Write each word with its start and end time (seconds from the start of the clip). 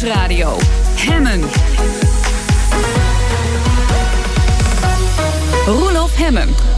Nieuwsradio. 0.00 0.56
Hemmen. 0.96 1.99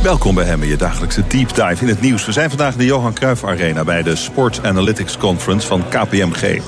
Welkom 0.02 0.34
bij 0.34 0.44
Hemmen, 0.44 0.68
je 0.68 0.76
dagelijkse 0.76 1.26
deep 1.28 1.48
dive 1.54 1.82
in 1.82 1.88
het 1.88 2.00
nieuws. 2.00 2.26
We 2.26 2.32
zijn 2.32 2.48
vandaag 2.48 2.72
in 2.72 2.78
de 2.78 2.84
Johan 2.84 3.14
Cruijff 3.14 3.44
Arena 3.44 3.84
bij 3.84 4.02
de 4.02 4.16
Sport 4.16 4.64
Analytics 4.64 5.16
Conference 5.16 5.66
van 5.66 5.88
KPMG. 5.88 6.60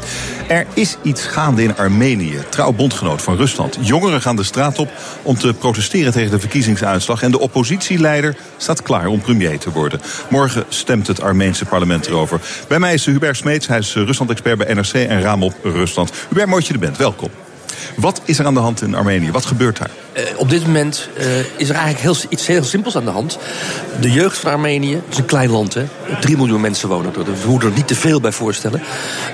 Er 0.48 0.66
is 0.74 0.96
iets 1.02 1.26
gaande 1.26 1.62
in 1.62 1.76
Armenië, 1.76 2.38
trouw 2.48 2.72
bondgenoot 2.72 3.22
van 3.22 3.36
Rusland. 3.36 3.78
Jongeren 3.80 4.20
gaan 4.20 4.36
de 4.36 4.42
straat 4.42 4.78
op 4.78 4.90
om 5.22 5.36
te 5.36 5.54
protesteren 5.54 6.12
tegen 6.12 6.30
de 6.30 6.40
verkiezingsuitslag. 6.40 7.22
En 7.22 7.30
de 7.30 7.40
oppositieleider 7.40 8.36
staat 8.56 8.82
klaar 8.82 9.06
om 9.06 9.20
premier 9.20 9.58
te 9.58 9.70
worden. 9.70 10.00
Morgen 10.30 10.64
stemt 10.68 11.06
het 11.06 11.22
Armeense 11.22 11.64
parlement 11.64 12.06
erover. 12.06 12.40
Bij 12.68 12.78
mij 12.78 12.94
is 12.94 13.06
Hubert 13.06 13.36
Smeets, 13.36 13.66
hij 13.66 13.78
is 13.78 13.94
Rusland-expert 13.94 14.58
bij 14.58 14.74
NRC 14.74 14.92
en 14.92 15.20
Raam 15.20 15.42
op 15.42 15.54
Rusland. 15.62 16.12
Hubert, 16.28 16.48
mooi 16.48 16.60
dat 16.60 16.68
je 16.68 16.74
er 16.74 16.80
bent, 16.80 16.96
welkom. 16.96 17.30
Wat 17.96 18.20
is 18.24 18.38
er 18.38 18.46
aan 18.46 18.54
de 18.54 18.60
hand 18.60 18.82
in 18.82 18.94
Armenië? 18.94 19.30
Wat 19.30 19.44
gebeurt 19.44 19.78
daar? 19.78 19.90
Uh, 20.16 20.22
op 20.36 20.50
dit 20.50 20.66
moment 20.66 21.08
uh, 21.18 21.38
is 21.56 21.68
er 21.68 21.74
eigenlijk 21.74 22.00
heel, 22.00 22.16
iets 22.28 22.46
heel 22.46 22.64
simpels 22.64 22.96
aan 22.96 23.04
de 23.04 23.10
hand. 23.10 23.38
De 24.00 24.10
jeugd 24.10 24.38
van 24.38 24.52
Armenië, 24.52 24.94
het 24.94 25.04
is 25.10 25.18
een 25.18 25.24
klein 25.24 25.50
land, 25.50 25.74
hè? 25.74 25.84
3 26.20 26.36
miljoen 26.36 26.60
mensen 26.60 26.88
wonen 26.88 27.14
er. 27.16 27.24
Dus 27.24 27.42
we 27.42 27.50
moeten 27.50 27.68
er 27.68 27.74
niet 27.74 27.86
te 27.86 27.94
veel 27.94 28.20
bij 28.20 28.32
voorstellen. 28.32 28.82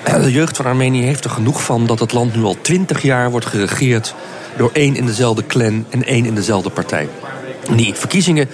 Uh, 0.08 0.22
de 0.22 0.32
jeugd 0.32 0.56
van 0.56 0.66
Armenië 0.66 1.02
heeft 1.02 1.24
er 1.24 1.30
genoeg 1.30 1.62
van 1.62 1.86
dat 1.86 1.98
het 1.98 2.12
land 2.12 2.36
nu 2.36 2.42
al 2.42 2.56
20 2.60 3.02
jaar 3.02 3.30
wordt 3.30 3.46
geregeerd 3.46 4.14
door 4.56 4.70
één 4.72 4.96
in 4.96 5.06
dezelfde 5.06 5.46
clan 5.46 5.86
en 5.90 6.04
één 6.04 6.24
in 6.24 6.34
dezelfde 6.34 6.70
partij. 6.70 7.08
Die 7.76 7.94
verkiezingen 7.94 8.48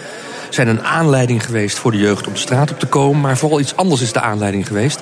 zijn 0.51 0.69
een 0.69 0.85
aanleiding 0.85 1.45
geweest 1.45 1.79
voor 1.79 1.91
de 1.91 1.99
jeugd 1.99 2.27
om 2.27 2.33
de 2.33 2.39
straat 2.39 2.71
op 2.71 2.79
te 2.79 2.87
komen. 2.87 3.21
Maar 3.21 3.37
vooral 3.37 3.61
iets 3.61 3.77
anders 3.77 4.01
is 4.01 4.13
de 4.13 4.21
aanleiding 4.21 4.67
geweest. 4.67 5.01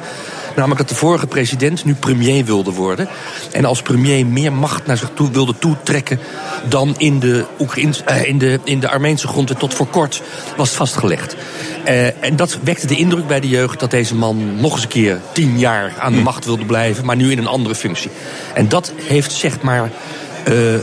Namelijk 0.54 0.80
dat 0.80 0.88
de 0.88 0.94
vorige 0.94 1.26
president 1.26 1.84
nu 1.84 1.94
premier 1.94 2.44
wilde 2.44 2.72
worden. 2.72 3.08
En 3.52 3.64
als 3.64 3.82
premier 3.82 4.26
meer 4.26 4.52
macht 4.52 4.86
naar 4.86 4.96
zich 4.96 5.10
toe 5.14 5.30
wilde 5.30 5.58
toetrekken 5.58 6.18
dan 6.68 6.95
in 6.98 7.18
de, 7.20 7.45
Oekraïns, 7.59 8.02
uh, 8.10 8.24
in 8.24 8.38
de, 8.38 8.60
in 8.64 8.80
de 8.80 8.90
Armeense 8.90 9.29
grondwet 9.29 9.59
tot 9.59 9.74
voor 9.74 9.87
kort 9.87 10.23
was 10.56 10.70
vastgelegd. 10.70 11.37
Uh, 11.88 12.24
en 12.24 12.37
dat 12.37 12.59
wekte 12.62 12.87
de 12.87 12.96
indruk 12.96 13.26
bij 13.26 13.40
de 13.40 13.48
jeugd 13.48 13.80
dat 13.80 13.90
deze 13.90 14.14
man 14.14 14.60
nog 14.60 14.73
eens 14.73 14.82
een 14.82 14.88
keer 14.88 15.20
tien 15.32 15.59
jaar 15.59 15.95
aan 15.98 16.12
de 16.12 16.20
macht 16.20 16.45
wilde 16.45 16.64
blijven, 16.64 17.04
maar 17.04 17.16
nu 17.16 17.30
in 17.30 17.38
een 17.38 17.46
andere 17.46 17.74
functie. 17.74 18.10
En 18.54 18.68
dat 18.68 18.92
heeft 18.96 19.32
zeg 19.32 19.60
maar 19.60 19.82
uh, 19.82 19.90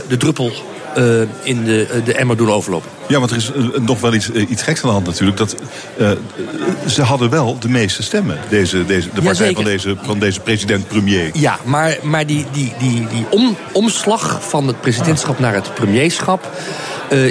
de 0.08 0.16
druppel 0.18 0.52
uh, 0.98 1.20
in 1.42 1.64
de, 1.64 2.00
de 2.04 2.14
emmer 2.14 2.36
doen 2.36 2.50
overlopen. 2.50 2.90
Ja, 3.08 3.18
want 3.18 3.30
er 3.30 3.36
is 3.36 3.50
uh, 3.56 3.78
nog 3.80 4.00
wel 4.00 4.14
iets, 4.14 4.30
iets 4.30 4.62
geks 4.62 4.82
aan 4.82 4.88
de 4.88 4.94
hand 4.94 5.06
natuurlijk. 5.06 5.38
Dat, 5.38 5.56
ze 6.86 7.02
hadden 7.02 7.30
wel 7.30 7.58
de 7.58 7.68
meeste 7.68 8.02
stemmen, 8.02 8.38
deze, 8.48 8.86
deze, 8.86 9.08
de 9.14 9.22
partij 9.22 9.48
ja, 9.48 9.54
van 9.54 9.64
deze, 9.64 9.96
van 10.02 10.18
deze 10.18 10.40
president-premier. 10.40 11.30
Ja, 11.32 11.58
maar, 11.64 11.96
maar 12.02 12.26
die, 12.26 12.46
die, 12.52 12.72
die, 12.78 13.06
die 13.06 13.26
om, 13.30 13.56
omslag 13.72 14.48
van 14.48 14.66
het 14.66 14.80
presidentschap 14.80 15.38
naar 15.38 15.54
het 15.54 15.74
premierschap... 15.74 16.50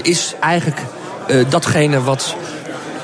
is 0.02 0.34
eigenlijk 0.40 0.82
datgene 1.50 2.02
wat 2.02 2.36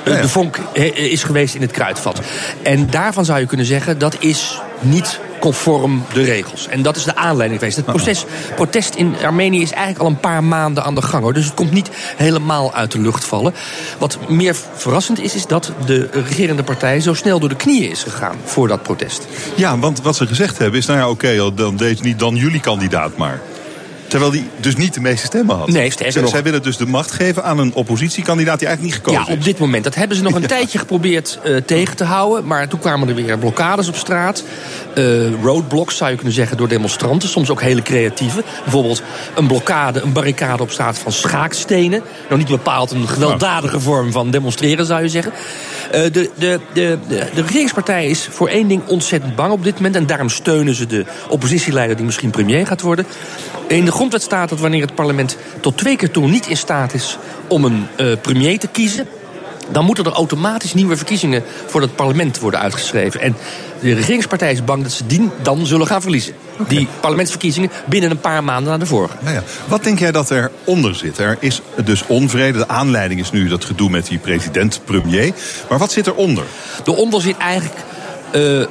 de 0.03 0.27
vonk 0.27 0.57
is 0.93 1.23
geweest 1.23 1.55
in 1.55 1.61
het 1.61 1.71
kruidvat. 1.71 2.21
En 2.63 2.89
daarvan 2.89 3.25
zou 3.25 3.39
je 3.39 3.45
kunnen 3.45 3.65
zeggen, 3.65 3.97
dat 3.97 4.15
is 4.19 4.61
niet 4.79 5.19
conform 5.39 6.03
de 6.13 6.23
regels. 6.23 6.67
En 6.67 6.81
dat 6.81 6.95
is 6.95 7.03
de 7.03 7.15
aanleiding 7.15 7.59
geweest. 7.59 7.77
Het 7.77 7.85
proces, 7.85 8.25
protest 8.55 8.95
in 8.95 9.15
Armenië 9.23 9.61
is 9.61 9.71
eigenlijk 9.71 9.99
al 9.99 10.07
een 10.07 10.19
paar 10.19 10.43
maanden 10.43 10.83
aan 10.83 10.95
de 10.95 11.01
gang. 11.01 11.23
Hoor. 11.23 11.33
Dus 11.33 11.45
het 11.45 11.53
komt 11.53 11.71
niet 11.71 11.89
helemaal 12.15 12.73
uit 12.73 12.91
de 12.91 12.99
lucht 12.99 13.25
vallen. 13.25 13.53
Wat 13.97 14.17
meer 14.29 14.55
verrassend 14.75 15.19
is, 15.19 15.35
is 15.35 15.45
dat 15.45 15.71
de 15.85 16.09
regerende 16.11 16.63
partij 16.63 16.99
zo 16.99 17.13
snel 17.13 17.39
door 17.39 17.49
de 17.49 17.55
knieën 17.55 17.89
is 17.91 18.03
gegaan 18.03 18.35
voor 18.43 18.67
dat 18.67 18.83
protest. 18.83 19.27
Ja, 19.55 19.79
want 19.79 20.01
wat 20.01 20.15
ze 20.15 20.27
gezegd 20.27 20.57
hebben 20.57 20.79
is, 20.79 20.85
nou 20.85 20.99
ja, 20.99 21.09
oké, 21.09 21.51
dan 21.55 21.75
deze 21.75 22.03
niet 22.03 22.19
dan 22.19 22.35
jullie 22.35 22.59
kandidaat 22.59 23.17
maar. 23.17 23.41
Terwijl 24.07 24.31
die 24.31 24.49
dus 24.59 24.75
niet 24.75 24.93
de 24.93 24.99
meeste 24.99 25.25
stemmen 25.25 25.55
had. 25.55 25.67
Nee, 25.67 25.91
sterker 25.91 26.21
nog. 26.21 26.29
Zij 26.29 26.43
willen 26.43 26.63
dus 26.63 26.77
de 26.77 26.85
macht 26.85 27.11
geven 27.11 27.43
aan 27.43 27.59
een 27.59 27.73
oppositiekandidaat 27.73 28.59
die 28.59 28.67
eigenlijk 28.67 28.95
niet 28.95 29.05
gekozen 29.05 29.27
is. 29.27 29.33
Ja, 29.33 29.39
op 29.39 29.43
dit 29.43 29.59
moment. 29.59 29.83
Dat 29.83 29.95
hebben 29.95 30.17
ze 30.17 30.23
nog 30.23 30.35
een 30.35 30.41
ja. 30.47 30.47
tijdje 30.47 30.79
geprobeerd 30.79 31.39
uh, 31.45 31.57
tegen 31.57 31.95
te 31.95 32.03
houden. 32.03 32.47
Maar 32.47 32.67
toen 32.67 32.79
kwamen 32.79 33.07
er 33.07 33.15
weer 33.15 33.37
blokkades 33.37 33.87
op 33.87 33.95
straat. 33.95 34.43
Uh, 34.95 35.43
roadblocks 35.43 35.97
zou 35.97 36.09
je 36.09 36.15
kunnen 36.15 36.33
zeggen 36.33 36.57
door 36.57 36.67
demonstranten. 36.67 37.29
Soms 37.29 37.49
ook 37.49 37.61
hele 37.61 37.81
creatieve. 37.81 38.43
Bijvoorbeeld 38.63 39.01
een 39.35 39.47
blokkade, 39.47 40.01
een 40.01 40.13
barricade 40.13 40.63
op 40.63 40.71
straat 40.71 40.97
van 40.97 41.11
schaakstenen. 41.11 42.01
Nou 42.27 42.39
niet 42.39 42.49
bepaald 42.49 42.91
een 42.91 43.07
gewelddadige 43.07 43.79
vorm 43.79 44.11
van 44.11 44.31
demonstreren 44.31 44.85
zou 44.85 45.01
je 45.01 45.09
zeggen. 45.09 45.31
Uh, 45.31 45.91
de, 45.91 46.09
de, 46.11 46.31
de, 46.37 46.59
de, 46.73 46.97
de 47.07 47.41
regeringspartij 47.41 48.07
is 48.07 48.27
voor 48.31 48.47
één 48.47 48.67
ding 48.67 48.81
ontzettend 48.87 49.35
bang 49.35 49.51
op 49.51 49.63
dit 49.63 49.75
moment. 49.75 49.95
En 49.95 50.05
daarom 50.05 50.29
steunen 50.29 50.75
ze 50.75 50.85
de 50.85 51.05
oppositieleider 51.29 51.95
die 51.95 52.05
misschien 52.05 52.29
premier 52.29 52.67
gaat 52.67 52.81
worden. 52.81 53.05
In 53.67 53.85
de 53.85 53.91
grondwet 53.97 54.21
staat 54.21 54.49
dat 54.49 54.59
wanneer 54.59 54.81
het 54.81 54.95
parlement 54.95 55.37
tot 55.61 55.77
twee 55.77 55.95
keer 55.95 56.11
toe 56.11 56.27
niet 56.27 56.47
in 56.47 56.57
staat 56.57 56.93
is 56.93 57.17
om 57.47 57.65
een 57.65 57.87
uh, 57.97 58.13
premier 58.21 58.59
te 58.59 58.67
kiezen, 58.67 59.07
dan 59.71 59.85
moeten 59.85 60.05
er 60.05 60.11
automatisch 60.11 60.73
nieuwe 60.73 60.97
verkiezingen 60.97 61.43
voor 61.65 61.81
het 61.81 61.95
parlement 61.95 62.39
worden 62.39 62.59
uitgeschreven. 62.59 63.21
En 63.21 63.35
de 63.79 63.93
regeringspartij 63.93 64.51
is 64.51 64.63
bang 64.63 64.83
dat 64.83 64.91
ze 64.91 65.05
die 65.05 65.29
dan 65.41 65.65
zullen 65.65 65.87
gaan 65.87 66.01
verliezen. 66.01 66.33
Okay. 66.53 66.67
Die 66.67 66.87
parlementsverkiezingen 66.99 67.69
binnen 67.85 68.11
een 68.11 68.19
paar 68.19 68.43
maanden 68.43 68.71
na 68.71 68.77
de 68.77 68.85
vorige. 68.85 69.15
Nou 69.21 69.35
ja. 69.35 69.43
Wat 69.67 69.83
denk 69.83 69.99
jij 69.99 70.11
dat 70.11 70.29
er 70.29 70.51
onder 70.63 70.95
zit? 70.95 71.17
Er 71.17 71.37
is 71.39 71.61
dus 71.83 72.03
onvrede. 72.07 72.57
De 72.57 72.67
aanleiding 72.67 73.19
is 73.19 73.31
nu 73.31 73.47
dat 73.47 73.65
gedoe 73.65 73.89
met 73.89 74.07
die 74.07 74.17
president-premier. 74.17 75.33
Maar 75.69 75.77
wat 75.77 75.91
zit 75.91 76.07
eronder? 76.07 76.43
Eronder 76.85 77.21
zit 77.21 77.37
eigenlijk. 77.37 77.79
Uh, 78.35 78.65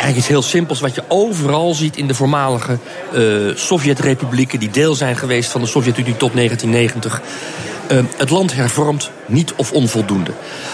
eigenlijk 0.00 0.16
iets 0.16 0.28
heel 0.28 0.50
simpels 0.50 0.80
wat 0.80 0.94
je 0.94 1.02
overal 1.08 1.74
ziet 1.74 1.96
in 1.96 2.06
de 2.06 2.14
voormalige 2.14 2.78
uh, 3.14 3.56
Sovjet-republieken 3.56 4.58
die 4.58 4.70
deel 4.70 4.94
zijn 4.94 5.16
geweest 5.16 5.50
van 5.50 5.60
de 5.60 5.66
Sovjet-Unie 5.66 6.16
tot 6.16 6.34
1990. 6.34 7.22
Uh, 7.90 7.98
het 8.16 8.30
land 8.30 8.54
hervormt 8.54 9.10
niet 9.26 9.52
of 9.56 9.72
onvoldoende. 9.72 10.30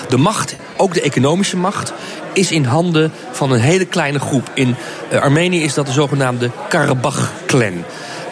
De 0.09 0.17
macht, 0.17 0.57
ook 0.77 0.95
de 0.95 1.01
economische 1.01 1.57
macht, 1.57 1.93
is 2.33 2.51
in 2.51 2.65
handen 2.65 3.13
van 3.31 3.53
een 3.53 3.61
hele 3.61 3.85
kleine 3.85 4.19
groep. 4.19 4.51
In 4.55 4.77
uh, 5.13 5.21
Armenië 5.21 5.63
is 5.63 5.75
dat 5.75 5.87
de 5.87 5.93
zogenaamde 5.93 6.51
Karabach-clan. 6.69 7.85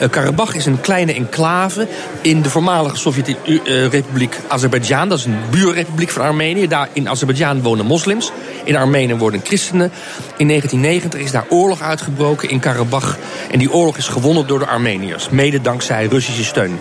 Uh, 0.03 0.09
Karabach 0.09 0.55
is 0.55 0.67
een 0.67 0.81
kleine 0.81 1.15
enclave 1.15 1.89
in 2.21 2.43
de 2.43 2.51
voormalige 2.51 2.97
Sovjet-Republiek 2.97 4.37
Azerbeidzjan. 4.49 5.09
Dat 5.09 5.19
is 5.19 5.25
een 5.25 5.39
buurrepubliek 5.51 6.11
van 6.11 6.23
Armenië. 6.23 6.69
Daar 6.69 6.89
in 6.93 7.09
Azerbeidzjan 7.09 7.63
wonen 7.63 7.87
moslims. 7.87 8.33
In 8.65 8.77
Armenië 8.77 9.15
wonen 9.15 9.41
christenen. 9.45 9.93
In 10.37 10.49
1990 10.49 11.21
is 11.21 11.31
daar 11.31 11.45
oorlog 11.49 11.81
uitgebroken 11.81 12.51
in 12.51 12.61
Karabach. 12.61 13.19
En 13.51 13.59
die 13.59 13.73
oorlog 13.73 13.97
is 13.97 14.09
gewonnen 14.09 14.47
door 14.47 14.59
de 14.59 14.67
Armeniërs. 14.67 15.29
Mede 15.29 15.61
dankzij 15.61 16.07
Russische 16.07 16.45
steun. 16.45 16.79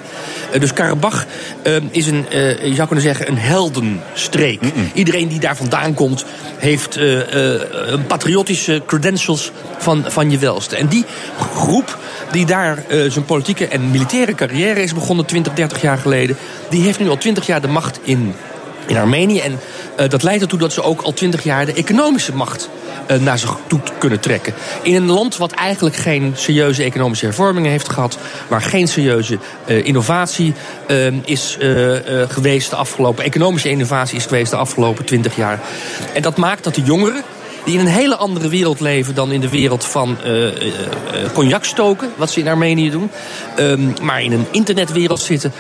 Uh, 0.54 0.60
dus 0.60 0.74
Karabach 0.74 1.26
uh, 1.64 1.76
is 1.92 2.08
een, 2.08 2.26
je 2.30 2.76
zou 2.76 2.88
kunnen 2.88 3.06
zeggen, 3.06 3.28
een 3.28 3.38
heldenstreek. 3.38 4.62
Mm 4.62 4.72
-mm. 4.76 4.90
Iedereen 4.94 5.28
die 5.28 5.40
daar 5.40 5.56
vandaan 5.56 5.94
komt, 5.94 6.26
heeft 6.58 6.96
een 6.96 8.06
patriotische 8.08 8.82
credentials 8.86 9.52
van, 9.78 10.04
van 10.08 10.32
je 10.32 10.38
welste. 10.38 10.76
En 10.76 10.88
die 10.88 11.06
groep 11.38 11.98
die 12.34 12.46
daar 12.46 12.84
uh, 12.90 13.03
zijn 13.12 13.26
politieke 13.26 13.68
en 13.68 13.92
militaire 13.92 14.36
carrière 14.36 14.82
is 14.82 14.94
begonnen 14.94 15.26
20, 15.26 15.54
30 15.54 15.82
jaar 15.82 15.98
geleden. 15.98 16.38
Die 16.70 16.82
heeft 16.82 17.00
nu 17.00 17.10
al 17.10 17.18
20 17.18 17.46
jaar 17.46 17.62
de 17.62 17.68
macht 17.68 18.00
in, 18.04 18.34
in 18.88 18.98
Armenië. 18.98 19.40
En 19.40 19.60
uh, 20.00 20.10
dat 20.10 20.24
leidt 20.24 20.42
ertoe 20.42 20.60
dat 20.60 20.74
ze 20.74 20.84
ook 20.84 21.02
al 21.02 21.14
20 21.14 21.44
jaar 21.44 21.66
de 21.66 21.74
economische 21.74 22.36
macht 22.36 22.70
uh, 23.12 23.18
naar 23.18 23.40
zich 23.40 23.58
toe 23.68 23.80
kunnen 23.98 24.20
trekken. 24.20 24.54
In 24.82 24.96
een 24.96 25.12
land 25.12 25.38
wat 25.38 25.52
eigenlijk 25.52 25.96
geen 25.96 26.34
serieuze 26.36 26.84
economische 26.84 27.26
hervormingen 27.26 27.72
heeft 27.72 27.90
gehad. 27.90 28.18
Waar 28.48 28.62
geen 28.62 28.88
serieuze 28.88 29.38
innovatie 29.66 30.54
is 31.26 31.58
geweest 32.28 32.70
de 32.70 32.76
afgelopen... 32.76 33.24
economische 33.24 33.70
innovatie 33.70 34.18
is 34.18 34.26
geweest 34.26 34.52
de 34.52 34.58
afgelopen 34.58 35.06
20 35.06 35.36
jaar. 35.36 35.60
En 36.14 36.22
dat 36.22 36.38
maakt 36.38 36.64
dat 36.64 36.76
de 36.76 36.82
jongeren 36.82 37.24
die 37.66 37.74
in 37.74 37.80
een 37.80 37.92
hele 37.92 38.16
andere 38.16 38.50
wereld 38.50 38.80
leven 38.80 39.16
dan 39.16 39.32
in 39.32 39.42
de 39.42 39.50
wereld 39.50 39.86
van 39.86 40.18
uh, 40.26 40.50
cognac 41.34 41.64
stoken, 41.64 42.12
wat 42.16 42.32
ze 42.32 42.40
in 42.40 42.48
Armenië 42.48 42.90
doen. 42.90 43.12
Um, 43.60 43.94
maar 44.02 44.22
in 44.22 44.32
een 44.32 44.46
internetwereld 44.52 45.20
zitten, 45.20 45.54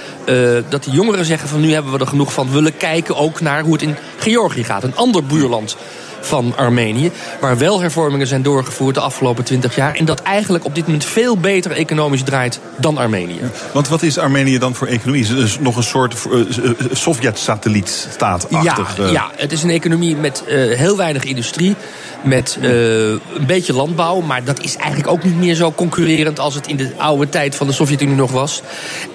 dat 0.69 0.83
die 0.83 0.94
jongeren 0.94 1.25
zeggen 1.25 1.50
van 1.50 1.59
nu 1.59 1.73
hebben 1.73 1.91
we 1.91 2.00
er 2.00 2.07
genoeg 2.07 2.33
van. 2.33 2.51
Willen 2.51 2.77
kijken 2.77 3.15
ook 3.15 3.41
naar 3.41 3.63
hoe 3.63 3.73
het 3.73 3.81
in 3.81 3.95
Georgië 4.17 4.63
gaat, 4.63 4.83
een 4.83 4.95
ander 4.95 5.23
buurland 5.23 5.77
van 6.25 6.53
Armenië. 6.55 7.11
Waar 7.39 7.57
wel 7.57 7.81
hervormingen 7.81 8.27
zijn 8.27 8.41
doorgevoerd 8.41 8.95
de 8.95 9.01
afgelopen 9.01 9.43
twintig 9.43 9.75
jaar. 9.75 9.95
En 9.95 10.05
dat 10.05 10.21
eigenlijk 10.21 10.65
op 10.65 10.75
dit 10.75 10.85
moment 10.85 11.05
veel 11.05 11.37
beter 11.37 11.71
economisch 11.71 12.23
draait 12.23 12.59
dan 12.77 12.97
Armenië. 12.97 13.39
Want 13.73 13.87
wat 13.87 14.01
is 14.01 14.17
Armenië 14.17 14.57
dan 14.57 14.75
voor 14.75 14.87
economie? 14.87 15.21
Is 15.21 15.29
het 15.29 15.61
nog 15.61 15.75
een 15.75 15.83
soort 15.83 16.15
uh, 16.31 16.45
Sovjet-satellietstaat? 16.91 18.47
Ja, 18.49 18.77
uh... 18.99 19.11
ja, 19.11 19.31
het 19.35 19.51
is 19.51 19.63
een 19.63 19.69
economie 19.69 20.15
met 20.15 20.43
uh, 20.47 20.77
heel 20.77 20.97
weinig 20.97 21.23
industrie. 21.23 21.75
Met 22.23 22.57
een 22.61 23.19
beetje 23.47 23.73
landbouw. 23.73 24.21
Maar 24.21 24.43
dat 24.43 24.59
is 24.59 24.75
eigenlijk 24.75 25.11
ook 25.11 25.23
niet 25.23 25.37
meer 25.37 25.55
zo 25.55 25.71
concurrerend 25.71 26.39
als 26.39 26.55
het 26.55 26.67
in 26.67 26.77
de 26.77 26.91
oude 26.97 27.29
tijd 27.29 27.55
van 27.55 27.67
de 27.67 27.73
Sovjet-Unie 27.73 28.15
nog 28.15 28.31
was. 28.31 28.61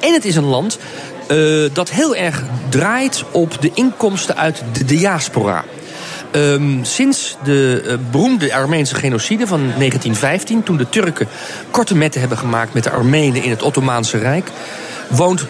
En 0.01 0.13
het 0.13 0.25
is 0.25 0.37
een 0.37 0.45
land 0.45 0.79
dat 1.73 1.91
heel 1.91 2.17
erg 2.17 2.43
draait 2.69 3.25
op 3.31 3.57
de 3.61 3.71
inkomsten 3.75 4.37
uit 4.37 4.63
de 4.73 4.85
diaspora. 4.85 5.65
Um, 6.33 6.85
sinds 6.85 7.37
de 7.45 7.83
uh, 7.87 7.93
beroemde 8.11 8.55
Armeense 8.55 8.95
genocide 8.95 9.47
van 9.47 9.59
1915, 9.59 10.63
toen 10.63 10.77
de 10.77 10.89
Turken 10.89 11.29
korte 11.71 11.95
metten 11.95 12.21
hebben 12.21 12.39
gemaakt 12.39 12.75
met 12.75 12.85
de 12.85 12.91
Armenen 12.91 13.43
in 13.43 13.51
het 13.51 13.63
Ottomaanse 13.63 14.19
Rijk, 14.19 14.51
woont 15.09 15.47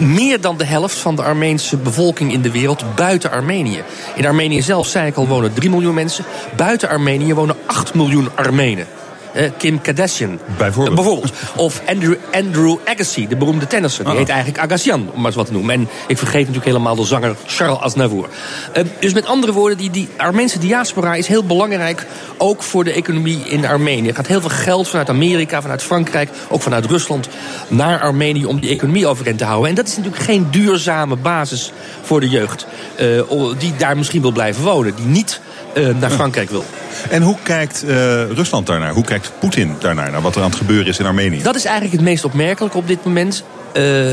meer 0.00 0.40
dan 0.40 0.56
de 0.56 0.64
helft 0.64 0.96
van 0.96 1.16
de 1.16 1.22
Armeense 1.22 1.76
bevolking 1.76 2.32
in 2.32 2.42
de 2.42 2.50
wereld 2.50 2.84
buiten 2.94 3.30
Armenië. 3.30 3.82
In 4.14 4.26
Armenië 4.26 4.62
zelf, 4.62 4.86
zei 4.86 5.12
al, 5.14 5.26
wonen 5.26 5.52
3 5.52 5.70
miljoen 5.70 5.94
mensen. 5.94 6.24
Buiten 6.56 6.88
Armenië 6.88 7.34
wonen 7.34 7.56
8 7.66 7.94
miljoen 7.94 8.28
Armenen. 8.34 8.86
Uh, 9.36 9.50
Kim 9.58 9.80
Kardashian. 9.80 10.38
Bijvoorbeeld. 10.58 10.98
Uh, 10.98 11.04
bijvoorbeeld. 11.04 11.32
Of 11.56 11.82
Andrew, 11.86 12.14
Andrew 12.32 12.76
Agassi, 12.84 13.28
de 13.28 13.36
beroemde 13.36 13.66
tennisser. 13.66 14.04
Die 14.04 14.12
Ah. 14.12 14.18
heet 14.18 14.28
eigenlijk 14.28 14.58
Agassian, 14.64 15.00
om 15.12 15.16
maar 15.16 15.26
eens 15.26 15.34
wat 15.34 15.46
te 15.46 15.52
noemen. 15.52 15.74
En 15.74 15.88
ik 16.06 16.18
vergeet 16.18 16.40
natuurlijk 16.40 16.66
helemaal 16.66 16.94
de 16.96 17.04
zanger 17.04 17.36
Charles 17.46 17.78
Aznavour. 17.78 18.28
Uh, 18.76 18.84
dus 19.00 19.12
met 19.14 19.26
andere 19.26 19.52
woorden, 19.52 19.78
die, 19.78 19.90
die 19.90 20.08
Armeense 20.16 20.58
diaspora 20.58 21.14
is 21.14 21.26
heel 21.26 21.44
belangrijk... 21.44 22.06
ook 22.38 22.62
voor 22.62 22.84
de 22.84 22.92
economie 22.92 23.38
in 23.38 23.66
Armenië. 23.66 24.08
Er 24.08 24.14
gaat 24.14 24.26
heel 24.26 24.40
veel 24.40 24.50
geld 24.50 24.88
vanuit 24.88 25.08
Amerika, 25.08 25.62
vanuit 25.62 25.82
Frankrijk... 25.82 26.30
ook 26.48 26.62
vanuit 26.62 26.86
Rusland 26.86 27.28
naar 27.68 28.00
Armenië 28.00 28.44
om 28.44 28.60
die 28.60 28.70
economie 28.70 29.06
overeind 29.06 29.38
te 29.38 29.44
houden. 29.44 29.68
En 29.68 29.74
dat 29.74 29.86
is 29.86 29.96
natuurlijk 29.96 30.22
geen 30.22 30.46
duurzame 30.50 31.16
basis 31.16 31.72
voor 32.02 32.20
de 32.20 32.28
jeugd... 32.28 32.66
Uh, 33.00 33.22
die 33.58 33.76
daar 33.76 33.96
misschien 33.96 34.22
wil 34.22 34.32
blijven 34.32 34.64
wonen, 34.64 34.94
die 34.94 35.06
niet 35.06 35.40
naar 35.74 36.10
Frankrijk 36.10 36.50
wil. 36.50 36.64
En 37.10 37.22
hoe 37.22 37.36
kijkt 37.42 37.84
uh, 37.84 37.90
Rusland 38.30 38.66
daarnaar? 38.66 38.92
Hoe 38.92 39.04
kijkt 39.04 39.32
Poetin 39.38 39.76
daarnaar? 39.78 40.10
Naar 40.10 40.22
wat 40.22 40.36
er 40.36 40.42
aan 40.42 40.48
het 40.48 40.58
gebeuren 40.58 40.86
is 40.86 40.98
in 40.98 41.06
Armenië? 41.06 41.42
Dat 41.42 41.54
is 41.54 41.64
eigenlijk 41.64 41.96
het 41.96 42.04
meest 42.04 42.24
opmerkelijke 42.24 42.76
op 42.76 42.86
dit 42.88 43.04
moment. 43.04 43.44
Uh, 43.74 44.10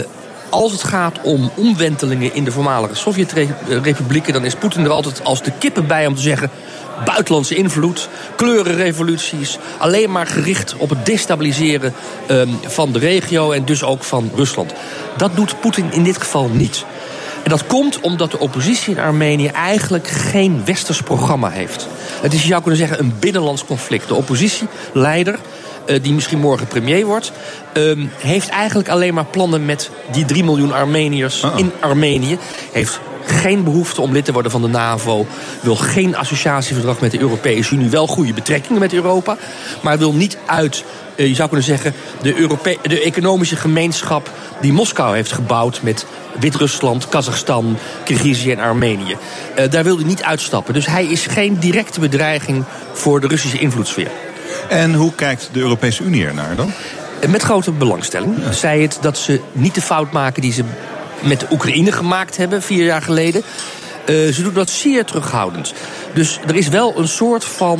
als 0.49 0.71
het 0.71 0.83
gaat 0.83 1.21
om 1.21 1.51
omwentelingen 1.55 2.33
in 2.33 2.43
de 2.43 2.51
voormalige 2.51 2.95
Sovjet-republieken... 2.95 4.33
dan 4.33 4.45
is 4.45 4.55
Poetin 4.55 4.83
er 4.83 4.91
altijd 4.91 5.23
als 5.23 5.43
de 5.43 5.51
kippen 5.59 5.87
bij 5.87 6.07
om 6.07 6.15
te 6.15 6.21
zeggen... 6.21 6.49
buitenlandse 7.05 7.55
invloed, 7.55 8.09
kleurenrevoluties... 8.35 9.57
alleen 9.77 10.11
maar 10.11 10.27
gericht 10.27 10.75
op 10.77 10.89
het 10.89 11.05
destabiliseren 11.05 11.93
um, 12.29 12.59
van 12.65 12.91
de 12.91 12.99
regio 12.99 13.51
en 13.51 13.65
dus 13.65 13.83
ook 13.83 14.03
van 14.03 14.31
Rusland. 14.35 14.73
Dat 15.17 15.35
doet 15.35 15.59
Poetin 15.59 15.91
in 15.91 16.03
dit 16.03 16.17
geval 16.17 16.49
niet. 16.53 16.85
En 17.43 17.49
dat 17.49 17.65
komt 17.67 17.99
omdat 17.99 18.31
de 18.31 18.39
oppositie 18.39 18.95
in 18.95 19.01
Armenië 19.01 19.47
eigenlijk 19.47 20.07
geen 20.07 20.61
westers 20.65 21.01
programma 21.01 21.49
heeft. 21.49 21.87
Het 22.21 22.33
is, 22.33 22.41
je 22.41 22.47
zou 22.47 22.61
kunnen 22.61 22.79
zeggen, 22.79 22.99
een 22.99 23.13
binnenlands 23.19 23.65
conflict. 23.65 24.07
De 24.07 24.15
oppositieleider, 24.15 25.39
uh, 25.85 26.03
die 26.03 26.13
misschien 26.13 26.39
morgen 26.39 26.67
premier 26.67 27.05
wordt, 27.05 27.31
uh, 27.73 28.05
heeft 28.17 28.49
eigenlijk 28.49 28.89
alleen 28.89 29.13
maar 29.13 29.25
plannen 29.25 29.65
met 29.65 29.89
die 30.11 30.25
3 30.25 30.43
miljoen 30.43 30.73
Armeniërs 30.73 31.43
Oh. 31.43 31.59
in 31.59 31.71
Armenië. 31.79 32.37
Heeft 32.71 32.99
geen 33.25 33.63
behoefte 33.63 34.01
om 34.01 34.11
lid 34.11 34.25
te 34.25 34.31
worden 34.31 34.51
van 34.51 34.61
de 34.61 34.67
NAVO. 34.67 35.25
Wil 35.61 35.75
geen 35.75 36.15
associatieverdrag 36.15 36.99
met 36.99 37.11
de 37.11 37.19
Europese 37.19 37.75
Unie. 37.75 37.89
Wel 37.89 38.07
goede 38.07 38.33
betrekkingen 38.33 38.79
met 38.79 38.93
Europa. 38.93 39.37
Maar 39.81 39.97
wil 39.97 40.13
niet 40.13 40.37
uit, 40.45 40.83
uh, 41.15 41.27
je 41.27 41.35
zou 41.35 41.47
kunnen 41.47 41.65
zeggen, 41.65 41.93
de, 42.21 42.35
Europe 42.35 42.77
de 42.81 43.01
economische 43.01 43.55
gemeenschap 43.55 44.29
die 44.61 44.73
Moskou 44.73 45.15
heeft 45.15 45.31
gebouwd 45.31 45.81
met 45.81 46.05
Wit-Rusland, 46.39 47.09
Kazachstan, 47.09 47.77
Kirgizië 48.03 48.51
en 48.51 48.59
Armenië. 48.59 49.17
Uh, 49.59 49.69
daar 49.69 49.83
wil 49.83 49.95
hij 49.95 50.05
niet 50.05 50.23
uitstappen. 50.23 50.73
Dus 50.73 50.85
hij 50.85 51.05
is 51.05 51.25
geen 51.25 51.59
directe 51.59 51.99
bedreiging 51.99 52.63
voor 52.93 53.19
de 53.19 53.27
Russische 53.27 53.59
invloedssfeer. 53.59 54.11
En 54.69 54.93
hoe 54.93 55.13
kijkt 55.15 55.49
de 55.53 55.59
Europese 55.59 56.03
Unie 56.03 56.25
ernaar 56.25 56.55
dan? 56.55 56.73
Met 57.29 57.41
grote 57.41 57.71
belangstelling. 57.71 58.35
Ja. 58.43 58.51
Zij 58.51 58.81
het 58.81 58.97
dat 59.01 59.17
ze 59.17 59.39
niet 59.51 59.75
de 59.75 59.81
fout 59.81 60.11
maken 60.11 60.41
die 60.41 60.53
ze 60.53 60.63
met 61.21 61.39
de 61.39 61.45
Oekraïne 61.51 61.91
gemaakt 61.91 62.37
hebben, 62.37 62.61
vier 62.61 62.85
jaar 62.85 63.01
geleden. 63.01 63.43
Uh, 64.09 64.33
ze 64.33 64.43
doen 64.43 64.53
dat 64.53 64.69
zeer 64.69 65.05
terughoudend. 65.05 65.73
Dus 66.13 66.39
er 66.47 66.55
is 66.55 66.67
wel 66.67 66.93
een 66.97 67.07
soort 67.07 67.45
van 67.45 67.79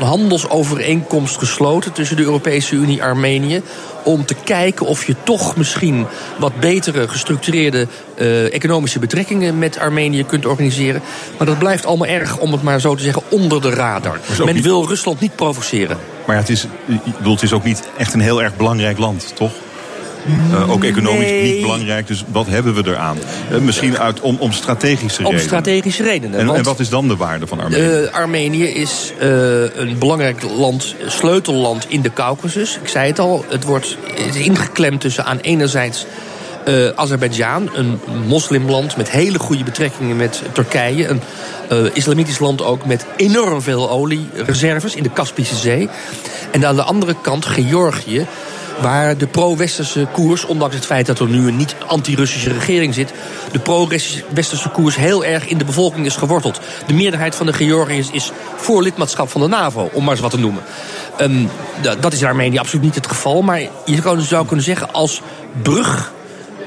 handelsovereenkomst 0.00 1.38
gesloten 1.38 1.92
tussen 1.92 2.16
de 2.16 2.22
Europese 2.22 2.74
Unie 2.74 3.00
en 3.00 3.06
Armenië. 3.06 3.62
Om 4.04 4.24
te 4.24 4.34
kijken 4.44 4.86
of 4.86 5.04
je 5.04 5.14
toch 5.22 5.56
misschien 5.56 6.06
wat 6.38 6.60
betere 6.60 7.08
gestructureerde 7.08 7.86
uh, 8.16 8.54
economische 8.54 8.98
betrekkingen 8.98 9.58
met 9.58 9.78
Armenië 9.78 10.24
kunt 10.24 10.46
organiseren. 10.46 11.02
Maar 11.38 11.46
dat 11.46 11.58
blijft 11.58 11.86
allemaal 11.86 12.08
erg, 12.08 12.38
om 12.38 12.52
het 12.52 12.62
maar 12.62 12.80
zo 12.80 12.94
te 12.94 13.02
zeggen, 13.02 13.22
onder 13.28 13.60
de 13.60 13.70
radar. 13.70 14.20
Men 14.44 14.54
niet... 14.54 14.64
wil 14.64 14.86
Rusland 14.86 15.20
niet 15.20 15.36
provoceren. 15.36 15.98
Maar 16.26 16.34
ja, 16.34 16.40
het, 16.40 16.50
is, 16.50 16.66
bedoel, 17.16 17.34
het 17.34 17.42
is 17.42 17.52
ook 17.52 17.64
niet 17.64 17.82
echt 17.98 18.14
een 18.14 18.20
heel 18.20 18.42
erg 18.42 18.56
belangrijk 18.56 18.98
land, 18.98 19.32
toch? 19.34 19.52
Uh, 20.50 20.70
ook 20.70 20.84
economisch 20.84 21.30
nee. 21.30 21.52
niet 21.52 21.62
belangrijk, 21.62 22.06
dus 22.06 22.24
wat 22.28 22.46
hebben 22.46 22.74
we 22.74 22.82
eraan? 22.86 23.18
Uh, 23.52 23.58
misschien 23.58 23.98
uit, 23.98 24.20
om, 24.20 24.36
om 24.38 24.52
strategische 24.52 25.18
om 25.18 25.24
redenen. 25.24 25.40
Om 25.40 25.46
strategische 25.46 26.02
redenen. 26.02 26.40
En, 26.40 26.54
en, 26.54 26.62
wat 26.62 26.80
is 26.80 26.88
dan 26.88 27.08
de 27.08 27.16
waarde 27.16 27.46
van 27.46 27.60
Armenië? 27.60 28.02
Uh, 28.02 28.12
Armenië 28.12 28.64
is 28.64 29.12
een 29.18 29.98
belangrijk 29.98 30.42
land, 30.56 30.94
sleutelland 31.06 31.86
in 31.88 32.02
de 32.02 32.12
Caucasus. 32.12 32.78
Ik 32.82 32.88
zei 32.88 33.08
het 33.08 33.18
al, 33.18 33.44
het 33.48 33.64
wordt 33.64 33.96
het 34.14 34.34
is 34.34 34.44
ingeklemd 34.44 35.00
tussen 35.00 35.24
aan 35.24 35.38
enerzijds 35.38 36.06
uh, 36.68 36.88
Azerbeidzjan, 36.94 37.70
een 37.74 38.00
moslimland 38.26 38.96
met 38.96 39.10
hele 39.10 39.38
goede 39.38 39.64
betrekkingen 39.64 40.16
met 40.16 40.42
Turkije. 40.52 41.08
Een 41.08 41.20
uh, 41.72 41.90
islamitisch 41.92 42.38
land 42.38 42.62
ook 42.62 42.86
met 42.86 43.06
enorm 43.16 43.62
veel 43.62 43.90
oliereserves 43.90 44.94
in 44.94 45.02
de 45.02 45.10
Kaspische 45.10 45.56
Zee. 45.56 45.88
En 46.50 46.66
aan 46.66 46.76
de 46.76 46.82
andere 46.82 47.14
kant 47.22 47.46
Georgië, 47.46 48.26
waar 48.80 49.16
de 49.16 49.26
pro-westerse 49.26 50.06
koers, 50.12 50.44
ondanks 50.44 50.74
het 50.74 50.86
feit 50.86 51.06
dat 51.06 51.18
er 51.18 51.28
nu 51.28 51.48
een 51.48 51.56
niet 51.56 51.74
anti-Russische 51.86 52.52
regering 52.52 52.94
zit, 52.94 53.12
de 53.52 53.58
pro-westerse 53.58 54.68
koers 54.68 54.96
heel 54.96 55.24
erg 55.24 55.46
in 55.46 55.58
de 55.58 55.64
bevolking 55.64 56.06
is 56.06 56.16
geworteld. 56.16 56.60
De 56.86 56.94
meerderheid 56.94 57.34
van 57.34 57.46
de 57.46 57.52
Georgiërs 57.52 58.10
is 58.10 58.32
voor 58.56 58.82
lidmaatschap 58.82 59.30
van 59.30 59.40
de 59.40 59.48
NAVO, 59.48 59.90
om 59.92 60.02
maar 60.02 60.12
eens 60.12 60.22
wat 60.22 60.30
te 60.30 60.38
noemen. 60.38 60.62
Um, 61.20 61.48
dat 62.00 62.12
is 62.12 62.20
in 62.20 62.26
Armenië 62.26 62.58
absoluut 62.58 62.84
niet 62.84 62.94
het 62.94 63.06
geval, 63.06 63.42
maar 63.42 63.60
je 63.84 64.20
zou 64.20 64.46
kunnen 64.46 64.64
zeggen 64.64 64.92
als 64.92 65.22
brug 65.62 66.12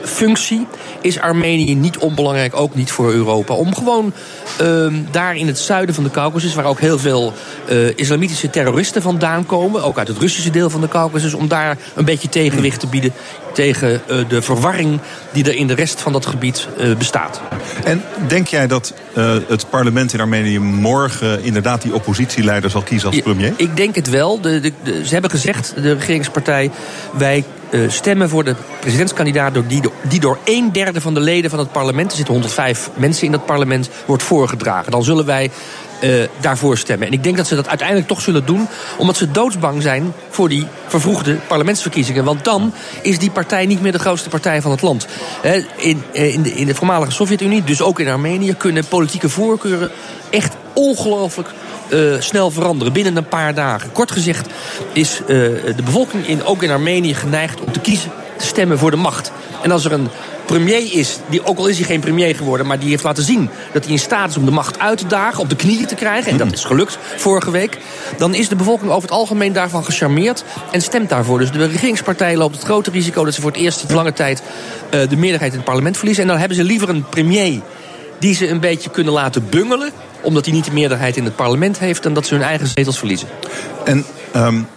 functie 0.05 0.67
is 1.01 1.19
Armenië 1.19 1.75
niet 1.75 1.97
onbelangrijk, 1.97 2.55
ook 2.55 2.75
niet 2.75 2.91
voor 2.91 3.11
Europa. 3.11 3.53
Om 3.53 3.75
gewoon 3.75 4.13
uh, 4.61 4.93
daar 5.11 5.35
in 5.35 5.47
het 5.47 5.59
zuiden 5.59 5.95
van 5.95 6.03
de 6.03 6.11
Caucasus, 6.11 6.55
waar 6.55 6.65
ook 6.65 6.79
heel 6.79 6.99
veel 6.99 7.33
uh, 7.69 7.89
islamitische 7.95 8.49
terroristen 8.49 9.01
vandaan 9.01 9.45
komen, 9.45 9.83
ook 9.83 9.97
uit 9.97 10.07
het 10.07 10.17
Russische 10.17 10.49
deel 10.49 10.69
van 10.69 10.81
de 10.81 10.87
Caucasus, 10.87 11.33
om 11.33 11.47
daar 11.47 11.77
een 11.95 12.05
beetje 12.05 12.29
tegenwicht 12.29 12.79
te 12.79 12.87
bieden 12.87 13.13
tegen 13.53 14.01
uh, 14.09 14.17
de 14.27 14.41
verwarring 14.41 14.99
die 15.31 15.43
er 15.43 15.55
in 15.55 15.67
de 15.67 15.75
rest 15.75 16.01
van 16.01 16.11
dat 16.11 16.25
gebied 16.25 16.67
bestaat. 16.97 17.41
En 17.83 18.01
denk 18.27 18.47
jij 18.47 18.67
dat 18.67 18.93
het 19.47 19.69
parlement 19.69 20.13
in 20.13 20.19
Armenië 20.19 20.59
morgen 20.59 21.43
inderdaad 21.43 21.81
die 21.81 21.93
oppositieleider 21.93 22.69
zal 22.69 22.81
kiezen 22.81 23.09
als 23.09 23.21
premier? 23.21 23.47
Ja, 23.47 23.53
ik 23.57 23.77
denk 23.77 23.95
het 23.95 24.09
wel. 24.09 24.41
De, 24.41 24.59
de, 24.59 24.71
de, 24.83 25.05
ze 25.05 25.13
hebben 25.13 25.31
gezegd, 25.31 25.73
de 25.81 25.93
regeringspartij, 25.93 26.71
wij 27.17 27.43
uh, 27.75 27.89
stemmen 27.89 28.29
voor 28.29 28.43
de 28.43 28.55
presidentskandidaat 28.79 29.53
door 29.53 29.63
die, 30.07 30.19
door 30.19 30.37
een 30.43 30.71
derde 30.71 31.01
van 31.01 31.13
de 31.13 31.19
leden 31.19 31.49
van 31.49 31.59
het 31.59 31.71
parlement, 31.71 32.09
er 32.11 32.17
zitten 32.17 32.33
105 32.33 32.89
mensen 32.93 33.25
in 33.25 33.31
dat 33.31 33.45
parlement, 33.45 33.89
wordt 34.05 34.23
voorgedragen. 34.23 34.91
Dan 34.91 35.03
zullen 35.03 35.25
wij 35.25 35.51
uh, 36.03 36.23
daarvoor 36.39 36.77
stemmen. 36.77 37.07
En 37.07 37.13
ik 37.13 37.23
denk 37.23 37.37
dat 37.37 37.47
ze 37.47 37.55
dat 37.55 37.67
uiteindelijk 37.67 38.07
toch 38.07 38.21
zullen 38.21 38.45
doen, 38.45 38.67
omdat 38.97 39.17
ze 39.17 39.31
doodsbang 39.31 39.81
zijn 39.81 40.13
voor 40.29 40.49
die 40.49 40.67
vervroegde 40.87 41.35
parlementsverkiezingen. 41.47 42.23
Want 42.23 42.43
dan 42.43 42.73
is 43.01 43.19
die 43.19 43.31
partij 43.31 43.65
niet 43.65 43.81
meer 43.81 43.91
de 43.91 43.99
grootste 43.99 44.29
partij 44.29 44.61
van 44.61 44.71
het 44.71 44.81
land. 44.81 45.07
In, 45.75 46.03
in, 46.11 46.41
de, 46.41 46.53
in 46.53 46.65
de 46.65 46.75
voormalige 46.75 47.11
Sovjet-Unie, 47.11 47.63
dus 47.63 47.81
ook 47.81 47.99
in 47.99 48.07
Armenië, 48.07 48.53
kunnen 48.53 48.85
politieke 48.85 49.29
voorkeuren 49.29 49.91
echt 50.29 50.55
ongelooflijk 50.73 51.49
uh, 51.89 52.21
snel 52.21 52.51
veranderen 52.51 52.93
binnen 52.93 53.17
een 53.17 53.27
paar 53.27 53.53
dagen. 53.53 53.91
Kort 53.91 54.11
gezegd 54.11 54.47
is 54.93 55.19
uh, 55.21 55.27
de 55.27 55.83
bevolking 55.83 56.27
in, 56.27 56.43
ook 56.43 56.63
in 56.63 56.71
Armenië 56.71 57.13
geneigd 57.13 57.61
om 57.61 57.71
te 57.71 57.79
kiezen, 57.79 58.11
te 58.37 58.45
stemmen 58.45 58.77
voor 58.77 58.91
de 58.91 58.97
macht. 58.97 59.31
En 59.61 59.71
als 59.71 59.85
er 59.85 59.91
een 59.91 60.07
premier 60.45 60.93
is, 60.93 61.17
die, 61.29 61.45
ook 61.45 61.57
al 61.57 61.67
is 61.67 61.77
hij 61.77 61.85
geen 61.85 61.99
premier 61.99 62.35
geworden, 62.35 62.67
maar 62.67 62.79
die 62.79 62.89
heeft 62.89 63.03
laten 63.03 63.23
zien 63.23 63.49
dat 63.73 63.83
hij 63.83 63.93
in 63.93 63.99
staat 63.99 64.29
is 64.29 64.37
om 64.37 64.45
de 64.45 64.51
macht 64.51 64.79
uit 64.79 64.97
te 64.97 65.07
dagen, 65.07 65.39
op 65.39 65.49
de 65.49 65.55
knieën 65.55 65.85
te 65.85 65.95
krijgen, 65.95 66.31
en 66.31 66.37
dat 66.37 66.51
is 66.51 66.63
gelukt 66.63 66.97
vorige 67.15 67.51
week, 67.51 67.77
dan 68.17 68.33
is 68.33 68.49
de 68.49 68.55
bevolking 68.55 68.91
over 68.91 69.01
het 69.01 69.17
algemeen 69.17 69.53
daarvan 69.53 69.83
gecharmeerd 69.83 70.43
en 70.71 70.81
stemt 70.81 71.09
daarvoor. 71.09 71.39
Dus 71.39 71.51
de 71.51 71.65
regeringspartij 71.65 72.37
loopt 72.37 72.55
het 72.55 72.65
grote 72.65 72.91
risico 72.91 73.25
dat 73.25 73.33
ze 73.33 73.41
voor 73.41 73.51
het 73.51 73.59
eerst 73.59 73.83
in 73.87 73.95
lange 73.95 74.13
tijd 74.13 74.41
uh, 74.41 75.09
de 75.09 75.17
meerderheid 75.17 75.51
in 75.51 75.57
het 75.57 75.67
parlement 75.67 75.97
verliezen. 75.97 76.23
En 76.23 76.29
dan 76.29 76.39
hebben 76.39 76.57
ze 76.57 76.63
liever 76.63 76.89
een 76.89 77.09
premier 77.09 77.61
die 78.19 78.35
ze 78.35 78.49
een 78.49 78.59
beetje 78.59 78.89
kunnen 78.89 79.13
laten 79.13 79.49
bungelen 79.49 79.91
omdat 80.25 80.45
hij 80.45 80.53
niet 80.53 80.65
de 80.65 80.71
meerderheid 80.71 81.17
in 81.17 81.25
het 81.25 81.35
parlement 81.35 81.79
heeft... 81.79 82.03
dan 82.03 82.13
dat 82.13 82.27
ze 82.27 82.33
hun 82.33 82.43
eigen 82.43 82.67
zetels 82.67 82.97
verliezen. 82.97 83.27
En 83.83 84.05
um, 84.35 84.67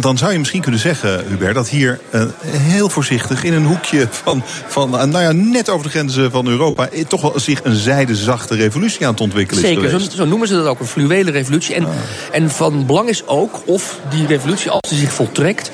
dan 0.00 0.18
zou 0.18 0.32
je 0.32 0.38
misschien 0.38 0.60
kunnen 0.60 0.80
zeggen, 0.80 1.24
Hubert... 1.28 1.54
dat 1.54 1.68
hier 1.68 2.00
uh, 2.10 2.24
heel 2.46 2.88
voorzichtig 2.88 3.44
in 3.44 3.52
een 3.52 3.64
hoekje 3.64 4.08
van, 4.10 4.42
van 4.66 4.90
nou 4.90 5.18
ja, 5.18 5.32
net 5.32 5.68
over 5.68 5.84
de 5.84 5.90
grenzen 5.90 6.30
van 6.30 6.46
Europa... 6.46 6.88
toch 7.08 7.20
wel 7.20 7.40
zich 7.40 7.60
een 7.64 7.74
zijdezachte 7.74 8.54
revolutie 8.54 9.06
aan 9.06 9.12
het 9.12 9.20
ontwikkelen 9.20 9.62
Zeker, 9.62 9.84
is 9.84 10.04
zo, 10.04 10.10
zo 10.10 10.24
noemen 10.24 10.48
ze 10.48 10.54
dat 10.54 10.66
ook, 10.66 10.80
een 10.80 10.86
fluwele 10.86 11.30
revolutie. 11.30 11.74
En, 11.74 11.84
ah. 11.84 11.92
en 12.32 12.50
van 12.50 12.86
belang 12.86 13.08
is 13.08 13.26
ook 13.26 13.62
of 13.66 13.98
die 14.10 14.26
revolutie, 14.26 14.70
als 14.70 14.90
die 14.90 14.98
zich 14.98 15.12
voltrekt... 15.12 15.70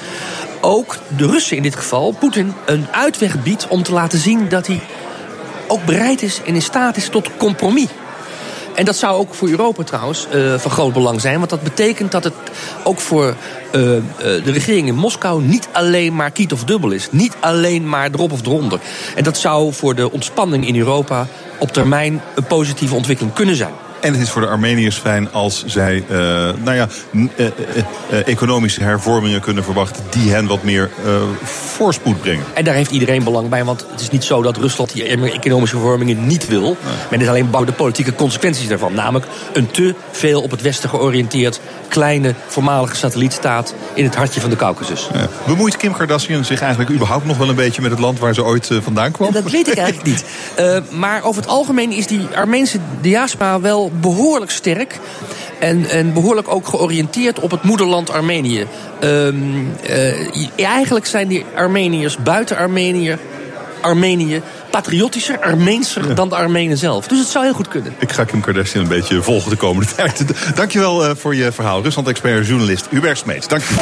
ook 0.61 0.97
de 1.17 1.27
Russen 1.27 1.57
in 1.57 1.63
dit 1.63 1.77
geval, 1.77 2.17
Poetin, 2.19 2.53
een 2.67 2.87
uitweg 2.93 3.43
biedt... 3.43 3.69
om 3.69 3.83
te 3.83 3.93
laten 3.93 4.19
zien 4.19 4.49
dat 4.49 4.67
hij 4.67 4.81
ook 5.69 5.85
bereid 5.85 6.23
is 6.23 6.41
en 6.47 6.55
in 6.55 6.63
staat 6.63 6.97
is 6.97 7.09
tot 7.09 7.29
compromis. 7.37 7.89
En 8.75 8.85
dat 8.85 8.97
zou 8.97 9.19
ook 9.19 9.35
voor 9.35 9.49
Europa 9.49 9.83
trouwens 9.83 10.27
uh, 10.35 10.59
van 10.59 10.71
groot 10.71 10.93
belang 10.93 11.21
zijn. 11.21 11.39
Want 11.39 11.51
dat 11.51 11.63
betekent 11.63 12.13
dat 12.13 12.25
het 12.25 12.35
ook 12.85 13.01
voor 13.01 13.27
uh, 13.27 13.35
de 13.73 14.43
regering 14.45 14.89
in 14.89 14.95
Moskou 14.95 15.43
niet 15.43 15.69
alleen 15.73 16.15
maar 16.15 16.31
kiet 16.31 16.53
of 16.53 16.65
dubbel 16.65 16.91
is. 16.91 17.09
Niet 17.11 17.37
alleen 17.41 17.89
maar 17.89 18.11
erop 18.13 18.33
of 18.33 18.47
eronder. 18.47 18.81
En 19.15 19.25
dat 19.25 19.37
zou 19.37 19.73
voor 19.73 19.95
de 19.95 20.11
ontspanning 20.11 20.67
in 20.67 20.77
Europa 20.77 21.27
op 21.59 21.73
termijn 21.73 22.23
een 22.35 22.47
positieve 22.47 22.95
ontwikkeling 22.95 23.35
kunnen 23.35 23.57
zijn. 23.57 23.73
En 24.01 24.13
het 24.13 24.23
is 24.23 24.31
voor 24.31 24.41
de 24.41 24.49
Armeniërs 24.49 24.97
fijn 24.97 25.33
als 25.33 25.65
zij 25.67 26.05
uh, 26.11 26.17
nou 26.65 26.75
ja, 26.75 26.89
uh, 27.13 27.29
uh, 27.37 28.27
economische 28.27 28.83
hervormingen 28.83 29.41
kunnen 29.41 29.65
verwachten 29.65 30.05
die 30.11 30.33
hen 30.33 30.47
wat 30.47 30.63
meer 30.63 30.91
voorspoed 31.43 32.21
brengen. 32.21 32.45
En 32.55 32.65
daar 32.65 32.75
heeft 32.75 32.91
iedereen 32.91 33.25
belang 33.25 33.49
bij, 33.49 33.65
want 33.65 33.87
het 33.91 34.01
is 34.01 34.11
niet 34.11 34.25
zo 34.25 34.43
dat 34.43 34.57
Rusland 34.57 34.93
die 34.93 35.05
economische 35.05 35.77
hervormingen 35.77 36.27
niet 36.27 36.49
wil. 36.49 36.63
Nee. 36.63 36.75
Men 37.11 37.21
is 37.21 37.29
alleen 37.29 37.51
bang 37.51 37.67
de 37.67 37.73
politieke 37.73 38.15
consequenties 38.15 38.69
daarvan. 38.69 38.95
Namelijk 38.95 39.27
een 39.53 39.71
te 39.71 39.95
veel 40.11 40.43
op 40.43 40.51
het 40.51 40.63
Westen 40.63 40.89
georiënteerd 40.89 41.61
kleine 41.89 42.35
voormalige 42.47 42.97
satellietstaat 42.97 43.75
in 43.95 44.05
het 44.05 44.15
hartje 44.15 44.41
van 44.41 44.51
de 44.51 44.57
Caucasus. 44.57 45.09
Ja. 45.13 45.29
Bemoeit 45.47 45.77
Kim 45.77 45.93
Kardashian 45.93 46.45
zich 46.45 46.61
eigenlijk 46.61 46.91
überhaupt 46.91 47.27
nog 47.27 47.37
wel 47.37 47.49
een 47.49 47.55
beetje 47.55 47.83
met 47.83 47.91
het 47.91 48.01
land 48.01 48.19
waar 48.19 48.35
ze 48.35 48.45
ooit 48.45 48.71
vandaan 48.81 49.11
kwam? 49.13 49.29
Ja, 49.29 49.41
dat 49.41 49.51
weet 49.51 49.69
ik 49.69 49.77
eigenlijk 49.77 50.09
niet. 50.09 50.25
maar 51.03 51.23
over 51.25 51.43
het 51.43 51.51
algemeen 51.51 51.93
is 51.93 52.07
die 52.07 52.27
Armeense 52.35 52.79
diaspora 53.01 53.61
wel 53.61 53.90
behoorlijk 54.01 54.51
sterk. 54.51 54.99
En, 55.59 55.91
en 55.91 56.13
behoorlijk 56.13 56.49
ook 56.49 56.69
georiënteerd 56.69 57.41
op 57.41 57.51
het 57.51 57.63
moederland 57.63 58.11
Armenië. 58.11 58.67
Um, 59.01 59.73
uh, 59.91 60.49
eigenlijk 60.57 61.07
zijn 61.07 61.29
die 61.29 61.45
Armeniërs 61.55 62.17
buiten 62.17 62.57
Armenië, 62.57 63.17
Armenië 63.81 64.43
patriotischer, 64.71 65.41
Armeenser 65.41 66.09
ja. 66.09 66.15
dan 66.15 66.29
de 66.29 66.35
Armenen 66.35 66.79
zelf. 66.79 67.07
Dus 67.07 67.19
het 67.19 67.29
zou 67.29 67.45
heel 67.45 67.55
goed 67.55 67.69
kunnen. 67.69 67.95
Ik 67.99 68.13
ga 68.13 68.25
Kim 68.25 68.41
Kardashian 68.41 68.83
een 68.83 68.89
beetje 68.89 69.23
volgen 69.23 69.51
de 69.51 69.57
komende 69.57 69.93
tijd. 69.97 70.25
Dankjewel 70.55 71.05
uh, 71.05 71.11
voor 71.17 71.35
je 71.35 71.53
verhaal. 71.53 71.83
Rusland-expert 71.83 72.47
journalist 72.47 72.87
Hubert 72.91 73.19
Smeets. 73.19 73.49
Dank 73.49 73.63
je. 73.63 73.75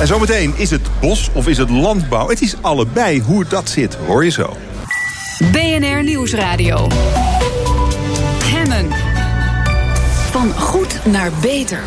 En 0.00 0.06
zometeen, 0.06 0.54
is 0.56 0.70
het 0.70 0.88
bos 1.00 1.28
of 1.32 1.48
is 1.48 1.58
het 1.58 1.70
landbouw? 1.70 2.28
Het 2.28 2.42
is 2.42 2.54
allebei. 2.60 3.20
Hoe 3.20 3.44
dat 3.48 3.68
zit, 3.68 3.96
hoor 4.06 4.24
je 4.24 4.30
zo. 4.30 4.56
BNR 5.52 6.02
Nieuwsradio. 6.02 6.86
Van 10.36 10.52
goed 10.52 11.06
naar 11.06 11.30
beter. 11.40 11.80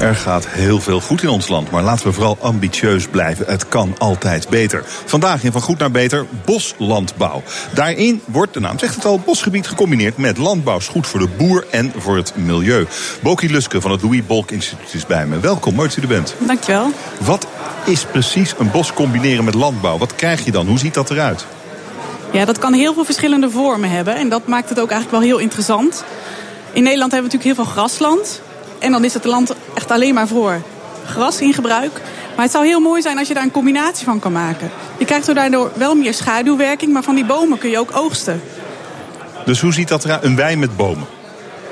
Er 0.00 0.14
gaat 0.14 0.46
heel 0.48 0.80
veel 0.80 1.00
goed 1.00 1.22
in 1.22 1.28
ons 1.28 1.48
land, 1.48 1.70
maar 1.70 1.82
laten 1.82 2.06
we 2.06 2.12
vooral 2.12 2.36
ambitieus 2.40 3.06
blijven. 3.06 3.46
Het 3.46 3.68
kan 3.68 3.94
altijd 3.98 4.48
beter. 4.48 4.82
Vandaag 5.04 5.44
in 5.44 5.52
Van 5.52 5.60
Goed 5.60 5.78
naar 5.78 5.90
Beter 5.90 6.26
boslandbouw. 6.44 7.42
Daarin 7.74 8.22
wordt, 8.24 8.54
de 8.54 8.60
naam 8.60 8.78
zegt 8.78 8.94
het 8.94 9.04
al, 9.04 9.18
bosgebied 9.18 9.66
gecombineerd 9.66 10.16
met 10.16 10.36
landbouw. 10.36 10.76
Is 10.76 10.88
goed 10.88 11.06
voor 11.06 11.20
de 11.20 11.28
boer 11.36 11.66
en 11.70 11.92
voor 11.96 12.16
het 12.16 12.32
milieu. 12.36 12.86
Boki 13.22 13.50
Luske 13.50 13.80
van 13.80 13.90
het 13.90 14.02
Louis 14.02 14.26
Bolk 14.26 14.50
Instituut 14.50 14.94
is 14.94 15.06
bij 15.06 15.26
me. 15.26 15.40
Welkom, 15.40 15.74
mooi 15.74 15.88
dat 15.88 15.98
u 15.98 16.02
er 16.02 16.08
bent. 16.08 16.34
Dankjewel. 16.38 16.90
Wat 17.20 17.46
is 17.84 18.04
precies 18.04 18.54
een 18.58 18.70
bos 18.70 18.92
combineren 18.92 19.44
met 19.44 19.54
landbouw? 19.54 19.98
Wat 19.98 20.14
krijg 20.14 20.44
je 20.44 20.50
dan? 20.50 20.66
Hoe 20.66 20.78
ziet 20.78 20.94
dat 20.94 21.10
eruit? 21.10 21.46
Ja, 22.32 22.44
dat 22.44 22.58
kan 22.58 22.72
heel 22.72 22.94
veel 22.94 23.04
verschillende 23.04 23.50
vormen 23.50 23.90
hebben. 23.90 24.16
En 24.16 24.28
dat 24.28 24.46
maakt 24.46 24.68
het 24.68 24.80
ook 24.80 24.90
eigenlijk 24.90 25.22
wel 25.22 25.30
heel 25.30 25.38
interessant. 25.38 26.04
In 26.78 26.84
Nederland 26.84 27.12
hebben 27.12 27.30
we 27.30 27.36
natuurlijk 27.36 27.58
heel 27.58 27.74
veel 27.74 27.82
grasland. 27.82 28.40
En 28.78 28.92
dan 28.92 29.04
is 29.04 29.14
het 29.14 29.24
land 29.24 29.54
echt 29.74 29.90
alleen 29.90 30.14
maar 30.14 30.28
voor 30.28 30.62
gras 31.06 31.40
in 31.40 31.52
gebruik. 31.52 32.00
Maar 32.34 32.44
het 32.44 32.50
zou 32.50 32.66
heel 32.66 32.80
mooi 32.80 33.02
zijn 33.02 33.18
als 33.18 33.28
je 33.28 33.34
daar 33.34 33.42
een 33.42 33.50
combinatie 33.50 34.04
van 34.04 34.18
kan 34.18 34.32
maken. 34.32 34.70
Je 34.98 35.04
krijgt 35.04 35.34
daardoor 35.34 35.70
wel 35.74 35.94
meer 35.94 36.14
schaduwwerking, 36.14 36.92
maar 36.92 37.02
van 37.02 37.14
die 37.14 37.24
bomen 37.24 37.58
kun 37.58 37.70
je 37.70 37.78
ook 37.78 37.90
oogsten. 37.94 38.42
Dus 39.44 39.60
hoe 39.60 39.72
ziet 39.72 39.88
dat 39.88 40.04
eruit? 40.04 40.24
Een 40.24 40.36
wei 40.36 40.56
met 40.56 40.76
bomen? 40.76 41.06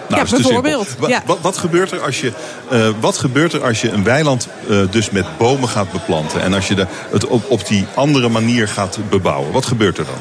Nou, 0.09 0.25
ja, 0.25 0.31
bijvoorbeeld. 0.31 0.89
Ja. 1.07 1.23
Wat, 1.27 1.39
wat, 1.41 1.57
gebeurt 1.57 1.91
er 1.91 2.01
als 2.01 2.21
je, 2.21 2.33
uh, 2.73 2.89
wat 3.01 3.19
gebeurt 3.19 3.53
er 3.53 3.65
als 3.65 3.81
je 3.81 3.91
een 3.91 4.05
weiland 4.05 4.49
uh, 4.69 4.81
dus 4.91 5.11
met 5.11 5.27
bomen 5.39 5.69
gaat 5.69 5.93
beplanten? 5.93 6.43
En 6.43 6.55
als 6.55 6.69
je 6.69 6.75
de, 6.75 6.87
het 7.11 7.27
op, 7.27 7.51
op 7.51 7.67
die 7.67 7.87
andere 7.95 8.29
manier 8.29 8.69
gaat 8.69 8.99
bebouwen? 9.11 9.53
Wat 9.53 9.67
gebeurt 9.67 9.99
er 9.99 10.05
dan? 10.05 10.21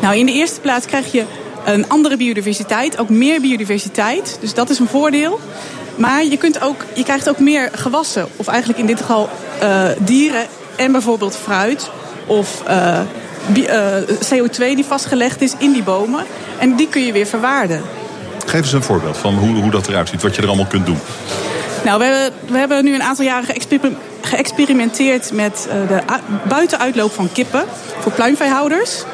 Nou, 0.00 0.16
in 0.16 0.26
de 0.26 0.32
eerste 0.32 0.60
plaats 0.60 0.86
krijg 0.86 1.12
je 1.12 1.24
een 1.66 1.88
andere 1.88 2.16
biodiversiteit, 2.16 2.98
ook 2.98 3.08
meer 3.08 3.40
biodiversiteit. 3.40 4.38
Dus 4.40 4.54
dat 4.54 4.70
is 4.70 4.78
een 4.78 4.88
voordeel. 4.88 5.40
Maar 5.96 6.24
je, 6.24 6.36
kunt 6.36 6.60
ook, 6.60 6.84
je 6.94 7.02
krijgt 7.02 7.28
ook 7.28 7.38
meer 7.38 7.70
gewassen, 7.72 8.28
of 8.36 8.46
eigenlijk 8.46 8.78
in 8.78 8.86
dit 8.86 9.00
geval 9.00 9.28
uh, 9.62 9.84
dieren 9.98 10.46
en 10.76 10.92
bijvoorbeeld 10.92 11.36
fruit 11.36 11.90
of 12.26 12.62
uh, 12.68 13.00
CO2 14.34 14.56
die 14.56 14.84
vastgelegd 14.84 15.42
is 15.42 15.52
in 15.58 15.72
die 15.72 15.82
bomen. 15.82 16.24
En 16.58 16.76
die 16.76 16.88
kun 16.88 17.02
je 17.02 17.12
weer 17.12 17.26
verwaarden. 17.26 17.82
Geef 18.46 18.60
eens 18.60 18.72
een 18.72 18.82
voorbeeld 18.82 19.16
van 19.16 19.34
hoe, 19.34 19.56
hoe 19.56 19.70
dat 19.70 19.88
eruit 19.88 20.08
ziet, 20.08 20.22
wat 20.22 20.34
je 20.34 20.42
er 20.42 20.48
allemaal 20.48 20.66
kunt 20.66 20.86
doen. 20.86 20.98
Nou, 21.84 21.98
we, 21.98 22.30
we 22.48 22.58
hebben 22.58 22.84
nu 22.84 22.94
een 22.94 23.02
aantal 23.02 23.24
jaren 23.24 23.54
geëxperimenteerd 24.20 25.32
met 25.32 25.68
de 25.88 26.00
buitenuitloop 26.48 27.12
van 27.12 27.32
kippen 27.32 27.64
voor 28.00 28.12
pluimveehouders. 28.12 29.04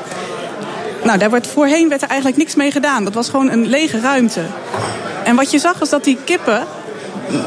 Nou, 1.04 1.18
daar 1.18 1.30
werd, 1.30 1.46
voorheen 1.46 1.88
werd 1.88 2.02
er 2.02 2.08
eigenlijk 2.08 2.38
niks 2.38 2.54
mee 2.54 2.70
gedaan. 2.70 3.04
Dat 3.04 3.14
was 3.14 3.28
gewoon 3.28 3.50
een 3.50 3.66
lege 3.66 4.00
ruimte. 4.00 4.42
En 5.24 5.36
wat 5.36 5.50
je 5.50 5.58
zag 5.58 5.78
was 5.78 5.88
dat 5.88 6.04
die 6.04 6.18
kippen 6.24 6.66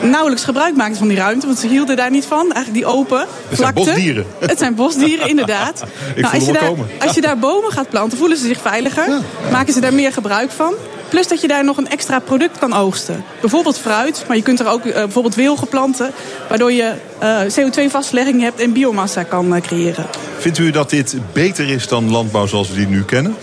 nauwelijks 0.02 0.44
gebruik 0.44 0.76
maakten 0.76 0.98
van 0.98 1.08
die 1.08 1.18
ruimte. 1.18 1.46
Want 1.46 1.60
ze 1.60 1.68
hielden 1.68 1.96
daar 1.96 2.12
niet 2.12 2.26
van. 2.26 2.52
Eigenlijk 2.52 2.74
die 2.74 2.86
open 2.86 3.28
Het 3.48 3.58
zijn 3.58 3.74
bosdieren. 3.74 4.26
Het 4.40 4.58
zijn 4.58 4.76
bosdieren, 4.76 5.28
inderdaad. 5.28 5.84
Ik 6.16 6.22
nou, 6.22 6.36
als, 6.36 6.46
je 6.46 6.54
daar, 6.54 6.72
als 7.00 7.16
je 7.16 7.22
daar 7.22 7.38
bomen 7.38 7.72
gaat 7.72 7.90
planten, 7.90 8.18
voelen 8.18 8.38
ze 8.38 8.48
zich 8.48 8.62
veiliger. 8.62 9.10
Ja. 9.10 9.20
Maken 9.52 9.74
ze 9.74 9.80
daar 9.80 9.94
meer 9.94 10.14
gebruik 10.14 10.52
van. 10.52 10.74
Plus 11.16 11.28
dat 11.28 11.42
je 11.42 11.48
daar 11.48 11.64
nog 11.64 11.78
een 11.78 11.90
extra 11.90 12.20
product 12.20 12.60
kan 12.60 12.74
oogsten. 12.74 13.24
Bijvoorbeeld 13.42 13.78
fruit, 13.78 14.24
maar 14.28 14.38
je 14.38 14.44
kunt 14.44 14.60
er 14.60 14.68
ook 14.68 14.86
uh, 14.86 14.94
bijvoorbeeld 14.94 15.36
wilgen 15.36 15.68
planten. 15.68 16.12
Waardoor 16.50 16.72
je 16.72 16.94
uh, 17.24 17.42
CO2-vastlegging 17.42 18.42
hebt 18.42 18.60
en 18.60 18.74
biomassa 18.74 19.24
kan 19.24 19.56
uh, 19.56 19.62
creëren. 19.62 20.06
Vindt 20.38 20.58
u 20.58 20.72
dat 20.72 20.90
dit 20.90 21.16
beter 21.34 21.70
is 21.70 21.88
dan 21.88 22.12
landbouw 22.12 22.46
zoals 22.46 22.70
we 22.70 22.76
die 22.76 22.88
nu 22.88 23.04
kennen? 23.04 23.36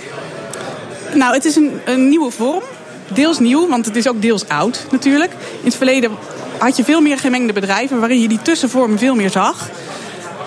Nou, 1.14 1.35
het 1.35 1.45
is 1.45 1.57
een, 1.57 1.81
een 1.85 2.09
nieuwe 2.09 2.31
vorm. 2.31 2.62
Deels 3.09 3.38
nieuw, 3.38 3.69
want 3.69 3.87
het 3.87 3.97
is 3.97 4.09
ook 4.09 4.23
deels 4.23 4.49
oud 4.49 4.87
natuurlijk. 4.91 5.33
In 5.33 5.64
het 5.64 5.76
verleden 5.76 6.11
had 6.59 6.76
je 6.76 6.85
veel 6.85 7.00
meer 7.00 7.19
gemengde 7.19 7.52
bedrijven... 7.52 7.99
waarin 7.99 8.21
je 8.21 8.29
die 8.29 8.43
tussenvormen 8.43 8.99
veel 8.99 9.14
meer 9.14 9.31
zag. 9.31 9.69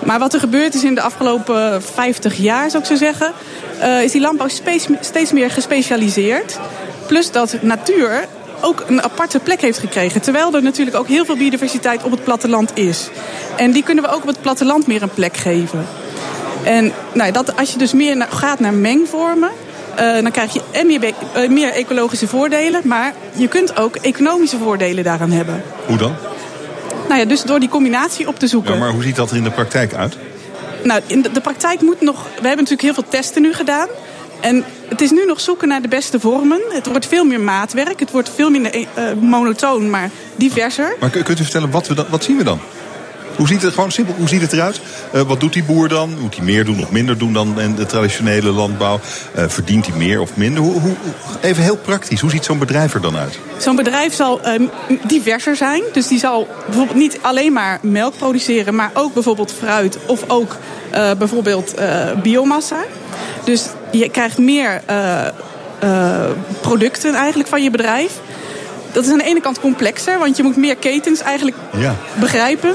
Maar 0.04 0.18
wat 0.18 0.34
er 0.34 0.40
gebeurd 0.40 0.74
is 0.74 0.84
in 0.84 0.94
de 0.94 1.00
afgelopen 1.00 1.82
50 1.82 2.36
jaar, 2.36 2.70
zou 2.70 2.82
ik 2.82 2.88
zo 2.88 2.96
zeggen... 2.96 3.32
Uh, 3.80 4.02
is 4.02 4.12
die 4.12 4.20
landbouw 4.20 4.48
steeds 5.00 5.32
meer 5.32 5.50
gespecialiseerd. 5.50 6.58
Plus 7.06 7.30
dat 7.30 7.56
natuur 7.60 8.28
ook 8.60 8.84
een 8.86 9.02
aparte 9.02 9.38
plek 9.38 9.60
heeft 9.60 9.78
gekregen. 9.78 10.20
Terwijl 10.20 10.54
er 10.54 10.62
natuurlijk 10.62 10.96
ook 10.96 11.08
heel 11.08 11.24
veel 11.24 11.36
biodiversiteit 11.36 12.02
op 12.02 12.10
het 12.10 12.24
platteland 12.24 12.70
is. 12.74 13.08
En 13.56 13.72
die 13.72 13.82
kunnen 13.82 14.04
we 14.04 14.10
ook 14.10 14.22
op 14.22 14.26
het 14.26 14.40
platteland 14.40 14.86
meer 14.86 15.02
een 15.02 15.14
plek 15.14 15.36
geven. 15.36 15.86
En 16.64 16.92
nou, 17.12 17.32
dat, 17.32 17.56
als 17.56 17.72
je 17.72 17.78
dus 17.78 17.92
meer 17.92 18.26
gaat 18.30 18.60
naar 18.60 18.74
mengvormen... 18.74 19.50
Uh, 20.00 20.22
dan 20.22 20.30
krijg 20.30 20.52
je 20.52 20.60
en 20.70 20.86
meer, 20.86 21.00
uh, 21.36 21.48
meer 21.48 21.72
ecologische 21.72 22.28
voordelen... 22.28 22.80
maar 22.84 23.14
je 23.32 23.48
kunt 23.48 23.76
ook 23.76 23.96
economische 23.96 24.58
voordelen 24.58 25.04
daaraan 25.04 25.30
hebben. 25.30 25.62
Hoe 25.86 25.96
dan? 25.96 26.14
Nou 27.08 27.20
ja, 27.20 27.26
dus 27.26 27.42
door 27.42 27.60
die 27.60 27.68
combinatie 27.68 28.28
op 28.28 28.38
te 28.38 28.46
zoeken. 28.46 28.72
Ja, 28.72 28.78
maar 28.78 28.90
hoe 28.90 29.02
ziet 29.02 29.16
dat 29.16 29.30
er 29.30 29.36
in 29.36 29.42
de 29.42 29.50
praktijk 29.50 29.94
uit? 29.94 30.16
Nou, 30.82 31.00
in 31.06 31.22
de, 31.22 31.32
de 31.32 31.40
praktijk 31.40 31.80
moet 31.80 32.00
nog... 32.00 32.22
We 32.22 32.30
hebben 32.46 32.50
natuurlijk 32.64 32.82
heel 32.82 32.94
veel 32.94 33.08
testen 33.08 33.42
nu 33.42 33.52
gedaan... 33.52 33.88
En 34.40 34.64
het 34.88 35.00
is 35.00 35.10
nu 35.10 35.24
nog 35.26 35.40
zoeken 35.40 35.68
naar 35.68 35.82
de 35.82 35.88
beste 35.88 36.20
vormen. 36.20 36.60
Het 36.68 36.86
wordt 36.86 37.06
veel 37.06 37.24
meer 37.24 37.40
maatwerk. 37.40 38.00
Het 38.00 38.10
wordt 38.10 38.30
veel 38.34 38.50
minder 38.50 38.76
uh, 38.76 38.86
monotoon, 39.20 39.90
maar 39.90 40.10
diverser. 40.36 40.96
Maar 41.00 41.10
kunt 41.10 41.40
u 41.40 41.42
vertellen, 41.42 41.70
wat, 41.70 41.88
we 41.88 41.94
dan, 41.94 42.06
wat 42.08 42.24
zien 42.24 42.36
we 42.36 42.44
dan? 42.44 42.60
Hoe 43.36 43.46
ziet 43.46 43.62
het 43.62 43.74
gewoon 43.74 43.92
simpel? 43.92 44.14
Hoe 44.14 44.28
ziet 44.28 44.40
het 44.40 44.52
eruit? 44.52 44.80
Uh, 45.14 45.20
wat 45.20 45.40
doet 45.40 45.52
die 45.52 45.64
boer 45.64 45.88
dan? 45.88 46.16
Moet 46.20 46.36
hij 46.36 46.44
meer 46.44 46.64
doen 46.64 46.80
of 46.80 46.90
minder 46.90 47.18
doen 47.18 47.32
dan 47.32 47.60
in 47.60 47.74
de 47.74 47.86
traditionele 47.86 48.50
landbouw? 48.50 49.00
Uh, 49.36 49.44
verdient 49.48 49.86
hij 49.86 49.96
meer 49.96 50.20
of 50.20 50.36
minder? 50.36 50.62
Hoe, 50.62 50.80
hoe, 50.80 50.94
even 51.40 51.62
heel 51.62 51.76
praktisch. 51.76 52.20
Hoe 52.20 52.30
ziet 52.30 52.44
zo'n 52.44 52.58
bedrijf 52.58 52.94
er 52.94 53.00
dan 53.00 53.16
uit? 53.16 53.38
Zo'n 53.56 53.76
bedrijf 53.76 54.14
zal 54.14 54.40
uh, 54.46 54.68
diverser 55.06 55.56
zijn. 55.56 55.82
Dus 55.92 56.08
die 56.08 56.18
zal 56.18 56.48
bijvoorbeeld 56.66 56.96
niet 56.98 57.18
alleen 57.20 57.52
maar 57.52 57.78
melk 57.82 58.16
produceren, 58.16 58.74
maar 58.74 58.90
ook 58.94 59.14
bijvoorbeeld 59.14 59.52
fruit 59.52 59.98
of 60.06 60.24
ook 60.26 60.56
bijvoorbeeld 61.18 61.74
biomassa. 62.22 62.84
Dus 63.44 63.66
je 63.90 64.08
krijgt 64.08 64.38
meer 64.38 64.82
producten 66.60 67.14
eigenlijk 67.14 67.48
van 67.48 67.62
je 67.62 67.70
bedrijf. 67.70 68.20
Dat 68.96 69.04
is 69.04 69.10
aan 69.10 69.18
de 69.18 69.24
ene 69.24 69.40
kant 69.40 69.60
complexer, 69.60 70.18
want 70.18 70.36
je 70.36 70.42
moet 70.42 70.56
meer 70.56 70.76
ketens 70.76 71.20
eigenlijk 71.20 71.56
ja. 71.78 71.94
begrijpen. 72.14 72.74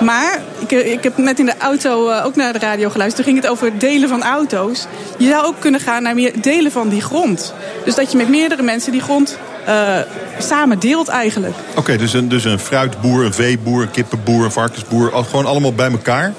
Maar 0.00 0.42
ik, 0.58 0.70
ik 0.70 1.02
heb 1.02 1.16
net 1.16 1.38
in 1.38 1.46
de 1.46 1.54
auto 1.58 2.10
uh, 2.10 2.24
ook 2.26 2.36
naar 2.36 2.52
de 2.52 2.58
radio 2.58 2.90
geluisterd. 2.90 3.24
Toen 3.24 3.34
ging 3.34 3.44
het 3.44 3.52
over 3.52 3.78
delen 3.78 4.08
van 4.08 4.22
auto's. 4.22 4.86
Je 5.18 5.28
zou 5.28 5.46
ook 5.46 5.54
kunnen 5.58 5.80
gaan 5.80 6.02
naar 6.02 6.14
meer 6.14 6.32
delen 6.40 6.72
van 6.72 6.88
die 6.88 7.00
grond. 7.00 7.54
Dus 7.84 7.94
dat 7.94 8.10
je 8.10 8.16
met 8.16 8.28
meerdere 8.28 8.62
mensen 8.62 8.92
die 8.92 9.00
grond 9.00 9.38
uh, 9.68 9.98
samen 10.38 10.78
deelt 10.78 11.08
eigenlijk. 11.08 11.54
Oké, 11.70 11.78
okay, 11.78 11.96
dus, 11.96 12.12
een, 12.12 12.28
dus 12.28 12.44
een 12.44 12.58
fruitboer, 12.58 13.24
een 13.24 13.34
veeboer, 13.34 13.82
een 13.82 13.90
kippenboer, 13.90 14.44
een 14.44 14.52
varkensboer. 14.52 15.12
Gewoon 15.24 15.46
allemaal 15.46 15.72
bij 15.72 15.90
elkaar. 15.90 16.32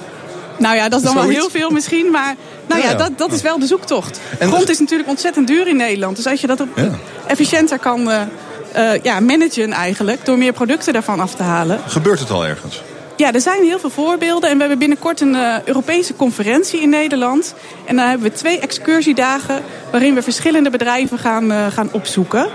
Nou 0.58 0.76
ja, 0.76 0.90
dat 0.90 1.00
is 1.00 1.06
dan 1.06 1.16
wel 1.16 1.30
heel 1.30 1.50
veel 1.50 1.70
misschien. 1.70 2.12
Maar 2.12 2.36
nou 2.68 2.82
Ja, 2.82 2.86
ja, 2.86 2.92
ja. 2.92 2.98
dat, 2.98 3.18
dat 3.18 3.32
is 3.32 3.42
wel 3.42 3.60
de 3.60 3.66
zoektocht. 3.66 4.20
En- 4.40 4.48
Grond 4.48 4.70
is 4.70 4.80
natuurlijk 4.80 5.10
ontzettend 5.10 5.48
duur 5.48 5.68
in 5.68 5.76
Nederland. 5.76 6.16
Dus 6.16 6.28
als 6.28 6.42
je 6.42 6.48
dat 6.48 6.62
op, 6.62 6.68
Ja. 6.76 6.90
efficiënter 7.28 7.80
kan 7.80 8.12
eh, 8.12 8.22
eh, 8.22 8.28
ja, 9.04 9.20
managen 9.20 9.72
eigenlijk... 9.72 10.26
door 10.26 10.38
meer 10.38 10.54
producten 10.54 10.94
daarvan 10.94 11.20
af 11.20 11.36
te 11.36 11.44
halen... 11.44 11.80
Gebeurt 11.88 12.20
het 12.20 12.30
al 12.30 12.46
ergens? 12.46 12.82
Ja, 13.18 13.34
er 13.34 13.42
zijn 13.42 13.64
heel 13.64 13.80
veel 13.80 13.90
voorbeelden. 13.90 14.50
En 14.50 14.54
we 14.54 14.60
hebben 14.60 14.80
binnenkort 14.80 15.22
een 15.22 15.36
eh, 15.36 15.56
Europese 15.66 16.16
conferentie 16.16 16.82
in 16.82 16.90
Nederland. 16.90 17.54
En 17.86 17.96
daar 17.96 18.10
hebben 18.10 18.28
we 18.30 18.36
twee 18.36 18.60
excursiedagen... 18.60 19.62
waarin 19.92 20.14
we 20.14 20.22
verschillende 20.22 20.70
bedrijven 20.70 21.18
gaan, 21.20 21.52
eh, 21.52 21.66
gaan 21.68 21.90
opzoeken. 21.92 22.48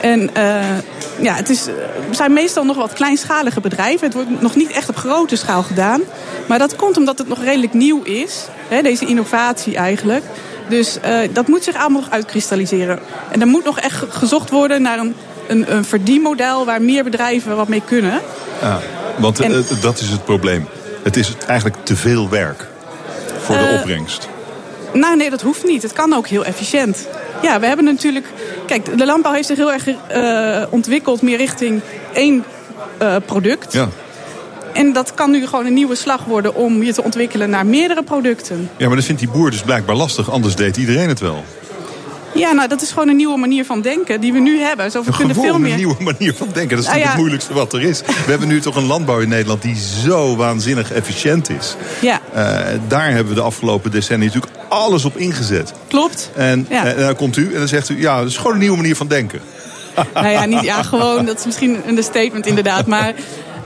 En 0.00 0.34
eh, 0.34 0.78
ja, 1.20 1.34
het 1.34 1.50
is, 1.50 1.66
zijn 2.10 2.32
meestal 2.32 2.64
nog 2.64 2.76
wat 2.76 2.92
kleinschalige 2.92 3.60
bedrijven. 3.60 4.06
Het 4.06 4.14
wordt 4.14 4.40
nog 4.40 4.54
niet 4.56 4.70
echt 4.70 4.88
op 4.88 4.96
grote 4.96 5.36
schaal 5.36 5.62
gedaan. 5.62 6.00
Maar 6.48 6.58
dat 6.58 6.76
komt 6.76 6.96
omdat 6.96 7.18
het 7.18 7.28
nog 7.28 7.42
redelijk 7.42 7.72
nieuw 7.72 8.02
is. 8.02 8.46
Hè, 8.68 8.82
deze 8.82 9.06
innovatie 9.06 9.76
eigenlijk. 9.76 10.24
Dus 10.68 11.00
eh, 11.00 11.18
dat 11.32 11.48
moet 11.48 11.64
zich 11.64 11.76
allemaal 11.76 12.00
nog 12.00 12.10
uitkristalliseren. 12.10 12.98
En 13.30 13.40
er 13.40 13.46
moet 13.46 13.64
nog 13.64 13.78
echt 13.80 13.96
ge- 13.96 14.10
gezocht 14.10 14.50
worden 14.50 14.82
naar 14.82 14.98
een, 14.98 15.14
een, 15.46 15.74
een 15.76 15.84
verdienmodel... 15.84 16.64
waar 16.64 16.82
meer 16.82 17.04
bedrijven 17.04 17.56
wat 17.56 17.68
mee 17.68 17.82
kunnen. 17.84 18.20
Ja, 18.60 18.80
want 19.16 19.40
En- 19.40 19.52
eh, 19.52 19.82
dat 19.82 19.98
is 20.00 20.08
het 20.08 20.24
probleem. 20.24 20.66
Het 21.02 21.16
is 21.16 21.32
eigenlijk 21.46 21.84
te 21.84 21.96
veel 21.96 22.28
werk 22.28 22.66
voor 23.40 23.56
de 23.56 23.62
Eh, 23.66 23.74
opbrengst. 23.78 24.28
Nou, 24.92 25.16
nee, 25.16 25.30
dat 25.30 25.40
hoeft 25.42 25.64
niet. 25.64 25.82
Het 25.82 25.92
kan 25.92 26.12
ook 26.14 26.26
heel 26.26 26.44
efficiënt. 26.44 27.06
Ja, 27.42 27.60
we 27.60 27.66
hebben 27.66 27.84
natuurlijk. 27.84 28.26
Kijk, 28.66 28.98
de 28.98 29.06
landbouw 29.06 29.32
heeft 29.32 29.46
zich 29.46 29.56
heel 29.56 29.72
erg 29.72 29.86
eh, 30.08 30.62
ontwikkeld 30.70 31.22
meer 31.22 31.36
richting 31.36 31.80
één 32.12 32.44
eh, 32.98 33.16
product. 33.26 33.72
Ja. 33.72 33.88
En 34.72 34.92
dat 34.92 35.14
kan 35.14 35.30
nu 35.30 35.46
gewoon 35.46 35.66
een 35.66 35.74
nieuwe 35.74 35.94
slag 35.94 36.24
worden 36.24 36.54
om 36.54 36.82
je 36.82 36.92
te 36.92 37.02
ontwikkelen 37.02 37.50
naar 37.50 37.66
meerdere 37.66 38.02
producten. 38.02 38.70
ja, 38.76 38.86
maar 38.86 38.96
dat 38.96 39.04
vindt 39.04 39.20
die 39.20 39.30
boer 39.30 39.50
dus 39.50 39.60
blijkbaar 39.62 39.96
lastig. 39.96 40.30
Anders 40.30 40.54
deed 40.56 40.76
iedereen 40.76 41.08
het 41.08 41.20
wel. 41.20 41.44
Ja, 42.34 42.52
nou, 42.52 42.68
dat 42.68 42.82
is 42.82 42.90
gewoon 42.92 43.08
een 43.08 43.16
nieuwe 43.16 43.36
manier 43.38 43.64
van 43.64 43.80
denken 43.80 44.20
die 44.20 44.32
we 44.32 44.38
nu 44.38 44.58
hebben. 44.60 44.90
Zo, 44.90 45.02
we 45.02 45.10
kunnen 45.16 45.34
Gewoon 45.34 45.44
veel 45.46 45.54
een 45.54 45.60
meer. 45.62 45.76
nieuwe 45.76 45.96
manier 46.02 46.34
van 46.34 46.48
denken. 46.52 46.76
Dat 46.76 46.84
is 46.84 46.90
Nou 46.90 47.00
ja. 47.02 47.06
het 47.08 47.16
moeilijkste 47.16 47.54
wat 47.54 47.72
er 47.72 47.82
is. 47.82 48.00
We 48.00 48.30
hebben 48.30 48.48
nu 48.48 48.60
toch 48.60 48.76
een 48.76 48.86
landbouw 48.86 49.18
in 49.20 49.28
Nederland 49.28 49.62
die 49.62 49.76
zo 50.04 50.36
waanzinnig 50.36 50.92
efficiënt 50.92 51.50
is. 51.50 51.76
Ja, 52.00 52.20
Eh, 52.32 52.78
daar 52.88 53.06
hebben 53.10 53.28
we 53.28 53.34
de 53.34 53.40
afgelopen 53.46 53.90
decennia 53.90 54.26
natuurlijk 54.26 54.52
alles 54.68 55.04
op 55.04 55.16
ingezet. 55.16 55.72
klopt. 55.88 56.30
En, 56.34 56.66
Ja. 56.70 56.86
eh, 56.86 56.98
dan 56.98 57.16
komt 57.16 57.36
u 57.36 57.52
en 57.52 57.58
dan 57.58 57.68
zegt 57.68 57.88
u, 57.88 58.00
ja, 58.00 58.18
dat 58.18 58.28
is 58.28 58.36
gewoon 58.36 58.52
een 58.52 58.58
nieuwe 58.58 58.76
manier 58.76 58.96
van 58.96 59.06
denken. 59.08 59.40
Nou 60.14 60.28
ja, 60.28 60.44
niet, 60.44 60.60
ja, 60.62 60.82
gewoon, 60.82 61.24
dat 61.24 61.38
is 61.38 61.44
misschien 61.44 61.82
een 61.86 62.02
statement 62.02 62.46
inderdaad. 62.46 62.86
Maar 62.86 63.14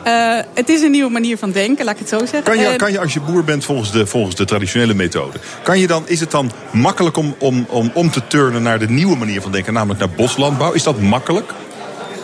eh, 0.02 0.36
het 0.54 0.68
is 0.68 0.82
een 0.82 0.90
nieuwe 0.90 1.10
manier 1.10 1.38
van 1.38 1.50
denken, 1.50 1.84
laat 1.84 1.94
ik 1.94 2.00
het 2.00 2.08
zo 2.08 2.18
zeggen. 2.18 2.42
Kan 2.42 2.58
je, 2.58 2.66
En- 2.66 2.76
kan 2.76 2.92
je 2.92 3.00
als 3.00 3.12
je 3.14 3.20
boer 3.20 3.44
bent 3.44 3.64
volgens 3.64 3.92
de, 3.92 4.06
volgens 4.06 4.34
de 4.34 4.44
traditionele 4.44 4.94
methode, 4.94 5.38
kan 5.62 5.78
je 5.78 5.86
dan, 5.86 6.02
is 6.06 6.20
het 6.20 6.30
dan 6.30 6.50
makkelijk 6.70 7.16
om, 7.16 7.34
om, 7.38 7.66
om 7.68 7.90
om 7.94 8.10
te 8.10 8.26
turnen 8.26 8.62
naar 8.62 8.78
de 8.78 8.88
nieuwe 8.88 9.16
manier 9.16 9.40
van 9.42 9.52
denken, 9.52 9.72
namelijk 9.72 10.00
naar 10.00 10.10
boslandbouw? 10.10 10.72
Is 10.72 10.82
dat 10.82 11.00
makkelijk? 11.00 11.52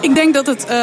Ik 0.01 0.15
denk 0.15 0.35
dat 0.35 0.47
het, 0.47 0.65
eh, 0.65 0.77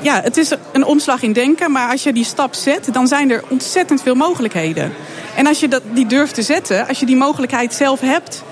ja, 0.00 0.20
het 0.22 0.36
is 0.36 0.50
een 0.72 0.84
omslag 0.84 1.22
in 1.22 1.32
denken, 1.32 1.72
maar 1.72 1.90
als 1.90 2.02
je 2.02 2.12
die 2.12 2.24
stap 2.24 2.54
zet, 2.54 2.88
dan 2.92 3.06
zijn 3.06 3.30
er 3.30 3.42
ontzettend 3.48 4.02
veel 4.02 4.14
mogelijkheden. 4.14 4.92
En 5.36 5.46
als 5.46 5.60
je 5.60 5.68
dat, 5.68 5.82
die 5.92 6.06
durft 6.06 6.34
te 6.34 6.42
zetten, 6.42 6.88
als 6.88 7.00
je 7.00 7.06
die 7.06 7.16
mogelijkheid 7.16 7.74
zelf 7.74 8.00
hebt, 8.00 8.42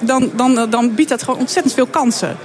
dan, 0.00 0.30
dan, 0.34 0.70
dan 0.70 0.94
biedt 0.94 1.08
dat 1.08 1.22
gewoon 1.22 1.40
ontzettend 1.40 1.74
veel 1.74 1.86
kansen. 1.86 2.36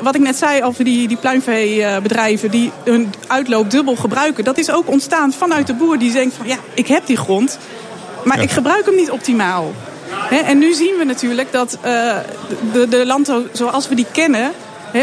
Wat 0.00 0.14
ik 0.14 0.20
net 0.20 0.36
zei 0.36 0.62
over 0.62 0.84
die, 0.84 1.08
die 1.08 1.16
pluimveebedrijven 1.16 2.50
die 2.50 2.72
hun 2.84 3.12
uitloop 3.26 3.70
dubbel 3.70 3.96
gebruiken, 3.96 4.44
dat 4.44 4.58
is 4.58 4.70
ook 4.70 4.88
ontstaan 4.88 5.32
vanuit 5.32 5.66
de 5.66 5.74
boer 5.74 5.98
die 5.98 6.12
denkt 6.12 6.34
van 6.34 6.46
ja, 6.46 6.56
ik 6.74 6.86
heb 6.86 7.06
die 7.06 7.16
grond, 7.16 7.58
maar 8.24 8.36
Ja. 8.36 8.42
ik 8.42 8.50
gebruik 8.50 8.86
hem 8.86 8.96
niet 8.96 9.10
optimaal. 9.10 9.72
En 10.46 10.58
nu 10.58 10.72
zien 10.72 10.96
we 10.98 11.04
natuurlijk 11.04 11.52
dat 11.52 11.78
eh, 11.80 12.16
de, 12.72 12.88
de 12.88 13.06
landbouw 13.06 13.42
zoals 13.52 13.88
we 13.88 13.94
die 13.94 14.06
kennen, 14.12 14.52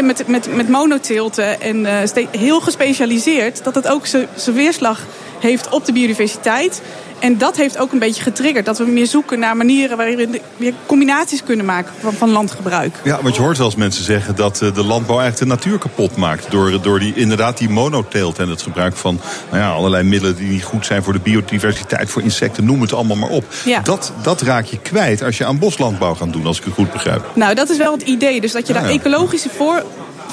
met, 0.02 0.26
met, 0.26 0.54
met 0.54 0.68
monoteelten 0.68 1.60
en 1.60 1.86
eh, 1.86 2.26
heel 2.30 2.60
gespecialiseerd, 2.60 3.64
dat 3.64 3.74
het 3.74 3.88
ook 3.88 4.06
zijn 4.06 4.28
weerslag 4.44 5.06
heeft 5.40 5.68
op 5.68 5.84
de 5.84 5.92
biodiversiteit. 5.92 6.82
En 7.20 7.38
dat 7.38 7.56
heeft 7.56 7.78
ook 7.78 7.92
een 7.92 7.98
beetje 7.98 8.22
getriggerd. 8.22 8.64
Dat 8.64 8.78
we 8.78 8.84
meer 8.84 9.06
zoeken 9.06 9.38
naar 9.38 9.56
manieren 9.56 9.96
waarin 9.96 10.16
we 10.16 10.40
weer 10.56 10.74
combinaties 10.86 11.42
kunnen 11.42 11.64
maken 11.66 11.92
van, 12.00 12.12
van 12.12 12.30
landgebruik. 12.30 12.96
Ja, 13.04 13.22
want 13.22 13.34
je 13.34 13.42
hoort 13.42 13.56
wel 13.56 13.66
eens 13.66 13.76
mensen 13.76 14.04
zeggen 14.04 14.36
dat 14.36 14.62
eh, 14.62 14.74
de 14.74 14.84
landbouw 14.84 15.20
eigenlijk 15.20 15.50
de 15.50 15.56
natuur 15.56 15.78
kapot 15.78 16.16
maakt. 16.16 16.50
Door, 16.50 16.82
door 16.82 16.98
die, 16.98 17.12
inderdaad 17.14 17.58
die 17.58 17.68
monoteelt 17.68 18.38
en 18.38 18.48
het 18.48 18.62
gebruik 18.62 18.96
van 18.96 19.20
nou 19.50 19.62
ja, 19.62 19.70
allerlei 19.70 20.02
middelen 20.04 20.36
die 20.36 20.48
niet 20.48 20.64
goed 20.64 20.86
zijn 20.86 21.02
voor 21.02 21.12
de 21.12 21.18
biodiversiteit, 21.18 22.10
voor 22.10 22.22
insecten, 22.22 22.64
noem 22.64 22.80
het 22.80 22.92
allemaal 22.92 23.16
maar 23.16 23.28
op. 23.28 23.44
Ja. 23.64 23.80
Dat, 23.80 24.12
dat 24.22 24.42
raak 24.42 24.64
je 24.64 24.78
kwijt 24.78 25.22
als 25.22 25.38
je 25.38 25.44
aan 25.44 25.58
boslandbouw 25.58 26.14
gaat 26.14 26.32
doen, 26.32 26.46
als 26.46 26.58
ik 26.58 26.64
het 26.64 26.74
goed 26.74 26.92
begrijp. 26.92 27.30
Nou, 27.34 27.54
dat 27.54 27.70
is 27.70 27.76
wel 27.76 27.92
het 27.92 28.02
idee. 28.02 28.40
Dus 28.40 28.52
dat 28.52 28.66
je 28.66 28.72
Ja, 28.72 28.80
daar 28.80 28.88
ja. 28.88 28.98
ecologische 28.98 29.48
voor, 29.56 29.84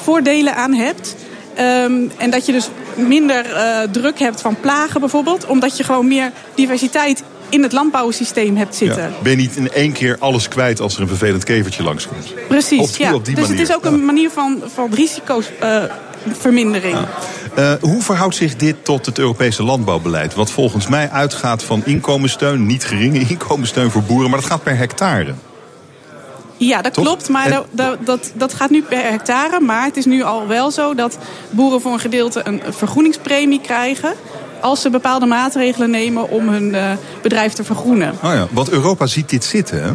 voordelen 0.02 0.54
aan 0.54 0.74
hebt. 0.74 1.16
Ehm, 1.54 1.92
en 2.16 2.30
dat 2.30 2.46
je 2.46 2.52
dus 2.52 2.68
minder 2.98 3.52
eh, 3.52 3.78
druk 3.90 4.18
hebt 4.18 4.40
van 4.40 4.56
plagen 4.60 5.00
bijvoorbeeld. 5.00 5.46
Omdat 5.46 5.76
je 5.76 5.84
gewoon 5.84 6.08
meer 6.08 6.32
diversiteit 6.54 7.22
in 7.48 7.62
het 7.62 7.72
landbouwsysteem 7.72 8.56
hebt 8.56 8.74
zitten. 8.74 9.02
Ja. 9.02 9.10
Ben 9.22 9.30
je 9.32 9.38
niet 9.38 9.56
in 9.56 9.70
één 9.72 9.92
keer 9.92 10.16
alles 10.18 10.48
kwijt 10.48 10.80
als 10.80 10.94
er 10.96 11.02
een 11.02 11.08
vervelend 11.08 11.44
kevertje 11.44 11.82
langskomt? 11.82 12.32
Precies, 12.48 12.80
Op 12.80 12.94
die- 12.96 13.04
ja. 13.06 13.12
dus 13.12 13.22
manier, 13.34 13.48
het 13.48 13.60
is 13.68 13.74
ook 13.74 13.84
een 13.84 14.04
manier 14.04 14.30
van, 14.30 14.62
van 14.74 14.90
risicovermindering. 14.94 16.96
Eh, 17.54 17.72
hoe 17.80 18.02
verhoudt 18.02 18.34
zich 18.34 18.56
dit 18.56 18.84
tot 18.84 19.06
het 19.06 19.18
Europese 19.18 19.62
landbouwbeleid? 19.62 20.34
Wat 20.34 20.50
volgens 20.50 20.86
mij 20.88 21.10
uitgaat 21.10 21.62
van 21.62 21.82
inkomenssteun, 21.84 22.66
niet 22.66 22.84
geringe 22.84 23.18
inkomenssteun 23.28 23.90
voor 23.90 24.02
boeren, 24.02 24.30
maar 24.30 24.40
dat 24.40 24.48
gaat 24.48 24.62
per 24.62 24.76
hectare. 24.76 25.34
Ja, 26.58 26.82
dat 26.82 26.92
klopt. 26.92 27.28
Maar 27.28 27.46
En- 27.46 27.64
dat, 27.70 27.96
dat, 28.04 28.32
dat, 28.34 28.54
gaat 28.54 28.70
nu 28.70 28.82
per 28.82 29.10
hectare. 29.10 29.60
Maar 29.60 29.84
het 29.84 29.96
is 29.96 30.04
nu 30.04 30.22
al 30.22 30.46
wel 30.46 30.70
zo 30.70 30.94
dat 30.94 31.18
boeren 31.50 31.80
voor 31.80 31.92
een 31.92 31.98
gedeelte 31.98 32.40
een 32.44 32.62
vergroeningspremie 32.68 33.60
krijgen. 33.60 34.12
Als 34.60 34.80
ze 34.80 34.90
bepaalde 34.90 35.26
maatregelen 35.26 35.90
nemen 35.90 36.30
om 36.30 36.48
hun 36.48 36.74
eh, 36.74 36.90
bedrijf 37.22 37.52
te 37.52 37.64
vergroenen. 37.64 38.14
Oh 38.22 38.32
ja, 38.32 38.46
want 38.50 38.70
Europa 38.70 39.06
ziet 39.06 39.28
dit 39.28 39.44
zitten, 39.44 39.82
hè? 39.82 39.90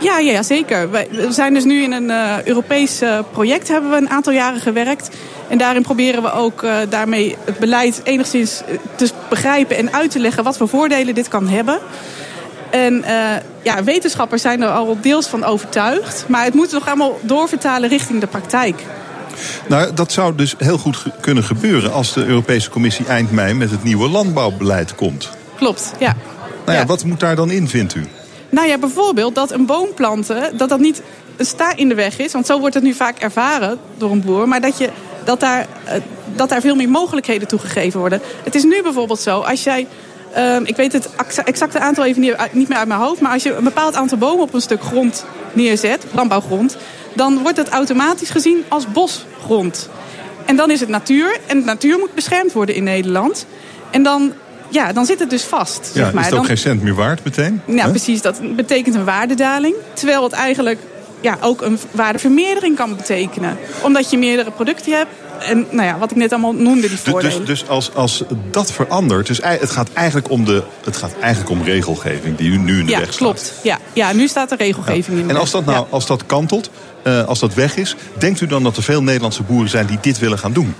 Ja, 0.00 0.18
ja, 0.18 0.32
ja 0.32 0.42
zeker. 0.42 0.90
We 0.90 1.26
zijn 1.30 1.54
dus 1.54 1.64
nu 1.64 1.82
in 1.82 1.92
een 1.92 2.10
eh, 2.10 2.42
Europees 2.44 3.00
eh, 3.00 3.18
project, 3.32 3.68
hebben 3.68 3.90
we 3.90 3.96
een 3.96 4.10
aantal 4.10 4.32
jaren 4.32 4.60
gewerkt. 4.60 5.08
En 5.48 5.58
daarin 5.58 5.82
proberen 5.82 6.22
we 6.22 6.32
ook 6.32 6.64
daarmee 6.88 7.36
het 7.44 7.58
beleid 7.58 8.00
enigszins 8.04 8.62
te 8.96 9.10
begrijpen 9.28 9.76
en 9.76 9.92
uit 9.92 10.10
te 10.10 10.18
leggen 10.18 10.44
wat 10.44 10.56
voor 10.56 10.68
voordelen 10.68 11.14
dit 11.14 11.28
kan 11.28 11.48
hebben. 11.48 11.78
En 12.74 13.02
eh, 13.04 13.40
ja, 13.62 13.84
wetenschappers 13.84 14.42
zijn 14.42 14.62
er 14.62 14.68
al 14.68 14.96
deels 15.00 15.26
van 15.26 15.44
overtuigd. 15.44 16.24
Maar 16.28 16.44
het 16.44 16.54
moet 16.54 16.72
nog 16.72 16.86
allemaal 16.86 17.18
doorvertalen 17.22 17.88
richting 17.88 18.20
de 18.20 18.26
praktijk. 18.26 18.82
Nou, 19.68 19.94
dat 19.94 20.12
zou 20.12 20.34
dus 20.34 20.54
heel 20.58 20.78
goed 20.78 20.96
ge- 20.96 21.10
kunnen 21.20 21.44
gebeuren 21.44 21.92
als 21.92 22.12
de 22.12 22.24
Europese 22.24 22.70
Commissie 22.70 23.06
eind 23.06 23.30
mei 23.32 23.54
met 23.54 23.70
het 23.70 23.82
nieuwe 23.82 24.08
landbouwbeleid 24.08 24.94
komt. 24.94 25.30
Klopt, 25.56 25.92
ja. 25.98 26.16
Nou 26.64 26.76
ja, 26.76 26.82
Ja. 26.82 26.86
wat 26.86 27.04
moet 27.04 27.20
daar 27.20 27.36
dan 27.36 27.50
in, 27.50 27.68
vindt 27.68 27.94
u? 27.94 28.06
Nou 28.50 28.68
ja, 28.68 28.78
bijvoorbeeld 28.78 29.34
dat 29.34 29.50
een 29.52 29.66
boom 29.66 29.88
planten, 29.94 30.56
dat 30.56 30.68
dat 30.68 30.80
niet 30.80 31.02
een 31.36 31.46
sta 31.46 31.76
in 31.76 31.88
de 31.88 31.94
weg 31.94 32.18
is. 32.18 32.32
Want 32.32 32.46
zo 32.46 32.58
wordt 32.60 32.74
het 32.74 32.84
nu 32.84 32.92
vaak 32.94 33.18
ervaren 33.18 33.78
door 33.98 34.10
een 34.10 34.22
boer. 34.22 34.48
Maar 34.48 34.60
dat, 34.60 34.78
je, 34.78 34.88
dat, 35.24 35.40
daar, 35.40 35.66
eh, 35.84 36.00
dat 36.34 36.48
daar 36.48 36.60
veel 36.60 36.74
meer 36.74 36.88
mogelijkheden 36.90 37.48
toegegeven 37.48 38.00
worden. 38.00 38.20
Het 38.44 38.54
is 38.54 38.62
nu 38.62 38.82
bijvoorbeeld 38.82 39.20
zo, 39.20 39.40
als 39.40 39.64
jij... 39.64 39.86
ehm, 40.34 40.62
ik 40.64 40.76
weet 40.76 40.92
het 40.92 41.08
exa- 41.16 41.44
exacte 41.44 41.78
aantal 41.78 42.04
even 42.04 42.20
niet, 42.20 42.36
niet 42.52 42.68
meer 42.68 42.78
uit 42.78 42.88
mijn 42.88 43.00
hoofd. 43.00 43.20
Maar 43.20 43.32
als 43.32 43.42
je 43.42 43.54
een 43.54 43.64
bepaald 43.64 43.94
aantal 43.94 44.18
bomen 44.18 44.42
op 44.42 44.54
een 44.54 44.60
stuk 44.60 44.82
grond 44.82 45.24
neerzet, 45.52 46.04
landbouwgrond... 46.12 46.76
dan 47.14 47.38
wordt 47.42 47.56
het 47.56 47.68
automatisch 47.68 48.30
gezien 48.30 48.64
als 48.68 48.86
bosgrond. 48.92 49.88
En 50.44 50.56
dan 50.56 50.70
is 50.70 50.80
het 50.80 50.88
natuur. 50.88 51.36
En 51.46 51.58
de 51.58 51.64
natuur 51.64 51.98
moet 51.98 52.14
beschermd 52.14 52.52
worden 52.52 52.74
in 52.74 52.84
Nederland. 52.84 53.46
En 53.90 54.02
dan, 54.02 54.32
ja, 54.68 54.92
dan 54.92 55.06
zit 55.06 55.18
het 55.18 55.30
dus 55.30 55.42
vast. 55.42 55.90
Ja, 55.94 56.04
zeg 56.04 56.12
maar. 56.12 56.20
is 56.22 56.28
het 56.28 56.32
ook 56.34 56.38
Dan- 56.40 56.46
geen 56.48 56.58
cent 56.58 56.82
meer 56.82 56.94
waard 56.94 57.24
meteen? 57.24 57.60
ja, 57.66 57.84
Hè? 57.84 57.90
precies. 57.90 58.22
Dat 58.22 58.56
betekent 58.56 58.94
een 58.94 59.04
waardedaling. 59.04 59.74
Terwijl 59.92 60.22
het 60.22 60.32
eigenlijk 60.32 60.78
ja, 61.20 61.38
ook 61.40 61.62
een 61.62 61.78
waardevermeerdering 61.90 62.76
kan 62.76 62.96
betekenen. 62.96 63.58
Omdat 63.82 64.10
je 64.10 64.18
meerdere 64.18 64.50
producten 64.50 64.92
hebt. 64.96 65.10
En 65.38 65.66
nou 65.70 65.86
ja, 65.86 65.98
wat 65.98 66.10
ik 66.10 66.16
net 66.16 66.32
allemaal 66.32 66.52
noemde, 66.52 66.80
die 66.80 66.90
Dus, 66.90 67.00
voordelen. 67.00 67.38
dus, 67.44 67.60
dus 67.60 67.68
als, 67.68 67.94
als 67.94 68.24
dat 68.50 68.72
verandert, 68.72 69.26
dus 69.26 69.40
het 69.42 69.70
gaat, 69.70 69.88
eigenlijk 69.92 70.30
om 70.30 70.44
de, 70.44 70.62
het 70.84 70.96
gaat 70.96 71.12
eigenlijk 71.20 71.50
om 71.50 71.62
regelgeving 71.62 72.36
die 72.36 72.50
u 72.50 72.56
nu 72.58 72.78
in 72.78 72.84
de 72.86 72.90
ja, 72.92 72.98
weg 72.98 73.06
staat. 73.06 73.18
klopt. 73.18 73.52
Ja, 73.62 73.78
ja, 73.92 74.12
nu 74.12 74.28
staat 74.28 74.48
de 74.48 74.56
regelgeving 74.56 75.18
in 75.18 75.26
de 75.26 75.32
En 75.32 75.38
als 75.40 75.52
weg. 75.52 75.64
dat 75.64 75.74
nou 75.74 75.86
Ja. 75.86 75.92
als 75.92 76.06
dat 76.06 76.26
kantelt, 76.26 76.70
eh, 77.02 77.24
als 77.26 77.38
dat 77.38 77.54
weg 77.54 77.76
is, 77.76 77.96
denkt 78.18 78.40
u 78.40 78.46
dan 78.46 78.62
dat 78.62 78.76
er 78.76 78.82
veel 78.82 79.02
Nederlandse 79.02 79.42
boeren 79.42 79.70
zijn 79.70 79.86
die 79.86 79.98
dit 80.00 80.18
willen 80.18 80.38
gaan 80.38 80.52
doen? 80.52 80.74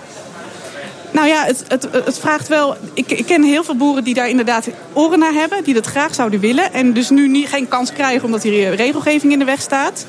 Nou 1.10 1.26
ja, 1.26 1.44
het, 1.44 1.64
het, 1.68 1.88
het 2.04 2.18
vraagt 2.18 2.48
wel. 2.48 2.76
Ik, 2.94 3.10
ik 3.10 3.26
ken 3.26 3.42
heel 3.42 3.64
veel 3.64 3.76
boeren 3.76 4.04
die 4.04 4.14
daar 4.14 4.28
inderdaad 4.28 4.68
oren 4.92 5.18
naar 5.18 5.32
hebben, 5.32 5.64
die 5.64 5.74
dat 5.74 5.86
graag 5.86 6.14
zouden 6.14 6.40
willen. 6.40 6.72
En 6.72 6.92
dus 6.92 7.10
nu 7.10 7.28
niet, 7.28 7.48
geen 7.48 7.68
kans 7.68 7.92
krijgen 7.92 8.24
omdat 8.24 8.42
die 8.42 8.68
regelgeving 8.68 9.32
in 9.32 9.38
de 9.38 9.44
weg 9.44 9.60
staat. 9.60 10.06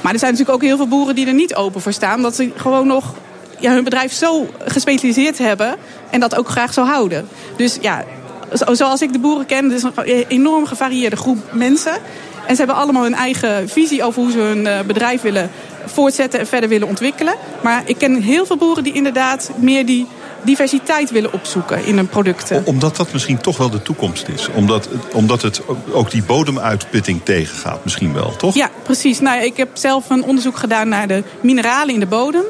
Maar 0.00 0.12
er 0.12 0.18
zijn 0.18 0.30
natuurlijk 0.32 0.58
ook 0.58 0.68
heel 0.68 0.76
veel 0.76 0.88
boeren 0.88 1.14
die 1.14 1.26
er 1.26 1.34
niet 1.34 1.54
open 1.54 1.80
voor 1.80 1.92
staan. 1.92 2.16
Omdat 2.16 2.36
ze 2.36 2.50
gewoon 2.56 2.86
nog 2.86 3.14
ja, 3.58 3.72
hun 3.72 3.84
bedrijf 3.84 4.12
zo 4.12 4.48
gespecialiseerd 4.58 5.38
hebben 5.38 5.76
en 6.10 6.20
dat 6.20 6.36
ook 6.36 6.48
graag 6.48 6.72
zo 6.72 6.84
houden. 6.84 7.28
Dus 7.56 7.78
ja, 7.80 8.04
zoals 8.72 9.02
ik 9.02 9.12
de 9.12 9.18
boeren 9.18 9.46
ken, 9.46 9.64
het 9.64 9.72
is 9.72 9.82
een 9.82 10.24
enorm 10.28 10.66
gevarieerde 10.66 11.16
groep 11.16 11.38
mensen. 11.52 11.92
En 12.46 12.56
ze 12.56 12.62
hebben 12.62 12.76
allemaal 12.76 13.02
hun 13.02 13.14
eigen 13.14 13.68
visie 13.68 14.04
over 14.04 14.22
hoe 14.22 14.30
ze 14.30 14.38
hun 14.38 14.86
bedrijf 14.86 15.22
willen 15.22 15.50
voortzetten 15.86 16.40
en 16.40 16.46
verder 16.46 16.68
willen 16.68 16.88
ontwikkelen. 16.88 17.34
Maar 17.62 17.82
ik 17.84 17.98
ken 17.98 18.22
heel 18.22 18.46
veel 18.46 18.56
boeren 18.56 18.84
die 18.84 18.92
inderdaad 18.92 19.50
meer 19.56 19.86
die 19.86 20.06
diversiteit 20.42 21.10
willen 21.10 21.32
opzoeken 21.32 21.84
in 21.84 21.96
hun 21.96 22.08
producten. 22.08 22.62
Omdat 22.64 22.96
dat 22.96 23.12
misschien 23.12 23.40
toch 23.40 23.56
wel 23.56 23.70
de 23.70 23.82
toekomst 23.82 24.28
is. 24.28 24.48
Omdat, 24.54 24.88
omdat 25.12 25.42
het 25.42 25.62
ook 25.92 26.10
die 26.10 26.22
bodemuitputting 26.22 27.20
tegengaat, 27.24 27.84
misschien 27.84 28.12
wel, 28.12 28.36
toch? 28.36 28.54
Ja, 28.54 28.70
precies. 28.82 29.20
Nou, 29.20 29.42
ik 29.42 29.56
heb 29.56 29.68
zelf 29.72 30.10
een 30.10 30.24
onderzoek 30.24 30.56
gedaan 30.56 30.88
naar 30.88 31.08
de 31.08 31.22
mineralen 31.40 31.94
in 31.94 32.00
de 32.00 32.06
bodem. 32.06 32.44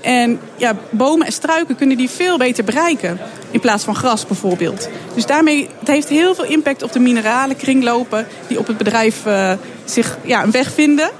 En 0.00 0.40
ja, 0.56 0.76
bomen 0.90 1.26
en 1.26 1.32
struiken 1.32 1.76
kunnen 1.76 1.96
die 1.96 2.10
veel 2.10 2.38
beter 2.38 2.64
bereiken. 2.64 3.18
In 3.50 3.60
plaats 3.60 3.84
van 3.84 3.94
gras 3.94 4.26
bijvoorbeeld. 4.26 4.88
Dus 5.14 5.26
daarmee 5.26 5.68
het 5.78 5.88
heeft 5.88 6.08
heel 6.08 6.34
veel 6.34 6.44
impact 6.44 6.82
op 6.82 6.92
de 6.92 6.98
mineralen 6.98 7.56
kringlopen 7.56 8.26
die 8.46 8.58
op 8.58 8.66
het 8.66 8.76
bedrijf 8.76 9.26
uh, 9.26 9.52
zich 9.84 10.18
ja, 10.24 10.42
een 10.42 10.50
weg 10.50 10.72
vinden. 10.72 11.10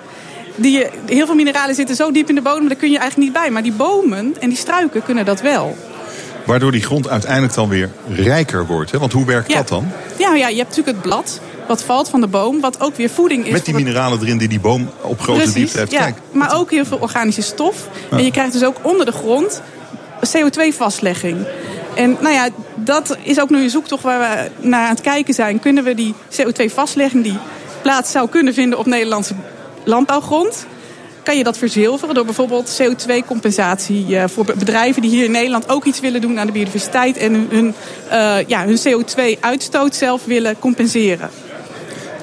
Die, 0.54 0.86
heel 1.06 1.26
veel 1.26 1.34
mineralen 1.34 1.74
zitten 1.74 1.96
zo 1.96 2.10
diep 2.10 2.28
in 2.28 2.34
de 2.34 2.42
bodem, 2.42 2.68
daar 2.68 2.76
kun 2.76 2.90
je 2.90 2.98
eigenlijk 2.98 3.30
niet 3.30 3.42
bij. 3.42 3.50
Maar 3.50 3.62
die 3.62 3.72
bomen 3.72 4.34
en 4.40 4.48
die 4.48 4.58
struiken 4.58 5.02
kunnen 5.02 5.24
dat 5.24 5.40
wel. 5.40 5.76
Waardoor 6.46 6.72
die 6.72 6.82
grond 6.82 7.08
uiteindelijk 7.08 7.54
dan 7.54 7.68
weer 7.68 7.90
rijker 8.08 8.66
wordt. 8.66 8.90
Hè? 8.90 8.98
Want 8.98 9.12
hoe 9.12 9.26
werkt 9.26 9.52
dat 9.52 9.68
dan? 9.68 9.88
Ja, 10.18 10.34
ja, 10.34 10.48
je 10.48 10.56
hebt 10.56 10.68
natuurlijk 10.68 10.96
het 10.96 11.06
blad 11.06 11.40
wat 11.70 11.82
valt 11.82 12.08
van 12.08 12.20
de 12.20 12.26
boom, 12.26 12.60
wat 12.60 12.80
ook 12.80 12.96
weer 12.96 13.10
voeding 13.10 13.46
is. 13.46 13.52
Met 13.52 13.64
die 13.64 13.74
mineralen 13.74 14.20
erin 14.20 14.38
die 14.38 14.48
die 14.48 14.60
boom 14.60 14.90
op 15.00 15.20
grote 15.20 15.38
Precies, 15.38 15.54
diepte 15.54 15.78
heeft. 15.78 15.90
Ja, 15.90 16.00
Kijk, 16.00 16.16
maar 16.32 16.54
ook 16.56 16.70
heel 16.70 16.84
veel 16.84 16.98
organische 16.98 17.42
stof. 17.42 17.88
En 18.10 18.24
je 18.24 18.30
krijgt 18.30 18.52
dus 18.52 18.64
ook 18.64 18.76
onder 18.82 19.06
de 19.06 19.12
grond 19.12 19.62
CO2-vastlegging. 20.26 21.36
En 21.94 22.16
nou 22.20 22.34
ja, 22.34 22.48
dat 22.74 23.16
is 23.22 23.40
ook 23.40 23.50
nu 23.50 23.62
een 23.62 23.70
zoektocht 23.70 24.02
waar 24.02 24.18
we 24.20 24.68
naar 24.68 24.84
aan 24.84 24.94
het 24.94 25.00
kijken 25.00 25.34
zijn. 25.34 25.60
Kunnen 25.60 25.84
we 25.84 25.94
die 25.94 26.14
CO2-vastlegging 26.30 27.22
die 27.22 27.38
plaats 27.82 28.10
zou 28.10 28.28
kunnen 28.28 28.54
vinden 28.54 28.78
op 28.78 28.86
Nederlandse 28.86 29.34
landbouwgrond 29.84 30.66
kan 31.22 31.36
je 31.36 31.44
dat 31.44 31.58
verzilveren 31.58 32.14
door 32.14 32.24
bijvoorbeeld 32.24 32.82
CO2-compensatie 32.82 34.16
eh, 34.16 34.24
voor 34.28 34.44
bedrijven 34.44 35.02
die 35.02 35.10
hier 35.10 35.24
in 35.24 35.30
Nederland 35.30 35.68
ook 35.68 35.84
iets 35.84 36.00
willen 36.00 36.20
doen 36.20 36.38
aan 36.38 36.46
de 36.46 36.52
biodiversiteit 36.52 37.16
en 37.16 37.46
hun, 37.50 37.74
uh, 38.12 38.36
ja, 38.46 38.64
hun 38.64 38.78
CO2-uitstoot 38.78 39.94
zelf 39.94 40.24
willen 40.24 40.58
compenseren. 40.58 41.30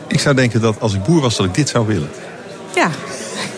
Ik 0.08 0.20
zou 0.20 0.36
denken 0.36 0.62
dat 0.62 0.80
als 0.80 0.94
ik 0.94 1.04
boer 1.04 1.22
was, 1.22 1.36
dat 1.36 1.46
ik 1.46 1.54
dit 1.54 1.70
zou 1.70 1.88
willen. 1.88 2.10
Ja, 2.76 2.90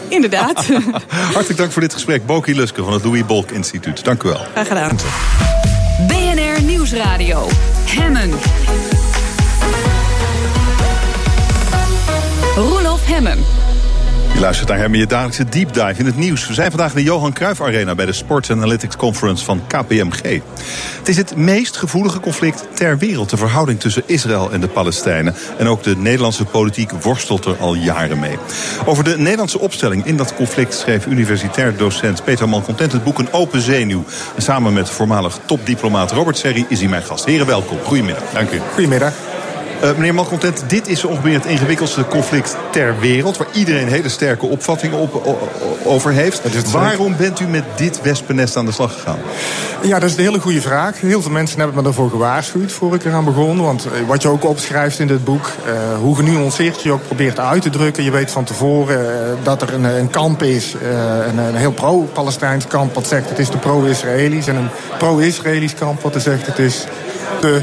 inderdaad. 0.07 0.65
Hartelijk 1.33 1.57
dank 1.57 1.71
voor 1.71 1.81
dit 1.81 1.93
gesprek. 1.93 2.25
Boki 2.25 2.55
Luske 2.55 2.83
van 2.83 2.93
het 2.93 3.03
Louis 3.03 3.25
Bolk 3.25 3.51
Instituut. 3.51 4.03
Dank 4.03 4.23
u 4.23 4.29
wel. 4.29 4.41
Graag 4.53 4.67
gedaan. 4.67 4.97
BNR 6.07 6.61
Nieuwsradio. 6.61 7.47
Hemmen. 7.85 8.31
Roelof 12.55 13.05
Hemmen. 13.05 13.58
Je 14.33 14.39
luistert 14.45 14.69
naar 14.69 14.77
hem 14.77 14.95
je 14.95 15.05
dagelijkse 15.05 15.49
deep 15.49 15.73
dive 15.73 15.99
in 15.99 16.05
het 16.05 16.17
nieuws. 16.17 16.47
We 16.47 16.53
zijn 16.53 16.71
vandaag 16.71 16.89
in 16.89 16.95
de 16.95 17.03
Johan 17.03 17.33
Cruijff 17.33 17.61
Arena 17.61 17.95
bij 17.95 18.05
de 18.05 18.13
Sports 18.13 18.51
Analytics 18.51 18.95
Conference 18.95 19.45
van 19.45 19.61
KPMG. 19.67 20.41
Het 20.97 21.07
is 21.07 21.17
het 21.17 21.35
meest 21.35 21.77
gevoelige 21.77 22.19
conflict 22.19 22.67
ter 22.73 22.97
wereld, 22.97 23.29
de 23.29 23.37
verhouding 23.37 23.79
tussen 23.79 24.03
Israël 24.05 24.51
en 24.51 24.61
de 24.61 24.67
Palestijnen. 24.67 25.35
En 25.57 25.67
ook 25.67 25.83
de 25.83 25.97
Nederlandse 25.97 26.45
politiek 26.45 26.91
worstelt 26.91 27.45
er 27.45 27.57
al 27.57 27.73
jaren 27.73 28.19
mee. 28.19 28.37
Over 28.85 29.03
de 29.03 29.17
Nederlandse 29.17 29.59
opstelling 29.59 30.05
in 30.05 30.17
dat 30.17 30.35
conflict 30.35 30.73
schreef 30.73 31.05
universitair 31.05 31.77
docent 31.77 32.23
Peter 32.23 32.49
Malcontent 32.49 32.91
het 32.91 33.03
boek 33.03 33.19
Een 33.19 33.33
Open 33.33 33.61
Zenuw. 33.61 34.03
En 34.35 34.41
samen 34.41 34.73
met 34.73 34.89
voormalig 34.89 35.39
topdiplomaat 35.45 36.11
Robert 36.11 36.37
Serri 36.37 36.65
is 36.69 36.79
hij 36.79 36.89
mijn 36.89 37.03
gast. 37.03 37.25
Heren, 37.25 37.45
welkom. 37.45 37.77
Goedemiddag. 37.83 38.23
Dank 38.33 38.51
u. 38.51 38.59
Goedemiddag. 38.73 39.28
Uh, 39.83 39.91
meneer 39.95 40.13
Malcontent, 40.13 40.63
dit 40.67 40.87
is 40.87 41.03
ongeveer 41.03 41.33
het 41.33 41.45
ingewikkeldste 41.45 42.05
conflict 42.05 42.57
ter 42.71 42.99
wereld... 42.99 43.37
waar 43.37 43.47
iedereen 43.53 43.87
hele 43.87 44.09
sterke 44.09 44.45
opvattingen 44.45 44.99
op, 44.99 45.37
over 45.83 46.11
heeft. 46.11 46.71
Waarom 46.71 47.15
bent 47.17 47.39
u 47.39 47.47
met 47.47 47.63
dit 47.75 48.01
wespennest 48.01 48.57
aan 48.57 48.65
de 48.65 48.71
slag 48.71 48.93
gegaan? 48.93 49.19
Ja, 49.81 49.99
dat 49.99 50.09
is 50.09 50.15
een 50.15 50.23
hele 50.23 50.39
goede 50.39 50.61
vraag. 50.61 50.99
Heel 51.01 51.21
veel 51.21 51.31
mensen 51.31 51.57
hebben 51.57 51.75
me 51.75 51.83
daarvoor 51.83 52.09
gewaarschuwd 52.09 52.71
voor 52.71 52.95
ik 52.95 53.05
eraan 53.05 53.25
begon. 53.25 53.61
Want 53.61 53.85
eh, 53.85 53.91
wat 54.07 54.21
je 54.21 54.27
ook 54.27 54.43
opschrijft 54.43 54.99
in 54.99 55.07
dit 55.07 55.23
boek... 55.23 55.45
Uh, 55.45 55.73
hoe 55.99 56.15
genuanceerd 56.15 56.81
je 56.81 56.91
ook 56.91 57.05
probeert 57.05 57.39
uit 57.39 57.61
te 57.61 57.69
drukken... 57.69 58.03
je 58.03 58.11
weet 58.11 58.31
van 58.31 58.43
tevoren 58.43 58.99
uh, 58.99 59.11
dat 59.43 59.61
er 59.61 59.73
een, 59.73 59.83
een 59.83 60.09
kamp 60.09 60.43
is, 60.43 60.73
een, 61.29 61.37
een, 61.37 61.55
heel 61.55 61.71
pro-Palestijns 61.71 62.67
kamp... 62.67 62.93
wat 62.93 63.07
zegt 63.07 63.29
het 63.29 63.39
is 63.39 63.49
de 63.49 63.57
pro-Israëli's... 63.57 64.47
en 64.47 64.55
een 64.55 64.69
pro-Israëlisch 64.97 65.73
kamp 65.73 66.01
wat 66.01 66.15
zegt 66.21 66.45
het 66.45 66.59
is 66.59 66.85
de 67.41 67.61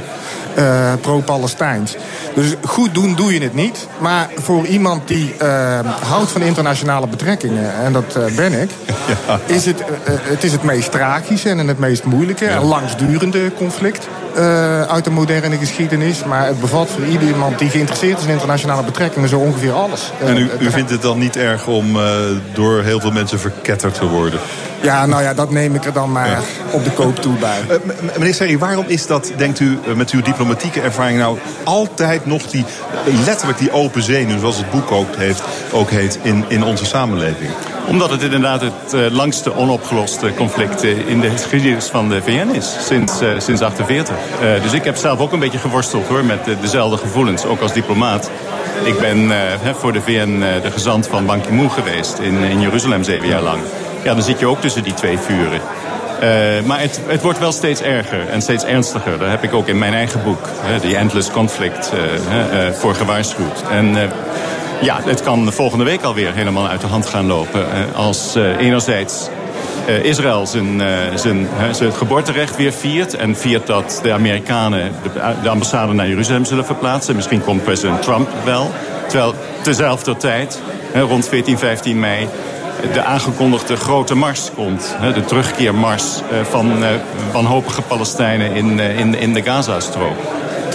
uh, 0.58 0.92
pro-Palestijns. 1.00 1.96
Dus 2.34 2.54
goed 2.64 2.94
doen 2.94 3.14
doe 3.14 3.34
je 3.34 3.40
het 3.40 3.54
niet. 3.54 3.86
Maar 3.98 4.28
voor 4.36 4.66
iemand 4.66 5.08
die 5.08 5.34
uh, 5.42 5.78
houdt 6.08 6.30
van 6.30 6.42
internationale 6.42 7.06
betrekkingen, 7.06 7.74
en 7.84 7.92
dat 7.92 8.16
uh, 8.16 8.36
ben 8.36 8.52
ik, 8.62 8.70
ja. 9.26 9.40
is 9.46 9.66
het, 9.66 9.82
het 10.04 10.44
is 10.44 10.52
het 10.52 10.62
meest 10.62 10.90
tragische 10.90 11.48
en 11.48 11.68
het 11.68 11.78
meest 11.78 12.04
moeilijke 12.04 12.44
ja. 12.44 12.50
en 12.50 12.62
langsdurende 12.62 13.52
conflict. 13.56 14.08
uit 14.88 15.04
de 15.04 15.10
moderne 15.10 15.56
geschiedenis. 15.56 16.24
Maar 16.24 16.46
het 16.46 16.60
bevat 16.60 16.88
voor 16.88 17.04
iemand 17.06 17.58
die 17.58 17.70
geïnteresseerd 17.70 18.18
is 18.18 18.24
in 18.24 18.30
internationale 18.30 18.82
betrekkingen 18.82 19.28
zo 19.28 19.38
ongeveer 19.38 19.72
alles. 19.72 20.12
En 20.24 20.36
u, 20.36 20.50
u 20.58 20.70
vindt 20.70 20.90
het 20.90 21.02
dan 21.02 21.18
niet 21.18 21.36
erg 21.36 21.66
om 21.66 21.98
door 22.52 22.82
heel 22.82 23.00
veel 23.00 23.10
mensen 23.10 23.38
verketterd 23.38 23.94
te 23.94 24.06
worden? 24.06 24.40
Ja, 24.86 25.06
nou 25.06 25.22
ja, 25.22 25.34
dat 25.34 25.50
neem 25.50 25.74
ik 25.74 25.84
er 25.84 25.92
dan 25.92 26.12
maar 26.12 26.40
op 26.70 26.84
de 26.84 26.90
koop 26.90 27.16
toe 27.16 27.34
bij. 27.34 27.60
Uh, 27.70 27.76
meneer 28.18 28.34
Serri, 28.34 28.58
waarom 28.58 28.84
is 28.88 29.06
dat, 29.06 29.32
denkt 29.36 29.60
u, 29.60 29.78
met 29.96 30.10
uw 30.10 30.22
diplomatieke 30.22 30.80
ervaring 30.80 31.18
nou 31.18 31.38
altijd 31.64 32.26
nog 32.26 32.42
die, 32.42 32.64
letterlijk 33.24 33.58
die 33.58 33.72
open 33.72 34.02
zenuw, 34.02 34.38
zoals 34.38 34.56
het 34.56 34.70
boek 34.70 34.90
ook, 34.90 35.16
heeft, 35.16 35.42
ook 35.72 35.90
heet, 35.90 36.18
in, 36.22 36.44
in 36.48 36.64
onze 36.64 36.84
samenleving? 36.84 37.50
Omdat 37.86 38.10
het 38.10 38.22
inderdaad 38.22 38.60
het 38.60 38.94
uh, 38.94 39.10
langste 39.10 39.56
onopgeloste 39.56 40.34
conflict 40.34 40.84
uh, 40.84 41.08
in 41.08 41.20
de 41.20 41.30
geschiedenis 41.30 41.86
van 41.86 42.08
de 42.08 42.22
VN 42.22 42.48
is. 42.52 42.76
Sinds, 42.86 43.22
uh, 43.22 43.28
sinds 43.38 43.62
48. 43.62 44.14
dus 44.62 44.72
ik 44.72 44.84
heb 44.84 44.96
zelf 44.96 45.20
ook 45.20 45.32
een 45.32 45.38
beetje 45.38 45.58
geworsteld 45.58 46.06
hoor, 46.06 46.24
met 46.24 46.40
dezelfde 46.60 46.96
gevoelens. 46.96 47.44
Ook 47.44 47.60
als 47.60 47.72
diplomaat. 47.72 48.30
Ik 48.84 48.98
ben 48.98 49.30
voor 49.78 49.92
de 49.92 50.00
VN 50.00 50.38
de 50.62 50.70
gezant 50.70 51.06
van 51.06 51.26
Ban 51.26 51.40
Ki-moon 51.40 51.70
geweest 51.70 52.18
in, 52.18 52.38
in 52.38 52.60
Jeruzalem 52.60 53.04
zeven 53.04 53.28
jaar 53.28 53.42
lang 53.42 53.60
ja, 54.06 54.14
dan 54.14 54.22
zit 54.22 54.38
je 54.38 54.46
ook 54.46 54.60
tussen 54.60 54.82
die 54.82 54.94
twee 54.94 55.18
vuren. 55.18 55.60
Uh, 56.22 56.66
maar 56.66 56.80
het, 56.80 57.00
het, 57.06 57.22
wordt 57.22 57.38
wel 57.38 57.52
steeds 57.52 57.82
erger 57.82 58.28
en 58.28 58.42
steeds 58.42 58.64
ernstiger. 58.64 59.18
Daar 59.18 59.30
heb 59.30 59.42
ik 59.42 59.54
ook 59.54 59.68
in 59.68 59.78
mijn 59.78 59.94
eigen 59.94 60.22
boek, 60.22 60.48
The 60.80 60.96
Endless 60.96 61.30
Conflict, 61.30 61.92
uh, 61.94 62.02
uh, 62.02 62.72
voor 62.72 62.94
gewaarschuwd. 62.94 63.62
En 63.70 64.10
ja, 64.80 65.00
het 65.04 65.22
kan 65.22 65.52
volgende 65.52 65.84
week 65.84 66.02
alweer 66.02 66.32
helemaal 66.34 66.68
uit 66.68 66.80
de 66.80 66.86
hand 66.86 67.06
gaan 67.06 67.26
lopen. 67.26 67.66
als 67.94 68.34
enerzijds 68.58 69.28
Israël 70.02 70.46
zijn, 70.46 70.82
zijn, 71.14 71.48
zijn 71.70 71.92
geboorterecht 71.92 72.56
weer 72.56 72.72
viert... 72.72 73.14
en 73.14 73.36
viert 73.36 73.66
dat 73.66 74.00
de 74.02 74.12
Amerikanen 74.12 74.92
de, 75.02 75.34
de 75.42 75.48
ambassade 75.48 75.92
naar 75.92 76.08
Jeruzalem 76.08 76.44
zullen 76.44 76.64
verplaatsen. 76.64 77.16
Misschien 77.16 77.44
komt 77.44 77.64
president 77.64 78.02
Trump 78.02 78.28
wel. 78.44 78.70
Terwijl 79.08 79.34
tezelfde 79.62 80.16
tijd, 80.16 80.60
rond 80.94 81.28
14, 81.28 81.58
15 81.58 82.00
mei 82.00 82.28
de 82.92 83.02
aangekondigde 83.02 83.76
grote 83.76 84.14
mars 84.14 84.50
komt. 84.54 84.96
De 85.14 85.24
terugkeermars 85.24 86.20
eh, 86.30 86.38
van 86.50 86.84
eh, 86.84 86.90
wanhopige 87.32 87.82
Palestijnen 87.82 88.54
in, 88.54 88.80
eh, 88.80 88.98
in, 88.98 89.18
in 89.18 89.34
de 89.34 89.42
Gazastrook. 89.42 90.16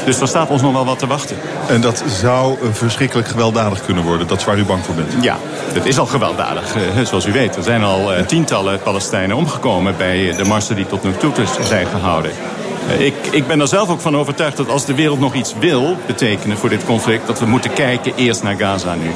Dus 0.05 0.19
daar 0.19 0.27
staat 0.27 0.49
ons 0.49 0.61
nog 0.61 0.73
wel 0.73 0.85
wat 0.85 0.99
te 0.99 1.07
wachten. 1.07 1.35
En 1.67 1.81
dat 1.81 2.03
zou 2.07 2.57
verschrikkelijk 2.71 3.27
gewelddadig 3.27 3.85
kunnen 3.85 4.03
worden. 4.03 4.27
Dat 4.27 4.37
is 4.37 4.45
waar 4.45 4.57
u 4.57 4.65
bang 4.65 4.83
voor 4.85 4.95
bent. 4.95 5.13
Ja, 5.21 5.37
het 5.73 5.85
is 5.85 5.99
al 5.99 6.05
gewelddadig. 6.05 6.75
Zoals 7.03 7.25
u 7.25 7.31
weet, 7.31 7.55
er 7.55 7.63
zijn 7.63 7.83
al 7.83 8.11
tientallen 8.27 8.79
Palestijnen 8.79 9.37
omgekomen... 9.37 9.97
bij 9.97 10.33
de 10.37 10.43
marsen 10.43 10.75
die 10.75 10.85
tot 10.85 11.03
nu 11.03 11.11
toe 11.17 11.31
zijn 11.61 11.87
gehouden. 11.87 12.31
Ik, 12.97 13.15
ik 13.31 13.47
ben 13.47 13.59
er 13.59 13.67
zelf 13.67 13.89
ook 13.89 14.01
van 14.01 14.17
overtuigd 14.17 14.57
dat 14.57 14.69
als 14.69 14.85
de 14.85 14.95
wereld 14.95 15.19
nog 15.19 15.33
iets 15.33 15.53
wil 15.59 15.97
betekenen 16.05 16.57
voor 16.57 16.69
dit 16.69 16.85
conflict... 16.85 17.27
dat 17.27 17.39
we 17.39 17.45
moeten 17.45 17.73
kijken 17.73 18.15
eerst 18.15 18.43
naar 18.43 18.55
Gaza 18.55 18.95
nu. 18.95 19.11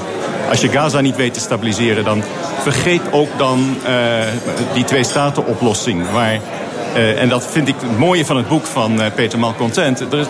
Als 0.50 0.62
je 0.62 0.70
Gaza 0.70 1.02
niet 1.02 1.16
weet 1.16 1.34
te 1.34 1.40
stabiliseren, 1.40 2.04
dan 2.04 2.24
vergeet 2.62 3.02
ook 3.12 3.30
dan 3.38 3.78
uh, 3.88 3.92
die 4.74 4.84
twee-staten-oplossing. 4.84 6.12
Waar 6.12 6.40
uh, 6.96 7.22
en 7.22 7.30
dat 7.30 7.48
vind 7.48 7.68
ik 7.68 7.76
het 7.80 7.98
mooie 7.98 8.26
van 8.26 8.38
het 8.38 8.48
boek 8.48 8.66
van 8.66 9.02
uh, 9.02 9.06
Peter 9.16 9.40
Malcontent. 9.40 10.00
Er, 10.00 10.20
er, 10.20 10.28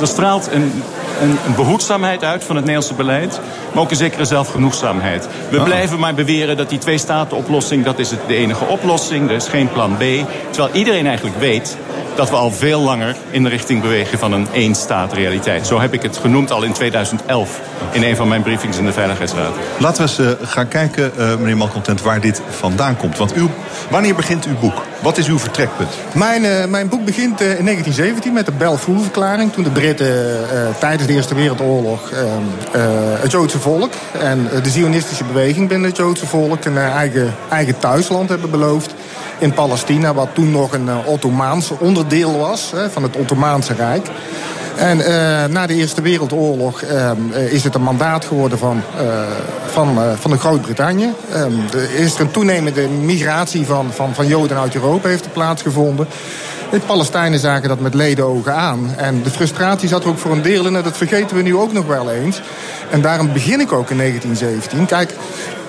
er 0.00 0.06
straalt 0.06 0.48
een, 0.52 0.82
een, 1.22 1.38
een, 1.46 1.54
behoedzaamheid 1.54 2.24
uit 2.24 2.44
van 2.44 2.56
het 2.56 2.64
Nederlandse 2.64 2.94
beleid. 2.94 3.40
Maar 3.72 3.82
ook 3.82 3.90
een 3.90 3.96
zekere 3.96 4.24
zelfgenoegzaamheid. 4.24 5.28
We 5.50 5.58
ah. 5.58 5.64
blijven 5.64 5.98
maar 5.98 6.14
beweren 6.14 6.56
dat 6.56 6.68
die 6.68 6.78
twee-staten-oplossing... 6.78 7.84
dat 7.84 7.98
is 7.98 8.10
het, 8.10 8.20
de 8.26 8.34
enige 8.34 8.64
oplossing. 8.64 9.28
Er 9.28 9.36
is 9.36 9.48
geen 9.48 9.72
plan 9.72 9.96
B. 9.96 10.02
Terwijl 10.50 10.74
iedereen 10.74 11.06
eigenlijk 11.06 11.38
weet 11.38 11.76
dat 12.16 12.30
we 12.30 12.36
al 12.36 12.52
veel 12.52 12.80
langer 12.80 13.16
in 13.30 13.42
de 13.42 13.48
richting 13.48 13.82
bewegen 13.82 14.18
van 14.18 14.32
een 14.32 14.46
één-staat-realiteit. 14.52 15.66
Zo 15.66 15.80
heb 15.80 15.92
ik 15.92 16.02
het 16.02 16.16
genoemd 16.16 16.50
al 16.50 16.62
in 16.62 16.72
2011 16.72 17.60
in 17.92 18.02
een 18.02 18.16
van 18.16 18.28
mijn 18.28 18.42
briefings 18.42 18.78
in 18.78 18.84
de 18.84 18.92
Veiligheidsraad. 18.92 19.54
Laten 19.78 20.04
we 20.04 20.08
eens 20.08 20.40
uh, 20.40 20.48
gaan 20.48 20.68
kijken, 20.68 21.12
uh, 21.18 21.36
meneer 21.36 21.56
Malcontent, 21.56 22.02
waar 22.02 22.20
dit 22.20 22.42
vandaan 22.48 22.96
komt. 22.96 23.18
Want 23.18 23.32
uw, 23.32 23.48
wanneer 23.90 24.14
begint 24.14 24.46
uw 24.46 24.58
boek? 24.60 24.82
Wat 25.02 25.18
is 25.18 25.28
uw 25.28 25.38
vertrekpunt? 25.38 25.88
Mijn, 26.14 26.44
uh, 26.44 26.64
mijn 26.64 26.88
boek 26.88 27.04
begint 27.04 27.40
in 27.40 27.64
1917 27.64 28.32
met 28.32 28.46
de 28.46 28.52
Balfour-verklaring. 28.52 29.52
Toen 29.52 29.64
de 29.64 29.70
Britten 29.70 30.36
tijdens 30.78 31.06
de 31.06 31.14
Eerste 31.14 31.34
Wereldoorlog 31.34 32.10
het 33.20 33.30
Joodse 33.30 33.58
volk... 33.58 33.92
en 34.18 34.48
de 34.62 34.70
Zionistische 34.70 35.24
beweging 35.24 35.68
binnen 35.68 35.88
het 35.88 35.96
Joodse 35.96 36.26
volk... 36.26 36.64
een 36.64 36.78
eigen, 36.78 37.34
eigen 37.50 37.78
thuisland 37.78 38.28
hebben 38.28 38.50
beloofd 38.50 38.94
in 39.38 39.52
Palestina... 39.52 40.14
wat 40.14 40.28
toen 40.32 40.50
nog 40.50 40.72
een 40.72 40.88
Ottomaans 41.04 41.70
onderdeel 41.78 42.38
was 42.38 42.72
van 42.90 43.02
het 43.02 43.16
Ottomaanse 43.16 43.74
Rijk. 43.74 44.06
En 44.76 44.98
uh, 44.98 45.04
na 45.44 45.66
de 45.66 45.74
Eerste 45.74 46.02
Wereldoorlog 46.02 46.82
uh, 46.82 47.10
is 47.52 47.64
het 47.64 47.74
een 47.74 47.82
mandaat 47.82 48.24
geworden 48.24 48.58
van, 48.58 48.82
van, 49.66 49.98
van 50.18 50.30
de 50.30 50.38
Groot-Brittannië. 50.38 51.12
er 51.72 51.94
is 51.94 52.18
een 52.18 52.30
toenemende 52.30 52.88
migratie 52.88 53.66
van, 53.66 53.92
van, 53.92 54.14
van 54.14 54.26
Joden 54.26 54.58
uit 54.58 54.74
Europa 54.74 55.08
heeft 55.08 55.32
plaatsgevonden. 55.32 56.06
De 56.70 56.80
Palestijnen 56.86 57.38
zagen 57.38 57.68
dat 57.68 57.80
met 57.80 57.94
ledenogen 57.94 58.54
aan. 58.54 58.94
En 58.96 59.22
de 59.22 59.30
frustratie 59.30 59.88
zat 59.88 60.02
er 60.02 60.08
ook 60.08 60.18
voor 60.18 60.32
een 60.32 60.42
deel 60.42 60.66
in. 60.66 60.76
En 60.76 60.82
dat 60.82 60.96
vergeten 60.96 61.36
we 61.36 61.42
nu 61.42 61.56
ook 61.56 61.72
nog 61.72 61.86
wel 61.86 62.10
eens. 62.10 62.40
En 62.90 63.00
daarom 63.00 63.32
begin 63.32 63.60
ik 63.60 63.72
ook 63.72 63.90
in 63.90 63.96
1917. 63.96 64.86
Kijk, 64.86 65.14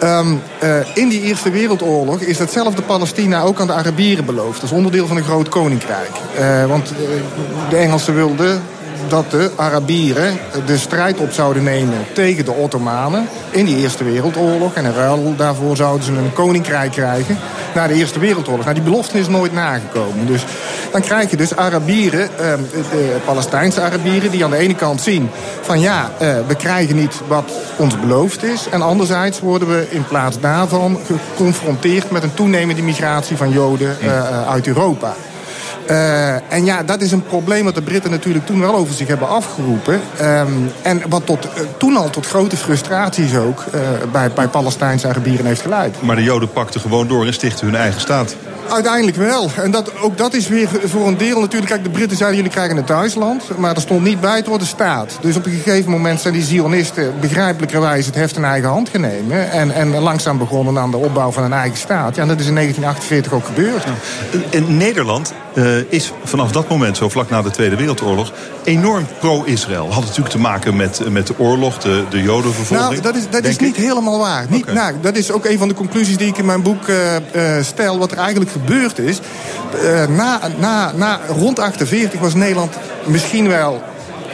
um, 0.03 0.41
uh, 0.63 0.77
in 0.93 1.10
die 1.10 1.21
Eerste 1.21 1.49
Wereldoorlog 1.49 2.19
is 2.19 2.38
datzelfde 2.38 2.81
Palestina 2.81 3.41
ook 3.41 3.60
aan 3.60 3.67
de 3.67 3.73
Arabieren 3.73 4.25
beloofd. 4.25 4.62
als 4.62 4.71
onderdeel 4.71 5.07
van 5.07 5.17
een 5.17 5.23
groot 5.23 5.49
koninkrijk. 5.49 6.12
Uh, 6.39 6.65
want 6.65 6.91
uh, 6.91 6.97
de 7.69 7.75
Engelsen 7.75 8.15
wilden 8.15 8.62
dat 9.10 9.32
de 9.32 9.52
Arabieren 9.56 10.38
de 10.65 10.78
strijd 10.78 11.20
op 11.20 11.32
zouden 11.32 11.63
nemen 11.63 11.98
tegen 12.13 12.46
de 12.46 12.52
Ottomanen 12.52 13.28
in 13.50 13.65
die 13.65 13.78
Eerste 13.78 14.04
Wereldoorlog. 14.04 14.74
En 14.74 14.93
daarvoor 15.38 15.76
zouden 15.76 16.06
ze 16.06 16.12
een 16.12 16.34
koninkrijk 16.34 16.91
krijgen 16.91 17.38
na 17.76 17.88
de 17.88 17.93
Eerste 17.93 18.20
Wereldoorlog. 18.20 18.63
Nou, 18.63 18.76
die 18.76 18.84
belofte 18.84 19.20
is 19.20 19.28
nooit 19.28 19.54
nagekomen. 19.54 20.26
Dus 20.26 20.46
dan 20.91 21.02
krijg 21.02 21.30
je 21.30 21.38
dus 21.38 21.56
Arabieren, 21.56 22.30
de 22.91 23.15
Palestijnse 23.26 23.82
Arabieren, 23.82 24.32
die 24.32 24.43
aan 24.43 24.52
de 24.52 24.58
ene 24.58 24.76
kant 24.76 25.02
zien 25.02 25.30
van 25.62 25.80
ja, 25.80 26.12
we 26.48 26.56
krijgen 26.56 26.96
niet 26.96 27.15
wat 27.28 27.52
ons 27.78 28.00
beloofd 28.00 28.43
is. 28.43 28.67
En 28.72 28.82
anderzijds 28.82 29.39
worden 29.39 29.67
we 29.67 29.88
in 29.89 30.08
plaats 30.08 30.39
daarvan 30.39 31.00
geconfronteerd 31.06 32.12
met 32.12 32.24
een 32.24 32.34
toenemende 32.34 32.82
migratie 32.82 33.38
van 33.38 33.52
Joden 33.52 33.98
uit 34.48 34.67
Europa. 34.67 35.15
Uh, 35.89 36.52
en 36.52 36.65
ja, 36.65 36.84
dat 36.84 37.02
is 37.02 37.12
een 37.12 37.23
probleem 37.23 37.63
wat 37.63 37.76
de 37.76 37.82
Britten 37.82 38.12
natuurlijk 38.12 38.45
toen 38.45 38.60
wel 38.60 38.76
over 38.76 38.93
zich 38.93 39.08
hebben 39.08 39.28
afgeroepen. 39.28 40.02
Um, 40.21 40.71
en 40.82 41.02
wat 41.10 41.26
tot, 41.26 41.45
uh, 41.45 41.52
toen 41.78 41.97
al 41.97 42.10
tot 42.10 42.26
grote 42.26 42.58
frustraties 42.58 43.36
ook 43.36 43.63
uh, 43.76 43.82
bij, 44.12 44.32
bij 44.32 44.47
Palestijnse 44.47 45.08
Arabieren 45.08 45.45
heeft 45.45 45.62
geleid. 45.62 46.02
Maar 46.02 46.15
de 46.15 46.23
Joden 46.23 46.52
pakten 46.52 46.82
gewoon 46.82 47.08
door 47.08 47.26
en 47.26 47.34
stichten 47.34 47.65
hun 47.65 47.76
eigen 47.76 48.02
staat. 48.02 48.36
Uiteindelijk 48.69 49.17
wel. 49.17 49.50
En 49.56 49.71
dat, 49.71 49.91
ook 50.02 50.17
dat 50.17 50.34
is 50.34 50.47
weer 50.47 50.69
voor 50.86 51.08
een 51.08 51.17
deel 51.17 51.39
natuurlijk... 51.39 51.71
Kijk, 51.71 51.84
de 51.84 51.89
Britten 51.89 52.17
zeiden 52.17 52.38
jullie 52.38 52.54
krijgen 52.54 52.78
een 52.78 52.84
thuisland. 52.84 53.58
Maar 53.58 53.76
er 53.76 53.82
stond 53.82 54.04
niet 54.04 54.21
bij, 54.21 54.36
het 54.36 54.47
wordt 54.47 54.62
een 54.62 54.69
staat. 54.69 55.17
Dus 55.21 55.36
op 55.36 55.45
een 55.45 55.52
gegeven 55.52 55.91
moment 55.91 56.21
zijn 56.21 56.34
die 56.34 56.43
Zionisten 56.43 57.13
begrijpelijkerwijs 57.19 58.06
het 58.06 58.15
heft 58.15 58.36
in 58.36 58.43
eigen 58.43 58.69
hand 58.69 58.89
genomen. 58.89 59.52
En, 59.52 59.71
en 59.71 59.97
langzaam 59.97 60.38
begonnen 60.38 60.80
aan 60.80 60.91
de 60.91 60.97
opbouw 60.97 61.32
van 61.32 61.43
een 61.43 61.54
eigen 61.54 61.78
staat. 61.78 62.15
Ja, 62.15 62.21
en 62.21 62.28
dat 62.28 62.39
is 62.39 62.47
in 62.47 62.56
1948 62.56 63.34
ook 63.34 63.45
gebeurd. 63.45 63.84
In 64.50 64.78
Nederland 64.78 65.34
uh, 65.54 65.77
is 65.90 66.12
vanaf 66.24 66.52
dat 66.52 66.70
moment, 66.70 66.98
zo 66.98 67.10
vlak 67.10 67.30
na 67.30 67.42
de 67.42 67.52
Tweede 67.52 67.76
Wereldoorlog... 67.76 68.32
enorm 68.63 69.08
pro-Israël. 69.20 69.92
Had 69.92 70.04
natuurlijk 70.04 70.30
te 70.30 70.40
maken 70.40 70.76
met, 70.76 71.02
met 71.10 71.28
de 71.28 71.34
oorlog, 71.38 71.78
de, 71.78 72.04
de 72.10 72.22
jodenvervolging. 72.22 72.90
Nou, 72.90 73.02
dat 73.02 73.16
is, 73.16 73.30
dat 73.30 73.44
is 73.46 73.58
niet 73.58 73.76
helemaal 73.76 74.20
waar. 74.20 74.46
Niet, 74.50 74.62
okay. 74.62 74.76
nou, 74.76 74.94
dat 75.02 75.16
is 75.16 75.32
ook 75.32 75.46
een 75.46 75.58
van 75.58 75.68
de 75.68 75.74
conclusies 75.74 76.18
die 76.18 76.28
ik 76.28 76.38
in 76.38 76.46
mijn 76.46 76.62
boek 76.62 76.88
uh, 76.88 77.16
uh, 77.16 77.63
stel. 77.63 77.98
Wat 77.98 78.12
er 78.12 78.18
eigenlijk 78.18 78.52
gebeurd 78.52 79.00
is. 79.00 79.20
na, 80.10 80.40
na, 80.58 80.92
na 80.96 81.20
rond 81.28 81.60
48 81.60 82.20
was 82.20 82.34
Nederland 82.34 82.74
misschien 83.06 83.48
wel 83.48 83.82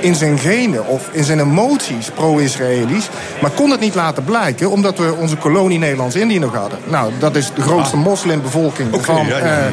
in 0.04 0.16
zijn 0.16 0.40
genen 0.40 0.88
of 0.88 1.10
in 1.12 1.24
zijn 1.24 1.40
emoties 1.40 2.10
pro-Israëlisch. 2.10 3.10
Maar 3.42 3.52
kon 3.52 3.72
het 3.72 3.80
niet 3.80 3.96
laten 3.96 4.24
blijken, 4.24 4.72
omdat 4.72 4.98
we 4.98 5.16
onze 5.20 5.36
kolonie 5.36 5.80
Nederlands-Indië 5.80 6.40
nog 6.40 6.56
hadden. 6.56 6.80
Nou, 6.88 7.12
dat 7.20 7.36
is 7.36 7.52
de 7.56 7.62
grootste 7.62 7.96
ah. 7.96 8.04
moslimbevolking 8.04 8.94
okay, 8.94 9.04
van... 9.04 9.28
Ja, 9.28 9.38
ja, 9.38 9.46
ja. 9.46 9.72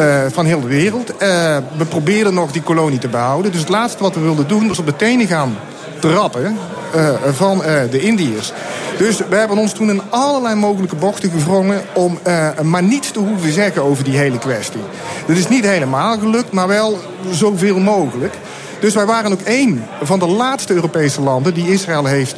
Uh, 0.00 0.24
van 0.32 0.46
heel 0.46 0.60
de 0.60 0.66
wereld. 0.66 1.10
Uh, 1.10 1.56
we 1.76 1.84
probeerden 1.88 2.34
nog 2.34 2.52
die 2.52 2.62
kolonie 2.62 2.98
te 2.98 3.08
behouden. 3.08 3.52
Dus 3.52 3.60
het 3.60 3.68
laatste 3.68 4.02
wat 4.02 4.14
we 4.14 4.20
wilden 4.20 4.48
doen 4.48 4.68
was 4.68 4.78
op 4.78 4.86
de 4.86 4.96
tenen 4.96 5.26
gaan 5.26 5.56
trappen 6.00 6.58
uh, 6.96 7.10
van 7.32 7.58
de 7.90 8.00
Indiërs. 8.00 8.52
Dus 8.98 9.18
we 9.28 9.36
hebben 9.36 9.56
ons 9.56 9.72
toen 9.72 9.90
in 9.90 10.02
allerlei 10.08 10.54
mogelijke 10.54 10.96
bochten 10.96 11.30
gevrongen... 11.30 11.82
om 11.94 12.18
maar 12.62 12.82
niets 12.82 13.10
te 13.10 13.18
hoeven 13.18 13.52
zeggen 13.52 13.82
over 13.82 14.04
die 14.04 14.16
hele 14.16 14.38
kwestie. 14.38 14.80
Dat 15.26 15.36
is 15.36 15.48
niet 15.48 15.64
helemaal 15.64 16.18
gelukt, 16.18 16.52
maar 16.52 16.68
wel 16.68 16.98
zoveel 17.30 17.78
mogelijk. 17.78 18.34
Dus 18.80 18.94
wij 18.94 19.06
waren 19.06 19.32
ook 19.32 19.40
één 19.40 19.84
van 20.02 20.18
de 20.18 20.26
laatste 20.26 20.74
Europese 20.74 21.20
landen 21.20 21.54
die 21.54 21.72
Israël 21.72 22.04
heeft 22.04 22.36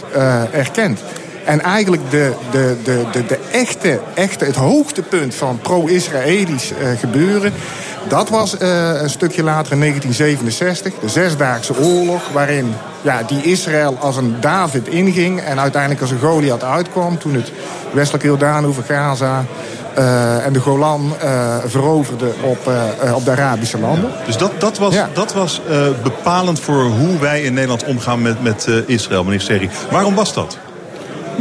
erkend. 0.52 1.00
En 1.50 1.60
eigenlijk 1.60 2.10
de, 2.10 2.32
de, 2.50 2.76
de, 2.84 3.04
de, 3.12 3.26
de 3.26 3.38
echte, 3.52 4.00
echte, 4.14 4.44
het 4.44 4.56
hoogtepunt 4.56 5.34
van 5.34 5.58
pro-Israëlisch 5.58 6.72
uh, 6.72 6.98
gebeuren... 6.98 7.52
dat 8.08 8.28
was 8.28 8.54
uh, 8.54 9.02
een 9.02 9.10
stukje 9.10 9.42
later 9.42 9.72
in 9.72 9.80
1967, 9.80 10.92
de 11.00 11.08
Zesdaagse 11.08 11.78
Oorlog... 11.78 12.22
waarin 12.32 12.74
ja, 13.02 13.22
die 13.22 13.42
Israël 13.42 13.96
als 14.00 14.16
een 14.16 14.36
David 14.40 14.88
inging 14.88 15.40
en 15.40 15.60
uiteindelijk 15.60 16.00
als 16.00 16.10
een 16.10 16.18
Goliath 16.18 16.64
uitkwam... 16.64 17.18
toen 17.18 17.34
het 17.34 17.52
westelijke 17.92 18.26
Jordaan 18.26 18.66
over 18.66 18.82
Gaza... 18.82 19.44
Uh, 19.98 20.46
en 20.46 20.52
de 20.52 20.60
Golan 20.60 21.12
uh, 21.24 21.56
veroverde 21.66 22.32
op, 22.42 22.68
uh, 22.68 23.14
op 23.14 23.24
de 23.24 23.30
Arabische 23.30 23.78
landen. 23.78 24.10
Dus 24.26 24.36
dat, 24.36 24.52
dat 24.58 24.78
was, 24.78 24.94
ja. 24.94 25.08
dat 25.12 25.32
was 25.32 25.60
bepalend 26.02 26.60
voor 26.60 26.84
hoe 26.84 27.18
wij 27.18 27.42
in 27.42 27.54
Nederland 27.54 27.84
omgaan 27.84 28.22
met, 28.22 28.42
met 28.42 28.68
Israël, 28.86 29.24
meneer 29.24 29.40
Seri. 29.40 29.70
Waarom 29.90 30.14
was 30.14 30.34
dat? 30.34 30.58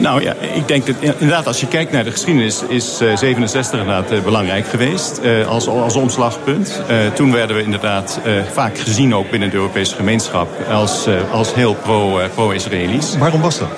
Nou 0.01 0.21
ja, 0.21 0.33
ik 0.53 0.67
denk 0.67 0.85
dat 0.85 0.95
inderdaad 1.01 1.47
als 1.47 1.59
je 1.59 1.67
kijkt 1.67 1.91
naar 1.91 2.03
de 2.03 2.12
geschiedenis... 2.12 2.63
is 2.67 3.01
uh, 3.01 3.17
67 3.17 3.79
inderdaad 3.79 4.12
uh, 4.12 4.21
belangrijk 4.21 4.67
geweest 4.67 5.19
uh, 5.23 5.47
als, 5.47 5.67
als 5.67 5.95
omslagpunt. 5.95 6.81
toen 7.13 7.31
werden 7.31 7.55
we 7.55 7.63
inderdaad 7.63 8.19
vaak 8.51 8.77
gezien 8.77 9.15
ook 9.15 9.29
binnen 9.29 9.49
de 9.49 9.55
Europese 9.55 9.95
gemeenschap... 9.95 10.47
als, 10.71 11.07
als 11.31 11.53
heel 11.53 11.73
pro, 11.73 12.19
pro-Israëlisch. 12.33 13.17
Waarom 13.17 13.41
was 13.41 13.59
dat? 13.59 13.69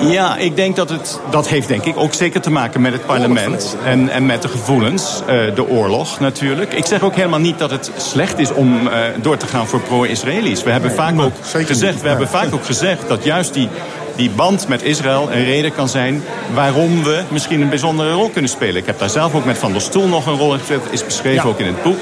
Ja, 0.00 0.36
ik 0.36 0.56
denk 0.56 0.76
dat 0.76 0.90
het, 0.90 1.20
dat 1.30 1.48
heeft 1.48 1.68
denk 1.68 1.84
ik 1.84 1.96
ook 1.96 2.14
zeker 2.14 2.40
te 2.40 2.50
maken 2.50 2.80
met 2.80 2.92
het 2.92 3.06
parlement 3.06 3.76
en, 3.84 4.08
en 4.08 4.26
met 4.26 4.42
de 4.42 4.48
gevoelens. 4.48 5.20
Uh, 5.20 5.54
de 5.54 5.68
oorlog 5.68 6.20
natuurlijk. 6.20 6.72
Ik 6.72 6.86
zeg 6.86 7.02
ook 7.02 7.14
helemaal 7.14 7.38
niet 7.38 7.58
dat 7.58 7.70
het 7.70 7.90
slecht 7.96 8.38
is 8.38 8.52
om 8.52 8.86
uh, 8.86 8.98
door 9.22 9.36
te 9.36 9.46
gaan 9.46 9.66
voor 9.66 9.80
pro-Israëli's. 9.80 10.62
We 10.62 10.70
hebben 10.70 10.92
vaak 10.92 11.20
ook 11.20 11.32
gezegd, 11.52 12.02
we 12.02 12.08
hebben 12.08 12.28
vaak 12.28 12.54
ook 12.54 12.64
gezegd 12.64 13.08
dat 13.08 13.24
juist 13.24 13.54
die 13.54 13.68
die 14.16 14.30
band 14.30 14.68
met 14.68 14.82
Israël 14.82 15.32
een 15.32 15.44
reden 15.44 15.72
kan 15.72 15.88
zijn 15.88 16.22
waarom 16.54 17.02
we 17.02 17.22
misschien 17.28 17.60
een 17.60 17.68
bijzondere 17.68 18.12
rol 18.12 18.28
kunnen 18.28 18.50
spelen. 18.50 18.76
Ik 18.76 18.86
heb 18.86 18.98
daar 18.98 19.10
zelf 19.10 19.34
ook 19.34 19.44
met 19.44 19.58
Van 19.58 19.72
der 19.72 19.80
Stoel 19.80 20.08
nog 20.08 20.26
een 20.26 20.36
rol 20.36 20.52
in 20.52 20.58
gespeeld. 20.58 20.92
is 20.92 21.04
beschreven 21.04 21.42
ja. 21.42 21.50
ook 21.50 21.58
in 21.58 21.66
het 21.66 21.82
boek. 21.82 21.98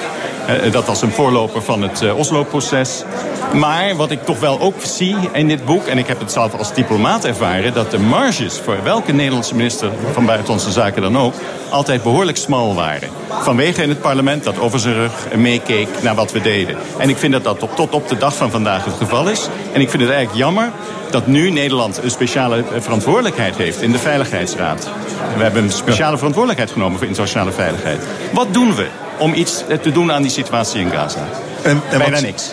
Uh, 0.48 0.72
dat 0.72 0.88
als 0.88 1.02
een 1.02 1.12
voorloper 1.12 1.62
van 1.62 1.82
het 1.82 2.02
uh, 2.02 2.18
Oslo-proces. 2.18 3.04
Maar 3.52 3.96
wat 3.96 4.10
ik 4.10 4.24
toch 4.24 4.40
wel 4.40 4.60
ook 4.60 4.74
zie 4.82 5.16
in 5.32 5.48
dit 5.48 5.64
boek... 5.64 5.86
en 5.86 5.98
ik 5.98 6.06
heb 6.06 6.18
het 6.18 6.32
zelf 6.32 6.54
als 6.58 6.74
diplomaat 6.74 7.24
ervaren... 7.24 7.74
dat 7.74 7.90
de 7.90 7.98
marges 7.98 8.58
voor 8.58 8.82
welke 8.82 9.12
Nederlandse 9.12 9.54
minister 9.54 9.90
van 10.12 10.26
Buitenlandse 10.26 10.70
Zaken 10.70 11.02
dan 11.02 11.18
ook... 11.18 11.34
altijd 11.70 12.02
behoorlijk 12.02 12.36
smal 12.36 12.74
waren. 12.74 13.08
Vanwege 13.28 13.82
in 13.82 13.88
het 13.88 14.00
parlement 14.00 14.44
dat 14.44 14.58
over 14.58 14.78
zijn 14.78 14.94
rug 14.94 15.12
meekeek 15.36 15.88
naar 16.02 16.14
wat 16.14 16.32
we 16.32 16.40
deden. 16.40 16.76
En 16.98 17.08
ik 17.08 17.16
vind 17.16 17.32
dat 17.32 17.44
dat 17.44 17.58
tot, 17.58 17.76
tot 17.76 17.92
op 17.92 18.08
de 18.08 18.16
dag 18.16 18.36
van 18.36 18.50
vandaag 18.50 18.84
het 18.84 18.94
geval 18.94 19.28
is. 19.28 19.48
En 19.72 19.80
ik 19.80 19.90
vind 19.90 20.02
het 20.02 20.12
eigenlijk 20.12 20.44
jammer 20.44 20.70
dat 21.10 21.26
nu 21.26 21.50
Nederland 21.50 22.02
een 22.02 22.10
speciale 22.10 22.64
verantwoordelijkheid 22.78 23.56
heeft 23.56 23.82
in 23.82 23.92
de 23.92 23.98
Veiligheidsraad. 23.98 24.90
We 25.36 25.42
hebben 25.42 25.62
een 25.62 25.72
speciale 25.72 26.16
verantwoordelijkheid 26.16 26.72
genomen 26.72 26.98
voor 26.98 27.06
internationale 27.06 27.52
veiligheid. 27.52 28.06
Wat 28.32 28.54
doen 28.54 28.74
we 28.74 28.86
om 29.18 29.34
iets 29.34 29.64
te 29.82 29.92
doen 29.92 30.12
aan 30.12 30.22
die 30.22 30.30
situatie 30.30 30.80
in 30.80 30.90
Gaza? 30.90 31.28
En, 31.62 31.70
en 31.90 31.98
Bijna 31.98 32.10
wat, 32.10 32.22
niks. 32.22 32.52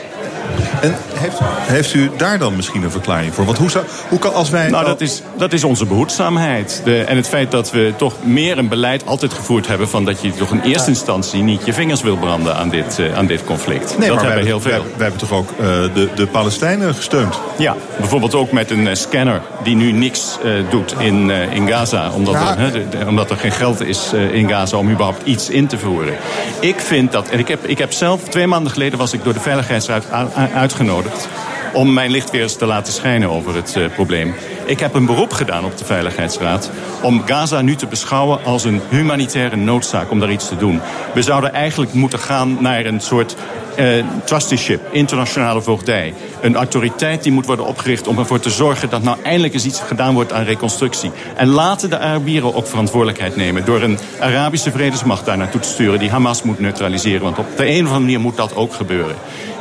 En 0.82 0.95
heeft, 1.13 1.39
heeft 1.43 1.93
u 1.93 2.12
daar 2.17 2.39
dan 2.39 2.56
misschien 2.56 2.84
een 2.84 2.91
verklaring 2.91 3.34
voor? 3.34 3.45
Want 3.45 3.58
hoe, 3.58 3.69
zou, 3.69 3.86
hoe 4.10 4.19
kan 4.19 4.34
als 4.34 4.49
wij... 4.49 4.69
Nou, 4.69 4.86
dat 4.86 5.02
is, 5.02 5.21
dat 5.38 5.54
is 5.54 5.63
onze 5.63 5.86
behoedzaamheid. 5.86 6.82
De, 6.84 7.02
en 7.02 7.15
het 7.15 7.28
feit 7.28 7.52
dat 7.52 7.71
we 7.71 7.93
toch 7.97 8.13
meer 8.23 8.58
een 8.58 8.67
beleid 8.67 9.06
altijd 9.06 9.34
gevoerd 9.34 9.67
hebben... 9.67 9.89
van 9.89 10.06
dat 10.06 10.21
je 10.21 10.34
toch 10.34 10.52
in 10.52 10.62
eerste 10.62 10.89
instantie 10.89 11.43
niet 11.43 11.65
je 11.65 11.73
vingers 11.73 12.02
wil 12.02 12.17
branden 12.17 12.56
aan 12.56 12.69
dit, 12.69 12.99
uh, 12.99 13.17
aan 13.17 13.28
dit 13.28 13.43
conflict. 13.43 13.97
Nee, 13.97 14.08
dat 14.08 14.15
maar 14.15 14.25
hebben 14.25 14.43
we 14.43 14.49
heel 14.49 14.62
veel. 14.62 14.71
Wij, 14.71 14.82
wij, 14.82 15.08
hebben 15.08 15.19
toch 15.19 15.32
ook 15.32 15.49
uh, 15.52 15.65
de, 15.93 16.10
de 16.15 16.28
Palestijnen 16.28 16.95
gesteund? 16.95 17.39
Ja, 17.58 17.75
bijvoorbeeld 17.97 18.36
ook 18.36 18.52
met 18.52 18.71
een 18.71 18.88
uh, 18.88 18.93
scanner 18.93 19.41
die 19.63 19.75
nu 19.75 19.91
niks 19.91 20.38
doet 20.69 20.95
in, 20.97 21.30
in 21.30 21.67
Gaza. 21.67 22.10
Omdat, 22.10 22.34
ja. 22.34 22.58
er, 22.58 22.71
de, 22.71 22.89
de, 22.89 23.06
omdat 23.08 23.30
er 23.30 23.38
geen 23.38 23.52
geld 23.52 23.82
is 23.82 24.13
in 24.32 24.49
Gaza 24.49 24.78
om 24.78 24.89
überhaupt 24.89 25.21
iets 25.23 25.49
in 25.49 25.67
te 25.67 25.78
voeren. 25.78 26.13
Ik 26.60 26.80
vind 26.80 27.12
dat... 27.12 27.30
En 27.30 27.39
ik 27.39 27.47
heb, 27.47 27.65
ik 27.65 27.78
heb 27.78 27.93
zelf... 27.93 28.21
Twee 28.23 28.47
maanden 28.47 28.71
geleden 28.71 28.99
was 28.99 29.13
ik 29.13 29.23
door 29.23 29.34
de 29.34 29.39
Veiligheidsraad 29.39 30.06
uitgenodigd 30.34 31.28
om 31.74 31.94
mijn 31.94 32.12
licht 32.12 32.32
weer 32.32 32.42
eens 32.42 32.56
te 32.56 32.65
laten 32.65 32.94
schijnen 32.94 33.30
over 33.30 33.56
het 33.56 33.76
uh, 33.78 33.86
probleem. 33.94 34.34
Ik 34.65 34.80
heb 34.80 34.94
een 34.94 35.06
beroep 35.06 35.34
gedaan 35.34 35.65
op 35.65 35.78
de 35.78 35.86
Veiligheidsraad 35.86 36.72
om 37.02 37.22
Gaza 37.26 37.62
nu 37.62 37.76
te 37.76 37.88
beschouwen 37.88 38.44
als 38.44 38.63
een 38.63 38.82
humanitaire 38.89 39.56
noodzaak 39.56 40.12
om 40.12 40.20
daar 40.20 40.32
iets 40.32 40.48
te 40.48 40.58
doen. 40.58 40.82
We 41.13 41.22
zouden 41.22 41.54
eigenlijk 41.54 41.94
moeten 41.94 42.20
gaan 42.20 42.58
naar 42.60 42.86
een 42.86 43.00
soort 43.00 43.36
uh, 43.80 44.06
trusteeship, 44.24 44.82
internationale 44.92 45.62
voogdij. 45.62 46.13
Een 46.42 46.56
autoriteit 46.56 47.24
die 47.24 47.32
moet 47.32 47.46
worden 47.46 47.65
opgericht 47.65 48.08
om 48.08 48.20
ervoor 48.20 48.39
te 48.39 48.50
zorgen 48.50 48.89
dat 48.89 49.04
nou 49.04 49.18
eindelijk 49.24 49.54
eens 49.54 49.65
iets 49.65 49.80
gedaan 49.80 50.13
wordt 50.13 50.34
aan 50.34 50.44
reconstructie. 50.44 51.12
En 51.36 51.48
laten 51.48 51.89
de 51.89 52.00
Arabieren 52.00 52.56
ook 52.56 52.68
verantwoordelijkheid 52.68 53.36
nemen 53.36 53.65
door 53.65 53.82
een 53.82 54.00
Arabische 54.20 54.72
vredesmacht 54.72 55.26
daar 55.26 55.38
naartoe 55.38 55.62
te 55.62 55.70
sturen 55.70 56.00
die 56.00 56.10
Hamas 56.10 56.44
moet 56.44 56.60
neutraliseren. 56.60 57.22
Want 57.22 57.38
op 57.38 57.58
de 57.58 57.65
een 57.65 57.72
of 57.72 57.78
andere 57.80 58.00
manier 58.00 58.20
moet 58.20 58.38
dat 58.38 58.56
ook 58.56 58.74
gebeuren. 58.74 59.15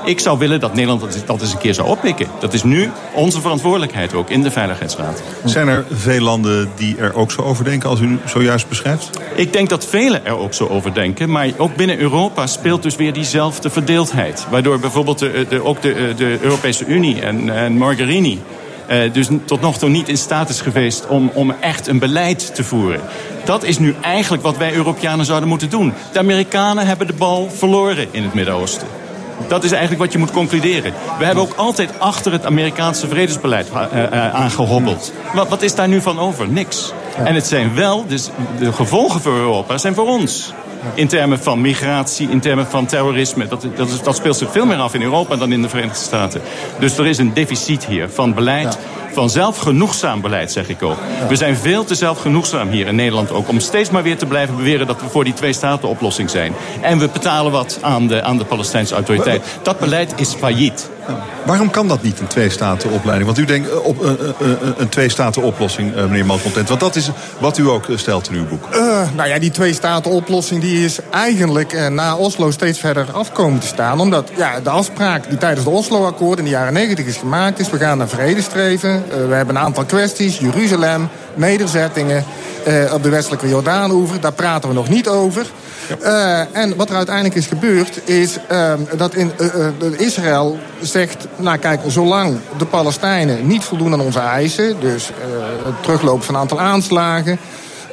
Ik 0.04 0.20
zou 0.20 0.38
willen 0.38 0.60
dat 0.60 0.74
Nederland 0.74 1.26
dat 1.26 1.40
eens 1.40 1.52
een 1.52 1.58
keer 1.58 1.74
zou 1.74 1.88
oppikken. 1.88 2.26
Dat 2.40 2.52
is 2.52 2.62
nu 2.62 2.90
onze 3.14 3.40
verantwoordelijkheid 3.40 4.14
ook 4.14 4.30
in 4.30 4.42
de 4.42 4.50
Veiligheidsraad. 4.50 5.22
Zijn 5.44 5.68
er 5.68 5.84
veel 5.90 6.20
landen 6.20 6.70
die 6.74 6.96
er 6.96 7.14
ook 7.14 7.30
zo 7.30 7.42
over 7.42 7.64
denken 7.64 7.88
als 7.88 8.00
u 8.00 8.18
zojuist 8.24 8.68
beschrijft? 8.68 9.10
Ik 9.34 9.52
denk 9.52 9.68
dat 9.68 9.86
velen 9.86 10.26
er 10.26 10.38
ook 10.38 10.54
zo 10.54 10.66
over 10.66 10.94
denken. 10.94 11.30
Maar 11.30 11.48
ook 11.56 11.76
binnen 11.76 11.98
Europa 11.98 12.46
speelt 12.46 12.82
dus 12.82 12.96
weer 12.96 13.12
diezelfde 13.12 13.70
verdeeldheid. 13.70 14.46
Waardoor 14.50 14.78
bijvoorbeeld 14.78 15.18
de, 15.18 15.46
de, 15.48 15.64
ook 15.64 15.82
de, 15.82 16.12
de 16.16 16.38
Europese 16.40 16.86
Unie 16.86 17.20
en, 17.20 17.56
en 17.56 17.72
Margarini... 17.72 18.40
Uh, 18.90 19.12
dus 19.12 19.28
tot 19.44 19.60
nog 19.60 19.78
toe 19.78 19.88
niet 19.88 20.08
in 20.08 20.18
staat 20.18 20.48
is 20.48 20.60
geweest 20.60 21.06
om, 21.06 21.30
om 21.34 21.54
echt 21.60 21.86
een 21.86 21.98
beleid 21.98 22.54
te 22.54 22.64
voeren. 22.64 23.00
Dat 23.44 23.64
is 23.64 23.78
nu 23.78 23.94
eigenlijk 24.00 24.42
wat 24.42 24.56
wij 24.56 24.74
Europeanen 24.74 25.26
zouden 25.26 25.48
moeten 25.48 25.70
doen. 25.70 25.92
De 26.12 26.18
Amerikanen 26.18 26.86
hebben 26.86 27.06
de 27.06 27.12
bal 27.12 27.50
verloren 27.50 28.08
in 28.10 28.22
het 28.22 28.34
Midden-Oosten. 28.34 28.86
Dat 29.46 29.64
is 29.64 29.70
eigenlijk 29.70 30.00
wat 30.00 30.12
je 30.12 30.18
moet 30.18 30.30
concluderen. 30.30 30.92
We 31.18 31.24
hebben 31.24 31.42
ook 31.42 31.54
altijd 31.54 31.90
achter 31.98 32.32
het 32.32 32.46
Amerikaanse 32.46 33.08
vredesbeleid 33.08 33.68
uh, 33.74 33.82
uh, 33.92 34.34
aangehobbeld. 34.34 35.12
Wat, 35.34 35.48
wat, 35.48 35.62
is 35.62 35.74
daar 35.74 35.88
nu 35.88 36.00
van 36.00 36.18
over? 36.18 36.48
Niks. 36.48 36.92
En 37.24 37.34
het 37.34 37.46
zijn 37.46 37.74
wel, 37.74 38.06
dus 38.06 38.30
de 38.58 38.72
gevolgen 38.72 39.20
voor 39.20 39.36
Europa 39.36 39.78
zijn 39.78 39.94
voor 39.94 40.06
ons. 40.06 40.52
In 40.94 41.08
termen 41.08 41.38
van 41.38 41.60
migratie, 41.60 42.30
in 42.30 42.40
termen 42.40 42.66
van 42.66 42.86
terrorisme. 42.86 43.46
Dat, 43.48 43.66
dat, 43.76 43.88
is, 43.88 44.02
dat 44.02 44.16
speelt 44.16 44.36
zich 44.36 44.50
veel 44.50 44.66
meer 44.66 44.76
af 44.76 44.94
in 44.94 45.02
Europa 45.02 45.36
dan 45.36 45.52
in 45.52 45.62
de 45.62 45.68
Verenigde 45.68 45.98
Staten. 45.98 46.40
Dus 46.78 46.98
er 46.98 47.06
is 47.06 47.18
een 47.18 47.34
deficit 47.34 47.86
hier 47.86 48.08
van 48.08 48.34
beleid. 48.34 48.78
Van 49.18 49.30
zelfgenoegzaam 49.30 50.20
beleid, 50.20 50.52
zeg 50.52 50.68
ik 50.68 50.82
ook. 50.82 50.96
We 51.28 51.36
zijn 51.36 51.56
veel 51.56 51.84
te 51.84 51.94
zelfgenoegzaam 51.94 52.68
hier 52.68 52.86
in 52.86 52.94
Nederland 52.94 53.32
ook... 53.32 53.48
om 53.48 53.60
steeds 53.60 53.90
maar 53.90 54.02
weer 54.02 54.18
te 54.18 54.26
blijven 54.26 54.56
beweren 54.56 54.86
dat 54.86 55.00
we 55.00 55.08
voor 55.08 55.24
die 55.24 55.32
twee-staten-oplossing 55.32 56.30
zijn. 56.30 56.54
En 56.80 56.98
we 56.98 57.08
betalen 57.08 57.52
wat 57.52 57.78
aan 57.80 58.06
de, 58.06 58.22
aan 58.22 58.38
de 58.38 58.44
Palestijnse 58.44 58.94
autoriteit. 58.94 59.44
Dat 59.62 59.78
beleid 59.78 60.12
is 60.16 60.34
failliet. 60.34 60.90
Waarom 61.46 61.70
kan 61.70 61.88
dat 61.88 62.02
niet, 62.02 62.20
een 62.20 62.26
twee-staten-opleiding? 62.26 63.26
Want 63.26 63.38
u 63.38 63.44
denkt 63.44 63.80
op 63.80 64.02
uh, 64.02 64.10
uh, 64.10 64.48
een 64.76 64.88
twee-staten-oplossing, 64.88 65.94
meneer 65.94 66.26
Malcontent. 66.26 66.68
Want 66.68 66.80
dat 66.80 66.96
is 66.96 67.10
wat 67.38 67.58
u 67.58 67.68
ook 67.68 67.86
stelt 67.94 68.28
in 68.28 68.34
uw 68.34 68.46
boek. 68.46 68.68
nou 69.16 69.28
ja, 69.28 69.38
die 69.38 69.50
twee-staten-oplossing 69.50 70.60
die 70.60 70.84
is 70.84 70.98
eigenlijk 71.10 71.90
na 71.90 72.16
Oslo 72.16 72.50
steeds 72.50 72.78
verder 72.78 73.06
afkomen 73.12 73.60
te 73.60 73.66
staan. 73.66 74.00
Omdat 74.00 74.30
ja, 74.36 74.60
de 74.60 74.70
afspraak 74.70 75.28
die 75.28 75.38
tijdens 75.38 75.64
de 75.64 75.70
Oslo-akkoord 75.70 76.38
in 76.38 76.44
de 76.44 76.50
jaren 76.50 76.72
negentig 76.72 77.06
is 77.06 77.16
gemaakt 77.16 77.58
is... 77.58 77.70
we 77.70 77.78
gaan 77.78 77.98
naar 77.98 78.08
vrede 78.08 78.42
streven. 78.42 79.04
We 79.08 79.34
hebben 79.34 79.56
een 79.56 79.62
aantal 79.62 79.84
kwesties. 79.84 80.38
Jeruzalem, 80.38 81.08
nederzettingen 81.34 82.24
op 82.92 83.02
de 83.02 83.08
westelijke 83.08 83.48
Jordaanoever. 83.48 84.20
Daar 84.20 84.32
praten 84.32 84.68
we 84.68 84.74
nog 84.74 84.88
niet 84.88 85.08
over. 85.08 85.46
Uh, 86.02 86.56
en 86.56 86.76
wat 86.76 86.90
er 86.90 86.96
uiteindelijk 86.96 87.34
is 87.34 87.46
gebeurd, 87.46 88.08
is 88.08 88.38
uh, 88.52 88.72
dat 88.96 89.14
in, 89.14 89.32
uh, 89.40 90.00
Israël 90.00 90.58
zegt... 90.80 91.26
nou 91.36 91.58
kijk, 91.58 91.80
zolang 91.86 92.38
de 92.58 92.64
Palestijnen 92.64 93.46
niet 93.46 93.64
voldoen 93.64 93.92
aan 93.92 94.00
onze 94.00 94.18
eisen... 94.18 94.80
dus 94.80 95.10
het 95.64 95.82
teruglopen 95.82 96.24
van 96.24 96.34
een 96.34 96.40
aantal 96.40 96.60
aanslagen... 96.60 97.38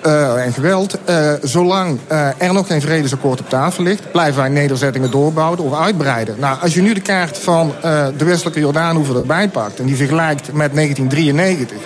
en 0.05 0.53
geweld. 0.53 0.97
zolang 1.41 1.99
er 2.37 2.53
nog 2.53 2.67
geen 2.67 2.81
vredesakkoord 2.81 3.39
op 3.39 3.49
tafel 3.49 3.83
ligt... 3.83 4.11
blijven 4.11 4.41
wij 4.41 4.49
nederzettingen 4.49 5.11
doorbouwen 5.11 5.59
of 5.59 5.79
uitbreiden. 5.79 6.35
Nou, 6.39 6.61
als 6.61 6.73
je 6.73 6.81
nu 6.81 6.93
de 6.93 7.01
kaart 7.01 7.37
van 7.37 7.73
de 8.17 8.25
westelijke 8.25 8.59
Jordaanhoever 8.59 9.15
erbij 9.15 9.49
pakt... 9.49 9.79
en 9.79 9.85
die 9.85 9.95
vergelijkt 9.95 10.53
met 10.53 10.73
1993... 10.73 11.77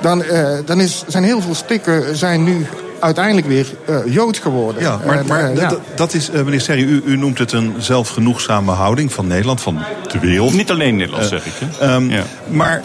dan, 0.00 0.22
dan 0.64 0.80
is, 0.80 1.04
zijn 1.06 1.24
heel 1.24 1.40
veel 1.40 1.54
stikken 1.54 2.16
zijn 2.16 2.44
nu 2.44 2.66
uiteindelijk 3.04 3.46
weer 3.46 3.66
uh, 3.88 4.14
Joods 4.14 4.38
geworden. 4.38 4.82
Ja, 4.82 5.00
maar, 5.06 5.26
maar 5.26 5.52
uh, 5.52 5.56
ja. 5.56 5.76
dat 5.94 6.14
is, 6.14 6.30
uh, 6.30 6.42
meneer 6.42 6.60
Serri, 6.60 6.82
u, 6.82 7.02
u, 7.04 7.16
noemt 7.16 7.38
het 7.38 7.52
een 7.52 7.74
zelfgenoegzame 7.78 8.72
houding 8.72 9.12
van 9.12 9.26
Nederland, 9.26 9.60
van 9.60 9.82
de 10.12 10.18
wereld. 10.18 10.52
Niet 10.52 10.70
alleen 10.70 10.96
Nederland, 10.96 11.24
zeg 11.24 11.46
ik. 11.46 11.52
Hè? 11.58 11.94
Um, 11.94 12.10
ja. 12.10 12.22
Maar 12.48 12.82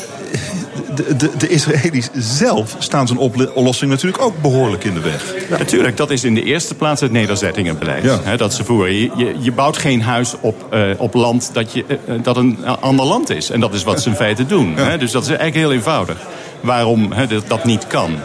de, 0.96 1.16
de, 1.16 1.32
de, 1.38 1.48
Israëli's 1.48 2.10
zelf 2.14 2.76
staan 2.80 3.08
zijn 3.08 3.20
oplossing 3.20 3.92
natuurlijk 3.92 4.24
ook 4.24 4.42
behoorlijk 4.42 4.84
in 4.84 4.94
de 4.94 5.00
weg. 5.00 5.34
Ja. 5.50 5.58
Natuurlijk, 5.58 5.98
dat 5.98 6.10
is 6.10 6.24
in 6.24 6.34
de 6.34 6.44
eerste 6.44 6.76
plaats 6.76 7.02
het 7.02 7.12
nederzettingenbeleid. 7.12 8.04
Ja. 8.04 8.20
Hè, 8.24 8.38
dat 8.38 8.54
ze 8.54 8.64
voeren. 8.64 8.94
Je, 8.94 9.12
je, 9.16 9.36
je, 9.40 9.52
bouwt 9.52 9.78
geen 9.78 10.02
huis 10.02 10.36
op, 10.42 10.68
uh, 10.74 10.82
op 10.98 11.14
land 11.14 11.50
dat, 11.54 11.74
je, 11.74 11.86
uh, 11.90 12.24
dat 12.24 12.38
een 12.38 12.66
ander 12.66 13.06
land 13.06 13.30
is. 13.30 13.50
En 13.50 13.60
dat 13.60 13.74
is 13.74 13.84
wat 13.84 14.02
ze 14.02 14.10
in 14.10 14.16
feite 14.16 14.46
doen. 14.46 14.76
Hè, 14.76 14.98
dus 14.98 15.12
dat 15.12 15.22
is 15.22 15.28
eigenlijk 15.28 15.58
heel 15.58 15.72
eenvoudig. 15.72 16.18
Waarom 16.62 17.12
hè, 17.12 17.28
dat, 17.28 17.48
dat 17.48 17.66
niet 17.66 17.88
kan. 17.88 18.16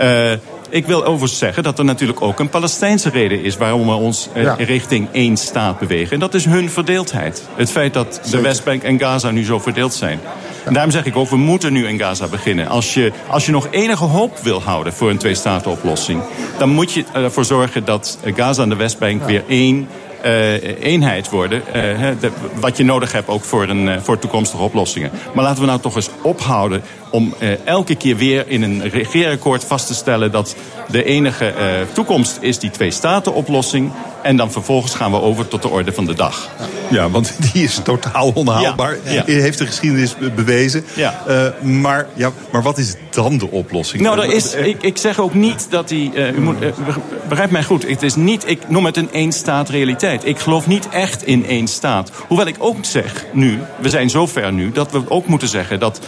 Uh, 0.00 0.32
ik 0.72 0.86
wil 0.86 1.04
overigens 1.04 1.38
zeggen 1.38 1.62
dat 1.62 1.78
er 1.78 1.84
natuurlijk 1.84 2.22
ook 2.22 2.40
een 2.40 2.48
Palestijnse 2.48 3.10
reden 3.10 3.42
is... 3.42 3.56
waarom 3.56 3.86
we 3.86 3.92
ons 3.92 4.28
ja. 4.34 4.54
richting 4.58 5.08
één 5.12 5.36
staat 5.36 5.78
bewegen. 5.78 6.12
En 6.12 6.20
dat 6.20 6.34
is 6.34 6.44
hun 6.44 6.70
verdeeldheid. 6.70 7.42
Het 7.56 7.70
feit 7.70 7.94
dat 7.94 8.14
Zeker. 8.14 8.30
de 8.30 8.40
Westbank 8.40 8.82
en 8.82 8.98
Gaza 8.98 9.30
nu 9.30 9.44
zo 9.44 9.58
verdeeld 9.58 9.94
zijn. 9.94 10.20
En 10.64 10.72
daarom 10.72 10.92
zeg 10.92 11.04
ik 11.04 11.16
ook, 11.16 11.28
we 11.28 11.36
moeten 11.36 11.72
nu 11.72 11.86
in 11.86 11.98
Gaza 11.98 12.26
beginnen. 12.26 12.66
Als 12.68 12.94
je, 12.94 13.12
als 13.26 13.46
je 13.46 13.52
nog 13.52 13.68
enige 13.70 14.04
hoop 14.04 14.38
wil 14.38 14.62
houden 14.62 14.92
voor 14.92 15.10
een 15.10 15.18
twee-staten-oplossing... 15.18 16.22
dan 16.58 16.68
moet 16.68 16.92
je 16.92 17.04
ervoor 17.12 17.44
zorgen 17.44 17.84
dat 17.84 18.18
Gaza 18.24 18.62
en 18.62 18.68
de 18.68 18.76
Westbank 18.76 19.24
weer 19.24 19.42
één 19.48 19.88
uh, 20.24 20.82
eenheid 20.82 21.30
worden. 21.30 21.62
Uh, 21.66 21.74
de, 22.20 22.30
wat 22.54 22.76
je 22.76 22.84
nodig 22.84 23.12
hebt 23.12 23.28
ook 23.28 23.44
voor, 23.44 23.68
een, 23.68 23.86
uh, 23.86 23.96
voor 24.02 24.18
toekomstige 24.18 24.62
oplossingen. 24.62 25.10
Maar 25.34 25.44
laten 25.44 25.60
we 25.60 25.66
nou 25.66 25.80
toch 25.80 25.96
eens 25.96 26.10
ophouden 26.22 26.82
om 27.10 27.34
elke 27.64 27.94
keer 27.94 28.16
weer 28.16 28.48
in 28.48 28.62
een 28.62 28.88
regeerakkoord 28.88 29.64
vast 29.64 29.86
te 29.86 29.94
stellen... 29.94 30.32
dat 30.32 30.56
de 30.88 31.04
enige 31.04 31.54
toekomst 31.92 32.38
is 32.40 32.58
die 32.58 32.70
twee-staten-oplossing. 32.70 33.92
En 34.22 34.36
dan 34.36 34.52
vervolgens 34.52 34.94
gaan 34.94 35.10
we 35.10 35.20
over 35.20 35.48
tot 35.48 35.62
de 35.62 35.68
orde 35.68 35.92
van 35.92 36.04
de 36.04 36.14
dag. 36.14 36.48
Ja, 36.90 37.10
want 37.10 37.32
die 37.52 37.62
is 37.62 37.80
totaal 37.82 38.30
onhaalbaar. 38.34 38.96
Ja, 39.04 39.12
ja. 39.12 39.24
Heeft 39.24 39.58
de 39.58 39.66
geschiedenis 39.66 40.14
bewezen. 40.34 40.84
Ja. 40.94 41.22
maar, 41.62 42.06
ja, 42.14 42.30
maar 42.52 42.62
wat 42.62 42.78
is 42.78 42.94
dan 43.10 43.38
de 43.38 43.50
oplossing? 43.50 44.02
Nou, 44.02 44.20
er 44.20 44.32
is, 44.32 44.54
ik, 44.54 44.82
ik 44.82 44.96
zeg 44.96 45.18
ook 45.18 45.34
niet 45.34 45.66
dat 45.70 45.88
die... 45.88 46.32
u 46.34 46.40
moet, 46.40 46.56
begrijp 47.28 47.50
mij 47.50 47.64
goed. 47.64 47.88
Het 47.88 48.02
is 48.02 48.14
niet, 48.14 48.48
ik 48.48 48.68
noem 48.68 48.84
het 48.84 48.96
een 48.96 49.12
één-staat-realiteit. 49.12 50.26
Ik 50.26 50.38
geloof 50.38 50.66
niet 50.66 50.88
echt 50.88 51.26
in 51.26 51.46
één 51.46 51.66
staat. 51.66 52.10
Hoewel 52.28 52.46
ik 52.46 52.56
ook 52.58 52.76
zeg 52.80 53.24
nu, 53.32 53.58
we 53.80 53.88
zijn 53.88 54.10
zover 54.10 54.52
nu... 54.52 54.72
dat 54.72 54.92
we 54.92 55.02
ook 55.08 55.26
moeten 55.26 55.48
zeggen 55.48 55.80
dat 55.80 56.00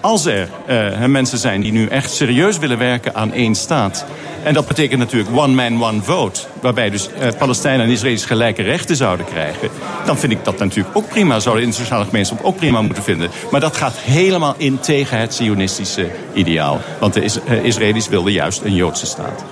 als 0.00 0.26
er 0.26 0.48
uh, 0.68 1.04
mensen 1.04 1.38
zijn 1.38 1.60
die 1.60 1.72
nu 1.72 1.86
echt 1.86 2.12
serieus 2.12 2.58
willen 2.58 2.78
werken 2.78 3.14
aan 3.14 3.32
één 3.32 3.54
staat... 3.54 4.04
en 4.42 4.54
dat 4.54 4.66
betekent 4.66 4.98
natuurlijk 4.98 5.36
one 5.36 5.54
man, 5.54 5.84
one 5.84 6.02
vote... 6.02 6.40
waarbij 6.60 6.90
dus 6.90 7.08
uh, 7.08 7.28
Palestijnen 7.38 7.86
en 7.86 7.92
Israëli's 7.92 8.24
gelijke 8.24 8.62
rechten 8.62 8.96
zouden 8.96 9.26
krijgen... 9.26 9.68
dan 10.06 10.18
vind 10.18 10.32
ik 10.32 10.44
dat 10.44 10.58
natuurlijk 10.58 10.96
ook 10.96 11.08
prima. 11.08 11.40
Zou 11.40 11.56
de 11.56 11.62
internationale 11.62 12.04
gemeenschap 12.04 12.40
ook 12.42 12.56
prima 12.56 12.82
moeten 12.82 13.02
vinden. 13.02 13.30
Maar 13.50 13.60
dat 13.60 13.76
gaat 13.76 13.96
helemaal 13.96 14.54
in 14.56 14.78
tegen 14.78 15.18
het 15.18 15.34
sionistische 15.34 16.10
ideaal. 16.32 16.80
Want 17.00 17.14
de 17.14 17.22
is, 17.24 17.38
uh, 17.48 17.64
Israëli's 17.64 18.08
wilden 18.08 18.32
juist 18.32 18.62
een 18.62 18.74
Joodse 18.74 19.06
staat. 19.06 19.44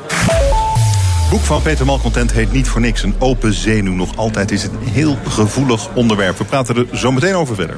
Het 1.20 1.30
boek 1.30 1.46
van 1.46 1.62
Peter 1.62 1.86
Malcontent 1.86 2.32
heet 2.32 2.52
niet 2.52 2.68
voor 2.68 2.80
niks 2.80 3.02
een 3.02 3.14
open 3.18 3.52
zenuw. 3.52 3.94
Nog 3.94 4.16
altijd 4.16 4.50
is 4.50 4.62
het 4.62 4.72
een 4.72 4.92
heel 4.92 5.18
gevoelig 5.28 5.88
onderwerp. 5.94 6.38
We 6.38 6.44
praten 6.44 6.76
er 6.76 6.98
zo 6.98 7.12
meteen 7.12 7.34
over 7.34 7.54
verder. 7.54 7.76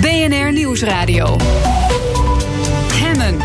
BNR 0.00 0.52
Nieuwsradio. 0.52 1.36
Hemmen. 2.92 3.38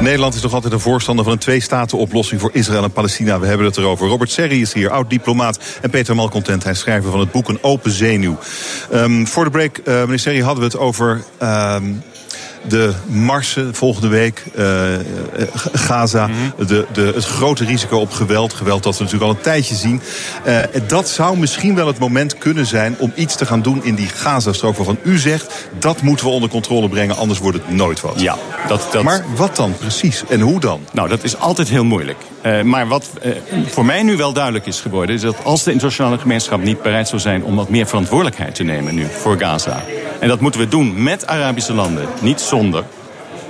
Nederland 0.00 0.34
is 0.34 0.42
nog 0.42 0.52
altijd 0.52 0.72
een 0.72 0.80
voorstander 0.80 1.24
van 1.24 1.32
een 1.32 1.38
twee-staten-oplossing 1.38 2.40
voor 2.40 2.50
Israël 2.52 2.82
en 2.82 2.92
Palestina. 2.92 3.40
We 3.40 3.46
hebben 3.46 3.66
het 3.66 3.76
erover. 3.76 4.08
Robert 4.08 4.30
Serri 4.30 4.60
is 4.60 4.72
hier, 4.72 4.90
oud-diplomaat. 4.90 5.58
En 5.82 5.90
Peter 5.90 6.14
Malcontent, 6.14 6.64
hij 6.64 6.74
schrijver 6.74 7.10
van 7.10 7.20
het 7.20 7.32
boek 7.32 7.48
Een 7.48 7.62
Open 7.62 7.90
Zenuw. 7.90 8.38
Um, 8.92 9.26
voor 9.26 9.44
de 9.44 9.50
break, 9.50 9.78
uh, 9.78 10.00
meneer 10.00 10.18
Serri, 10.18 10.42
hadden 10.42 10.60
we 10.60 10.70
het 10.70 10.78
over... 10.78 11.24
Um, 11.42 12.02
de 12.68 12.92
marsen 13.06 13.74
volgende 13.74 14.08
week, 14.08 14.44
uh, 14.58 14.66
Gaza, 15.72 16.26
mm 16.26 16.32
-hmm. 16.34 16.66
de, 16.66 16.86
de, 16.92 17.12
het 17.14 17.24
grote 17.24 17.64
risico 17.64 17.98
op 17.98 18.10
geweld. 18.10 18.52
Geweld 18.52 18.82
dat 18.82 18.98
we 18.98 19.04
natuurlijk 19.04 19.30
al 19.30 19.36
een 19.36 19.42
tijdje 19.44 19.74
zien. 19.74 20.00
Uh, 20.46 20.58
dat 20.86 21.08
zou 21.08 21.38
misschien 21.38 21.74
wel 21.74 21.86
het 21.86 21.98
moment 21.98 22.38
kunnen 22.38 22.66
zijn 22.66 22.96
om 22.98 23.12
iets 23.14 23.36
te 23.36 23.46
gaan 23.46 23.62
doen 23.62 23.84
in 23.84 23.94
die 23.94 24.08
Gazastrook. 24.08 24.76
Waarvan 24.76 24.98
u 25.02 25.18
zegt, 25.18 25.68
dat 25.78 26.02
moeten 26.02 26.26
we 26.26 26.32
onder 26.32 26.48
controle 26.48 26.88
brengen, 26.88 27.16
anders 27.16 27.38
wordt 27.38 27.58
het 27.58 27.70
nooit 27.70 28.00
wat. 28.00 28.20
Ja, 28.20 28.36
dat, 28.68 28.88
dat... 28.92 29.02
Maar 29.02 29.24
wat 29.36 29.56
dan 29.56 29.76
precies 29.76 30.22
en 30.28 30.40
hoe 30.40 30.60
dan? 30.60 30.80
Nou, 30.92 31.08
dat 31.08 31.24
is 31.24 31.38
altijd 31.38 31.68
heel 31.68 31.84
moeilijk. 31.84 32.18
Uh, 32.46 32.62
maar 32.62 32.88
wat 32.88 33.10
voor 33.66 33.84
mij 33.84 34.02
nu 34.02 34.16
wel 34.16 34.32
duidelijk 34.32 34.66
is 34.66 34.80
geworden... 34.80 35.14
is 35.14 35.20
dat 35.20 35.44
als 35.44 35.62
de 35.62 35.70
internationale 35.70 36.18
gemeenschap 36.18 36.62
niet 36.62 36.82
bereid 36.82 37.08
zou 37.08 37.20
zijn... 37.20 37.44
om 37.44 37.56
wat 37.56 37.68
meer 37.68 37.86
verantwoordelijkheid 37.86 38.54
te 38.54 38.62
nemen 38.62 38.94
nu 38.94 39.06
voor 39.10 39.38
Gaza... 39.38 39.82
en 40.20 40.28
dat 40.28 40.40
moeten 40.40 40.60
we 40.60 40.68
doen 40.68 41.02
met 41.02 41.26
Arabische 41.26 41.74
landen, 41.74 42.08
niet 42.20 42.40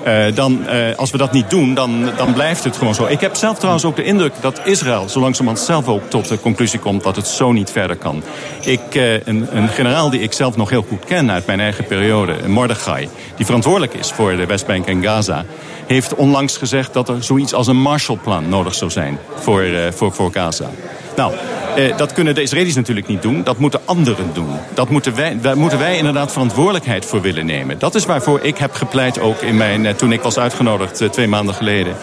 Uh, 0.07 0.25
dan, 0.35 0.61
uh, 0.67 0.97
als 0.97 1.11
we 1.11 1.19
dat 1.19 1.33
niet 1.33 1.51
doen, 1.51 1.75
dan, 1.75 2.11
dan 2.17 2.33
blijft 2.33 2.65
het 2.65 2.77
gewoon 2.77 2.95
zo. 2.95 3.07
Ik 3.07 3.21
heb 3.21 3.35
zelf 3.35 3.57
trouwens 3.57 3.85
ook 3.85 3.97
de 3.97 4.05
indruk 4.05 4.33
dat 4.41 4.61
Israël 4.65 5.09
zo 5.09 5.21
langzamerhand 5.21 5.67
zelf 5.67 5.89
ook 5.89 6.11
tot 6.11 6.29
de 6.29 6.41
conclusie 6.41 6.79
komt 6.79 7.03
dat 7.03 7.17
het 7.17 7.27
zo 7.27 7.53
niet 7.53 7.71
verder 7.71 7.97
kan. 7.97 8.23
Ik, 8.61 8.95
uh, 8.95 9.27
een, 9.27 9.57
een 9.57 9.69
generaal 9.69 10.11
die 10.11 10.21
ik 10.21 10.33
zelf 10.33 10.57
nog 10.57 10.71
heel 10.71 10.85
goed 10.89 11.05
ken 11.05 11.31
uit 11.31 11.47
mijn 11.47 11.61
eigen 11.61 11.85
periode, 11.85 12.49
Mordechai, 12.49 13.09
die 13.37 13.47
verantwoordelijk 13.47 13.95
is 13.95 14.13
voor 14.13 14.37
de 14.37 14.47
Westbank 14.47 14.87
en 14.87 15.03
Gaza, 15.03 15.45
heeft 15.87 16.15
onlangs 16.15 16.57
gezegd 16.57 16.93
dat 16.93 17.09
er 17.09 17.25
zoiets 17.25 17.55
als 17.55 17.67
een 17.67 17.81
Marshallplan 17.81 18.49
nodig 18.49 18.75
zou 18.75 18.91
zijn 18.91 19.19
voor, 19.35 19.65
voor, 19.95 20.13
voor 20.13 20.33
Gaza. 20.33 20.71
Nou, 21.17 21.33
eh, 21.77 21.97
dat 21.97 22.13
kunnen 22.13 22.35
de 22.35 22.43
Israëli's 22.43 22.75
natuurlijk 22.75 23.07
niet 23.07 23.23
doen. 23.23 23.45
Dat 23.45 23.59
moeten 23.59 23.81
anderen 23.85 24.31
doen. 24.33 24.57
Dat 24.75 24.89
moeten 24.89 25.15
wij, 25.15 25.39
daar 25.41 25.57
moeten 25.57 25.79
wij 25.79 25.97
inderdaad 25.97 26.33
verantwoordelijkheid 26.33 27.05
voor 27.05 27.21
willen 27.21 27.47
nemen. 27.47 27.79
Dat 27.79 27.95
is 27.95 28.05
waarvoor 28.05 28.41
ik 28.43 28.59
heb 28.59 28.75
gepleit 28.75 29.21
ook 29.21 29.41
in 29.41 29.57
mijn, 29.57 29.87
eh, 29.87 29.95
toen 29.95 30.13
ik 30.13 30.21
was 30.21 30.39
uitgenodigd 30.39 31.01
eh, 31.01 31.09
twee 31.09 31.27
maanden 31.27 31.55
geleden. 31.55 31.97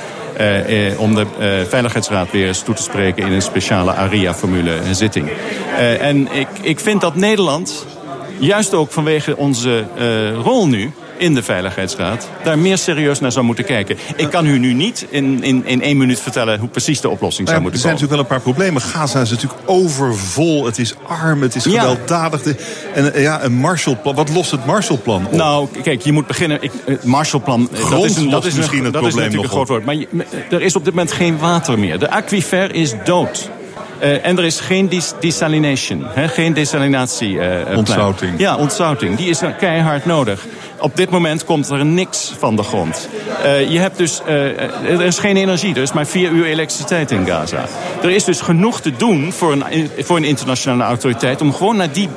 Om 0.98 1.16
de 1.16 1.26
Veiligheidsraad 1.70 2.32
weer 2.32 2.48
eens 2.48 2.62
toe 2.62 2.76
te 2.76 2.82
spreken 2.82 3.26
in 3.26 3.32
een 3.32 3.42
speciale 3.42 3.92
ARIA-formule 3.92 4.80
zitting. 4.92 5.30
en 6.00 6.28
ik, 6.32 6.48
ik 6.62 6.80
vind 6.80 7.02
dat 7.02 7.16
Nederland, 7.16 7.86
juist 8.38 8.74
ook 8.74 8.92
vanwege 8.92 9.38
onze 9.38 9.84
rol 10.44 10.68
nu 10.68 10.92
in 11.22 11.34
de 11.34 11.44
Veiligheidsraad 11.44 12.30
daar 12.44 12.60
meer 12.60 12.78
serieus 12.78 13.20
naar 13.20 13.32
zou 13.32 13.46
moeten 13.46 13.66
kijken. 13.66 13.98
Ik 14.16 14.30
kan 14.30 14.46
u 14.46 14.58
nu 14.60 14.74
niet 14.74 15.06
in, 15.10 15.44
in, 15.44 15.66
in 15.66 15.82
één 15.82 15.98
minuut 15.98 16.20
vertellen 16.20 16.60
hoe 16.60 16.70
precies 16.70 17.02
de 17.02 17.10
oplossing 17.10 17.48
zou 17.48 17.62
moeten 17.62 17.80
komen. 17.80 17.92
Er 17.92 18.00
zijn 18.00 18.10
natuurlijk 18.10 18.30
wel 18.30 18.38
een 18.40 18.44
paar 18.44 18.54
problemen. 18.54 18.82
Gaza 18.82 19.22
is 19.22 19.30
natuurlijk 19.30 19.62
overvol. 19.66 20.66
Het 20.66 20.80
is 20.80 20.96
arm, 21.08 21.42
het 21.42 21.56
is 21.56 21.64
gewelddadig. 21.64 22.46
Ja. 22.46 22.54
En 22.94 23.22
ja, 23.22 23.44
een 23.44 23.54
Marshallplan. 23.54 24.16
Wat 24.16 24.30
lost 24.30 24.52
het 24.52 24.66
Marshallplan 24.66 25.26
op? 25.26 25.32
Nou, 25.32 25.68
kijk, 25.84 26.02
je 26.02 26.12
moet 26.12 26.28
beginnen. 26.28 26.58
Ik, 26.62 26.72
het 26.86 27.04
Marshallplan. 27.04 27.70
Grond 27.74 27.92
dat 27.92 28.04
is, 28.04 28.18
een, 28.18 28.30
dat 28.30 28.46
is 28.46 28.54
misschien 28.54 28.84
het 28.84 28.94
dat 28.94 29.02
probleem 29.02 29.28
is 29.28 29.34
natuurlijk 29.36 29.44
een 29.44 29.58
groot 29.58 29.68
woord. 29.68 29.86
Maar 29.86 29.96
je, 29.96 30.08
er 30.50 30.62
is 30.62 30.76
op 30.76 30.86
dit 30.86 30.94
moment 30.94 31.12
geen 31.12 31.38
water 31.38 31.80
meer. 31.80 32.00
De 32.00 32.10
aquifer 32.10 32.76
is 32.76 32.94
dood. 33.04 33.50
Uh, 34.04 34.26
en 34.26 34.38
er 34.38 34.44
is 34.44 34.60
geen 34.60 34.90
des 34.90 35.14
desalination, 35.20 36.04
hè, 36.06 36.28
geen 36.28 36.54
desalinatie. 36.54 37.34
Uh, 37.34 37.78
ontzouting. 37.78 38.40
Ja, 38.40 38.56
ontzouting. 38.56 39.18
Die 39.18 39.30
is 39.30 39.42
keihard 39.60 40.06
nodig. 40.06 40.46
Op 40.82 40.96
dit 40.96 41.10
moment 41.10 41.46
komt 41.46 41.70
er 41.70 41.86
niks 41.86 42.34
van 42.40 42.56
de 42.56 42.64
grond. 42.64 43.10
Uh, 43.44 43.72
je 43.72 43.80
hebt 43.80 43.98
dus, 43.98 44.22
uh, 44.28 44.62
er 44.90 45.02
is 45.02 45.20
geen 45.20 45.38
energie, 45.38 45.76
er 45.76 45.82
is 45.82 45.94
maar 45.94 46.06
vier 46.06 46.32
uur 46.32 46.46
elektriciteit 46.46 47.12
in 47.12 47.26
Gaza. 47.26 47.66
Er 48.02 48.10
is 48.10 48.24
dus 48.24 48.42
genoeg 48.42 48.82
te 48.82 48.96
doen 48.96 49.32
voor 49.32 49.52
een, 49.52 49.90
voor 50.00 50.18
een 50.18 50.24
internationale 50.24 50.84
autoriteit 50.84 51.42
om 51.42 51.54
gewoon 51.54 51.76
naar 51.76 51.92
die, 51.92 52.10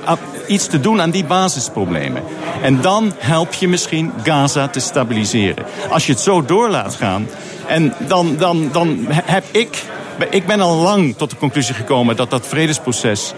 iets 0.47 0.67
te 0.67 0.81
doen 0.81 1.01
aan 1.01 1.11
die 1.11 1.25
basisproblemen. 1.25 2.23
En 2.63 2.81
dan 2.81 3.13
help 3.19 3.55
je 3.55 3.69
misschien 3.69 4.13
Gaza 4.23 4.69
te 4.69 4.81
stabiliseren. 4.81 5.65
Als 5.91 6.07
je 6.07 6.13
het 6.13 6.21
zo 6.21 6.45
door 6.45 6.69
laat 6.69 6.95
gaan, 6.95 7.29
en 7.67 7.95
dan, 8.07 8.37
dan, 8.39 8.69
dan 8.73 9.07
heb 9.09 9.45
ik 9.51 9.83
ik 10.31 10.47
ben 10.47 10.61
al 10.61 10.77
lang 10.77 11.17
tot 11.17 11.31
de 11.31 11.37
conclusie 11.37 11.75
gekomen 11.75 12.17
dat 12.17 12.31
dat 12.31 12.47
vredesproces 12.47 13.33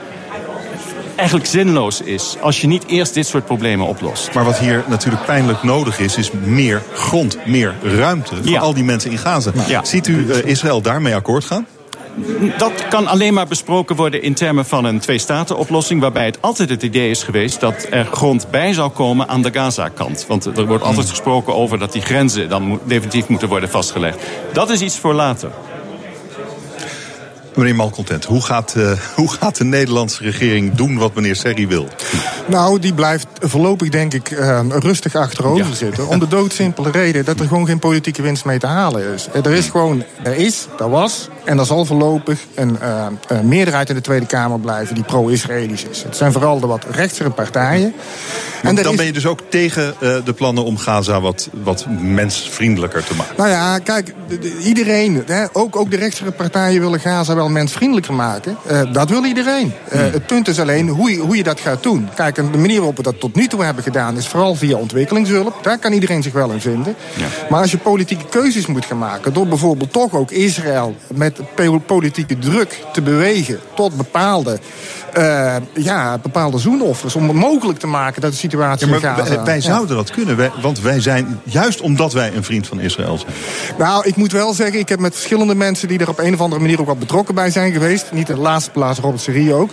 eigenlijk 1.17 1.49
zinloos 1.49 2.01
is 2.01 2.37
als 2.41 2.61
je 2.61 2.67
niet 2.67 2.87
eerst 2.87 3.15
dit 3.15 3.27
soort 3.27 3.45
problemen 3.45 3.87
oplost. 3.87 4.35
Maar 4.35 4.45
wat 4.45 4.59
hier 4.59 4.85
natuurlijk 4.89 5.25
pijnlijk 5.25 5.63
nodig 5.63 5.99
is, 5.99 6.17
is 6.17 6.31
meer 6.31 6.83
grond, 6.95 7.39
meer 7.47 7.75
ruimte 7.83 8.37
voor 8.37 8.47
ja. 8.49 8.61
al 8.61 8.75
die 8.75 8.85
mensen 8.85 9.11
in 9.11 9.19
Gaza. 9.19 9.53
Ja. 9.67 9.85
Ziet 9.85 10.07
u 10.07 10.17
uh, 10.17 10.45
Israël 10.45 10.81
daarmee 10.81 11.15
akkoord 11.15 11.45
gaan? 11.45 11.67
Dat 12.59 12.89
kan 12.89 13.07
alleen 13.07 13.35
maar 13.35 13.47
besproken 13.47 13.97
worden 13.97 14.23
in 14.23 14.35
termen 14.35 14.67
van 14.67 14.85
een 14.85 14.99
twee-staten-oplossing... 14.99 16.01
waarbij 16.01 16.25
het 16.25 16.43
altijd 16.43 16.69
het 16.69 16.83
idee 16.83 17.11
is 17.11 17.23
geweest 17.23 17.61
dat 17.61 17.87
er 17.91 18.05
grond 18.05 18.47
bij 18.51 18.73
zou 18.73 18.91
komen 18.91 19.29
aan 19.29 19.43
de 19.43 19.53
Gaza-kant. 19.53 20.25
Want 20.29 20.45
er 20.45 20.67
wordt 20.67 20.85
altijd 20.85 21.09
gesproken 21.09 21.55
over 21.55 21.79
dat 21.79 21.93
die 21.93 22.03
grenzen 22.03 22.49
dan 22.49 22.81
definitief 22.85 23.29
moeten 23.29 23.49
worden 23.49 23.69
vastgelegd. 23.69 24.19
Dat 24.53 24.71
is 24.71 24.81
iets 24.81 24.99
voor 24.99 25.15
later. 25.15 25.51
Meneer 27.57 27.75
Malcontent, 27.75 28.25
hoe 28.25 28.43
gaat, 28.43 28.75
uh, 28.77 28.93
hoe 29.17 29.31
gaat 29.33 29.57
de 29.57 29.65
Nederlandse 29.65 30.23
regering 30.23 30.75
doen 30.75 30.99
wat 30.99 31.15
meneer 31.15 31.37
Serri 31.37 31.67
wil? 31.67 31.89
Nou, 32.47 32.79
die 32.79 32.95
blijft 32.95 33.27
voorlopig 33.41 33.89
denk 33.89 34.15
ik 34.15 34.31
uh, 34.31 34.61
rustig 34.69 35.15
achterover 35.15 35.67
ja. 35.67 35.75
zitten. 35.75 36.09
Om 36.09 36.19
de 36.19 36.29
doodsimpele 36.29 36.91
reden 36.91 37.25
dat 37.25 37.41
er 37.41 37.47
gewoon 37.47 37.67
geen 37.67 37.79
politieke 37.79 38.23
winst 38.23 38.45
mee 38.45 38.59
te 38.59 38.67
halen 38.67 39.13
is. 39.15 39.29
Er 39.33 39.53
is 39.53 39.69
gewoon, 39.69 40.03
er 40.23 40.35
is, 40.35 40.67
er 40.79 40.91
was 40.91 41.29
en 41.47 41.59
er 41.59 41.67
zal 41.67 41.85
voorlopig 41.85 42.41
een 42.55 42.79
uh, 42.83 43.41
meerderheid 43.41 43.89
in 43.89 43.95
de 43.95 44.01
Tweede 44.01 44.27
Kamer 44.27 44.61
blijven 44.61 44.95
die 44.95 45.05
pro-Israëlisch 45.05 45.85
is. 45.85 46.03
Het 46.03 46.17
zijn 46.17 46.33
vooral 46.33 46.61
de 46.61 46.67
wat 46.67 46.85
rechtsere 46.91 47.31
partijen. 47.31 47.95
En 48.63 48.75
dan 48.75 48.91
is... 48.91 48.97
ben 48.97 49.07
je 49.07 49.13
dus 49.13 49.27
ook 49.27 49.41
tegen 49.49 49.95
de 50.25 50.33
plannen 50.33 50.65
om 50.65 50.77
Gaza 50.77 51.21
wat, 51.21 51.49
wat 51.63 51.87
mensvriendelijker 52.01 53.05
te 53.05 53.15
maken? 53.15 53.35
Nou 53.37 53.49
ja, 53.49 53.79
kijk, 53.79 54.15
de, 54.29 54.39
de, 54.39 54.59
iedereen, 54.59 55.23
hè, 55.27 55.45
ook, 55.53 55.77
ook 55.77 55.91
de 55.91 55.97
rechtsere 55.97 56.31
partijen 56.31 56.81
willen 56.81 57.01
Gaza 57.01 57.35
wel 57.35 57.49
mensvriendelijker 57.49 58.15
maken. 58.15 58.57
Uh, 58.71 58.93
dat 58.93 59.11
wil 59.11 59.25
iedereen. 59.25 59.73
Hmm. 59.91 60.01
Het 60.01 60.27
punt 60.27 60.49
is 60.49 60.61
alleen 60.61 60.89
hoe 60.89 61.11
je, 61.11 61.19
hoe 61.19 61.37
je 61.37 61.43
dat 61.43 61.61
gaat 61.61 61.83
doen. 61.83 62.09
Kijk, 62.15 62.35
de 62.35 62.43
manier 62.43 62.77
waarop 62.77 62.97
we 62.97 63.03
dat 63.03 63.21
tot 63.21 63.35
nu 63.35 63.47
toe 63.47 63.65
hebben 63.65 63.83
gedaan... 63.83 64.17
is 64.17 64.27
vooral 64.27 64.55
via 64.55 64.77
ontwikkelingshulp. 64.77 65.59
Daar 65.63 65.79
kan 65.79 65.93
iedereen 65.93 66.23
zich 66.23 66.33
wel 66.33 66.51
in 66.51 66.61
vinden. 66.61 66.95
Ja. 67.17 67.27
Maar 67.51 67.61
als 67.61 67.71
je 67.71 67.79
politieke 67.79 68.25
keuzes 68.27 68.67
moet 68.67 68.85
gaan 68.85 68.99
maken... 68.99 69.33
door 69.33 69.47
bijvoorbeeld 69.47 69.93
toch 69.93 70.15
ook 70.15 70.31
Israël 70.31 70.97
met 71.15 71.36
politieke 71.87 72.39
druk 72.39 72.85
te 72.93 73.03
bewegen... 73.03 73.61
tot 73.75 73.97
bepaalde 73.97 74.59
uh, 75.19 75.57
ja, 75.75 76.19
bepaalde 76.19 76.59
zoenoffers. 76.59 77.15
Om 77.15 77.29
het 77.29 77.37
mogelijk 77.37 77.79
te 77.79 77.87
maken 77.87 78.21
dat 78.21 78.31
de 78.31 78.37
situatie 78.37 78.87
ja, 78.87 78.99
maar. 79.01 79.29
Wij, 79.29 79.45
wij 79.45 79.61
zouden 79.61 79.97
dat 79.97 80.11
kunnen, 80.11 80.37
wij, 80.37 80.51
want 80.63 80.81
wij 80.81 81.01
zijn, 81.01 81.41
juist 81.45 81.81
omdat 81.81 82.13
wij 82.13 82.35
een 82.35 82.45
vriend 82.45 82.67
van 82.67 82.81
Israël 82.81 83.19
zijn. 83.19 83.33
Nou, 83.79 84.07
ik 84.07 84.17
moet 84.17 84.33
wel 84.33 84.55
zeggen, 84.55 84.79
ik 84.79 84.89
heb 84.89 85.01
met 85.01 85.15
verschillende 85.15 85.55
mensen... 85.55 85.89
die 85.89 85.99
er 85.99 86.09
op 86.09 86.19
een 86.19 86.35
of 86.35 86.41
andere 86.41 86.61
manier 86.61 86.81
ook 86.81 86.87
wat 86.87 86.99
betrokken 86.99 87.35
bij 87.35 87.51
zijn 87.51 87.73
geweest... 87.73 88.13
niet 88.13 88.29
in 88.29 88.35
de 88.35 88.41
laatste 88.41 88.71
plaats 88.71 88.99
Robert 88.99 89.23
Serie 89.23 89.55
ook... 89.55 89.71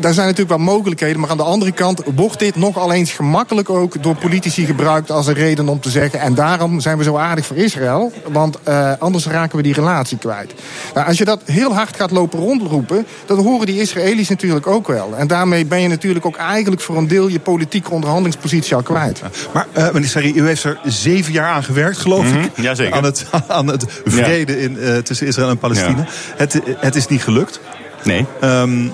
daar 0.00 0.12
zijn 0.12 0.26
natuurlijk 0.26 0.56
wel 0.56 0.74
mogelijkheden, 0.74 1.20
maar 1.20 1.30
aan 1.30 1.36
de 1.36 1.42
andere 1.42 1.72
kant... 1.72 2.02
wordt 2.14 2.38
dit 2.38 2.56
nogal 2.56 2.92
eens 2.92 3.12
gemakkelijk 3.12 3.70
ook 3.70 4.02
door 4.02 4.14
politici 4.14 4.66
gebruikt... 4.66 5.10
als 5.10 5.26
een 5.26 5.34
reden 5.34 5.68
om 5.68 5.80
te 5.80 5.90
zeggen... 5.90 6.20
en 6.20 6.34
daarom 6.34 6.80
zijn 6.80 6.98
we 6.98 7.04
zo 7.04 7.16
aardig 7.16 7.46
voor 7.46 7.56
Israël... 7.56 8.12
want 8.32 8.58
uh, 8.68 8.92
anders 8.98 9.26
raken 9.26 9.56
we 9.56 9.62
die 9.62 9.74
relatie 9.74 10.18
kwijt. 10.18 10.54
Nou, 10.94 11.06
als 11.06 11.18
je 11.18 11.24
dat 11.24 11.40
heel 11.44 11.74
hard 11.74 11.96
gaat 11.96 12.10
lopen 12.10 12.38
rondroepen... 12.38 13.06
dan 13.26 13.38
horen 13.38 13.66
die 13.66 13.80
Israëli's 13.80 14.28
natuurlijk 14.28 14.66
ook 14.66 14.86
wel. 14.86 15.16
En 15.16 15.26
daarmee 15.26 15.66
ben 15.66 15.80
je 15.80 15.88
natuurlijk 15.88 16.26
ook 16.26 16.36
eigenlijk 16.36 16.82
voor 16.82 16.96
een 16.96 17.08
deel 17.08 17.28
je 17.28 17.40
politieke 17.40 17.90
onderhandelingspositie 17.90 18.74
al 18.74 18.82
kwijt. 18.82 19.22
Maar 19.52 19.66
uh, 19.76 19.90
meneer 19.92 20.08
Sarri, 20.08 20.32
u 20.34 20.46
heeft 20.46 20.64
er 20.64 20.78
zeven 20.84 21.32
jaar 21.32 21.50
aan 21.50 21.64
gewerkt, 21.64 21.98
geloof 21.98 22.24
mm 22.24 22.32
-hmm. 22.32 22.42
ik. 22.42 22.50
Jazeker. 22.54 22.94
Aan 22.94 23.04
het, 23.04 23.26
aan 23.48 23.66
het 23.66 23.84
vrede 24.04 24.52
ja. 24.52 24.58
in, 24.58 24.76
uh, 24.80 24.96
tussen 24.96 25.26
Israël 25.26 25.48
en 25.48 25.58
Palestina. 25.58 25.96
Ja. 25.96 26.06
Het, 26.36 26.60
het 26.76 26.94
is 26.94 27.06
niet 27.06 27.22
gelukt. 27.22 27.60
Nee. 28.04 28.26
Um, 28.44 28.92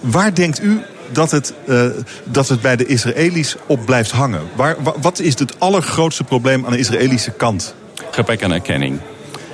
waar 0.00 0.34
denkt 0.34 0.62
u 0.62 0.80
dat 1.12 1.30
het, 1.30 1.52
uh, 1.66 1.84
dat 2.24 2.48
het 2.48 2.60
bij 2.60 2.76
de 2.76 2.86
Israëli's 2.86 3.56
op 3.66 3.84
blijft 3.84 4.10
hangen? 4.10 4.42
Waar, 4.56 4.76
wat 5.00 5.18
is 5.18 5.38
het 5.38 5.60
allergrootste 5.60 6.24
probleem 6.24 6.64
aan 6.64 6.72
de 6.72 6.78
Israëlische 6.78 7.30
kant? 7.30 7.74
Gebrek 8.10 8.42
aan 8.42 8.52
erkenning. 8.52 9.00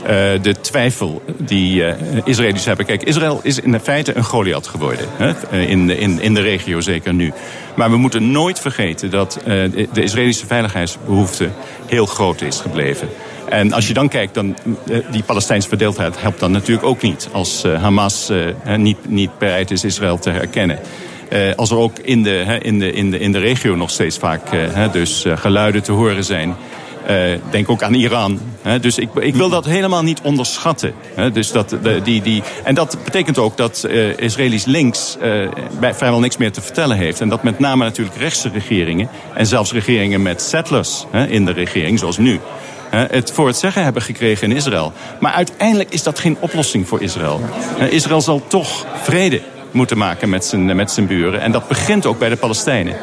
Uh, 0.03 0.09
de 0.43 0.55
twijfel 0.61 1.23
die 1.37 1.81
uh, 1.81 1.93
Israëli's 2.25 2.65
hebben. 2.65 2.87
Kijk, 2.87 3.03
Israël 3.03 3.41
is 3.43 3.61
in 3.61 3.81
feite 3.81 4.17
een 4.17 4.25
Goliath 4.25 4.67
geworden. 4.67 5.07
Hè? 5.17 5.61
In, 5.61 5.91
in, 5.91 6.21
in 6.21 6.35
de 6.35 6.41
regio 6.41 6.81
zeker 6.81 7.15
nu. 7.15 7.33
Maar 7.75 7.91
we 7.91 7.97
moeten 7.97 8.31
nooit 8.31 8.61
vergeten 8.61 9.11
dat 9.11 9.39
de 9.93 10.03
Israëlische 10.03 10.47
veiligheidsbehoefte 10.47 11.49
heel 11.87 12.07
groot 12.07 12.41
is 12.41 12.61
gebleven. 12.61 13.09
En 13.49 13.73
als 13.73 13.87
je 13.87 13.95
dan 13.95 14.09
kijkt, 14.09 14.35
dan, 14.35 14.57
die 15.11 15.23
Palestijnse 15.23 15.69
verdeeldheid 15.69 16.21
helpt 16.21 16.41
dan 16.41 16.51
natuurlijk 16.51 16.87
ook 16.87 17.03
niet. 17.03 17.29
Als 17.33 17.63
Hamas 17.63 18.31
niet, 18.77 19.09
niet 19.09 19.39
bereid 19.39 19.71
is 19.71 19.85
Israël 19.85 20.19
te 20.19 20.31
herkennen. 20.31 20.79
Als 21.57 21.71
er 21.71 21.77
ook 21.77 21.99
in 21.99 22.23
de, 22.23 22.59
in, 22.63 22.79
de, 22.79 22.93
in, 22.93 23.11
de, 23.11 23.19
in 23.19 23.33
de 23.33 23.39
regio 23.39 23.75
nog 23.75 23.91
steeds 23.91 24.19
vaak 24.19 24.43
dus 24.93 25.25
geluiden 25.35 25.83
te 25.83 25.93
horen 25.93 26.25
zijn 26.25 26.57
denk 27.51 27.71
ook 27.71 27.83
aan 27.83 27.95
Iran. 27.95 28.41
dus 28.81 28.99
ik, 28.99 29.09
ik, 29.15 29.35
wil 29.35 29.49
dat 29.49 29.65
helemaal 29.65 30.03
niet 30.03 30.21
onderschatten. 30.23 30.95
dus 31.33 31.53
dat, 31.53 31.69
de, 31.83 32.01
die, 32.03 32.23
die, 32.23 32.43
en 32.65 32.75
dat 32.75 32.97
betekent 33.05 33.39
ook 33.39 33.57
dat 33.57 33.85
uh, 33.87 34.19
Israëlisch 34.19 34.65
links 34.65 35.17
bij, 35.81 35.95
vrijwel 35.95 36.21
niks 36.21 36.37
meer 36.37 36.53
te 36.53 36.61
vertellen 36.61 36.97
heeft. 36.97 37.21
En 37.21 37.29
dat 37.29 37.43
met 37.43 37.59
name 37.59 37.85
natuurlijk 37.85 38.17
rechtse 38.17 38.49
regeringen... 38.49 39.09
en 39.35 39.47
zelfs 39.47 39.73
regeringen 39.73 40.23
met 40.23 40.43
settlers 40.43 41.07
in 41.29 41.45
de 41.45 41.53
regering, 41.53 41.99
zoals 41.99 42.19
nu 42.19 42.41
het 42.91 43.33
voor 43.33 43.47
het 43.47 43.57
zeggen 43.57 43.83
hebben 43.83 44.03
gekregen 44.03 44.51
in 44.51 44.57
Israël. 44.57 44.93
Maar 45.21 45.33
uiteindelijk 45.33 45.91
is 45.93 46.03
dat 46.03 46.19
geen 46.19 46.37
oplossing 46.41 46.89
voor 46.89 47.03
Israël. 47.03 47.41
Israël 47.91 48.21
zal 48.21 48.43
toch 48.47 48.87
vrede 49.03 49.41
moeten 49.71 49.99
maken 49.99 50.29
met 50.29 50.45
zijn, 50.45 50.77
met 50.77 50.91
zijn 50.91 51.07
buren. 51.07 51.41
En 51.41 51.53
dat 51.53 51.69
begint 51.69 52.07
ook 52.07 52.19
bij 52.19 52.29
de 52.29 52.37
Palestijnen. 52.37 52.97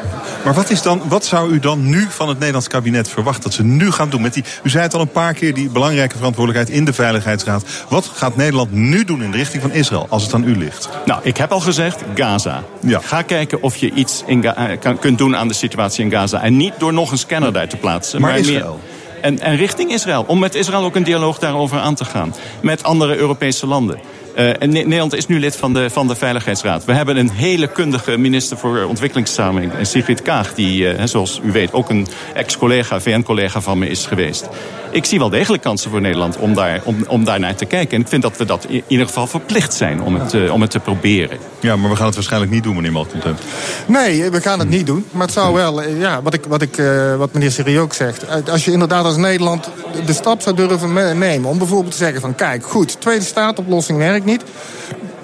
Maar 0.44 0.54
wat, 0.54 0.70
is 0.70 0.82
dan, 0.82 1.02
wat 1.08 1.24
zou 1.24 1.50
u 1.50 1.58
dan 1.58 1.88
nu 1.88 2.06
van 2.08 2.28
het 2.28 2.36
Nederlands 2.36 2.68
kabinet 2.68 3.08
verwachten 3.08 3.42
dat 3.42 3.52
ze 3.52 3.64
nu 3.64 3.90
gaan 3.90 4.10
doen? 4.10 4.22
Met 4.22 4.34
die, 4.34 4.44
u 4.62 4.68
zei 4.68 4.82
het 4.82 4.94
al 4.94 5.00
een 5.00 5.08
paar 5.08 5.34
keer, 5.34 5.54
die 5.54 5.68
belangrijke 5.68 6.16
verantwoordelijkheid 6.16 6.78
in 6.78 6.84
de 6.84 6.92
Veiligheidsraad. 6.92 7.64
Wat 7.88 8.10
gaat 8.14 8.36
Nederland 8.36 8.72
nu 8.72 9.04
doen 9.04 9.22
in 9.22 9.30
de 9.30 9.36
richting 9.36 9.62
van 9.62 9.72
Israël, 9.72 10.06
als 10.08 10.22
het 10.22 10.34
aan 10.34 10.48
u 10.48 10.56
ligt? 10.56 10.88
Nou, 11.04 11.20
ik 11.22 11.36
heb 11.36 11.52
al 11.52 11.60
gezegd, 11.60 12.02
Gaza. 12.14 12.62
Ja. 12.80 13.00
Ga 13.00 13.22
kijken 13.22 13.62
of 13.62 13.76
je 13.76 13.90
iets 13.90 14.22
in, 14.26 14.44
uh, 14.44 14.52
kunt 15.00 15.18
doen 15.18 15.36
aan 15.36 15.48
de 15.48 15.54
situatie 15.54 16.04
in 16.04 16.10
Gaza. 16.10 16.42
En 16.42 16.56
niet 16.56 16.72
door 16.78 16.92
nog 16.92 17.10
een 17.10 17.18
scanner 17.18 17.52
daar 17.52 17.68
te 17.68 17.76
plaatsen. 17.76 18.20
Maar, 18.20 18.30
maar 18.30 18.38
Israël? 18.38 18.80
En, 19.20 19.40
en 19.40 19.56
richting 19.56 19.92
Israël. 19.92 20.24
Om 20.26 20.38
met 20.38 20.54
Israël 20.54 20.84
ook 20.84 20.96
een 20.96 21.04
dialoog 21.04 21.38
daarover 21.38 21.78
aan 21.78 21.94
te 21.94 22.04
gaan. 22.04 22.34
Met 22.60 22.82
andere 22.82 23.16
Europese 23.16 23.66
landen. 23.66 23.98
Uh, 24.36 24.62
en 24.62 24.70
Nederland 24.70 25.14
is 25.14 25.26
nu 25.26 25.40
lid 25.40 25.56
van 25.56 25.72
de, 25.72 25.90
van 25.90 26.06
de 26.06 26.14
Veiligheidsraad. 26.14 26.84
We 26.84 26.92
hebben 26.92 27.16
een 27.16 27.30
hele 27.30 27.66
kundige 27.66 28.16
minister 28.16 28.56
voor 28.56 28.84
ontwikkelingssamenwerking, 28.84 29.86
Sigrid 29.86 30.22
Kaag, 30.22 30.54
die, 30.54 30.94
uh, 30.94 31.04
zoals 31.04 31.40
u 31.44 31.52
weet, 31.52 31.72
ook 31.72 31.90
een 31.90 32.06
ex-collega, 32.34 33.00
VN-collega 33.00 33.60
van 33.60 33.78
me 33.78 33.88
is 33.88 34.06
geweest. 34.06 34.48
Ik 34.90 35.04
zie 35.04 35.18
wel 35.18 35.28
degelijk 35.28 35.62
kansen 35.62 35.90
voor 35.90 36.00
Nederland 36.00 36.36
om 36.36 36.54
daar, 36.54 36.80
om, 36.84 37.04
om 37.08 37.24
daar 37.24 37.40
naar 37.40 37.54
te 37.54 37.64
kijken. 37.64 37.96
En 37.96 38.00
ik 38.00 38.08
vind 38.08 38.22
dat 38.22 38.36
we 38.36 38.44
dat 38.44 38.66
in 38.68 38.82
ieder 38.86 39.06
geval 39.06 39.26
verplicht 39.26 39.74
zijn 39.74 40.02
om 40.02 40.14
het, 40.14 40.34
uh, 40.34 40.52
om 40.52 40.60
het 40.60 40.70
te 40.70 40.80
proberen. 40.80 41.38
Ja, 41.60 41.76
maar 41.76 41.90
we 41.90 41.96
gaan 41.96 42.06
het 42.06 42.14
waarschijnlijk 42.14 42.52
niet 42.52 42.62
doen, 42.62 42.74
meneer 42.74 42.92
Malcontent. 42.92 43.40
Nee, 43.86 44.30
we 44.30 44.40
gaan 44.40 44.58
het 44.58 44.68
niet 44.68 44.86
doen. 44.86 45.04
Maar 45.10 45.26
het 45.26 45.32
zou 45.32 45.54
wel, 45.54 45.82
ja, 45.82 46.22
wat, 46.22 46.34
ik, 46.34 46.44
wat, 46.48 46.62
ik, 46.62 46.82
wat 47.16 47.32
meneer 47.32 47.50
Serie 47.50 47.78
ook 47.78 47.94
zegt. 47.94 48.50
Als 48.50 48.64
je 48.64 48.72
inderdaad 48.72 49.04
als 49.04 49.16
Nederland 49.16 49.70
de 50.06 50.12
stap 50.12 50.40
zou 50.40 50.56
durven 50.56 51.18
nemen 51.18 51.50
om 51.50 51.58
bijvoorbeeld 51.58 51.92
te 51.92 51.98
zeggen 51.98 52.20
van 52.20 52.34
kijk, 52.34 52.66
goed, 52.66 53.00
tweede 53.00 53.24
staatoplossing 53.24 53.98
werkt 53.98 54.25
niet. 54.26 54.42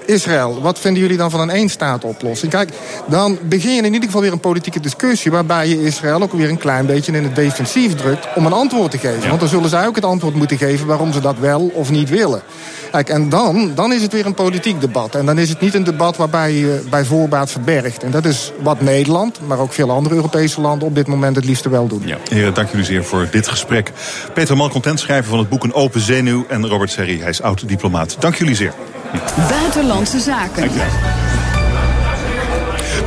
Israël, 0.05 0.61
wat 0.61 0.79
vinden 0.79 1.01
jullie 1.01 1.17
dan 1.17 1.31
van 1.31 1.39
een 1.39 1.49
één-staat-oplossing? 1.49 2.51
Kijk, 2.51 2.69
dan 3.05 3.37
begin 3.43 3.71
je 3.75 3.81
in 3.81 3.93
ieder 3.93 4.03
geval 4.03 4.21
weer 4.21 4.31
een 4.31 4.39
politieke 4.39 4.79
discussie... 4.79 5.31
waarbij 5.31 5.67
je 5.67 5.83
Israël 5.83 6.21
ook 6.21 6.33
weer 6.33 6.49
een 6.49 6.57
klein 6.57 6.85
beetje 6.85 7.11
in 7.11 7.23
het 7.23 7.35
defensief 7.35 7.95
drukt... 7.95 8.27
om 8.35 8.45
een 8.45 8.53
antwoord 8.53 8.91
te 8.91 8.97
geven. 8.97 9.27
Want 9.27 9.39
dan 9.39 9.49
zullen 9.49 9.69
zij 9.69 9.87
ook 9.87 9.95
het 9.95 10.05
antwoord 10.05 10.35
moeten 10.35 10.57
geven... 10.57 10.87
waarom 10.87 11.13
ze 11.13 11.21
dat 11.21 11.39
wel 11.39 11.71
of 11.73 11.91
niet 11.91 12.09
willen. 12.09 12.41
Kijk, 12.91 13.09
en 13.09 13.29
dan, 13.29 13.71
dan 13.75 13.93
is 13.93 14.01
het 14.01 14.11
weer 14.11 14.25
een 14.25 14.33
politiek 14.33 14.81
debat. 14.81 15.15
En 15.15 15.25
dan 15.25 15.39
is 15.39 15.49
het 15.49 15.59
niet 15.59 15.73
een 15.73 15.83
debat 15.83 16.17
waarbij 16.17 16.53
je 16.53 16.83
bij 16.89 17.05
voorbaat 17.05 17.51
verbergt. 17.51 18.03
En 18.03 18.11
dat 18.11 18.25
is 18.25 18.51
wat 18.61 18.81
Nederland, 18.81 19.39
maar 19.47 19.59
ook 19.59 19.73
veel 19.73 19.91
andere 19.91 20.15
Europese 20.15 20.61
landen... 20.61 20.87
op 20.87 20.95
dit 20.95 21.07
moment 21.07 21.35
het 21.35 21.45
liefste 21.45 21.69
wel 21.69 21.87
doen. 21.87 22.01
Ja. 22.05 22.17
Heren, 22.29 22.53
dank 22.53 22.69
jullie 22.69 22.85
zeer 22.85 23.03
voor 23.03 23.27
dit 23.31 23.47
gesprek. 23.47 23.91
Peter 24.33 24.57
Malcontent, 24.57 24.99
schrijver 24.99 25.29
van 25.29 25.39
het 25.39 25.49
boek 25.49 25.63
Een 25.63 25.73
Open 25.73 26.01
Zenuw... 26.01 26.45
en 26.49 26.67
Robert 26.67 26.91
Serri, 26.91 27.19
hij 27.19 27.29
is 27.29 27.41
oud-diplomaat. 27.41 28.15
Dank 28.19 28.35
jullie 28.35 28.55
zeer. 28.55 28.73
Buitenlandse 29.49 30.19
Zaken. 30.19 30.71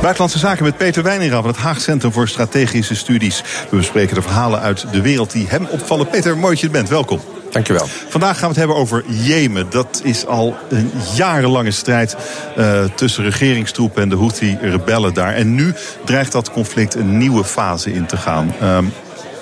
Buitenlandse 0.01 0.39
Zaken 0.39 0.63
met 0.63 0.77
Peter 0.77 1.03
Wijninga 1.03 1.35
van 1.35 1.47
het 1.47 1.57
Haag 1.57 1.81
Centrum 1.81 2.11
voor 2.11 2.27
Strategische 2.27 2.95
Studies. 2.95 3.43
We 3.69 3.77
bespreken 3.77 4.15
de 4.15 4.21
verhalen 4.21 4.59
uit 4.59 4.85
de 4.91 5.01
wereld 5.01 5.31
die 5.31 5.47
hem 5.47 5.65
opvallen. 5.65 6.07
Peter, 6.07 6.37
mooi 6.37 6.51
dat 6.51 6.59
je 6.59 6.65
er 6.65 6.71
bent. 6.71 6.89
Welkom. 6.89 7.19
Dankjewel. 7.51 7.87
Vandaag 8.09 8.33
gaan 8.33 8.41
we 8.41 8.47
het 8.47 8.57
hebben 8.57 8.75
over 8.75 9.03
Jemen. 9.07 9.69
Dat 9.69 10.01
is 10.03 10.25
al 10.25 10.55
een 10.69 10.91
jarenlange 11.15 11.71
strijd 11.71 12.15
uh, 12.57 12.83
tussen 12.95 13.23
regeringstroepen 13.23 14.01
en 14.01 14.09
de 14.09 14.15
Houthi-rebellen 14.15 15.13
daar. 15.13 15.33
En 15.33 15.55
nu 15.55 15.73
dreigt 16.05 16.31
dat 16.31 16.51
conflict 16.51 16.95
een 16.95 17.17
nieuwe 17.17 17.43
fase 17.43 17.93
in 17.93 18.05
te 18.05 18.17
gaan. 18.17 18.53
Um, 18.63 18.93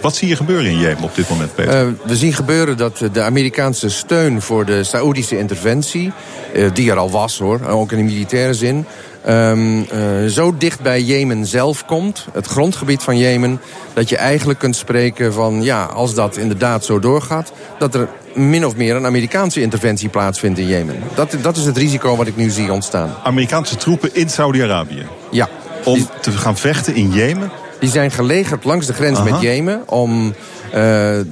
wat 0.05 0.15
zie 0.15 0.27
je 0.27 0.35
gebeuren 0.35 0.71
in 0.71 0.79
Jemen 0.79 1.03
op 1.03 1.15
dit 1.15 1.29
moment, 1.29 1.55
Peter? 1.55 1.87
Uh, 1.87 1.91
we 2.05 2.15
zien 2.15 2.33
gebeuren 2.33 2.77
dat 2.77 3.01
de 3.11 3.21
Amerikaanse 3.21 3.89
steun 3.89 4.41
voor 4.41 4.65
de 4.65 4.83
Saoedische 4.83 5.37
interventie... 5.37 6.11
Uh, 6.55 6.69
die 6.73 6.91
er 6.91 6.97
al 6.97 7.11
was, 7.11 7.37
hoor, 7.39 7.65
ook 7.67 7.91
in 7.91 7.97
de 7.97 8.03
militaire 8.03 8.53
zin... 8.53 8.85
Um, 9.29 9.77
uh, 9.77 9.87
zo 10.27 10.55
dicht 10.57 10.81
bij 10.81 11.01
Jemen 11.01 11.45
zelf 11.45 11.85
komt, 11.85 12.27
het 12.33 12.45
grondgebied 12.45 13.03
van 13.03 13.17
Jemen... 13.17 13.61
dat 13.93 14.09
je 14.09 14.17
eigenlijk 14.17 14.59
kunt 14.59 14.75
spreken 14.75 15.33
van, 15.33 15.63
ja, 15.63 15.83
als 15.83 16.13
dat 16.13 16.37
inderdaad 16.37 16.85
zo 16.85 16.99
doorgaat... 16.99 17.51
dat 17.79 17.95
er 17.95 18.07
min 18.33 18.65
of 18.65 18.75
meer 18.75 18.95
een 18.95 19.05
Amerikaanse 19.05 19.61
interventie 19.61 20.09
plaatsvindt 20.09 20.59
in 20.59 20.67
Jemen. 20.67 20.95
Dat, 21.15 21.37
dat 21.41 21.57
is 21.57 21.65
het 21.65 21.77
risico 21.77 22.15
wat 22.15 22.27
ik 22.27 22.35
nu 22.35 22.49
zie 22.49 22.71
ontstaan. 22.71 23.13
Amerikaanse 23.23 23.75
troepen 23.75 24.09
in 24.13 24.29
Saudi-Arabië? 24.29 25.05
Ja. 25.31 25.49
Om 25.83 26.07
te 26.21 26.31
gaan 26.31 26.57
vechten 26.57 26.95
in 26.95 27.11
Jemen? 27.11 27.51
Die 27.85 27.93
zijn 27.93 28.11
gelegerd 28.11 28.63
langs 28.63 28.85
de 28.85 28.93
grens 28.93 29.19
Aha. 29.19 29.31
met 29.31 29.41
Jemen 29.41 29.81
om 29.85 30.25
uh, 30.27 30.33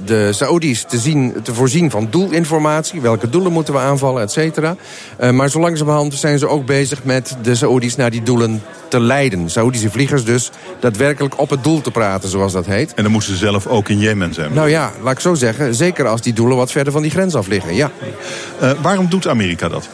de 0.04 0.28
Saoedi's 0.30 0.84
te, 0.88 0.98
zien, 0.98 1.34
te 1.42 1.54
voorzien 1.54 1.90
van 1.90 2.06
doelinformatie. 2.10 3.00
Welke 3.00 3.30
doelen 3.30 3.52
moeten 3.52 3.74
we 3.74 3.80
aanvallen, 3.80 4.22
et 4.22 4.32
cetera. 4.32 4.76
Uh, 5.20 5.30
maar 5.30 5.48
zo 5.48 5.60
langzamerhand 5.60 6.14
zijn 6.14 6.38
ze 6.38 6.48
ook 6.48 6.66
bezig 6.66 7.04
met 7.04 7.36
de 7.42 7.54
Saoedi's 7.54 7.96
naar 7.96 8.10
die 8.10 8.22
doelen 8.22 8.62
te 8.88 9.00
leiden. 9.00 9.50
Saoedische 9.50 9.90
vliegers 9.90 10.24
dus 10.24 10.50
daadwerkelijk 10.80 11.38
op 11.38 11.50
het 11.50 11.64
doel 11.64 11.80
te 11.80 11.90
praten, 11.90 12.28
zoals 12.28 12.52
dat 12.52 12.66
heet. 12.66 12.94
En 12.94 13.02
dan 13.02 13.12
moesten 13.12 13.32
ze 13.32 13.38
zelf 13.38 13.66
ook 13.66 13.88
in 13.88 13.98
Jemen 13.98 14.34
zijn? 14.34 14.52
Nou 14.52 14.68
ja, 14.68 14.92
laat 15.02 15.12
ik 15.12 15.20
zo 15.20 15.34
zeggen. 15.34 15.74
Zeker 15.74 16.06
als 16.06 16.20
die 16.20 16.32
doelen 16.32 16.56
wat 16.56 16.70
verder 16.70 16.92
van 16.92 17.02
die 17.02 17.10
grens 17.10 17.34
af 17.34 17.46
liggen, 17.46 17.74
ja. 17.74 17.90
Uh, 18.62 18.70
waarom 18.82 19.08
doet 19.08 19.28
Amerika 19.28 19.68
dat? 19.68 19.88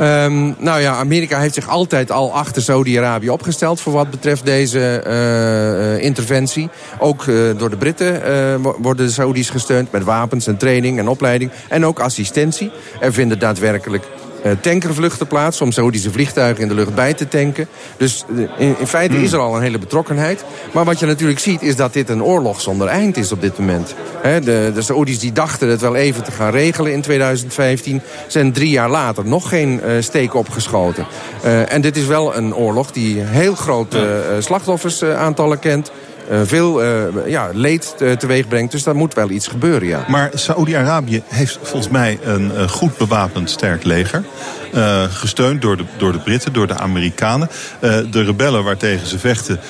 Um, 0.00 0.54
nou 0.58 0.80
ja, 0.80 0.94
Amerika 0.94 1.38
heeft 1.38 1.54
zich 1.54 1.68
altijd 1.68 2.10
al 2.10 2.34
achter 2.34 2.62
Saudi-Arabië 2.62 3.30
opgesteld... 3.30 3.80
voor 3.80 3.92
wat 3.92 4.10
betreft 4.10 4.44
deze 4.44 5.04
uh, 5.06 6.04
interventie. 6.04 6.68
Ook 6.98 7.24
uh, 7.24 7.58
door 7.58 7.70
de 7.70 7.76
Britten 7.76 8.22
worden 8.62 9.06
de 9.06 9.12
Saudis 9.12 9.50
gesteund... 9.50 9.92
met 9.92 10.04
wapens 10.04 10.46
en 10.46 10.56
training 10.56 10.98
en 10.98 11.08
opleiding. 11.08 11.50
En 11.68 11.86
ook 11.86 12.00
assistentie. 12.00 12.70
Er 13.00 13.12
vinden 13.12 13.38
daadwerkelijk 13.38 14.04
tankervluchten 14.60 15.26
plaats... 15.26 15.60
om 15.60 15.72
Saoedische 15.72 16.10
vliegtuigen 16.10 16.62
in 16.62 16.68
de 16.68 16.74
lucht 16.74 16.94
bij 16.94 17.14
te 17.14 17.28
tanken. 17.28 17.68
Dus 17.96 18.24
in, 18.58 18.74
in 18.78 18.86
feite 18.86 19.22
is 19.22 19.32
er 19.32 19.38
al 19.38 19.56
een 19.56 19.62
hele 19.62 19.78
betrokkenheid. 19.78 20.44
Maar 20.72 20.84
wat 20.84 20.98
je 20.98 21.06
natuurlijk 21.06 21.38
ziet 21.38 21.62
is 21.62 21.76
dat 21.76 21.92
dit 21.92 22.08
een 22.08 22.22
oorlog 22.22 22.60
zonder 22.60 22.86
eind 22.86 23.16
is 23.16 23.32
op 23.32 23.40
dit 23.40 23.58
moment. 23.58 23.94
He, 24.22 24.40
de, 24.40 24.70
de 24.74 24.82
Saoedi's 24.82 25.18
die 25.18 25.32
dachten 25.32 25.68
het 25.68 25.80
wel 25.80 25.96
even 25.96 26.24
te 26.24 26.32
gaan 26.32 26.50
regelen 26.50 26.92
in 26.92 27.00
2015... 27.00 28.00
zijn 28.26 28.52
drie 28.52 28.70
jaar 28.70 28.90
later 28.90 29.26
nog 29.26 29.48
geen 29.48 29.80
uh, 29.84 30.02
steek 30.02 30.34
opgeschoten. 30.34 31.06
Uh, 31.44 31.72
en 31.72 31.80
dit 31.80 31.96
is 31.96 32.06
wel 32.06 32.36
een 32.36 32.54
oorlog 32.54 32.92
die 32.92 33.20
heel 33.20 33.54
grote 33.54 34.36
slachtoffersaantallen 34.38 35.58
kent... 35.58 35.90
Uh, 36.30 36.40
veel 36.44 36.84
uh, 36.84 37.02
ja, 37.26 37.50
leed 37.52 37.94
teweeg 38.18 38.48
brengt. 38.48 38.72
Dus 38.72 38.82
daar 38.82 38.96
moet 38.96 39.14
wel 39.14 39.30
iets 39.30 39.46
gebeuren, 39.46 39.88
ja. 39.88 40.04
Maar 40.08 40.30
Saoedi-Arabië 40.34 41.22
heeft 41.26 41.58
volgens 41.62 41.92
mij 41.92 42.18
een 42.22 42.52
uh, 42.54 42.68
goed 42.68 42.96
bewapend 42.96 43.50
sterk 43.50 43.84
leger. 43.84 44.24
gesteund 45.10 45.62
door 45.62 45.76
de, 45.76 45.84
door 45.96 46.12
de 46.12 46.18
Britten, 46.18 46.52
door 46.52 46.66
de 46.66 46.78
Amerikanen. 46.78 47.48
de 48.10 48.22
rebellen 48.22 48.64
waartegen 48.64 49.06
ze 49.06 49.18
vechten, 49.18 49.60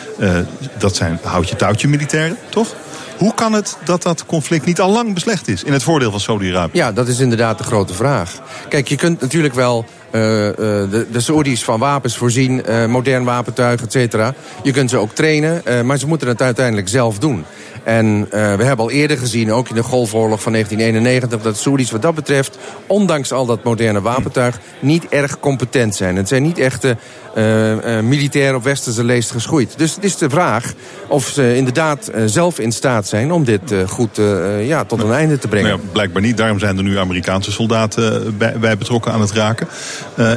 dat 0.79 0.97
zijn 0.97 1.19
houtje-touwtje 1.23 1.89
militairen, 1.89 2.37
toch? 2.49 2.75
Hoe 3.21 3.35
kan 3.35 3.53
het 3.53 3.77
dat 3.85 4.03
dat 4.03 4.27
conflict 4.27 4.67
niet 4.67 4.81
al 4.81 4.91
lang 4.91 5.15
beslecht 5.15 5.49
is 5.49 5.65
in 5.65 5.73
het 5.73 5.83
voordeel 5.83 6.11
van 6.11 6.21
Saudi-Arabië? 6.21 6.79
Ja, 6.79 6.93
dat 6.93 7.09
is 7.09 7.19
inderdaad 7.19 7.59
de 7.59 7.65
grote 7.65 7.95
vraag. 7.95 8.33
Kijk, 8.69 8.89
je 8.89 8.97
kunt 8.97 9.21
natuurlijk 9.21 9.55
wel 9.55 9.85
de, 10.11 11.07
de 11.13 11.21
Saoedi's 11.21 11.65
van 11.65 11.79
wapens 11.79 12.17
voorzien, 12.17 12.63
uh, 12.69 12.87
modern 12.87 13.25
wapentuig, 13.25 13.83
et 13.83 13.93
cetera. 13.93 14.35
Je 14.63 14.73
kunt 14.73 14.91
ze 14.91 14.97
ook 14.97 15.15
trainen, 15.15 15.63
maar 15.87 15.99
ze 15.99 16.07
moeten 16.07 16.29
het 16.29 16.43
uiteindelijk 16.43 16.89
zelf 16.89 17.19
doen. 17.19 17.45
En 17.85 18.07
uh, 18.07 18.31
we 18.31 18.65
hebben 18.65 18.79
al 18.79 18.91
eerder 18.91 19.19
gezien, 19.19 19.53
ook 19.53 19.69
in 19.69 19.75
de 19.75 19.83
Golfoorlog 19.83 20.43
van 20.43 20.53
1991... 20.53 21.43
dat 21.43 21.63
Saoedi's 21.63 21.91
wat 21.91 22.03
dat 22.03 22.15
betreft, 22.15 22.59
ondanks 22.87 23.33
al 23.33 23.47
dat 23.47 23.65
moderne 23.65 24.01
wapentuig... 24.01 24.61
niet 24.81 25.09
erg 25.09 25.41
competent 25.41 25.95
zijn. 25.95 26.17
Het 26.17 26.29
zijn 26.29 26.43
niet 26.43 26.59
echte 26.59 26.97
uh, 27.37 27.71
uh, 27.73 28.01
militair 28.01 28.55
op 28.55 28.65
westerse 28.65 29.05
leest 29.05 29.31
geschoeid. 29.31 29.75
Dus 29.79 29.95
het 29.95 30.05
is 30.05 30.17
de 30.17 30.31
vraag 30.31 30.73
of 31.09 31.27
ze 31.27 31.57
inderdaad 31.57 32.11
zelf 32.27 32.59
in 32.59 32.73
staat 32.73 33.07
zijn... 33.07 33.33
om 33.33 33.45
dit 33.45 33.75
goed 33.87 34.21
ja, 34.61 34.85
tot 34.85 35.03
een 35.03 35.13
einde 35.13 35.39
te 35.39 35.49
brengen. 35.49 35.69
Nou 35.69 35.81
ja, 35.83 35.89
blijkbaar 35.93 36.23
niet. 36.23 36.37
Daarom 36.37 36.59
zijn 36.59 36.77
er 36.77 36.83
nu 36.83 36.99
Amerikaanse 36.99 37.53
soldaten 37.53 38.37
bij, 38.37 38.59
bij 38.59 38.79
betrokken 38.79 39.13
aan 39.13 39.21
het 39.21 39.33
raken. 39.33 39.69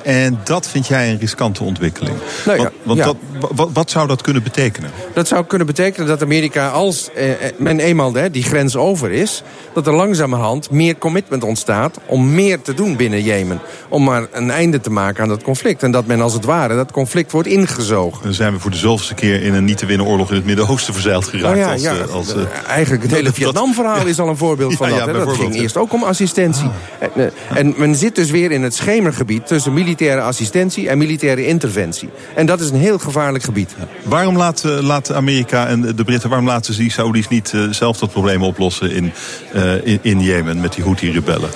en 0.04 0.40
dat 0.44 0.68
vind 0.68 0.88
jij 0.88 1.12
een 1.12 1.20
riskante 1.20 1.64
ontwikkeling. 1.64 2.16
Nou, 2.46 2.58
want, 2.58 2.72
want 2.84 3.00
ja. 3.00 3.06
Dat, 3.06 3.16
wat, 3.52 3.70
wat 3.74 3.92
zou 3.92 4.08
dat 4.08 4.22
kunnen 4.22 4.44
betekenen? 4.44 4.92
Dat 5.14 5.28
zou 5.28 5.46
kunnen 5.46 5.68
betekenen 5.68 6.08
dat 6.08 6.22
Amerika, 6.22 6.70
als 6.70 7.10
eh, 7.14 7.30
men 7.58 7.80
eenmaal 7.80 8.14
hè, 8.14 8.32
die 8.32 8.44
grens 8.44 8.76
over 8.76 9.12
is... 9.12 9.44
dat 9.74 9.88
er 9.88 9.94
langzamerhand 9.94 10.72
meer 10.72 10.98
commitment 10.98 11.44
ontstaat 11.44 12.00
om 12.06 12.34
meer 12.34 12.62
te 12.62 12.74
doen 12.74 12.96
binnen 12.96 13.24
Jemen. 13.24 13.60
Om 13.90 14.04
maar 14.04 14.28
een 14.32 14.52
einde 14.52 14.80
te 14.80 14.90
maken 14.90 15.24
aan 15.24 15.30
dat 15.30 15.44
conflict. 15.44 15.84
En 15.84 15.92
dat 15.92 16.06
men 16.06 16.22
als 16.22 16.34
het 16.34 16.46
ware 16.46 16.76
dat 16.76 16.92
conflict 16.92 17.32
wordt 17.32 17.48
ingezogen. 17.48 18.24
Dan 18.24 18.34
zijn 18.34 18.54
we 18.54 18.60
voor 18.60 18.72
de 18.72 18.78
zoveelste 18.78 19.14
keer 19.14 19.42
in 19.44 19.54
een 19.54 19.66
niet 19.66 19.78
te 19.78 19.86
winnen 19.86 20.08
oorlog 20.08 20.30
in 20.30 20.36
het 20.36 20.46
Midden-Oosten 20.46 20.94
verzeild 20.94 21.28
geraakt. 21.28 21.58
Nou 21.58 21.68
ja, 21.68 21.72
als, 21.72 21.82
ja, 21.82 21.96
eh, 21.96 22.14
als, 22.14 22.34
eh, 22.36 22.42
eigenlijk 22.68 23.04
het 23.04 23.12
hele 23.12 23.34
Vietnam-verhaal 23.34 24.06
is 24.06 24.20
al 24.20 24.28
een 24.28 24.38
voorbeeld 24.38 24.76
van 24.76 24.90
dat. 24.90 25.06
Hè. 25.06 25.14
Dat 25.14 25.36
ging 25.36 25.56
eerst 25.56 25.78
ook 25.78 25.94
om 25.94 26.04
assistentie. 26.04 26.70
En, 27.00 27.10
eh, 27.16 27.58
En 27.58 27.74
men 27.78 27.96
zit 27.96 28.16
dus 28.16 28.32
weer 28.32 28.52
in 28.52 28.64
het 28.64 28.76
schemergebied 28.76 29.48
tussen 29.48 29.74
militaire 29.74 30.22
assistentie 30.22 30.90
en 30.90 30.98
militaire 30.98 31.46
interventie. 31.46 32.10
En 32.36 32.46
dat 32.46 32.60
is 32.60 32.70
een 32.70 32.80
heel 32.80 33.00
gevaarlijk 33.00 33.33
gebied. 33.42 33.76
Waarom 34.04 34.38
laat, 34.38 34.64
eh, 34.64 34.80
laat 34.80 35.12
Amerika 35.14 35.68
en 35.68 35.82
de 35.82 36.04
Britten, 36.04 36.30
waarom 36.30 36.48
laten 36.48 36.74
ze 36.74 36.80
die 36.80 36.92
Saoedi's 36.92 37.28
niet 37.28 37.54
eh, 37.54 37.70
zelf 37.70 37.98
dat 37.98 38.12
probleem 38.12 38.44
oplossen 38.44 38.92
in, 38.92 39.14
eh, 39.54 39.86
in, 39.86 40.00
in 40.02 40.22
Jemen 40.22 40.62
met 40.62 40.74
die 40.74 40.84
Houthi-rebellen? 40.84 41.50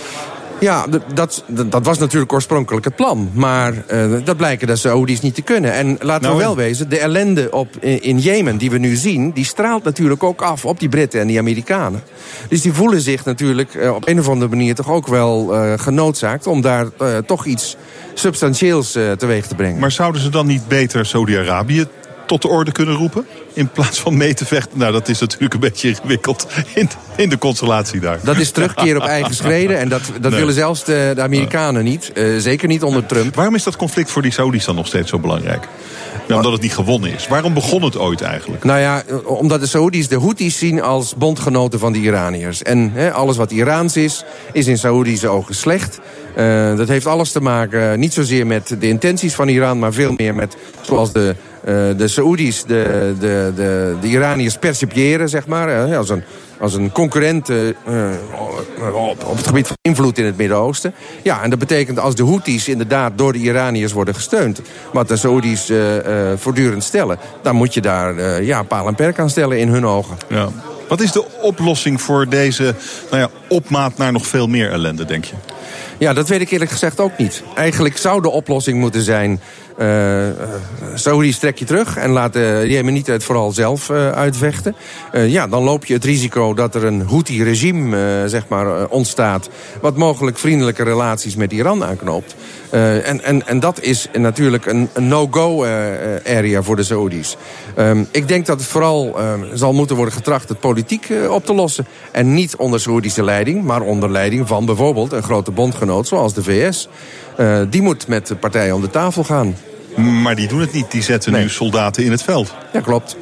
Ja, 0.60 0.86
dat, 1.14 1.43
dat 1.68 1.86
was 1.86 1.97
natuurlijk 1.97 2.34
oorspronkelijk 2.34 2.86
het 2.86 2.95
plan. 2.95 3.30
Maar 3.34 3.74
eh, 3.88 4.12
dat 4.24 4.38
blijken 4.38 4.68
de 4.68 4.76
Saoedi's 4.76 5.22
niet 5.22 5.36
te 5.36 5.41
kunnen. 5.41 5.74
En 5.74 5.97
laten 5.99 6.22
Nou, 6.22 6.36
we 6.36 6.41
wel 6.41 6.51
en? 6.51 6.58
wezen, 6.58 6.89
de 6.89 6.99
ellende 6.99 7.51
op, 7.51 7.68
in, 7.80 8.01
in 8.01 8.20
Jemen 8.20 8.58
die 8.58 8.72
we 8.72 8.78
nu 8.78 8.95
zien... 8.95 9.32
die 9.32 9.45
straalt 9.45 9.84
natuurlijk 9.84 10.24
ook 10.24 10.41
af 10.41 10.66
op 10.66 10.80
die 10.80 10.89
Britten 10.89 11.20
en 11.20 11.28
die 11.28 11.39
Amerikanen. 11.39 12.03
Dus 12.49 12.62
die 12.62 12.74
voelen 12.74 13.01
zich 13.01 13.26
natuurlijk 13.26 13.76
eh, 13.76 13.95
op 13.95 14.08
een 14.08 14.20
of 14.20 14.30
andere 14.30 14.49
manier... 14.49 14.76
toch 14.76 14.89
ook 14.89 15.08
wel 15.08 15.55
eh, 15.55 15.74
genoodzaakt 15.78 16.47
om 16.47 16.62
daar 16.62 16.88
toch 17.26 17.45
iets 17.45 17.76
substantieels 18.14 18.91
teweeg 18.91 19.47
te 19.47 19.55
brengen. 19.55 19.80
Maar 19.80 19.91
zouden 19.91 20.22
ze 20.22 20.30
dan 20.30 20.45
niet 20.47 20.68
beter 20.68 21.05
Saudi-Arabië 21.05 21.86
tot 22.28 22.41
de 22.41 22.47
orde 22.47 22.71
kunnen 22.71 22.95
roepen? 22.95 23.25
In 23.53 23.67
plaats 23.69 23.99
van 23.99 24.17
mee 24.17 24.34
te 24.34 24.45
vechten. 24.45 24.78
Nou, 24.80 24.91
dat 24.91 25.07
is 25.09 25.19
natuurlijk 25.19 25.53
een 25.53 25.59
beetje 25.59 25.89
ingewikkeld 25.89 26.47
in, 26.73 26.89
in 27.15 27.30
de 27.30 27.38
constellatie 27.38 27.99
daar. 27.99 28.19
Dat 28.23 28.38
is 28.38 28.51
terugkeer 28.51 28.95
op 28.95 29.03
eigen 29.03 29.36
schreden. 29.41 29.80
En 29.80 29.89
dat, 29.89 30.01
dat 30.21 30.32
Nee. 30.32 30.39
willen 30.39 30.53
zelfs 30.53 30.84
de, 30.84 31.11
de 31.15 31.21
Amerikanen 31.21 31.84
niet. 31.84 32.11
Eh, 32.13 32.25
zeker 32.38 32.67
niet 32.67 32.84
onder 32.84 33.05
Trump. 33.05 33.36
Waarom 33.36 33.55
is 33.55 33.63
dat 33.63 33.75
conflict 33.75 34.11
voor 34.11 34.21
die 34.21 34.32
Saudis 34.32 34.65
dan 34.65 34.75
nog 34.75 34.88
steeds 34.88 35.09
zo 35.09 35.19
belangrijk? 35.19 35.67
Ja, 36.28 36.36
omdat 36.36 36.51
het 36.51 36.61
niet 36.61 36.73
gewonnen 36.73 37.13
is. 37.13 37.28
Waarom 37.28 37.53
begon 37.53 37.84
het 37.84 37.97
ooit 37.97 38.21
eigenlijk? 38.21 38.63
Nou 38.63 38.80
ja, 38.80 39.03
omdat 39.23 39.59
de 39.59 39.67
Saoedi's 39.67 40.07
de 40.07 40.19
Houthis 40.19 40.57
zien 40.57 40.82
als 40.82 41.15
bondgenoten 41.15 41.80
van 41.80 41.93
de 41.93 41.99
Iraniërs. 41.99 42.61
En 42.63 42.93
alles 43.13 43.38
wat 43.38 43.51
Iraans 43.51 43.97
is, 43.97 44.23
is 44.53 44.67
in 44.67 44.78
Saoedische 44.78 45.28
ogen 45.28 45.55
slecht. 45.55 45.99
Eh, 46.36 46.75
dat 46.75 46.88
heeft 46.88 47.05
alles 47.05 47.32
te 47.32 47.41
maken, 47.41 47.91
eh, 47.91 47.97
niet 47.97 48.13
zozeer 48.13 48.47
met 48.47 48.75
de 48.80 48.88
intenties 48.88 49.34
van 49.34 49.47
Iran... 49.47 49.80
maar 49.80 49.93
veel 49.93 50.13
meer 50.17 50.36
met, 50.36 50.57
zoals 50.82 51.11
de, 51.11 51.30
eh 51.30 51.47
de 51.97 52.08
Saoedi's 52.08 52.64
de, 52.64 53.14
de, 53.20 53.51
de, 53.55 53.95
de 54.01 54.08
Iraniërs 54.08 54.58
percipiëren, 54.58 55.30
zeg 55.30 55.47
maar. 55.47 55.89
eh, 55.89 55.97
als 55.97 56.10
een, 56.10 56.24
als 56.60 56.74
een 56.74 56.91
concurrent 56.91 57.49
eh, 57.49 57.68
eh, 57.70 57.76
op, 58.93 59.24
op 59.26 59.38
het 59.38 59.47
gebied 59.47 59.68
van 59.68 59.76
invloed 59.82 60.18
in 60.18 60.26
het 60.26 60.38
Midden-Oosten. 60.38 60.93
Ja, 61.24 61.43
en 61.43 61.49
dat 61.49 61.60
betekent 61.60 61.99
als 61.99 62.16
de 62.16 62.24
Houthis 62.26 62.68
inderdaad 62.68 63.18
door 63.18 63.34
de 63.34 63.39
Iraniërs 63.39 63.91
worden 63.91 64.16
gesteund... 64.16 64.62
wat 64.93 65.08
de 65.08 65.16
Saoedi's 65.18 65.70
eh, 65.70 66.32
eh, 66.32 66.38
voortdurend 66.38 66.84
stellen... 66.84 67.18
dan 67.41 67.55
moet 67.55 67.74
je 67.74 67.82
daar 67.82 68.18
eh, 68.18 68.45
ja, 68.45 68.64
paal 68.64 68.88
en 68.88 68.95
perk 68.95 69.20
aan 69.20 69.30
stellen 69.30 69.60
in 69.60 69.68
hun 69.68 69.86
ogen. 69.86 70.18
Ja. 70.28 70.49
Wat 70.88 71.01
is 71.01 71.12
de 71.12 71.26
oplossing 71.41 72.01
voor 72.01 72.30
deze 72.30 72.76
nou 73.12 73.22
ja, 73.22 73.30
opmaat 73.47 73.97
naar 73.97 74.12
nog 74.12 74.28
veel 74.28 74.47
meer 74.47 74.72
ellende, 74.72 75.05
denk 75.05 75.26
je? 75.26 75.34
Ja, 75.97 76.14
dat 76.14 76.28
weet 76.28 76.41
ik 76.41 76.51
eerlijk 76.51 76.72
gezegd 76.72 76.99
ook 76.99 77.18
niet. 77.18 77.43
Eigenlijk 77.55 77.97
zou 77.97 78.22
de 78.22 78.30
oplossing 78.30 78.80
moeten 78.80 79.01
zijn... 79.01 79.41
eh 79.78 80.28
eh, 80.30 80.34
Saoedi's 80.93 81.39
trek 81.39 81.57
je 81.57 81.65
terug 81.65 81.97
en 81.97 82.09
laat 82.09 82.34
de 82.34 82.63
Jemenieten 82.67 83.13
het 83.13 83.23
vooral 83.23 83.51
zelf 83.51 83.89
eh, 83.89 84.11
uitvechten. 84.11 84.75
Eh, 85.11 85.30
ja, 85.30 85.47
dan 85.47 85.63
loop 85.63 85.86
je 85.86 85.93
het 85.93 86.03
risico 86.03 86.53
dat 86.53 86.75
er 86.75 86.84
een 86.84 87.01
Houthi-regime 87.07 87.97
eh, 87.97 88.30
zeg 88.30 88.47
maar, 88.47 88.67
eh, 88.67 88.84
ontstaat... 88.89 89.49
wat 89.82 89.97
mogelijk 89.97 90.38
vriendelijke 90.38 90.84
relaties 90.84 91.36
met 91.36 91.51
Iran 91.51 91.84
aanknoopt. 91.84 92.36
Eh, 92.69 93.07
en, 93.07 93.23
en, 93.23 93.47
en 93.47 93.59
dat 93.59 93.82
is 93.82 94.07
natuurlijk 94.13 94.65
een, 94.65 94.89
een 94.93 95.07
no-go-area 95.07 96.61
voor 96.61 96.75
de 96.75 96.84
Saoedi's. 96.84 97.38
Ehm, 97.75 98.03
ik 98.11 98.28
denk 98.28 98.45
dat 98.45 98.59
het 98.59 98.69
vooral 98.69 99.13
ehm, 99.17 99.39
zal 99.53 99.73
moeten 99.73 99.95
worden 99.95 100.13
getracht 100.13 100.49
het 100.49 100.59
politiek 100.59 101.09
eh, 101.09 101.32
op 101.32 101.45
te 101.45 101.53
lossen. 101.53 101.88
En 102.11 102.34
niet 102.34 102.55
onder 102.55 102.80
Saoedische 102.80 103.23
leiding, 103.23 103.63
maar 103.63 103.82
onder 103.82 104.11
leiding 104.11 104.47
van 104.47 104.65
bijvoorbeeld 104.65 105.11
een 105.11 105.23
grote 105.23 105.51
bondgenoot 105.51 106.07
zoals 106.07 106.34
de 106.34 106.43
VS. 106.43 106.88
Eh, 107.38 107.62
die 107.70 107.82
moet 107.82 108.08
met 108.08 108.28
de 108.28 108.36
partijen 108.36 108.76
om 108.76 108.82
de 108.82 108.90
tafel 108.90 109.24
gaan. 109.24 109.56
Maar 109.96 110.36
die 110.36 110.48
doen 110.48 110.60
het 110.60 110.74
niet. 110.74 110.92
Die 110.92 111.02
zetten 111.04 111.34
nu 111.34 111.50
soldaten 111.50 112.04
in 112.04 112.12
het 112.12 112.24
veld. 112.24 112.54
Ja, 112.74 112.80
klopt. 112.82 113.18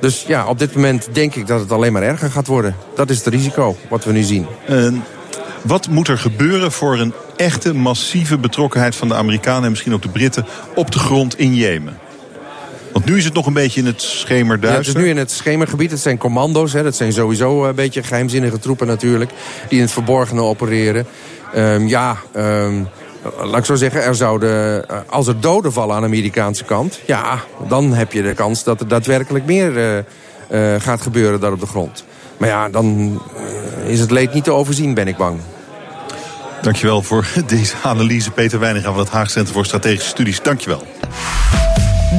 Dus 0.00 0.24
ja, 0.26 0.46
op 0.46 0.58
dit 0.58 0.74
moment 0.74 1.08
denk 1.12 1.34
ik 1.34 1.46
dat 1.46 1.60
het 1.60 1.72
alleen 1.72 1.92
maar 1.92 2.02
erger 2.02 2.30
gaat 2.30 2.46
worden. 2.46 2.76
Dat 2.94 3.10
is 3.10 3.16
het 3.16 3.26
risico 3.26 3.76
wat 3.88 4.04
we 4.04 4.12
nu 4.12 4.22
zien. 4.22 4.46
Eh, 4.66 4.88
wat 5.62 5.88
moet 5.88 6.08
er 6.08 6.18
gebeuren 6.18 6.72
voor 6.72 6.98
een 6.98 7.12
echte 7.36 7.74
massieve 7.74 8.38
betrokkenheid 8.38 8.96
van 8.96 9.08
de 9.08 9.14
Amerikanen 9.14 9.64
en 9.64 9.70
misschien 9.70 9.94
ook 9.94 10.02
de 10.02 10.08
Britten 10.08 10.46
op 10.74 10.90
de 10.90 10.98
grond 10.98 11.38
in 11.38 11.54
Jemen? 11.54 11.98
Want 12.92 13.04
nu 13.04 13.16
is 13.16 13.24
het 13.24 13.34
nog 13.34 13.46
een 13.46 13.52
beetje 13.52 13.80
in 13.80 13.86
het 13.86 14.02
Ja, 14.02 14.08
het 14.08 14.16
schemerduister. 14.18 14.96
is 14.96 15.02
nu 15.02 15.08
in 15.08 15.16
het 15.16 15.30
schemergebied. 15.30 15.90
Het 15.90 16.00
zijn 16.00 16.18
commando's. 16.18 16.72
Hè. 16.72 16.82
Dat 16.82 16.96
zijn 16.96 17.12
sowieso 17.12 17.64
een 17.64 17.74
beetje 17.74 18.02
geheimzinnige 18.02 18.58
troepen 18.58 18.86
natuurlijk. 18.86 19.30
Die 19.68 19.78
in 19.78 19.84
het 19.84 19.92
verborgene 19.92 20.42
opereren. 20.42 21.06
Ehm, 21.54 21.86
ja, 21.86 22.16
ehm, 22.32 22.82
laat 23.42 23.58
ik 23.58 23.64
zo 23.64 23.74
zeggen. 23.74 24.02
Er 24.02 24.14
zouden, 24.14 24.88
eh, 24.88 24.98
als 25.06 25.26
er 25.26 25.40
doden 25.40 25.72
vallen 25.72 25.94
aan 25.94 26.00
de 26.00 26.06
Amerikaanse 26.06 26.64
kant... 26.64 27.00
ja, 27.06 27.44
dan 27.68 27.92
heb 27.92 28.12
je 28.12 28.22
de 28.22 28.34
kans 28.34 28.64
dat 28.64 28.80
er 28.80 28.88
daadwerkelijk 28.88 29.44
meer 29.44 29.76
eh, 29.76 29.98
eh, 30.48 30.80
gaat 30.80 31.02
gebeuren 31.02 31.40
daar 31.40 31.52
op 31.52 31.60
de 31.60 31.66
grond. 31.66 32.04
Maar 32.36 32.48
ja, 32.48 32.68
dan 32.68 33.18
eh, 33.36 33.90
is 33.90 34.00
het 34.00 34.10
leed 34.10 34.34
niet 34.34 34.44
te 34.44 34.52
overzien, 34.52 34.94
ben 34.94 35.08
ik 35.08 35.16
bang. 35.16 35.40
Dankjewel 36.62 37.02
voor 37.02 37.26
deze 37.46 37.74
analyse. 37.82 38.30
Peter 38.30 38.58
Weininga 38.58 38.90
van 38.90 38.98
het 38.98 39.10
Haag 39.10 39.30
Centrum 39.30 39.54
voor 39.54 39.64
Strategische 39.64 40.08
Studies. 40.08 40.42
Dankjewel. 40.42 40.86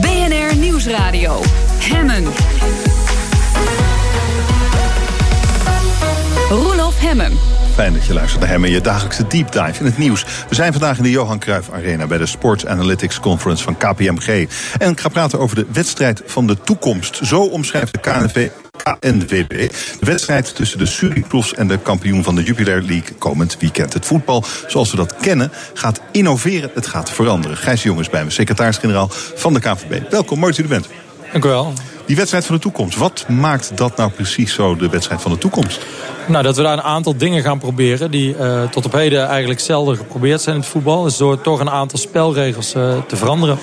BNR 0.02 0.56
Nieuwsradio. 0.56 1.42
Hemmen. 1.80 2.24
Roelof 6.50 7.00
Hemmen. 7.00 7.59
Fijn 7.80 7.94
dat 7.94 8.06
je 8.06 8.14
luistert 8.14 8.42
naar 8.42 8.50
hem 8.50 8.64
en 8.64 8.72
je 8.72 8.82
dagelijkse 8.82 9.28
deep 9.28 9.52
dive 9.52 9.80
in 9.80 9.86
het 9.86 9.98
nieuws. 9.98 10.26
We 10.50 10.56
zijn 10.56 10.72
vandaag 10.72 10.98
in 10.98 11.04
de 11.04 11.10
Johan 11.10 11.40
Cruijff 11.40 11.72
Arena 11.72 12.08
bij 12.08 12.18
de 12.18 12.26
Sports 12.26 12.66
Analytics 12.66 13.20
Conference 13.20 13.64
van 13.64 13.78
KPMG. 13.78 14.48
En 14.78 14.92
ik 14.92 15.00
ga 15.00 15.10
praten 15.10 15.40
over 15.40 15.56
de 15.56 15.66
wedstrijd 15.72 16.22
van 16.26 16.48
de 16.48 16.58
toekomst. 16.62 17.20
Zo 17.24 17.42
omschrijft 17.42 17.94
de 17.94 18.00
KNV. 18.00 18.50
De 20.00 20.06
wedstrijd 20.06 20.56
tussen 20.56 20.78
de 20.78 20.86
Suricross 20.86 21.54
en 21.54 21.68
de 21.68 21.78
kampioen 21.78 22.24
van 22.24 22.36
de 22.36 22.44
Jupiler 22.44 22.82
League 22.82 23.16
komend 23.18 23.58
weekend. 23.60 23.94
Het 23.94 24.06
voetbal, 24.06 24.44
zoals 24.68 24.92
we 24.92 24.98
dat 24.98 25.16
kennen, 25.16 25.52
gaat 25.74 26.02
innoveren. 26.12 26.72
Het 26.74 26.88
gaat 26.88 27.12
veranderen. 27.12 27.58
Gijs 27.58 27.82
de 27.82 27.88
Jong 27.88 28.00
is 28.00 28.10
bij 28.10 28.24
me, 28.24 28.30
secretaris-generaal 28.30 29.08
van 29.36 29.54
de 29.54 29.60
KNVB. 29.60 30.10
Welkom, 30.10 30.40
mooi 30.40 30.52
dat 30.52 30.60
u 30.60 30.64
er 30.64 30.70
bent. 30.70 30.88
Dank 31.32 31.46
u 31.46 31.48
wel. 31.48 31.74
Die 32.10 32.18
wedstrijd 32.18 32.46
van 32.46 32.56
de 32.56 32.62
toekomst, 32.62 32.98
wat 32.98 33.26
maakt 33.28 33.78
dat 33.78 33.98
nou 33.98 34.12
precies 34.12 34.54
zo 34.54 34.76
de 34.76 34.90
wedstrijd 34.90 35.22
van 35.22 35.32
de 35.32 35.38
toekomst? 35.38 35.86
Nou, 36.28 36.44
dat 36.44 36.56
we 36.56 36.64
daar 36.64 36.74
een 36.74 36.82
aantal 36.82 37.18
dingen 37.18 37.44
gaan 37.44 37.60
proberen 37.60 38.12
die 38.12 38.36
eh, 38.36 38.64
tot 38.64 38.86
op 38.86 38.92
heden 38.92 39.28
eigenlijk 39.28 39.60
zelden 39.60 39.98
geprobeerd 39.98 40.42
zijn 40.42 40.56
in 40.56 40.62
het 40.62 40.70
voetbal. 40.70 41.06
is 41.06 41.18
door 41.18 41.42
toch 41.42 41.60
een 41.60 41.70
aantal 41.70 42.00
spelregels 42.00 42.74
eh, 42.74 42.98
te 43.08 43.16
veranderen. 43.16 43.58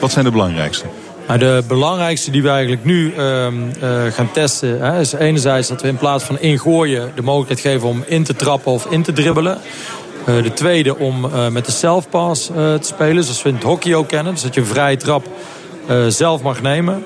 Wat 0.00 0.12
zijn 0.12 0.24
de 0.24 0.30
belangrijkste? 0.30 0.84
Maar 1.26 1.38
de 1.38 1.64
belangrijkste 1.68 2.30
die 2.30 2.42
we 2.42 2.48
eigenlijk 2.48 2.84
nu 2.84 3.14
ehm, 3.14 3.54
eh, 3.80 4.04
gaan 4.12 4.30
testen... 4.32 4.80
Hè, 4.80 5.00
is 5.00 5.12
enerzijds 5.12 5.68
dat 5.68 5.82
we 5.82 5.88
in 5.88 5.96
plaats 5.96 6.24
van 6.24 6.38
ingooien 6.38 7.12
de 7.14 7.22
mogelijkheid 7.22 7.60
geven 7.60 7.88
om 7.88 8.04
in 8.06 8.24
te 8.24 8.36
trappen 8.36 8.72
of 8.72 8.86
in 8.86 9.02
te 9.02 9.12
dribbelen. 9.12 9.58
De 10.24 10.52
tweede 10.52 10.98
om 10.98 11.30
met 11.50 11.64
de 11.64 11.72
self-pass 11.72 12.46
te 12.46 12.78
spelen, 12.80 13.24
zoals 13.24 13.42
we 13.42 13.48
in 13.48 13.54
het 13.54 13.64
hockey 13.64 13.94
ook 13.94 14.08
kennen. 14.08 14.32
Dus 14.32 14.42
dat 14.42 14.54
je 14.54 14.60
een 14.60 14.66
vrije 14.66 14.96
trap 14.96 15.26
zelf 16.08 16.42
mag 16.42 16.62
nemen. 16.62 17.04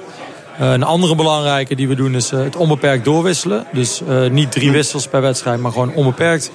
Eh, 0.59 0.73
een 0.73 0.83
andere 0.83 1.15
belangrijke 1.15 1.75
die 1.75 1.89
we 1.89 1.95
doen 1.95 2.15
is 2.15 2.33
eh, 2.33 2.39
het 2.39 2.57
onbeperkt 2.57 3.05
doorwisselen. 3.05 3.67
Dus 3.73 4.03
eh, 4.09 4.31
niet 4.31 4.53
drie 4.53 4.71
wissels 4.71 5.09
per 5.09 5.21
wedstrijd, 5.21 5.61
maar 5.61 5.73
gewoon 5.73 5.95
onbeperkt 5.95 6.51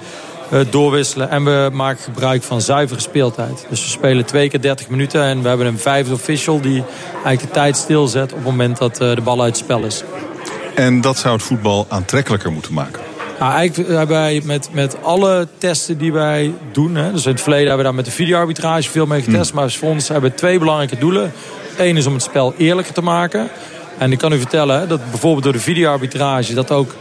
doorwisselen. 0.70 1.30
En 1.30 1.43
we 1.43 1.70
maken 1.74 2.04
gebruik 2.04 2.43
van 2.43 2.62
zuivere 2.62 2.99
speeltijd. 2.99 3.66
Dus 3.70 3.82
we 3.82 3.89
spelen 3.89 4.26
twee 4.26 4.49
keer 4.49 4.62
30 4.62 4.89
minuten 4.89 5.24
en 5.24 5.41
we 5.41 5.47
hebben 5.47 5.68
een 5.68 5.78
vijfde 5.78 6.14
official... 6.14 6.62
die 6.62 6.84
eigenlijk 7.14 7.41
de 7.41 7.51
tijd 7.60 7.78
stilzet 7.78 8.32
op 8.32 8.38
het 8.38 8.45
moment 8.45 8.78
dat 8.78 8.95
de 8.95 9.22
bal 9.24 9.41
uit 9.41 9.56
het 9.56 9.64
spel 9.64 9.84
is. 9.84 10.04
En 10.76 11.01
dat 11.01 11.18
zou 11.18 11.34
het 11.34 11.43
voetbal 11.43 11.86
aantrekkelijker 11.89 12.51
moeten 12.51 12.74
maken. 12.74 13.01
Nou, 13.39 13.54
eigenlijk 13.54 13.89
hebben 13.89 14.18
wij 14.18 14.41
met, 14.43 14.70
met 14.72 14.97
alle 15.04 15.47
testen 15.58 15.97
die 15.97 16.14
wij 16.14 16.54
doen... 16.72 16.95
Hè, 16.95 17.12
dus 17.12 17.26
in 17.26 17.32
het 17.32 17.41
verleden 17.41 17.68
hebben 17.68 17.86
we 17.86 17.91
daar 17.91 18.01
met 18.04 18.06
de 18.06 18.18
videoarbitrage 18.24 18.89
veel 18.89 19.06
mee 19.06 19.22
getest... 19.22 19.54
maar 19.54 19.72
voor 19.72 19.89
ons 19.89 20.08
hebben 20.08 20.30
we 20.30 20.36
twee 20.36 20.60
belangrijke 20.60 20.97
doelen. 20.97 21.34
Eén 21.78 21.97
is 21.97 22.06
om 22.06 22.14
het 22.14 22.24
spel 22.24 22.54
eerlijker 22.58 22.93
te 22.93 23.01
maken... 23.01 23.49
En 23.98 24.12
ik 24.12 24.18
kan 24.18 24.34
u 24.34 24.38
vertellen 24.38 24.88
dat 24.89 25.10
bijvoorbeeld 25.10 25.44
door 25.44 25.54
de 25.54 25.60
videoarbitrage... 25.60 26.54
dat 26.54 26.72
ook 26.72 26.96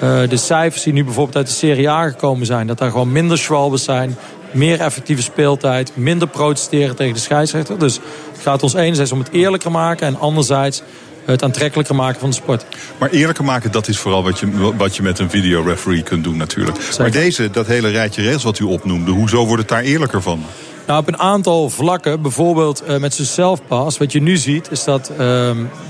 eh, 0.00 0.28
de 0.28 0.36
cijfers 0.36 0.82
die 0.82 0.92
nu 0.92 1.04
bijvoorbeeld 1.04 1.36
uit 1.36 1.46
de 1.46 1.52
Serie 1.52 1.90
A 1.90 2.08
gekomen 2.08 2.46
zijn... 2.46 2.66
dat 2.66 2.78
daar 2.78 2.90
gewoon 2.90 3.12
minder 3.12 3.38
schwalbes 3.38 3.84
zijn, 3.84 4.16
meer 4.50 4.80
effectieve 4.80 5.22
speeltijd, 5.22 5.92
minder 5.96 6.28
protesteren 6.28 6.96
tegen 6.96 7.14
de 7.14 7.20
scheidsrechter. 7.20 7.78
Dus 7.78 7.94
het 8.32 8.42
gaat 8.42 8.62
ons 8.62 8.74
enerzijds 8.74 9.12
om 9.12 9.18
het 9.18 9.32
eerlijker 9.32 9.70
maken 9.70 10.06
en 10.06 10.18
anderzijds 10.18 10.82
het 11.24 11.42
aantrekkelijker 11.42 11.94
maken 11.94 12.20
van 12.20 12.30
de 12.30 12.36
sport. 12.36 12.64
Maar 12.98 13.10
eerlijker 13.10 13.44
maken, 13.44 13.72
dat 13.72 13.88
is 13.88 13.98
vooral 13.98 14.22
wat 14.22 14.38
je, 14.38 14.76
wat 14.76 14.96
je 14.96 15.02
met 15.02 15.18
een 15.18 15.30
videoreferee 15.30 16.02
kunt 16.02 16.24
doen 16.24 16.36
natuurlijk. 16.36 16.78
Maar 16.98 17.10
deze, 17.10 17.50
dat 17.50 17.66
hele 17.66 17.88
rijtje 17.88 18.22
regels 18.22 18.42
wat 18.42 18.58
u 18.58 18.64
opnoemde, 18.64 19.10
hoezo 19.10 19.46
wordt 19.46 19.60
het 19.60 19.68
daar 19.68 19.82
eerlijker 19.82 20.22
van? 20.22 20.44
Nou, 20.90 21.02
op 21.02 21.08
een 21.08 21.18
aantal 21.18 21.70
vlakken, 21.70 22.22
bijvoorbeeld 22.22 22.82
uh, 22.88 22.96
met 22.96 23.14
zijn 23.14 23.26
selfpass... 23.26 23.98
wat 23.98 24.12
je 24.12 24.22
nu 24.22 24.36
ziet, 24.36 24.70
is 24.70 24.84
dat 24.84 25.10
uh, 25.12 25.18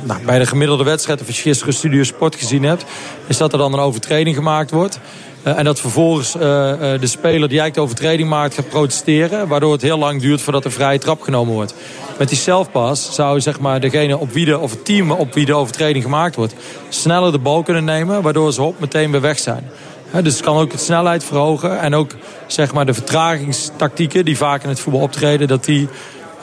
nou, 0.02 0.24
bij 0.24 0.38
de 0.38 0.46
gemiddelde 0.46 0.84
wedstrijd... 0.84 1.20
of 1.20 1.26
als 1.26 1.36
je 1.36 1.42
gisteren 1.42 1.74
Studio 1.74 2.02
Sport 2.02 2.34
gezien 2.34 2.62
hebt... 2.62 2.84
is 3.26 3.36
dat 3.36 3.52
er 3.52 3.58
dan 3.58 3.72
een 3.72 3.78
overtreding 3.78 4.36
gemaakt 4.36 4.70
wordt... 4.70 5.00
Uh, 5.46 5.58
en 5.58 5.64
dat 5.64 5.80
vervolgens 5.80 6.34
uh, 6.34 6.42
de 6.42 6.98
speler 7.06 7.48
die 7.48 7.60
eigenlijk 7.60 7.74
de 7.74 7.80
overtreding 7.80 8.28
maakt 8.28 8.54
gaat 8.54 8.68
protesteren. 8.68 9.48
Waardoor 9.48 9.72
het 9.72 9.82
heel 9.82 9.98
lang 9.98 10.20
duurt 10.20 10.40
voordat 10.40 10.64
er 10.64 10.72
vrije 10.72 10.98
trap 10.98 11.20
genomen 11.20 11.54
wordt. 11.54 11.74
Met 12.18 12.28
die 12.28 12.38
selfpass 12.38 13.14
zou 13.14 13.40
zeg 13.40 13.60
maar, 13.60 13.80
degene 13.80 14.18
op 14.18 14.32
wie 14.32 14.44
de, 14.44 14.58
of 14.58 14.70
het 14.70 14.84
team 14.84 15.10
op 15.10 15.34
wie 15.34 15.46
de 15.46 15.54
overtreding 15.54 16.04
gemaakt 16.04 16.36
wordt... 16.36 16.54
sneller 16.88 17.32
de 17.32 17.38
bal 17.38 17.62
kunnen 17.62 17.84
nemen, 17.84 18.22
waardoor 18.22 18.52
ze 18.52 18.60
hop 18.60 18.80
meteen 18.80 19.10
weer 19.10 19.20
weg 19.20 19.38
zijn. 19.38 19.70
Dus 20.12 20.34
het 20.34 20.42
kan 20.42 20.56
ook 20.56 20.70
de 20.70 20.78
snelheid 20.78 21.24
verhogen. 21.24 21.80
En 21.80 21.94
ook 21.94 22.10
zeg 22.46 22.72
maar, 22.72 22.86
de 22.86 22.94
vertragingstactieken 22.94 24.24
die 24.24 24.36
vaak 24.36 24.62
in 24.62 24.68
het 24.68 24.80
voetbal 24.80 25.02
optreden... 25.02 25.48
dat 25.48 25.64
die 25.64 25.88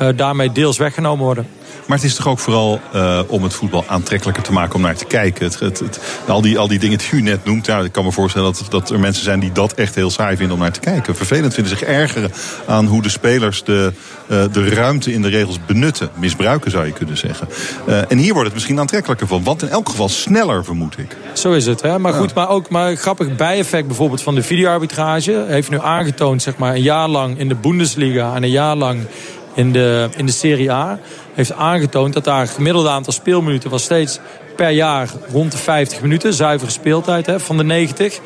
uh, 0.01 0.07
daarmee 0.15 0.51
deels 0.51 0.77
weggenomen 0.77 1.25
worden. 1.25 1.47
Maar 1.87 1.97
het 1.97 2.05
is 2.05 2.15
toch 2.15 2.27
ook 2.27 2.39
vooral 2.39 2.81
uh, 2.95 3.19
om 3.27 3.43
het 3.43 3.53
voetbal 3.53 3.83
aantrekkelijker 3.87 4.43
te 4.43 4.51
maken 4.51 4.75
om 4.75 4.81
naar 4.81 4.95
te 4.95 5.05
kijken. 5.05 5.45
Het, 5.45 5.59
het, 5.59 5.79
het, 5.79 5.99
al, 6.27 6.41
die, 6.41 6.59
al 6.59 6.67
die 6.67 6.79
dingen 6.79 6.97
die 6.97 7.07
u 7.11 7.21
net 7.21 7.45
noemt, 7.45 7.65
ja, 7.65 7.79
ik 7.79 7.91
kan 7.91 8.03
me 8.03 8.11
voorstellen 8.11 8.53
dat, 8.53 8.65
dat 8.69 8.89
er 8.89 8.99
mensen 8.99 9.23
zijn 9.23 9.39
die 9.39 9.51
dat 9.51 9.73
echt 9.73 9.95
heel 9.95 10.09
saai 10.09 10.37
vinden 10.37 10.55
om 10.55 10.61
naar 10.61 10.71
te 10.71 10.79
kijken. 10.79 11.15
Vervelend 11.15 11.53
vinden 11.53 11.77
zich 11.77 11.87
ergeren 11.87 12.31
aan 12.65 12.85
hoe 12.85 13.01
de 13.01 13.09
spelers 13.09 13.63
de, 13.63 13.93
uh, 14.27 14.43
de 14.51 14.69
ruimte 14.69 15.13
in 15.13 15.21
de 15.21 15.27
regels 15.27 15.59
benutten. 15.65 16.09
Misbruiken 16.13 16.71
zou 16.71 16.85
je 16.85 16.91
kunnen 16.91 17.17
zeggen. 17.17 17.47
Uh, 17.87 18.11
en 18.11 18.17
hier 18.17 18.31
wordt 18.31 18.45
het 18.45 18.53
misschien 18.53 18.79
aantrekkelijker 18.79 19.27
van. 19.27 19.43
Want 19.43 19.61
in 19.61 19.69
elk 19.69 19.89
geval 19.89 20.09
sneller, 20.09 20.65
vermoed 20.65 20.97
ik. 20.97 21.17
Zo 21.33 21.51
is 21.51 21.65
het. 21.65 21.81
Hè? 21.81 21.99
Maar 21.99 22.13
goed, 22.13 22.33
maar 22.33 22.49
ook 22.49 22.69
maar 22.69 22.95
grappig 22.95 23.35
bijeffect 23.35 23.87
bijvoorbeeld 23.87 24.21
van 24.21 24.35
de 24.35 24.43
videoarbitrage. 24.43 25.45
Heeft 25.47 25.69
nu 25.69 25.79
aangetoond, 25.79 26.41
zeg 26.41 26.57
maar, 26.57 26.75
een 26.75 26.81
jaar 26.81 27.07
lang 27.07 27.39
in 27.39 27.47
de 27.47 27.55
Bundesliga 27.55 28.35
en 28.35 28.43
een 28.43 28.49
jaar 28.49 28.75
lang 28.75 29.05
in 29.53 29.71
de, 29.71 30.09
in 30.15 30.25
de 30.25 30.31
Serie 30.31 30.71
A 30.71 30.99
heeft 31.37 31.53
aangetoond 31.53 32.13
dat 32.13 32.23
daar 32.23 32.47
gemiddelde 32.47 32.89
aantal 32.89 33.13
speelminuten 33.13 33.69
was 33.69 33.83
steeds 33.83 34.19
per 34.55 34.69
jaar 34.69 35.09
rond 35.31 35.51
de 35.51 35.57
50 35.57 36.01
minuten. 36.01 36.33
Zuivere 36.33 36.71
speeltijd 36.71 37.25
hè, 37.25 37.39
van 37.39 37.57
de 37.57 37.63
90. 37.63 38.19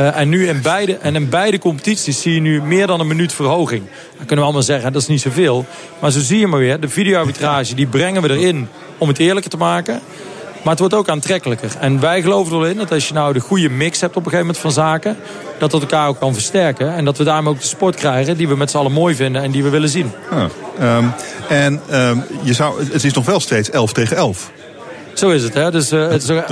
Uh, 0.00 0.16
en 0.16 0.28
nu 0.28 0.48
in 0.48 0.62
beide, 0.62 0.96
en 0.96 1.14
in 1.14 1.28
beide 1.28 1.58
competities 1.58 2.20
zie 2.20 2.34
je 2.34 2.40
nu 2.40 2.62
meer 2.62 2.86
dan 2.86 3.00
een 3.00 3.06
minuut 3.06 3.32
verhoging. 3.32 3.82
Dan 4.16 4.18
kunnen 4.18 4.36
we 4.36 4.42
allemaal 4.42 4.62
zeggen, 4.62 4.92
dat 4.92 5.02
is 5.02 5.08
niet 5.08 5.20
zoveel. 5.20 5.64
Maar 5.98 6.10
zo 6.10 6.20
zie 6.20 6.38
je 6.38 6.46
maar 6.46 6.60
weer, 6.60 6.80
de 6.80 6.88
videoarbitrage 6.88 7.74
die 7.74 7.86
brengen 7.86 8.22
we 8.22 8.30
erin 8.30 8.68
om 8.98 9.08
het 9.08 9.18
eerlijker 9.18 9.50
te 9.50 9.56
maken. 9.56 10.00
Maar 10.62 10.70
het 10.70 10.78
wordt 10.78 10.94
ook 10.94 11.08
aantrekkelijker. 11.08 11.70
En 11.78 12.00
wij 12.00 12.22
geloven 12.22 12.56
erin 12.56 12.76
dat 12.76 12.92
als 12.92 13.08
je 13.08 13.14
nou 13.14 13.32
de 13.32 13.40
goede 13.40 13.70
mix 13.70 14.00
hebt 14.00 14.16
op 14.16 14.24
een 14.24 14.30
gegeven 14.30 14.46
moment 14.46 14.62
van 14.62 14.72
zaken... 14.72 15.16
dat 15.58 15.70
dat 15.70 15.80
elkaar 15.80 16.08
ook 16.08 16.18
kan 16.18 16.32
versterken. 16.32 16.94
En 16.94 17.04
dat 17.04 17.18
we 17.18 17.24
daarmee 17.24 17.52
ook 17.52 17.60
de 17.60 17.66
sport 17.66 17.96
krijgen 17.96 18.36
die 18.36 18.48
we 18.48 18.56
met 18.56 18.70
z'n 18.70 18.76
allen 18.76 18.92
mooi 18.92 19.14
vinden 19.14 19.42
en 19.42 19.50
die 19.50 19.62
we 19.62 19.68
willen 19.68 19.88
zien. 19.88 20.12
Ah, 20.30 20.96
um, 20.98 21.12
en 21.48 21.80
um, 21.92 22.24
je 22.42 22.52
zou, 22.52 22.84
het 22.92 23.04
is 23.04 23.12
nog 23.12 23.24
wel 23.24 23.40
steeds 23.40 23.70
11 23.70 23.92
tegen 23.92 24.16
11. 24.16 24.50
Zo 25.14 25.30
is 25.30 25.42
het, 25.42 25.54
hè? 25.54 25.70
Dus, 25.70 25.92
uh, 25.92 26.08
het 26.08 26.22
is... 26.22 26.42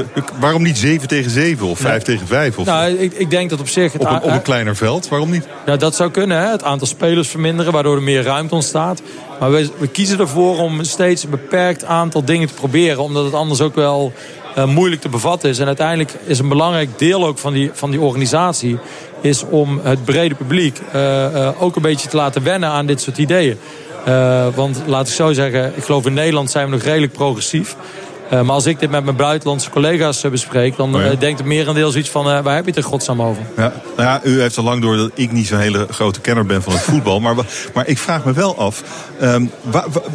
Waarom 0.41 0.63
niet 0.63 0.79
7 0.79 1.09
tegen 1.09 1.31
7 1.31 1.67
of 1.67 1.79
5 1.79 1.93
nee. 1.93 2.03
tegen 2.03 2.27
5? 2.27 2.59
Of... 2.59 2.67
Nou, 2.67 2.91
ik, 2.91 3.13
ik, 3.13 3.31
denk 3.31 3.51
dat 3.51 3.61
op 3.61 3.69
zich... 3.69 3.93
Het 3.93 4.03
op, 4.03 4.11
een, 4.11 4.23
op 4.23 4.31
een 4.31 4.43
kleiner 4.43 4.77
veld, 4.77 5.09
waarom 5.09 5.31
niet? 5.31 5.47
Nou, 5.67 5.79
dat 5.79 5.95
zou 5.95 6.11
kunnen, 6.11 6.39
hè? 6.39 6.51
Het 6.51 6.63
aantal 6.63 6.87
spelers 6.87 7.29
verminderen, 7.29 7.73
waardoor 7.73 7.97
er 7.97 8.03
meer 8.03 8.23
ruimte 8.23 8.55
ontstaat. 8.55 9.03
Maar 9.41 9.51
we, 9.51 9.71
we 9.79 9.87
kiezen 9.89 10.19
ervoor 10.19 10.59
om 10.59 10.85
steeds 10.85 11.25
een 11.25 11.31
beperkt 11.31 11.85
aantal 11.85 12.25
dingen 12.25 12.49
te 12.49 12.55
proberen. 12.55 13.03
Omdat 13.03 13.25
het 13.25 13.35
anders 13.35 13.61
ook 13.61 13.75
wel 13.75 14.13
uh, 14.59 14.65
moeilijk 14.65 15.01
te 15.01 15.09
bevatten 15.09 15.51
is. 15.51 15.59
En 15.59 15.67
uiteindelijk 15.67 16.15
is 16.25 16.39
een 16.39 16.49
belangrijk 16.49 16.99
deel 16.99 17.27
ook 17.27 17.39
van 17.39 17.53
die, 17.53 17.71
van 17.73 17.91
die 17.91 18.01
organisatie... 18.01 18.79
is 19.21 19.45
om 19.45 19.81
het 19.83 20.05
brede 20.05 20.35
publiek 20.35 20.81
uh, 20.95 21.03
uh, 21.35 21.63
ook 21.63 21.77
een 21.77 21.83
beetje 21.83 22.09
te 22.09 22.17
laten 22.17 22.43
wennen 22.43 22.69
aan 22.69 22.87
dit 22.87 23.01
soort 23.01 23.19
ideeën. 23.19 23.59
want 24.55 24.83
laat 24.87 25.09
ik 25.09 25.15
zo 25.15 25.33
zeggen, 25.33 25.73
ik 25.77 25.85
geloof 25.85 26.07
in 26.07 26.15
Nederland 26.15 26.51
zijn 26.51 26.65
we 26.67 26.73
nog 26.73 26.83
redelijk 26.83 27.13
progressief... 27.13 27.77
Uh, 28.33 28.43
maar 28.43 28.55
als 28.55 28.67
ik 28.67 28.81
dit 28.81 28.91
met 28.91 29.05
mijn 29.05 29.17
buitenlandse 29.17 29.71
collega's 29.71 30.25
uh, 30.25 30.31
bespreek... 30.31 30.77
dan 30.77 30.89
uh, 30.89 30.97
oh 30.97 31.03
ja. 31.03 31.15
denkt 31.15 31.39
het 31.39 31.49
merendeel 31.49 31.91
zoiets 31.91 32.11
van, 32.11 32.25
waar 32.25 32.55
heb 32.55 32.65
je 32.65 32.71
het 32.71 32.77
er 32.77 32.85
godsnaam 32.85 33.23
over? 33.23 33.43
Ja, 33.57 33.73
nou 33.97 34.09
ja, 34.09 34.21
u 34.25 34.41
heeft 34.41 34.59
al 34.59 34.65
lang 34.65 34.83
door 34.83 34.97
dat 34.97 35.11
ik 35.15 35.33
niet 35.33 35.47
zo'n 35.47 35.59
hele 35.59 35.87
grote 35.91 36.21
kenner 36.21 36.47
ben 36.47 36.63
van 36.63 36.73
het 36.73 36.83
voetbal. 36.83 37.21
maar, 37.21 37.35
maar 37.75 37.87
ik 37.87 37.99
vraag 37.99 38.25
me 38.25 38.33
wel 38.33 38.57
af, 38.57 38.83
um, 39.23 39.51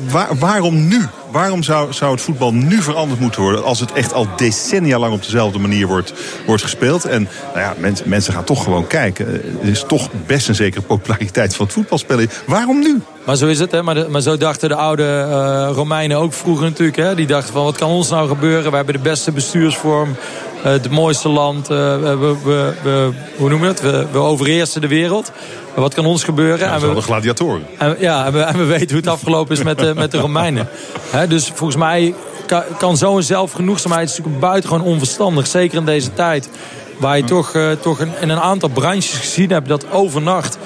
waar, 0.10 0.28
waarom 0.40 0.88
nu? 0.88 1.08
Waarom 1.34 1.64
zou, 1.64 1.94
zou 1.94 2.12
het 2.12 2.22
voetbal 2.22 2.54
nu 2.54 2.82
veranderd 2.82 3.20
moeten 3.20 3.42
worden... 3.42 3.64
als 3.64 3.80
het 3.80 3.92
echt 3.92 4.14
al 4.14 4.28
decennia 4.36 5.00
lang 5.00 5.14
op 5.14 5.24
dezelfde 5.24 5.60
manier 5.60 5.88
wordt, 5.88 6.14
wordt 6.46 6.62
gespeeld? 6.62 7.06
En 7.06 7.28
nou 7.54 7.60
ja, 7.60 7.74
mens, 7.78 8.04
mensen 8.04 8.34
gaan 8.34 8.44
toch 8.44 8.64
gewoon 8.64 8.88
kijken. 8.88 9.28
Er 9.62 9.70
is 9.70 9.84
toch 9.88 10.10
best 10.26 10.48
een 10.48 10.56
zekere 10.56 10.82
populariteit 10.82 11.56
van 11.56 11.66
het 11.66 11.74
voetbalspelen. 11.74 12.30
Waarom 12.46 12.80
nu? 12.80 13.02
Maar 13.26 13.36
zo 13.36 13.48
is 13.48 13.60
het, 13.60 13.72
hè? 13.72 13.84
Maar, 13.84 14.10
maar 14.10 14.22
zo 14.22 14.38
dachten 14.38 14.70
de 14.70 14.76
oude 14.76 15.28
uh, 15.30 15.70
Romeinen 15.76 16.18
ook 16.18 16.34
vroeger 16.34 16.66
natuurlijk. 16.66 16.98
Hè? 16.98 17.16
Die 17.16 17.28
dachten 17.28 17.54
van, 17.54 17.64
wat 17.64 17.78
kan 17.78 17.90
ons 17.90 18.10
nou 18.10 18.28
gebeuren? 18.28 18.70
We 18.70 18.76
hebben 18.76 18.96
de 18.96 19.02
beste 19.02 19.32
bestuursvorm, 19.32 20.16
het 20.64 20.90
mooiste 20.90 21.30
land. 21.30 21.72
Uh, 21.72 21.78
we, 22.00 22.36
we, 22.44 22.74
we, 22.84 23.12
hoe 23.38 23.50
noemen 23.50 23.68
we 23.68 23.74
het? 23.74 23.82
We, 23.82 24.08
we 24.12 24.18
overheersen 24.18 24.82
de 24.82 24.88
wereld. 24.88 25.32
Wat 25.74 25.94
kan 25.94 26.06
ons 26.06 26.24
gebeuren? 26.24 26.68
Ja, 26.68 26.74
en 26.74 26.88
we, 26.88 26.96
de 26.96 27.02
gladiatoren. 27.02 27.66
En, 27.78 27.96
ja, 28.00 28.26
en 28.26 28.34
we, 28.34 28.40
en 28.40 28.58
we, 28.58 28.64
weten 28.64 28.88
hoe 28.88 28.98
het 28.98 29.08
afgelopen 29.08 29.56
is 29.56 29.64
met, 29.64 29.80
de, 29.80 29.94
met 29.96 30.12
de 30.12 30.18
Romeinen. 30.18 30.68
He, 31.10 31.28
dus 31.28 31.52
volgens 31.54 31.80
mij 31.80 32.14
kan, 32.46 32.64
kan 32.78 32.98
zo'n 32.98 33.24
zelfgenoegzaamheid 33.24 34.08
natuurlijk 34.08 34.40
buitengewoon 34.40 34.86
onverstandig. 34.86 35.48
Zeker 35.48 35.78
in 35.78 35.86
deze 35.86 36.14
tijd. 36.14 36.50
Waar 36.98 37.18
je 37.18 37.24
toch, 37.24 37.54
uh, 37.54 37.72
toch 37.72 38.00
in, 38.00 38.12
in, 38.22 38.30
een 38.30 38.40
aantal 38.40 38.70
branches 38.70 39.14
gezien 39.14 39.52
hebt 39.52 39.68
dat 39.68 39.92
overnacht 39.92 40.58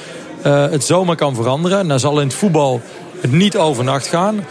uh, 0.46 0.70
het 0.70 0.84
zomaar 0.84 1.16
kan 1.16 1.36
veranderen. 1.36 1.88
Nou 1.88 2.00
zal 2.00 2.20
in 2.20 2.28
het 2.28 2.36
voetbal 2.36 2.82
het 3.22 3.32
niet 3.32 3.58
overnacht 3.58 4.08
gaan. 4.08 4.46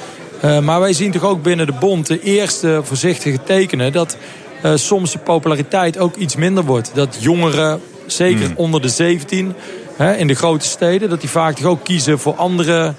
Uh, 0.44 0.58
maar 0.58 0.80
wij 0.80 0.92
zien 0.92 1.10
toch 1.10 1.24
ook 1.24 1.42
binnen 1.42 1.66
de 1.66 1.72
bond 1.80 2.06
de 2.06 2.20
eerste 2.20 2.80
voorzichtige 2.82 3.38
tekenen... 3.42 3.92
dat 3.92 4.16
uh, 4.66 4.72
soms 4.74 5.12
de 5.12 5.18
populariteit 5.18 5.98
ook 5.98 6.16
iets 6.16 6.36
minder 6.36 6.64
wordt. 6.64 6.90
Dat 6.94 7.16
jongeren, 7.20 7.80
zeker 8.06 8.48
mm. 8.48 8.56
onder 8.56 8.82
de 8.82 8.88
17 8.88 9.54
hè, 9.96 10.16
in 10.16 10.26
de 10.26 10.34
grote 10.34 10.66
steden... 10.66 11.08
dat 11.08 11.20
die 11.20 11.30
vaak 11.30 11.56
toch 11.56 11.66
ook 11.66 11.84
kiezen 11.84 12.18
voor 12.18 12.34
andere 12.34 12.94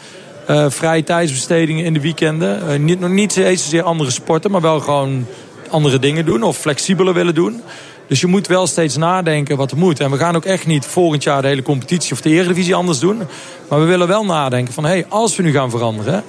uh, 0.50 0.66
vrije 0.70 1.04
tijdsbestedingen 1.04 1.86
in 1.86 1.94
de 1.94 2.02
weekenden. 2.02 2.62
Uh, 2.70 2.80
niet, 2.80 3.00
nog 3.00 3.10
niet 3.10 3.38
eens 3.38 3.64
zozeer 3.64 3.84
andere 3.84 4.12
sporten, 4.12 4.52
maar 4.52 4.62
wel 4.62 4.80
gewoon 4.80 5.26
andere 5.70 6.00
dingen 6.00 6.26
doen... 6.26 6.44
of 6.44 6.58
flexibeler 6.58 7.14
willen 7.14 7.36
doen. 7.36 7.62
Dus 8.08 8.22
je 8.22 8.28
moet 8.28 8.48
wel 8.48 8.68
steeds 8.68 8.98
nadenken 8.98 9.58
wat 9.58 9.72
er 9.72 9.78
moet. 9.78 10.00
En 10.00 10.12
we 10.12 10.18
gaan 10.18 10.36
ook 10.36 10.46
echt 10.46 10.66
niet 10.66 10.86
volgend 10.86 11.24
jaar 11.24 11.42
de 11.42 11.48
hele 11.48 11.62
competitie 11.62 12.14
of 12.14 12.22
de 12.22 12.30
Eredivisie 12.30 12.76
anders 12.76 13.00
doen. 13.00 13.22
Maar 13.70 13.80
we 13.80 13.86
willen 13.86 14.08
wel 14.08 14.26
nadenken 14.26 14.74
van, 14.74 14.84
hé, 14.84 14.90
hey, 14.90 15.06
als 15.10 15.36
we 15.36 15.44
nu 15.44 15.52
gaan 15.52 15.70
veranderen... 15.70 16.24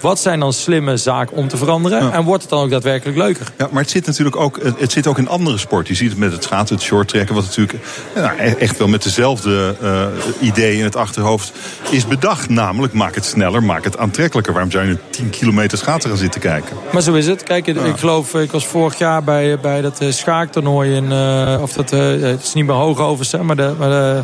Wat 0.00 0.20
zijn 0.20 0.40
dan 0.40 0.52
slimme 0.52 0.96
zaken 0.96 1.36
om 1.36 1.48
te 1.48 1.56
veranderen? 1.56 2.02
Ja. 2.02 2.12
En 2.12 2.24
wordt 2.24 2.42
het 2.42 2.50
dan 2.50 2.62
ook 2.62 2.70
daadwerkelijk 2.70 3.18
leuker? 3.18 3.46
Ja, 3.58 3.68
maar 3.70 3.82
het 3.82 3.90
zit 3.90 4.06
natuurlijk 4.06 4.36
ook, 4.36 4.58
het 4.78 4.92
zit 4.92 5.06
ook 5.06 5.18
in 5.18 5.28
andere 5.28 5.58
sporten. 5.58 5.92
Je 5.92 5.98
ziet 5.98 6.10
het 6.10 6.18
met 6.18 6.32
het 6.32 6.44
schaatsen, 6.44 6.76
het 6.76 6.84
shorttrekken... 6.84 7.34
wat 7.34 7.44
natuurlijk 7.44 7.78
nou, 8.14 8.38
echt 8.38 8.78
wel 8.78 8.88
met 8.88 9.02
dezelfde 9.02 9.74
uh, 9.82 10.06
idee 10.40 10.78
in 10.78 10.84
het 10.84 10.96
achterhoofd 10.96 11.52
is 11.90 12.06
bedacht. 12.06 12.48
Namelijk, 12.48 12.92
maak 12.92 13.14
het 13.14 13.24
sneller, 13.24 13.62
maak 13.62 13.84
het 13.84 13.98
aantrekkelijker. 13.98 14.52
Waarom 14.52 14.70
zou 14.70 14.86
je 14.86 14.96
10 15.10 15.30
kilometer 15.30 15.78
schaatsen 15.78 16.10
gaan 16.10 16.18
zitten 16.18 16.40
kijken? 16.40 16.76
Maar 16.92 17.02
zo 17.02 17.12
is 17.12 17.26
het. 17.26 17.42
Kijk, 17.42 17.66
ja. 17.66 17.84
ik 17.84 17.96
geloof, 17.96 18.34
ik 18.34 18.52
was 18.52 18.66
vorig 18.66 18.98
jaar 18.98 19.24
bij, 19.24 19.60
bij 19.60 19.80
dat 19.80 20.04
schaaktoernooi... 20.08 20.94
In, 20.94 21.04
uh, 21.04 21.58
of 21.60 21.72
dat, 21.72 21.90
het 21.90 22.42
is 22.42 22.52
niet 22.54 22.66
meer 22.66 22.74
Hoogovens, 22.74 23.36
maar 23.42 23.56
de... 23.56 23.74
Maar 23.78 23.88
de 23.88 24.22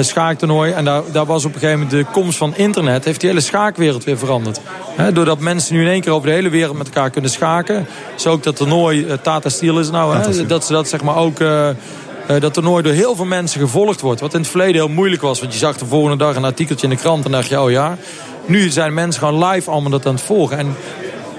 schaaktoernooi. 0.00 0.72
En 0.72 0.84
daar, 0.84 1.02
daar 1.12 1.26
was 1.26 1.44
op 1.44 1.54
een 1.54 1.60
gegeven 1.60 1.80
moment 1.80 1.98
de 1.98 2.12
komst 2.12 2.38
van 2.38 2.56
internet... 2.56 3.04
heeft 3.04 3.20
die 3.20 3.28
hele 3.28 3.40
schaakwereld 3.40 4.04
weer 4.04 4.18
veranderd. 4.18 4.60
He, 4.96 5.12
doordat 5.12 5.38
mensen 5.38 5.74
nu 5.74 5.82
in 5.82 5.88
één 5.90 6.00
keer 6.00 6.12
over 6.12 6.28
de 6.28 6.34
hele 6.34 6.48
wereld 6.48 6.76
met 6.76 6.86
elkaar 6.86 7.10
kunnen 7.10 7.30
schaken. 7.30 7.86
Zo 8.16 8.30
ook 8.30 8.42
dat 8.42 8.56
toernooi, 8.56 9.04
uh, 9.04 9.12
Tata 9.12 9.48
Steel 9.48 9.78
is 9.78 9.90
nou... 9.90 10.16
He, 10.16 10.46
dat 10.46 10.64
ze 10.64 10.72
dat 10.72 10.88
zeg 10.88 11.02
maar 11.02 11.16
ook... 11.16 11.40
Uh, 11.40 11.68
dat 12.38 12.54
toernooi 12.54 12.82
door 12.82 12.92
heel 12.92 13.16
veel 13.16 13.24
mensen 13.24 13.60
gevolgd 13.60 14.00
wordt. 14.00 14.20
Wat 14.20 14.34
in 14.34 14.40
het 14.40 14.48
verleden 14.48 14.74
heel 14.74 14.88
moeilijk 14.88 15.22
was. 15.22 15.40
Want 15.40 15.52
je 15.52 15.58
zag 15.58 15.78
de 15.78 15.86
volgende 15.86 16.16
dag 16.16 16.36
een 16.36 16.44
artikeltje 16.44 16.86
in 16.86 16.92
de 16.92 17.00
krant 17.00 17.24
en 17.24 17.30
dacht 17.30 17.48
je, 17.48 17.60
oh 17.60 17.70
ja. 17.70 17.96
Nu 18.46 18.68
zijn 18.68 18.94
mensen 18.94 19.22
gewoon 19.22 19.44
live 19.44 19.70
allemaal 19.70 19.90
dat 19.90 20.06
aan 20.06 20.14
het 20.14 20.22
volgen. 20.22 20.58
En 20.58 20.76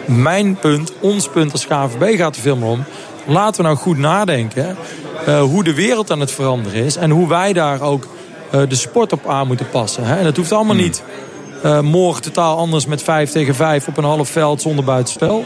mijn 0.06 0.56
punt, 0.56 0.93
ons 0.99 1.30
punt 1.30 1.52
als 1.52 1.68
KVB 1.68 2.18
gaat 2.18 2.36
er 2.36 2.41
veel 2.41 2.56
meer 2.56 2.70
om. 2.70 2.84
Laten 3.26 3.62
we 3.62 3.68
nou 3.68 3.76
goed 3.78 3.97
nadenken 3.97 4.78
uh, 5.28 5.41
hoe 5.41 5.64
de 5.64 5.74
wereld 5.74 6.12
aan 6.12 6.20
het 6.20 6.32
veranderen 6.32 6.84
is. 6.84 6.95
En 6.95 7.10
hoe 7.10 7.28
wij 7.28 7.54
daar 7.54 7.82
ook 7.82 8.08
de 8.52 8.76
sport 8.76 9.14
op 9.14 9.28
aan 9.28 9.47
moeten 9.47 9.70
passen. 9.70 10.04
Hè? 10.04 10.18
En 10.18 10.24
dat 10.24 10.38
hoeft 10.38 10.52
allemaal 10.52 10.76
hmm. 10.76 10.84
niet 10.84 11.04
uh, 11.66 11.80
morgen 11.80 12.22
totaal 12.22 12.58
anders 12.58 12.86
met 12.86 13.04
5 13.04 13.32
tegen 13.32 13.56
5 13.56 13.88
op 13.88 13.97
een 13.97 14.04
half 14.04 14.30
veld 14.30 14.62
zonder 14.62 14.84
buitenspel. 14.84 15.45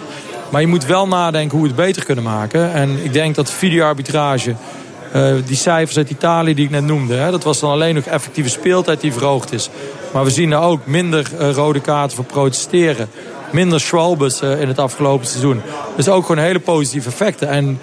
Maar 0.50 0.62
je 0.62 0.68
moet 0.68 0.86
wel 0.86 1.08
nadenken 1.08 1.58
hoe 1.58 1.68
we 1.68 1.74
het 1.74 1.86
beter 1.86 2.06
kunnen 2.06 2.24
maken. 2.24 2.74
En 2.74 3.04
ik 3.04 3.14
denk 3.14 3.36
dat 3.36 3.52
videoarbitrage 3.52 4.56
Uh, 5.16 5.36
die 5.46 5.56
cijfers 5.56 5.98
uit 5.98 6.10
Italië 6.10 6.54
die 6.54 6.66
ik 6.66 6.72
net 6.72 6.84
noemde. 6.84 7.14
Hè, 7.14 7.32
dat 7.32 7.44
was 7.44 7.60
dan 7.60 7.72
alleen 7.72 7.96
nog 7.96 8.04
effectieve 8.04 8.50
speeltijd 8.50 9.02
die 9.02 9.14
verhoogd 9.14 9.54
is. 9.54 9.70
Maar 10.14 10.24
we 10.24 10.30
zien 10.30 10.52
er 10.52 10.60
ook 10.60 10.86
minder 10.86 11.32
uh, 11.40 11.52
rode 11.52 11.80
kaarten 11.80 12.16
voor 12.16 12.26
protesteren. 12.26 13.10
Minder 13.52 13.80
schwalbes 13.80 14.42
uh, 14.42 14.62
in 14.62 14.68
het 14.68 14.80
afgelopen 14.80 15.28
seizoen. 15.28 15.62
Dus 15.96 16.10
ook 16.10 16.26
gewoon 16.26 16.44
hele 16.44 16.60
positieve 16.60 17.10
effecten. 17.10 17.48
En 17.48 17.80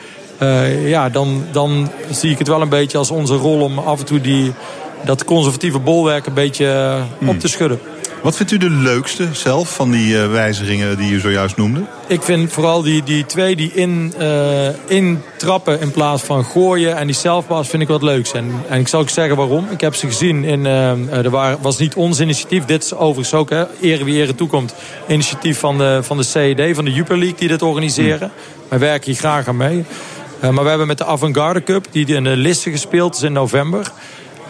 ja, 0.85 1.09
dan, 1.09 1.45
dan 1.53 1.91
zie 2.11 2.31
ik 2.31 2.39
het 2.39 2.49
wel 2.49 2.61
een 2.61 2.69
beetje 2.69 2.99
als 2.99 3.11
onze 3.11 3.35
rol 3.35 3.61
om 3.61 3.79
af 3.79 3.99
en 3.99 4.05
toe 4.05 4.21
die, 4.21 4.53
dat 5.05 5.25
conservatieve 5.25 5.79
bolwerk 5.79 6.27
een 6.27 6.35
beetje 6.35 6.97
op 7.27 7.39
te 7.39 7.49
schudden. 7.49 7.81
Wat 8.23 8.37
vindt 8.37 8.53
u 8.53 8.57
de 8.57 8.71
leukste 8.71 9.29
zelf 9.33 9.75
van 9.75 9.91
die 9.91 10.15
uh, 10.15 10.31
wijzigingen 10.31 10.97
die 10.97 11.13
u 11.13 11.21
zojuist 11.21 11.57
noemde? 11.57 11.85
Ik 12.07 12.23
vind 12.23 12.53
vooral 12.53 12.83
die, 12.83 13.03
die 13.03 13.27
twee 13.27 13.57
die 13.57 13.73
in, 13.73 14.15
uh, 14.21 14.69
intrappen 14.87 15.81
in 15.81 15.91
plaats 15.91 16.23
van 16.23 16.45
gooien 16.45 16.97
en 16.97 17.07
die 17.07 17.17
zelfpas 17.17 17.69
vind 17.69 17.83
ik 17.83 17.89
wat 17.89 18.03
leuks. 18.03 18.33
En, 18.33 18.53
en 18.69 18.81
ik 18.81 18.89
zal 18.89 19.01
ook 19.01 19.09
zeggen 19.09 19.37
waarom. 19.37 19.67
Ik 19.71 19.81
heb 19.81 19.95
ze 19.95 20.07
gezien 20.07 20.45
in, 20.45 20.65
uh, 20.65 21.13
er 21.17 21.31
waren, 21.31 21.59
was 21.61 21.79
niet 21.79 21.95
ons 21.95 22.21
initiatief. 22.21 22.65
Dit 22.65 22.85
is 22.85 22.95
overigens 22.95 23.35
ook, 23.35 23.51
hè, 23.51 23.65
ere 23.81 24.05
wie 24.05 24.23
ere 24.23 24.35
toekomt, 24.35 24.75
initiatief 25.09 25.59
van 25.59 25.79
de, 25.79 25.99
van 26.03 26.17
de 26.17 26.23
CED, 26.23 26.75
van 26.75 26.85
de 26.85 26.93
Jupiler 26.93 27.19
League 27.19 27.39
die 27.39 27.49
dit 27.49 27.63
organiseren. 27.63 28.19
Hmm. 28.19 28.69
Wij 28.69 28.79
werken 28.79 29.11
hier 29.11 29.21
graag 29.21 29.49
aan 29.49 29.57
mee. 29.57 29.85
maar 30.41 30.63
we 30.63 30.69
hebben 30.69 30.87
met 30.87 30.99
de 30.99 31.05
Avantgarde 31.05 31.63
Cup, 31.63 31.87
die 31.91 32.07
in 32.07 32.25
de 32.25 32.37
Lisse 32.37 32.71
gespeeld 32.71 33.15
is 33.15 33.23
in 33.23 33.33
november... 33.33 33.93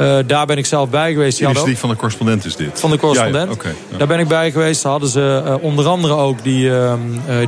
Uh, 0.01 0.18
daar 0.26 0.47
ben 0.47 0.57
ik 0.57 0.66
zelf 0.66 0.88
bij 0.88 1.12
geweest. 1.12 1.40
Initiatief 1.40 1.80
van 1.80 1.88
de 1.88 1.97
correspondent 1.97 2.45
is 2.45 2.57
dit? 2.57 2.80
Van 2.80 2.90
de 2.90 2.99
correspondent. 2.99 3.45
Ja, 3.45 3.51
ja. 3.51 3.53
Okay, 3.53 3.74
ja. 3.90 3.99
Daar 3.99 4.07
ben 4.07 4.18
ik 4.18 4.28
bij 4.28 4.51
geweest. 4.51 4.82
Daar 4.82 4.93
hadden 4.93 5.11
ze 5.11 5.43
uh, 5.47 5.55
onder 5.61 5.86
andere 5.86 6.14
ook 6.14 6.43
die, 6.43 6.64
uh, 6.66 6.93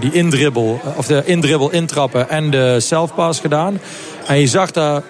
die 0.01 0.13
indribbel, 0.13 0.81
of 0.97 1.07
de 1.07 1.23
indribbel 1.25 1.71
intrappen 1.71 2.31
en 2.31 2.51
de 2.51 2.81
selfpass 2.81 3.41
gedaan. 3.41 3.81
En 4.27 4.41
je 4.41 4.47
zag 4.47 4.71
daar 4.71 5.03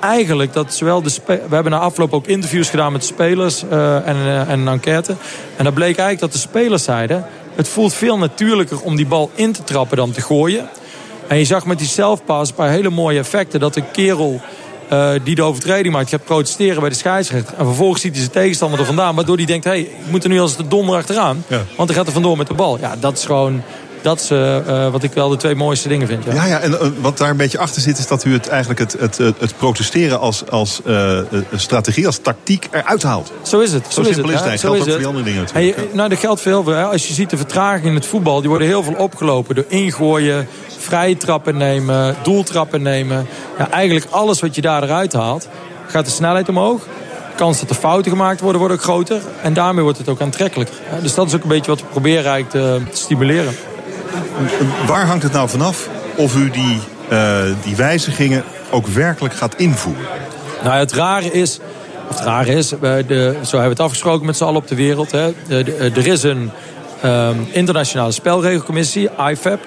eigenlijk 0.00 0.52
dat 0.52 0.74
zowel 0.74 1.02
de 1.02 1.10
we 1.26 1.54
hebben 1.54 1.72
na 1.72 1.78
afloop 1.78 2.12
ook 2.12 2.26
interviews 2.26 2.70
gedaan 2.70 2.92
met 2.92 3.04
spelers 3.04 3.62
en, 3.62 4.16
en 4.46 4.58
een 4.58 4.68
enquête. 4.68 5.14
En 5.56 5.64
dat 5.64 5.74
bleek 5.74 5.98
eigenlijk 5.98 6.20
dat 6.20 6.32
de 6.32 6.48
spelers 6.48 6.84
zeiden... 6.84 7.26
het 7.54 7.68
voelt 7.68 7.94
veel 7.94 8.18
natuurlijker 8.18 8.80
om 8.80 8.96
die 8.96 9.06
bal 9.06 9.30
in 9.34 9.52
te 9.52 9.64
trappen 9.64 9.96
dan 9.96 10.10
te 10.10 10.20
gooien. 10.20 10.68
En 11.26 11.38
je 11.38 11.44
zag 11.44 11.66
met 11.66 11.78
die 11.78 11.88
selfpass 11.88 12.50
een 12.50 12.56
paar 12.56 12.70
hele 12.70 12.90
mooie 12.90 13.18
effecten... 13.18 13.60
dat 13.60 13.74
de 13.74 13.82
kerel 13.92 14.40
uh, 14.92 15.10
die 15.24 15.34
de 15.34 15.42
overtreding 15.42 15.94
maakt 15.94 16.08
gaat 16.08 16.24
protesteren 16.24 16.80
bij 16.80 16.88
de 16.88 16.94
scheidsrechter. 16.94 17.54
En 17.58 17.64
vervolgens 17.64 18.00
ziet 18.00 18.12
hij 18.12 18.20
zijn 18.20 18.32
tegenstander 18.32 18.78
er 18.78 18.86
vandaan. 18.86 19.14
Waardoor 19.14 19.36
hij 19.36 19.44
denkt, 19.44 19.64
hé, 19.64 19.70
hey, 19.70 19.80
ik 19.80 20.10
moet 20.10 20.24
er 20.24 20.30
nu 20.30 20.40
als 20.40 20.56
de 20.56 20.68
donder 20.68 20.96
achteraan. 20.96 21.44
Ja. 21.46 21.60
Want 21.76 21.88
hij 21.88 21.98
gaat 21.98 22.06
er 22.06 22.12
vandoor 22.12 22.36
met 22.36 22.46
de 22.46 22.54
bal. 22.54 22.78
Ja, 22.78 22.96
dat 23.00 23.16
is 23.16 23.24
gewoon... 23.24 23.62
Dat 24.02 24.20
is 24.20 24.30
uh, 24.30 24.56
uh, 24.56 24.90
wat 24.90 25.02
ik 25.02 25.12
wel 25.12 25.28
de 25.28 25.36
twee 25.36 25.54
mooiste 25.54 25.88
dingen 25.88 26.06
vind. 26.06 26.24
Ja, 26.24 26.32
ja, 26.32 26.44
ja 26.44 26.60
en 26.60 26.94
wat 27.00 27.18
daar 27.18 27.30
een 27.30 27.36
beetje 27.36 27.58
achter 27.58 27.82
zit... 27.82 27.98
is 27.98 28.06
dat 28.06 28.24
u 28.24 28.32
het 28.32 28.48
eigenlijk 28.48 28.80
het, 28.80 28.96
het, 28.98 29.16
het 29.38 29.56
protesteren 29.56 30.20
als, 30.20 30.50
als 30.50 30.80
strategie, 31.54 32.06
als 32.06 32.18
tactiek 32.18 32.68
eruit 32.70 33.02
haalt. 33.02 33.32
Zo 33.42 33.60
is 33.60 33.72
het. 33.72 33.84
Zo, 33.88 34.02
zo 34.02 34.12
simpel 34.12 34.30
is 34.30 34.40
het. 34.40 34.60
Geldt 34.60 34.78
ook 34.78 34.88
voor 34.88 34.98
die 34.98 35.06
andere 35.06 35.24
dingen 35.24 35.40
natuurlijk. 35.40 35.76
Hey, 35.76 35.86
nou, 35.92 36.08
dat 36.08 36.18
geldt 36.18 36.40
veel. 36.40 36.74
Als 36.74 37.08
je 37.08 37.14
ziet 37.14 37.30
de 37.30 37.36
vertraging 37.36 37.86
in 37.86 37.94
het 37.94 38.06
voetbal... 38.06 38.40
die 38.40 38.48
worden 38.48 38.68
heel 38.68 38.82
veel 38.82 38.94
opgelopen 38.94 39.54
door 39.54 39.64
ingooien 39.68 40.48
vrije 40.78 41.16
trappen 41.16 41.56
nemen, 41.56 42.16
doeltrappen 42.22 42.82
nemen. 42.82 43.26
Ja, 43.58 43.70
eigenlijk 43.70 44.06
alles 44.10 44.40
wat 44.40 44.54
je 44.54 44.60
daar 44.60 44.82
eruit 44.82 45.12
haalt, 45.12 45.48
gaat 45.86 46.04
de 46.04 46.10
snelheid 46.10 46.48
omhoog. 46.48 46.82
De 46.82 47.44
kans 47.44 47.60
dat 47.60 47.70
er 47.70 47.76
fouten 47.76 48.10
gemaakt 48.10 48.40
worden, 48.40 48.60
wordt 48.60 48.74
ook 48.74 48.82
groter. 48.82 49.20
En 49.42 49.52
daarmee 49.52 49.82
wordt 49.82 49.98
het 49.98 50.08
ook 50.08 50.20
aantrekkelijker. 50.20 50.76
Dus 51.02 51.14
dat 51.14 51.26
is 51.26 51.34
ook 51.34 51.42
een 51.42 51.48
beetje 51.48 51.70
wat 51.70 51.80
we 51.80 51.86
proberen 51.86 52.32
eigenlijk 52.32 52.50
te 52.50 52.96
stimuleren. 52.96 53.54
Waar 54.86 55.06
hangt 55.06 55.22
het 55.22 55.32
nou 55.32 55.48
vanaf 55.48 55.88
of 56.16 56.36
u 56.36 56.50
die, 56.50 56.80
uh, 57.12 57.42
die 57.62 57.76
wijzigingen 57.76 58.44
ook 58.70 58.86
werkelijk 58.86 59.34
gaat 59.34 59.54
invoeren? 59.56 60.06
Nou, 60.62 60.78
het 60.78 60.92
rare 60.92 61.32
is... 61.32 61.58
Het 62.08 62.20
rare 62.20 62.52
is, 62.52 62.68
de, 62.68 62.76
zo 63.06 63.50
hebben 63.50 63.62
we 63.62 63.68
het 63.68 63.80
afgesproken 63.80 64.26
met 64.26 64.36
z'n 64.36 64.44
allen 64.44 64.60
op 64.60 64.68
de 64.68 64.74
wereld. 64.74 65.12
Hè. 65.12 65.32
Er 65.94 66.06
is 66.06 66.22
een 66.22 66.50
um, 67.04 67.46
internationale 67.52 68.12
spelregelcommissie, 68.12 69.08
IFAB 69.30 69.60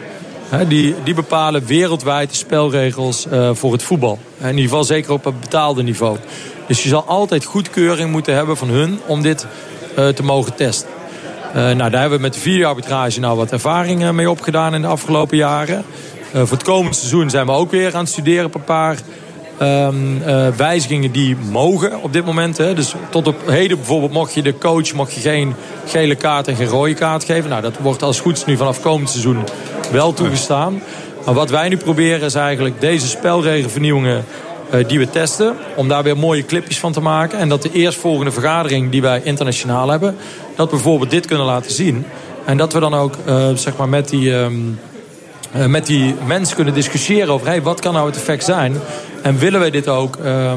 die, 0.67 0.95
die 1.03 1.13
bepalen 1.13 1.65
wereldwijd 1.65 2.29
de 2.29 2.35
spelregels 2.35 3.25
uh, 3.25 3.49
voor 3.53 3.71
het 3.71 3.83
voetbal. 3.83 4.19
In 4.39 4.47
ieder 4.47 4.63
geval 4.63 4.83
zeker 4.83 5.11
op 5.11 5.23
het 5.23 5.39
betaalde 5.39 5.83
niveau. 5.83 6.17
Dus 6.67 6.83
je 6.83 6.89
zal 6.89 7.03
altijd 7.03 7.45
goedkeuring 7.45 8.11
moeten 8.11 8.35
hebben 8.35 8.57
van 8.57 8.69
hun 8.69 8.99
om 9.05 9.21
dit 9.21 9.45
uh, 9.97 10.07
te 10.07 10.23
mogen 10.23 10.55
testen. 10.55 10.89
Uh, 11.55 11.55
nou, 11.55 11.89
daar 11.89 12.01
hebben 12.01 12.17
we 12.17 12.23
met 12.23 12.33
de 12.33 12.39
videoarbitrage 12.39 13.19
nou 13.19 13.37
wat 13.37 13.51
ervaring 13.51 14.11
mee 14.11 14.29
opgedaan 14.29 14.73
in 14.73 14.81
de 14.81 14.87
afgelopen 14.87 15.37
jaren. 15.37 15.83
voor 16.31 16.57
het 16.57 16.63
komende 16.63 16.97
seizoen 16.97 17.29
zijn 17.29 17.45
we 17.45 17.51
ook 17.51 17.71
weer 17.71 17.95
aan 17.95 18.03
het 18.03 18.09
studeren 18.09 18.45
op 18.45 18.55
een 18.55 18.63
paar 18.63 18.97
uh, 19.61 20.47
wijzigingen 20.57 21.11
die 21.11 21.37
mogen 21.51 22.01
op 22.01 22.13
dit 22.13 22.25
moment. 22.25 22.57
Hè. 22.57 22.73
Dus 22.73 22.93
tot 23.09 23.27
op 23.27 23.35
heden 23.45 23.77
bijvoorbeeld 23.77 24.11
mocht 24.11 24.33
je 24.33 24.41
de 24.41 24.57
coach 24.57 24.93
mocht 24.93 25.13
je 25.13 25.19
geen 25.19 25.55
gele 25.85 26.15
kaart 26.15 26.47
en 26.47 26.55
geen 26.55 26.67
rode 26.67 26.93
kaart 26.93 27.23
geven. 27.23 27.49
Nou, 27.49 27.61
dat 27.61 27.77
wordt 27.77 28.03
als 28.03 28.19
goed 28.19 28.45
nu 28.45 28.57
vanaf 28.57 28.81
komend 28.81 29.09
seizoen 29.09 29.43
wel 29.91 30.13
toegestaan. 30.13 30.81
Maar 31.25 31.33
wat 31.33 31.49
wij 31.49 31.69
nu 31.69 31.77
proberen 31.77 32.25
is 32.25 32.35
eigenlijk 32.35 32.81
deze 32.81 33.07
spelregelvernieuwingen 33.07 34.25
die 34.87 34.99
we 34.99 35.09
testen. 35.09 35.55
Om 35.75 35.87
daar 35.87 36.03
weer 36.03 36.17
mooie 36.17 36.45
clipjes 36.45 36.79
van 36.79 36.91
te 36.91 37.01
maken. 37.01 37.39
En 37.39 37.49
dat 37.49 37.61
de 37.61 37.71
eerstvolgende 37.71 38.31
vergadering 38.31 38.91
die 38.91 39.01
wij 39.01 39.21
internationaal 39.23 39.89
hebben. 39.89 40.15
Dat 40.55 40.69
we 40.69 40.75
bijvoorbeeld 40.75 41.09
dit 41.09 41.25
kunnen 41.25 41.45
laten 41.45 41.71
zien. 41.71 42.05
En 42.45 42.57
dat 42.57 42.73
we 42.73 42.79
dan 42.79 42.93
ook 42.93 43.15
uh, 43.27 43.49
zeg 43.55 43.77
maar 43.77 43.89
met 43.89 44.09
die... 44.09 44.31
Um, 44.31 44.79
uh, 45.55 45.65
met 45.65 45.85
die 45.85 46.15
mensen 46.25 46.55
kunnen 46.55 46.73
discussiëren 46.73 47.33
over 47.33 47.47
hey, 47.47 47.61
wat 47.61 47.79
kan 47.79 47.93
nou 47.93 48.07
het 48.07 48.15
effect 48.15 48.43
zijn. 48.43 48.75
En 49.21 49.37
willen 49.37 49.59
wij 49.59 49.71
dit 49.71 49.87
ook 49.87 50.17
uh, 50.23 50.53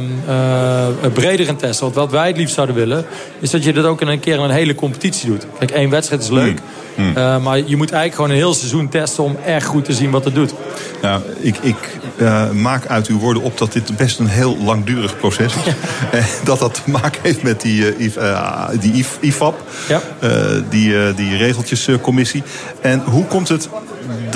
breder 1.13 1.49
in 1.49 1.57
testen? 1.57 1.85
Want 1.85 1.97
wat 1.97 2.11
wij 2.11 2.27
het 2.27 2.37
liefst 2.37 2.55
zouden 2.55 2.77
willen... 2.77 3.07
is 3.39 3.51
dat 3.51 3.65
je 3.65 3.73
dit 3.73 3.85
ook 3.85 4.01
in 4.01 4.09
een 4.09 4.21
keer 4.21 4.35
in 4.35 4.41
een 4.41 4.51
hele 4.51 4.75
competitie 4.75 5.31
doet. 5.31 5.47
Kijk, 5.59 5.71
één 5.71 5.91
wedstrijd 5.91 6.23
is 6.23 6.31
leuk. 6.31 6.53
Mm. 6.53 6.84
Mm. 6.95 7.09
Uh, 7.17 7.43
maar 7.43 7.57
je 7.57 7.77
moet 7.77 7.91
eigenlijk 7.91 8.15
gewoon 8.15 8.31
een 8.31 8.37
heel 8.37 8.55
seizoen 8.55 8.89
testen... 8.89 9.25
om 9.25 9.37
echt 9.45 9.67
goed 9.67 9.85
te 9.85 9.93
zien 9.93 10.11
wat 10.11 10.25
het 10.25 10.35
doet. 10.35 10.55
Nou, 11.03 11.23
ik, 11.39 11.57
ik 11.61 11.99
uh, 12.17 12.51
maak 12.51 12.87
uit 12.87 13.07
uw 13.07 13.19
woorden 13.19 13.43
op 13.43 13.59
dat 13.59 13.73
dit 13.73 13.97
best 13.97 14.19
een 14.19 14.27
heel 14.27 14.57
langdurig 14.59 15.17
proces 15.17 15.55
is. 15.55 15.73
dat 16.45 16.59
dat 16.59 16.75
te 16.85 16.91
maken 16.91 17.21
heeft 17.23 17.43
met 17.43 17.61
die, 17.61 17.97
die 18.81 19.05
IFAP. 19.21 19.63
Ja. 19.89 20.01
die, 20.69 21.15
die 21.15 21.37
regeltjescommissie. 21.37 22.43
En 22.81 23.01
hoe 23.01 23.25
komt 23.25 23.49
het 23.49 23.69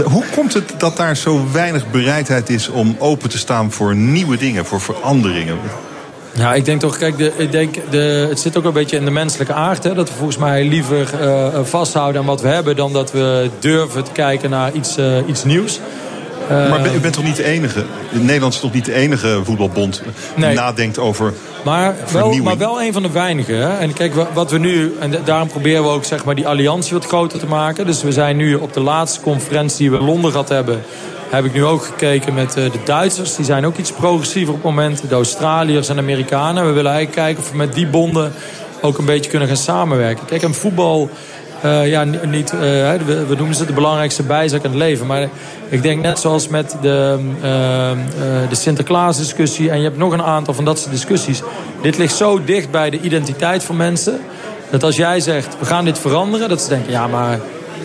hoe 0.04 0.24
komt 0.34 0.54
het 0.54 0.72
dat 0.76 0.96
daar 0.96 1.16
zo 1.16 1.46
weinig 1.52 1.90
bereidheid 1.90 2.50
is 2.50 2.68
om 2.68 2.96
open 2.98 3.28
te 3.28 3.38
staan 3.38 3.72
voor 3.72 3.96
nieuwe 3.96 4.36
dingen, 4.36 4.64
voor 4.64 4.80
veranderingen? 4.80 5.58
Ja, 6.32 6.54
ik 6.54 6.64
denk 6.64 6.80
toch, 6.80 6.98
kijk, 6.98 7.16
de, 7.16 7.32
ik 7.36 7.52
denk 7.52 7.74
de, 7.90 8.26
het 8.28 8.40
zit 8.40 8.56
ook 8.56 8.64
een 8.64 8.72
beetje 8.72 8.96
in 8.96 9.04
de 9.04 9.10
menselijke 9.10 9.52
aard. 9.52 9.84
Hè, 9.84 9.94
dat 9.94 10.08
we 10.08 10.14
volgens 10.14 10.38
mij 10.38 10.64
liever 10.64 11.10
uh, 11.22 11.46
vasthouden 11.62 12.20
aan 12.20 12.26
wat 12.26 12.40
we 12.40 12.48
hebben... 12.48 12.76
dan 12.76 12.92
dat 12.92 13.12
we 13.12 13.50
durven 13.58 14.04
te 14.04 14.12
kijken 14.12 14.50
naar 14.50 14.72
iets, 14.72 14.98
uh, 14.98 15.16
iets 15.26 15.44
nieuws. 15.44 15.80
Maar 16.48 16.94
u 16.94 17.00
bent 17.00 17.14
toch 17.14 17.24
niet 17.24 17.36
de 17.36 17.44
enige? 17.44 17.84
Nederland 18.10 18.54
is 18.54 18.60
toch 18.60 18.72
niet 18.72 18.84
de 18.84 18.94
enige 18.94 19.40
voetbalbond 19.44 20.02
die 20.34 20.44
nee. 20.44 20.54
nadenkt 20.54 20.98
over 20.98 21.32
maar 21.64 21.94
wel, 22.12 22.32
maar 22.32 22.58
wel 22.58 22.82
een 22.82 22.92
van 22.92 23.02
de 23.02 23.10
weinigen. 23.10 23.56
Hè? 23.56 23.76
En 23.76 23.92
kijk, 23.92 24.14
wat 24.32 24.50
we 24.50 24.58
nu... 24.58 24.96
En 25.00 25.14
daarom 25.24 25.48
proberen 25.48 25.82
we 25.82 25.88
ook 25.88 26.04
zeg 26.04 26.24
maar, 26.24 26.34
die 26.34 26.48
alliantie 26.48 26.92
wat 26.92 27.04
groter 27.04 27.38
te 27.38 27.46
maken. 27.46 27.86
Dus 27.86 28.02
we 28.02 28.12
zijn 28.12 28.36
nu 28.36 28.54
op 28.54 28.72
de 28.72 28.80
laatste 28.80 29.20
conferentie 29.20 29.78
die 29.78 29.90
we 29.90 29.98
in 29.98 30.04
Londen 30.04 30.30
gehad 30.30 30.48
hebben... 30.48 30.82
heb 31.30 31.44
ik 31.44 31.52
nu 31.52 31.64
ook 31.64 31.82
gekeken 31.82 32.34
met 32.34 32.56
uh, 32.56 32.72
de 32.72 32.78
Duitsers. 32.84 33.36
Die 33.36 33.44
zijn 33.44 33.66
ook 33.66 33.76
iets 33.76 33.92
progressiever 33.92 34.54
op 34.54 34.62
het 34.62 34.70
moment. 34.70 35.08
De 35.08 35.14
Australiërs 35.14 35.88
en 35.88 35.98
Amerikanen. 35.98 36.66
We 36.66 36.72
willen 36.72 36.92
eigenlijk 36.92 37.20
kijken 37.20 37.42
of 37.42 37.50
we 37.50 37.56
met 37.56 37.74
die 37.74 37.86
bonden 37.86 38.32
ook 38.80 38.98
een 38.98 39.04
beetje 39.04 39.30
kunnen 39.30 39.48
gaan 39.48 39.56
samenwerken. 39.56 40.24
Kijk, 40.26 40.42
en 40.42 40.54
voetbal 40.54 41.10
uh, 41.64 41.88
ja, 41.88 42.04
niet, 42.04 42.52
uh, 42.52 42.60
we, 42.60 43.26
we, 43.28 43.34
noemen 43.36 43.54
ze 43.54 43.64
de 43.64 43.72
belangrijkste 43.72 44.22
bijzaak 44.22 44.62
in 44.62 44.70
het 44.70 44.78
leven. 44.78 45.06
Maar 45.06 45.28
ik 45.68 45.82
denk 45.82 46.02
net 46.02 46.18
zoals 46.18 46.48
met 46.48 46.76
de, 46.80 47.18
uh, 47.36 47.50
de 48.48 48.54
Sinterklaas 48.54 49.16
discussie... 49.16 49.70
en 49.70 49.76
je 49.76 49.84
hebt 49.84 49.96
nog 49.96 50.12
een 50.12 50.22
aantal 50.22 50.54
van 50.54 50.64
dat 50.64 50.78
soort 50.78 50.90
discussies. 50.90 51.42
Dit 51.82 51.98
ligt 51.98 52.16
zo 52.16 52.44
dicht 52.44 52.70
bij 52.70 52.90
de 52.90 53.00
identiteit 53.00 53.64
van 53.64 53.76
mensen... 53.76 54.20
dat 54.70 54.82
als 54.82 54.96
jij 54.96 55.20
zegt, 55.20 55.56
we 55.58 55.64
gaan 55.64 55.84
dit 55.84 55.98
veranderen... 55.98 56.48
dat 56.48 56.62
ze 56.62 56.68
denken, 56.68 56.90
ja, 56.90 57.06
maar 57.06 57.38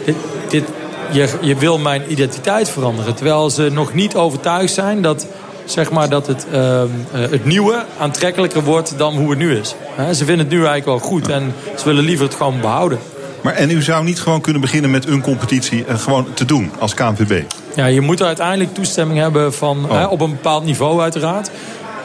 dit, 0.06 0.16
dit, 0.50 0.64
je, 1.12 1.30
je 1.42 1.56
wil 1.56 1.78
mijn 1.78 2.12
identiteit 2.12 2.70
veranderen. 2.70 3.16
Terwijl 3.16 3.50
ze 3.50 3.70
nog 3.72 3.94
niet 3.94 4.16
overtuigd 4.16 4.74
zijn 4.74 5.02
dat 5.02 5.28
zeg 5.66 5.92
maar, 5.92 6.10
dat 6.10 6.28
het, 6.28 6.46
uh, 6.54 6.84
het 7.12 7.46
nieuwe 7.46 7.86
aantrekkelijker 8.00 8.64
wordt 8.64 8.98
dan 8.98 9.16
hoe 9.16 9.30
het 9.30 9.40
nu 9.40 9.58
is. 9.58 9.76
ze 9.98 10.26
vinden 10.26 10.38
het 10.38 10.50
nu 10.50 10.56
eigenlijk 10.56 10.86
wel 10.86 11.00
goed 11.00 11.28
en 11.28 11.54
ze 11.78 11.86
willen 11.86 12.04
liever 12.04 12.26
het 12.26 12.36
gewoon 12.36 12.62
behouden. 12.62 13.00
Maar 13.42 13.54
en 13.54 13.70
u 13.70 13.82
zou 13.82 14.04
niet 14.04 14.22
gewoon 14.22 14.42
kunnen 14.42 14.62
beginnen 14.62 14.92
met 14.92 15.08
een 15.08 15.22
competitie 15.22 15.86
en 15.86 16.00
gewoon 16.00 16.28
te 16.34 16.46
doen 16.46 16.72
als 16.80 16.94
KNVB? 16.94 17.44
Ja, 17.76 17.86
je 17.86 18.02
moet 18.02 18.20
er 18.20 18.26
uiteindelijk 18.26 18.74
toestemming 18.74 19.20
hebben 19.20 19.54
van, 19.54 19.86
oh. 19.86 19.92
hè, 19.92 20.06
op 20.06 20.22
een 20.22 20.30
bepaald 20.30 20.66
niveau 20.66 21.02
uiteraard. 21.02 21.52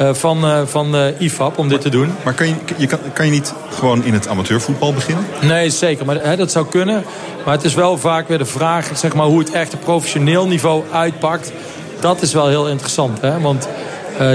Uh, 0.01 0.15
van, 0.15 0.45
uh, 0.45 0.61
van 0.67 0.95
uh, 0.95 1.21
IFAB 1.21 1.59
om 1.59 1.69
dit 1.69 1.81
te 1.81 1.89
doen. 1.89 2.13
Maar 2.25 2.35
kan 2.35 2.49
je, 2.49 2.55
je 2.77 2.87
kan, 2.87 2.99
kan 3.13 3.25
je 3.25 3.31
niet 3.31 3.55
gewoon 3.71 4.05
in 4.05 4.13
het 4.13 4.29
amateurvoetbal 4.29 4.93
beginnen? 4.93 5.25
Nee, 5.41 5.71
zeker. 5.71 6.07
Maar, 6.07 6.17
hè, 6.23 6.37
dat 6.37 6.53
zou 6.53 6.67
kunnen. 6.67 7.05
Maar 7.45 7.55
het 7.55 7.65
is 7.65 7.75
wel 7.75 7.99
vaak 7.99 8.29
weer 8.29 8.39
de 8.39 8.45
vraag 8.45 8.91
zeg 8.95 9.15
maar, 9.15 9.27
hoe 9.27 9.39
het 9.39 9.51
echt 9.51 9.75
op 9.75 9.81
professioneel 9.81 10.47
niveau 10.47 10.83
uitpakt. 10.93 11.53
Dat 12.01 12.23
is 12.23 12.33
wel 12.33 12.49
heel 12.49 12.69
interessant. 12.69 13.21
Hè? 13.21 13.41
Want 13.41 13.69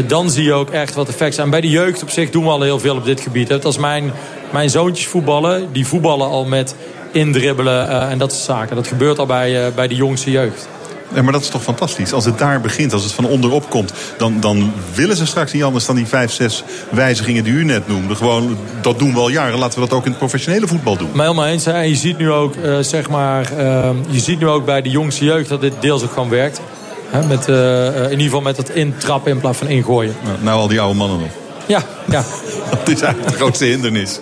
dan 0.07 0.30
zie 0.30 0.43
je 0.43 0.53
ook 0.53 0.70
echt 0.70 0.93
wat 0.93 1.09
effect 1.09 1.36
zijn. 1.36 1.49
Bij 1.49 1.61
de 1.61 1.70
jeugd 1.70 2.01
op 2.01 2.09
zich 2.09 2.30
doen 2.30 2.43
we 2.43 2.49
al 2.49 2.61
heel 2.61 2.80
veel 2.80 2.95
op 2.95 3.05
dit 3.05 3.22
gebied. 3.22 3.49
Het 3.49 3.66
als 3.66 3.78
mijn, 3.78 4.11
mijn 4.51 4.70
zoontjes 4.70 5.07
voetballen, 5.07 5.68
die 5.72 5.88
voetballen 5.88 6.28
al 6.28 6.45
met 6.45 6.76
indribbelen 7.11 7.89
en 8.09 8.18
dat 8.18 8.32
soort 8.32 8.43
zaken. 8.43 8.76
Dat 8.76 8.88
gebeurt 8.88 9.20
al 9.20 9.26
bij, 9.26 9.74
bij 9.76 9.88
de 9.88 9.95
jongste 9.95 10.32
jeugd. 10.32 10.68
Ja, 11.14 11.22
maar 11.22 11.34
dat 11.34 11.41
is 11.41 11.49
toch 11.49 11.64
fantastisch. 11.64 12.14
Als 12.14 12.26
het 12.26 12.38
daar 12.38 12.61
begint, 12.61 12.93
als 12.93 13.03
het 13.03 13.11
van 13.11 13.26
onderop 13.26 13.70
komt... 13.70 13.93
dan, 14.18 14.39
dan 14.39 14.74
willen 14.93 15.16
ze 15.16 15.26
straks 15.26 15.53
niet 15.53 15.64
anders 15.64 15.86
dan 15.86 15.95
die 15.95 16.05
vijf, 16.05 16.32
zes 16.32 16.64
wijzigingen 16.89 17.43
die 17.43 17.53
u 17.53 17.64
net 17.64 17.88
noemde. 17.88 18.16
Gewoon, 18.16 18.57
dat 18.82 18.99
doen 18.99 19.14
we 19.14 19.20
al 19.20 19.30
jaren. 19.30 19.59
Laten 19.59 19.80
we 19.80 19.88
dat 19.88 19.97
ook 19.97 20.03
in 20.03 20.09
het 20.09 20.20
professionele 20.20 20.68
voetbal 20.68 20.97
doen. 20.97 21.09
Maar 21.14 21.26
helemaal 21.26 21.47
eens. 21.47 21.66
Hè. 21.66 21.82
je 21.82 21.95
ziet 21.95 22.18
nu 22.18 22.32
ook, 22.32 22.55
uh, 22.55 22.78
zeg 22.80 23.09
maar... 23.09 23.51
Uh, 23.57 23.89
je 24.09 24.20
ziet 24.20 24.39
nu 24.39 24.47
ook 24.47 24.66
bij 24.66 24.82
de 24.82 24.89
jongste 24.89 25.26
jeugd 25.26 25.49
dat 25.49 25.61
dit 25.61 25.74
deels 25.80 26.03
ook 26.03 26.11
gewoon 26.11 26.30
werkt. 26.30 26.61
Hè, 27.09 27.28
met, 27.28 27.47
uh, 27.49 27.95
in 27.95 28.11
ieder 28.11 28.26
geval 28.26 28.41
met 28.41 28.57
het 28.57 28.70
intrappen 28.70 29.32
in 29.32 29.39
plaats 29.39 29.57
van 29.57 29.68
ingooien. 29.68 30.16
Nou, 30.24 30.38
nou 30.41 30.59
al 30.59 30.68
die 30.68 30.82
oude 30.82 30.97
mannen 30.97 31.20
nog. 31.20 31.30
Ja, 31.66 31.84
ja. 32.09 32.24
dat 32.70 32.89
is 32.89 33.01
eigenlijk 33.01 33.32
de 33.32 33.38
grootste 33.38 33.66
hindernis. 33.66 34.20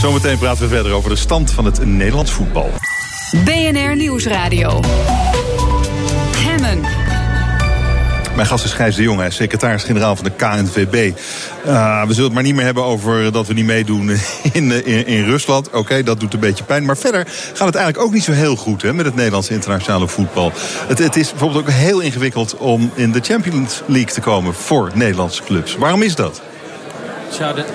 Zometeen 0.00 0.38
praten 0.38 0.62
we 0.62 0.68
verder 0.68 0.92
over 0.92 1.10
de 1.10 1.16
stand 1.16 1.50
van 1.50 1.64
het 1.64 1.86
Nederlands 1.86 2.30
voetbal. 2.30 2.70
BNR 3.44 3.96
Nieuwsradio. 3.96 4.80
Mijn 8.36 8.48
gast 8.48 8.64
is 8.64 8.72
Gijs 8.72 8.96
de 8.96 9.02
Jong, 9.02 9.32
secretaris-generaal 9.32 10.16
van 10.16 10.24
de 10.24 10.30
KNVB. 10.30 11.16
Uh, 11.66 12.00
we 12.00 12.08
zullen 12.08 12.24
het 12.24 12.32
maar 12.32 12.42
niet 12.42 12.54
meer 12.54 12.64
hebben 12.64 12.84
over 12.84 13.32
dat 13.32 13.46
we 13.46 13.54
niet 13.54 13.64
meedoen 13.64 14.10
in, 14.52 14.86
in, 15.06 15.24
Rusland. 15.24 15.70
Oké, 15.70 16.02
dat 16.02 16.20
doet 16.20 16.34
een 16.34 16.40
beetje 16.40 16.64
pijn. 16.64 16.84
Maar 16.84 16.96
verder 16.96 17.26
gaat 17.26 17.66
het 17.66 17.74
eigenlijk 17.74 18.06
ook 18.06 18.12
niet 18.12 18.24
zo 18.24 18.32
heel 18.32 18.56
goed 18.56 18.82
hè, 18.82 18.92
met 18.92 19.04
het 19.04 19.14
Nederlandse 19.14 19.52
internationale 19.52 20.08
voetbal. 20.08 20.52
Het, 20.86 20.98
het 20.98 21.16
is 21.16 21.30
bijvoorbeeld 21.30 21.60
ook 21.60 21.70
heel 21.70 22.00
ingewikkeld 22.00 22.56
om 22.56 22.90
in 22.94 23.12
de 23.12 23.20
Champions 23.20 23.82
League 23.86 24.12
te 24.12 24.20
komen 24.20 24.54
voor 24.54 24.90
Nederlandse 24.94 25.42
clubs. 25.42 25.76
Waarom 25.76 26.02
is 26.02 26.14
dat? 26.14 26.40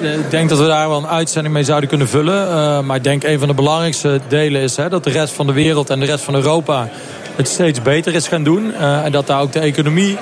Ik 0.02 0.30
denk 0.30 0.50
dat 0.50 0.58
we 0.58 0.66
daar 0.66 0.90
wel 0.90 0.98
een 0.98 1.08
uitzending 1.08 1.54
mee 1.54 1.64
zouden 1.64 1.90
kunnen 1.90 2.08
vullen. 2.08 2.48
Uh, 2.48 2.82
maar 2.82 2.96
ik 2.96 3.04
denk 3.04 3.24
een 3.24 3.40
van 3.40 3.48
de 3.48 3.54
belangrijkste 3.54 4.20
delen 4.28 4.62
is 4.62 4.76
hè, 4.76 4.90
dat 4.90 5.04
de 5.04 5.10
rest 5.10 5.34
van 5.34 5.48
de 5.48 5.54
wereld 5.54 5.90
en 5.90 6.00
de 6.00 6.06
rest 6.06 6.24
van 6.24 6.36
Europa 6.36 6.90
het 7.42 7.50
steeds 7.50 7.82
beter 7.82 8.16
is 8.16 8.28
gaan 8.28 8.44
doen. 8.44 8.66
Uh, 8.66 9.06
en 9.06 9.12
dat 9.12 9.28
daar 9.28 9.42
ook 9.42 9.52
de 9.52 9.60
economie 9.60 10.18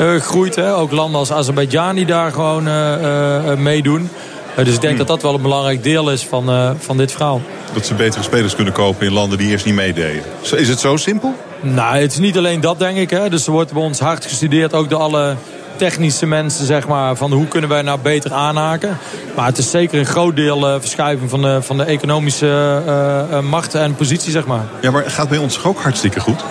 uh, 0.00 0.20
groeit. 0.20 0.56
Hè. 0.56 0.74
Ook 0.74 0.90
landen 0.90 1.18
als 1.18 1.32
Azerbeidzjan 1.32 1.94
die 1.94 2.06
daar 2.06 2.32
gewoon 2.32 2.68
uh, 2.68 3.54
meedoen. 3.54 4.08
dus 4.56 4.74
ik 4.74 4.80
denk 4.80 4.82
hmm. 4.82 4.96
dat 4.96 5.06
dat 5.06 5.22
wel 5.22 5.34
een 5.34 5.42
belangrijk 5.42 5.82
deel 5.82 6.10
is 6.10 6.24
van, 6.24 6.76
van 6.78 6.96
dit 6.96 7.12
verhaal. 7.12 7.40
Dat 7.74 7.86
ze 7.86 7.94
betere 7.94 8.22
spelers 8.22 8.54
kunnen 8.54 8.72
kopen 8.72 9.06
in 9.06 9.12
landen 9.12 9.38
die 9.38 9.48
eerst 9.48 9.64
niet 9.64 9.74
meededen. 9.74 10.22
Is 10.56 10.68
het 10.68 10.80
zo 10.80 10.96
simpel? 10.96 11.34
Nou, 11.60 11.96
het 11.96 12.12
is 12.12 12.18
niet 12.18 12.36
alleen 12.36 12.60
dat, 12.60 12.78
denk 12.78 12.96
ik. 12.96 13.10
Hè. 13.10 13.28
Dus 13.28 13.46
er 13.46 13.52
wordt 13.52 13.72
bij 13.72 13.82
ons 13.82 13.98
hard 13.98 14.24
gestudeerd, 14.24 14.74
ook 14.74 14.90
door 14.90 15.00
alle 15.00 15.36
technische 15.76 16.26
mensen, 16.26 16.66
zeg 16.66 16.88
maar, 16.88 17.16
van 17.16 17.32
hoe 17.32 17.48
kunnen 17.48 17.70
wij 17.70 17.82
nou 17.82 17.98
beter 18.02 18.32
aanhaken. 18.32 18.98
Maar 19.36 19.46
het 19.46 19.58
is 19.58 19.70
zeker 19.70 19.98
een 19.98 20.06
groot 20.06 20.36
deel 20.36 20.68
uh, 20.68 20.80
verschuiving 20.80 21.30
van 21.30 21.42
de, 21.42 21.62
van 21.62 21.76
de 21.76 21.84
economische 21.84 22.82
uh, 22.86 23.40
macht 23.40 23.74
en 23.74 23.94
positie, 23.94 24.30
zeg 24.30 24.46
maar. 24.46 24.64
Ja, 24.80 24.90
maar 24.90 25.10
gaat 25.10 25.28
bij 25.28 25.38
ons 25.38 25.64
ook 25.64 25.78
hartstikke 25.78 26.20
goed? 26.20 26.44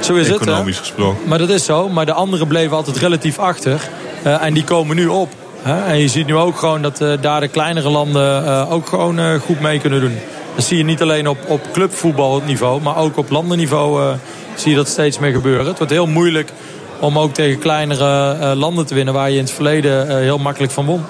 Zo 0.00 0.14
is 0.14 0.28
Economisch 0.28 0.28
het. 0.28 0.40
Economisch 0.48 0.78
gesproken. 0.78 1.28
Maar 1.28 1.38
dat 1.38 1.48
is 1.48 1.64
zo. 1.64 1.88
Maar 1.88 2.06
de 2.06 2.12
anderen 2.12 2.46
bleven 2.46 2.76
altijd 2.76 2.96
relatief 2.96 3.38
achter. 3.38 3.88
Uh, 4.26 4.44
en 4.44 4.54
die 4.54 4.64
komen 4.64 4.96
nu 4.96 5.06
op. 5.06 5.28
Hè? 5.62 5.84
En 5.84 5.98
je 5.98 6.08
ziet 6.08 6.26
nu 6.26 6.36
ook 6.36 6.58
gewoon 6.58 6.82
dat 6.82 7.00
uh, 7.00 7.12
daar 7.20 7.40
de 7.40 7.48
kleinere 7.48 7.88
landen 7.88 8.44
uh, 8.44 8.72
ook 8.72 8.88
gewoon 8.88 9.40
goed 9.40 9.60
mee 9.60 9.80
kunnen 9.80 10.00
doen. 10.00 10.18
Dat 10.54 10.64
zie 10.64 10.76
je 10.76 10.84
niet 10.84 11.02
alleen 11.02 11.28
op, 11.28 11.38
op 11.46 11.60
clubvoetbalniveau, 11.72 12.82
maar 12.82 12.96
ook 12.96 13.16
op 13.16 13.30
landenniveau 13.30 14.16
zie 14.54 14.70
je 14.70 14.76
dat 14.76 14.88
steeds 14.88 15.18
meer 15.18 15.32
gebeuren. 15.32 15.66
Het 15.66 15.76
wordt 15.76 15.92
heel 15.92 16.06
moeilijk 16.06 16.52
om 17.00 17.18
ook 17.18 17.34
tegen 17.34 17.58
kleinere 17.58 18.36
uh, 18.40 18.52
landen 18.54 18.86
te 18.86 18.94
winnen... 18.94 19.14
waar 19.14 19.30
je 19.30 19.36
in 19.36 19.44
het 19.44 19.52
verleden 19.52 20.06
uh, 20.06 20.14
heel 20.14 20.38
makkelijk 20.38 20.72
van 20.72 20.86
won. 20.86 21.04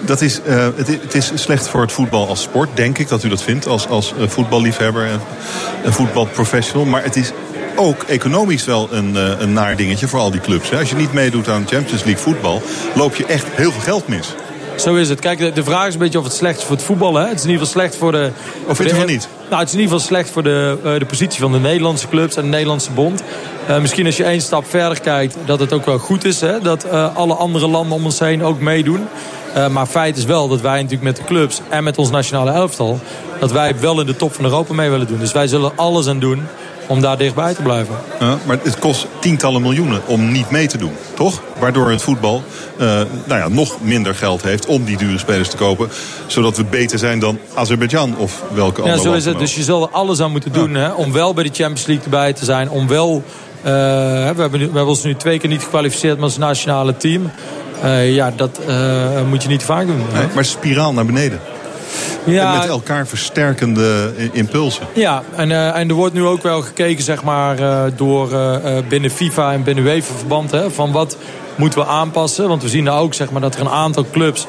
Dat 0.00 0.20
is, 0.20 0.40
uh, 0.46 0.66
het, 0.76 1.14
is 1.14 1.30
slecht 1.34 1.68
voor 1.68 1.80
het 1.80 1.92
voetbal 1.92 2.28
als 2.28 2.42
sport, 2.42 2.68
denk 2.74 2.98
ik 2.98 3.08
dat 3.08 3.24
u 3.24 3.28
dat 3.28 3.42
vindt... 3.42 3.66
als, 3.66 3.88
als 3.88 4.14
voetballiefhebber 4.26 5.04
en, 5.04 5.20
en 5.84 5.92
voetbalprofessional. 5.92 6.86
Maar 6.86 7.02
het 7.02 7.16
is 7.16 7.32
ook 7.76 8.02
economisch 8.02 8.64
wel 8.64 8.88
een, 8.90 9.14
een 9.42 9.52
naar 9.52 9.76
dingetje 9.76 10.08
voor 10.08 10.18
al 10.18 10.30
die 10.30 10.40
clubs. 10.40 10.72
Als 10.72 10.90
je 10.90 10.96
niet 10.96 11.12
meedoet 11.12 11.48
aan 11.48 11.66
Champions 11.68 12.04
League 12.04 12.22
voetbal... 12.22 12.62
loop 12.94 13.14
je 13.14 13.26
echt 13.26 13.46
heel 13.54 13.72
veel 13.72 13.80
geld 13.80 14.08
mis. 14.08 14.34
Zo 14.80 14.94
is 14.94 15.08
het. 15.08 15.20
Kijk, 15.20 15.38
de, 15.38 15.52
de, 15.52 15.64
vraag 15.64 15.86
is 15.86 15.92
een 15.92 15.98
beetje 15.98 16.18
of 16.18 16.24
het 16.24 16.34
slecht 16.34 16.58
is 16.58 16.64
voor 16.64 16.76
het 16.76 16.84
voetbal. 16.84 17.14
Hè? 17.14 17.26
Het 17.26 17.38
is 17.38 17.44
in 17.44 17.50
ieder 17.50 17.66
geval 17.66 17.80
slecht 17.80 17.96
voor 17.96 18.12
de... 18.12 18.30
Of 18.66 18.76
vind 18.76 18.90
je 18.90 18.96
van 18.96 19.06
niet? 19.06 19.28
Nou, 19.48 19.60
het 19.60 19.68
is 19.68 19.74
in 19.74 19.80
ieder 19.80 19.94
geval 19.94 20.08
slecht 20.08 20.30
voor 20.30 20.42
de, 20.42 20.78
uh, 20.84 20.98
de 20.98 21.04
positie 21.04 21.40
van 21.40 21.52
de 21.52 21.58
Nederlandse 21.58 22.08
clubs 22.08 22.36
en 22.36 22.42
de 22.42 22.48
Nederlandse 22.48 22.90
bond. 22.90 23.22
Uh, 23.68 23.78
misschien 23.78 24.06
als 24.06 24.16
je 24.16 24.24
één 24.24 24.40
stap 24.40 24.66
verder 24.66 25.00
kijkt, 25.00 25.36
dat 25.44 25.60
het 25.60 25.72
ook 25.72 25.84
wel 25.84 25.98
goed 25.98 26.24
is. 26.24 26.40
Hè? 26.40 26.60
Dat 26.60 26.86
uh, 26.86 27.16
alle 27.16 27.34
andere 27.34 27.68
landen 27.68 27.96
om 27.96 28.04
ons 28.04 28.18
heen 28.18 28.44
ook 28.44 28.60
meedoen. 28.60 29.08
maar 29.70 29.86
feit 29.86 30.16
is 30.16 30.24
wel 30.24 30.48
dat 30.48 30.60
wij 30.60 30.74
natuurlijk 30.74 31.02
met 31.02 31.16
de 31.16 31.24
clubs 31.24 31.60
en 31.68 31.84
met 31.84 31.98
ons 31.98 32.10
nationale 32.10 32.50
elftal... 32.50 33.00
dat 33.40 33.52
wij 33.52 33.78
wel 33.80 34.00
in 34.00 34.06
de 34.06 34.16
top 34.16 34.34
van 34.34 34.44
Europa 34.44 34.74
mee 34.74 34.90
willen 34.90 35.06
doen. 35.06 35.18
Dus 35.18 35.32
wij 35.32 35.46
zullen 35.46 35.72
alles 35.76 36.06
aan 36.06 36.18
doen 36.18 36.46
om 36.88 37.00
daar 37.00 37.18
dichtbij 37.18 37.54
te 37.54 37.62
blijven. 37.62 37.94
Ja, 38.20 38.38
maar 38.46 38.58
het 38.62 38.78
kost 38.78 39.06
tientallen 39.20 39.62
miljoenen 39.62 40.00
om 40.06 40.32
niet 40.32 40.50
mee 40.50 40.66
te 40.66 40.78
doen, 40.78 40.92
toch? 41.14 41.42
Waardoor 41.58 41.90
het 41.90 42.02
voetbal 42.02 42.42
uh, 42.80 42.86
nou 43.24 43.40
ja, 43.40 43.48
nog 43.48 43.76
minder 43.80 44.14
geld 44.14 44.42
heeft 44.42 44.66
om 44.66 44.84
die 44.84 44.96
dure 44.96 45.18
spelers 45.18 45.48
te 45.48 45.56
kopen. 45.56 45.88
Zodat 46.26 46.56
we 46.56 46.64
beter 46.64 46.98
zijn 46.98 47.18
dan 47.18 47.38
Azerbeidzjan 47.54 48.16
of 48.16 48.42
welke 48.54 48.80
andere 48.80 48.96
Ja, 48.96 49.02
zo 49.02 49.12
is 49.12 49.24
het. 49.24 49.38
Dus 49.38 49.54
je 49.54 49.62
zal 49.62 49.82
er 49.82 49.88
alles 49.92 50.20
aan 50.20 50.30
moeten 50.30 50.52
doen 50.52 50.74
hè, 50.74 50.90
om 50.90 51.12
wel 51.12 51.34
bij 51.34 51.44
de 51.44 51.50
Champions 51.52 51.86
League 51.86 52.04
erbij 52.04 52.32
te 52.32 52.44
zijn. 52.44 52.70
Om 52.70 52.88
wel... 52.88 53.22
Uh, 53.58 53.64
we, 53.64 53.70
hebben 54.36 54.58
nu, 54.58 54.66
we 54.66 54.72
hebben 54.72 54.86
ons 54.86 55.02
nu 55.02 55.14
twee 55.14 55.38
keer 55.38 55.48
niet 55.48 55.62
gekwalificeerd 55.62 56.14
met 56.14 56.24
ons 56.24 56.38
nationale 56.38 56.96
team. 56.96 57.30
Uh, 57.84 58.14
ja, 58.14 58.32
dat 58.36 58.60
moet 59.28 59.42
je 59.42 59.48
niet 59.48 59.62
vaak 59.62 59.86
doen. 59.86 60.02
Nee, 60.12 60.26
maar 60.34 60.44
spiraal 60.44 60.92
naar 60.92 61.06
beneden. 61.06 61.40
Ja, 62.32 62.52
en 62.52 62.58
met 62.58 62.68
elkaar 62.68 63.06
versterkende 63.06 64.12
impulsen. 64.32 64.86
Ja, 64.94 65.22
en, 65.36 65.50
uh, 65.50 65.76
en 65.76 65.88
er 65.88 65.94
wordt 65.94 66.14
nu 66.14 66.24
ook 66.24 66.42
wel 66.42 66.62
gekeken 66.62 67.04
zeg 67.04 67.22
maar, 67.22 67.60
uh, 67.60 67.82
door 67.96 68.32
uh, 68.32 68.56
binnen 68.88 69.10
FIFA 69.10 69.52
en 69.52 69.62
binnen 69.62 69.84
UEFA 69.84 70.14
verband... 70.14 70.50
Hè, 70.50 70.70
van 70.70 70.92
wat 70.92 71.16
moeten 71.56 71.78
we 71.78 71.86
aanpassen. 71.86 72.48
Want 72.48 72.62
we 72.62 72.68
zien 72.68 72.84
nou 72.84 73.02
ook 73.02 73.14
zeg 73.14 73.30
maar, 73.30 73.40
dat 73.40 73.54
er 73.54 73.60
een 73.60 73.68
aantal 73.68 74.04
clubs... 74.12 74.46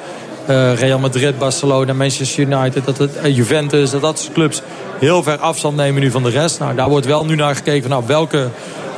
Real 0.76 1.00
Madrid, 1.00 1.38
Barcelona, 1.38 1.94
Manchester 1.94 2.44
United, 2.44 2.86
dat 2.86 2.98
het, 2.98 3.12
Juventus... 3.24 3.90
dat 3.90 4.02
dat 4.02 4.20
soort 4.20 4.34
clubs 4.34 4.62
heel 5.00 5.24
ver 5.24 5.38
afstand 5.38 5.76
nemen 5.76 6.02
nu 6.02 6.12
van 6.12 6.24
de 6.24 6.30
rest. 6.30 6.60
Nou, 6.60 6.76
daar 6.76 6.90
wordt 6.90 7.06
wel 7.06 7.26
nu 7.26 7.36
naar 7.36 7.56
gekeken 7.56 7.82
van 7.82 7.92
nou, 7.92 8.04
welke 8.08 8.48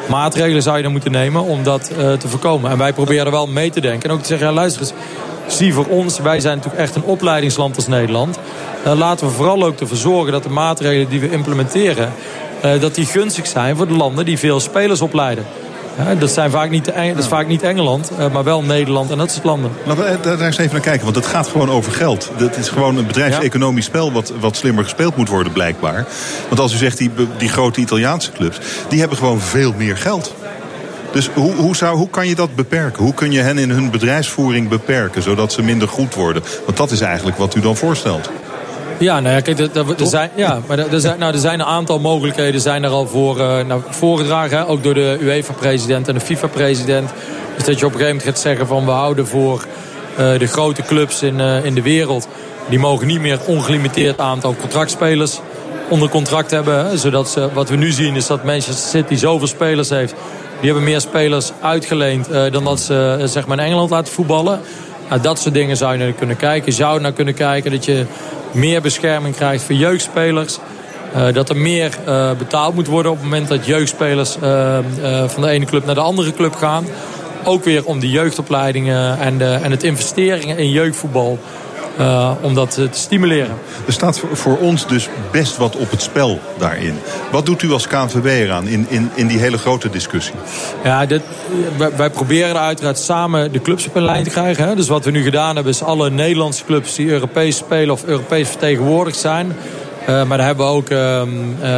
maatregelen 0.10 0.62
zou 0.62 0.78
je 0.78 0.84
dan 0.84 0.92
moeten 0.92 1.12
nemen... 1.12 1.44
om 1.44 1.64
dat 1.64 1.84
te 2.20 2.28
voorkomen. 2.28 2.72
En 2.72 2.78
wij 2.78 2.94
proberen 2.94 3.26
er 3.26 3.32
wel 3.32 3.48
mee 3.48 3.70
te 3.70 3.82
denken. 3.82 4.10
En 4.10 4.16
ook 4.16 4.22
te 4.22 4.28
zeggen, 4.28 4.48
ja, 4.48 4.54
luister 4.54 4.82
eens 4.82 4.94
zie 5.48 5.74
voor 5.74 5.86
ons, 5.86 6.20
wij 6.20 6.40
zijn 6.40 6.56
natuurlijk 6.56 6.84
echt 6.84 6.96
een 6.96 7.04
opleidingsland 7.04 7.76
als 7.76 7.88
Nederland. 7.88 8.40
Uh, 8.86 8.94
laten 8.94 9.28
we 9.28 9.34
vooral 9.34 9.64
ook 9.64 9.80
ervoor 9.80 9.98
zorgen 9.98 10.32
dat 10.32 10.44
de 10.44 10.50
maatregelen 10.50 11.10
die 11.10 11.20
we 11.20 11.30
implementeren... 11.30 12.14
Uh, 12.66 12.82
dat 12.82 12.96
die 12.96 13.06
gunstig 13.06 13.48
zijn 13.48 13.76
voor 13.76 13.88
de 13.88 13.94
landen 13.94 14.26
die 14.26 14.38
veel 14.38 14.60
spelers 14.60 15.02
opleiden. 15.02 15.46
Ja, 15.98 16.16
dat, 16.16 16.32
zijn 16.32 16.52
vaak 16.52 16.70
niet 16.70 16.86
dat 16.86 17.18
is 17.18 17.28
vaak 17.28 17.48
niet 17.48 17.64
Engeland, 17.64 18.12
uh, 18.20 18.32
maar 18.34 18.44
wel 18.44 18.64
Nederland 18.64 19.12
en 19.12 19.18
dat 19.18 19.32
soort 19.32 19.44
landen. 19.44 19.72
Laten 19.86 20.04
we 20.04 20.20
daar 20.22 20.42
eens 20.42 20.58
even 20.58 20.72
naar 20.72 20.82
kijken, 20.82 21.04
want 21.04 21.16
het 21.16 21.26
gaat 21.26 21.48
gewoon 21.48 21.70
over 21.70 21.92
geld. 21.92 22.32
Het 22.38 22.58
is 22.58 22.70
gewoon 22.70 22.98
een 22.98 23.08
bedrijfseconomisch 23.08 23.86
spel 23.86 24.12
wat, 24.12 24.34
wat 24.40 24.56
slimmer 24.56 24.84
gespeeld 24.84 25.16
moet 25.16 25.30
worden 25.30 25.52
blijkbaar. 25.52 26.06
Want 26.48 26.60
als 26.60 26.74
u 26.74 26.78
zegt, 26.78 26.98
die, 26.98 27.12
die 27.38 27.50
grote 27.50 27.80
Italiaanse 27.80 28.32
clubs... 28.32 28.60
die 28.90 29.00
hebben 29.00 29.18
gewoon 29.18 29.40
veel 29.40 29.74
meer 29.78 29.98
geld. 29.98 30.34
Dus 31.12 31.30
hoe, 31.34 31.54
hoe, 31.54 31.76
zou, 31.76 31.98
hoe 31.98 32.10
kan 32.10 32.28
je 32.28 32.36
dat 32.36 32.56
beperken? 32.56 33.04
Hoe 33.04 33.14
kun 33.14 33.32
je 33.32 33.42
hen 33.42 33.58
in 33.58 33.70
hun 33.70 33.92
bedrijfsvoering 33.92 34.70
beperken, 34.70 35.22
zodat 35.22 35.54
ze 35.54 35.62
minder 35.62 35.88
goed 35.88 36.16
worden? 36.16 36.44
Want 36.66 36.78
dat 36.78 36.92
is 36.92 37.02
eigenlijk 37.02 37.38
wat 37.38 37.56
u 37.56 37.60
dan 37.60 37.76
voorstelt. 37.76 38.30
Ja, 39.02 39.20
nou 39.20 39.36
ja, 39.36 39.42
kijk, 39.42 39.60
er, 39.60 39.70
er, 40.00 40.08
zijn, 40.08 40.30
ja, 40.36 40.60
maar 40.68 40.80
er, 40.80 41.00
zijn, 41.00 41.20
nou, 41.20 41.34
er 41.34 41.40
zijn 41.40 41.60
een 41.60 41.66
aantal 41.66 42.00
mogelijkheden 42.00 42.62
zijn 42.62 42.84
er 42.84 42.90
al 42.90 43.08
voor 43.08 43.38
uh, 43.38 43.76
voorgedragen. 43.90 44.68
Ook 44.68 44.84
door 44.84 44.94
de 44.94 45.18
UEFA-president 45.22 46.08
en 46.08 46.14
de 46.14 46.20
FIFA-president. 46.20 47.10
Dus 47.56 47.66
dat 47.66 47.80
je 47.80 47.86
op 47.86 47.92
een 47.92 48.00
gegeven 48.00 48.18
moment 48.18 48.24
gaat 48.24 48.40
zeggen 48.40 48.68
van 48.68 48.86
we 48.86 48.92
houden 48.92 49.28
voor 49.28 49.66
uh, 50.20 50.40
de 50.40 50.48
grote 50.48 50.82
clubs 50.82 51.22
in, 51.22 51.40
uh, 51.40 51.66
in 51.66 51.74
de 51.74 51.82
wereld. 51.82 52.28
Die 52.70 52.80
mogen 52.80 53.08
niet 53.08 53.20
meer 53.20 53.40
ongelimiteerd 53.48 54.20
aantal 54.20 54.56
contractspelers 54.56 55.40
onder 55.90 56.10
contract 56.10 56.52
hebben. 56.52 56.98
Zodat 57.00 57.30
ze, 57.30 57.50
wat 57.54 57.70
we 57.70 57.76
nu 57.76 57.92
zien 57.92 58.16
is 58.16 58.28
dat 58.28 58.44
Manchester 58.44 58.90
City 58.90 59.16
zoveel 59.16 59.48
spelers 59.48 59.90
heeft 59.90 60.14
die 60.60 60.70
hebben 60.70 60.84
meer 60.84 61.02
spelers 61.02 61.52
uitgeleend 61.62 62.28
dan 62.52 62.64
dat 62.64 62.80
ze 62.80 63.22
zeg 63.24 63.48
maar 63.48 63.58
in 63.58 63.64
Engeland 63.64 63.90
laten 63.90 64.14
voetballen. 64.14 64.60
Nou, 65.12 65.24
dat 65.24 65.40
soort 65.40 65.54
dingen 65.54 65.78
zou 65.78 65.92
je 65.94 66.00
naar 66.04 66.12
kunnen 66.12 66.38
kijken. 66.38 66.66
Je 66.66 66.78
zou 66.78 67.02
naar 67.02 67.12
kunnen 67.12 67.34
kijken 67.34 67.72
dat 67.72 67.86
je 67.86 68.06
meer 68.52 68.82
bescherming 68.82 69.36
krijgt 69.36 69.64
voor 69.64 69.76
jeugdspelers. 69.76 70.58
Uh, 71.16 71.34
dat 71.34 71.50
er 71.50 71.58
meer 71.58 71.98
betaald 72.38 72.76
moet 72.76 72.88
worden 72.88 73.12
op 73.12 73.18
het 73.18 73.30
moment 73.30 73.48
dat 73.48 73.66
jeugdspelers 73.66 74.38
van 75.28 75.42
de 75.42 75.50
ene 75.50 75.66
club 75.66 75.86
naar 75.86 75.96
de 75.96 76.02
andere 76.02 76.34
club 76.34 76.56
gaan. 76.56 76.86
Ook 77.44 77.64
weer 77.64 77.86
om 77.86 78.00
de 78.00 78.10
jeugdopleidingen 78.10 79.20
en, 79.20 79.38
de, 79.38 79.60
en 79.64 79.72
het 79.72 79.84
investeringen 79.84 80.58
in 80.58 80.70
jeugdvoetbal 80.70 81.40
uh, 82.00 82.32
om 82.42 82.54
dat 82.54 82.72
te 82.72 82.88
stimuleren. 82.92 83.56
Er 83.86 83.94
staat 83.94 84.22
voor 84.34 84.58
ons 84.58 84.88
dus 84.88 85.10
best 85.32 85.58
wat 85.58 85.76
op 85.76 85.92
het 85.92 86.02
spel 86.02 86.40
daarin. 86.58 87.00
Wat 87.32 87.46
doet 87.46 87.62
u 87.62 87.72
als 87.72 87.88
KNVB 87.88 88.26
eraan 88.26 88.68
in, 88.68 88.86
in, 88.90 89.10
in 89.16 89.28
die 89.28 89.40
hele 89.40 89.58
grote 89.58 89.90
discussie? 89.90 90.36
Ja, 90.84 91.06
dit, 91.06 91.22
wij, 91.78 91.96
wij, 91.96 92.10
proberen 92.10 92.60
uiteraard 92.60 93.00
samen 93.00 93.52
de 93.52 93.62
clubs 93.62 93.88
op 93.88 93.96
een 93.96 94.04
lijn 94.06 94.24
te 94.24 94.30
krijgen. 94.30 94.68
Hè. 94.68 94.76
Dus 94.76 94.88
wat 94.88 95.06
we 95.06 95.12
nu 95.12 95.24
gedaan 95.24 95.56
hebben 95.56 95.74
is 95.74 95.84
alle 95.84 96.10
Nederlandse 96.10 96.66
clubs 96.66 96.96
die 96.96 97.10
Europees 97.10 97.58
spelen 97.58 97.94
of 97.94 98.04
Europees 98.06 98.50
vertegenwoordigd 98.50 99.18
zijn. 99.18 99.56
Uh, 100.02 100.08
maar 100.08 100.38
daar 100.38 100.48
hebben 100.48 100.66
we 100.66 100.72
ook 100.72 100.90
uh, 100.90 101.22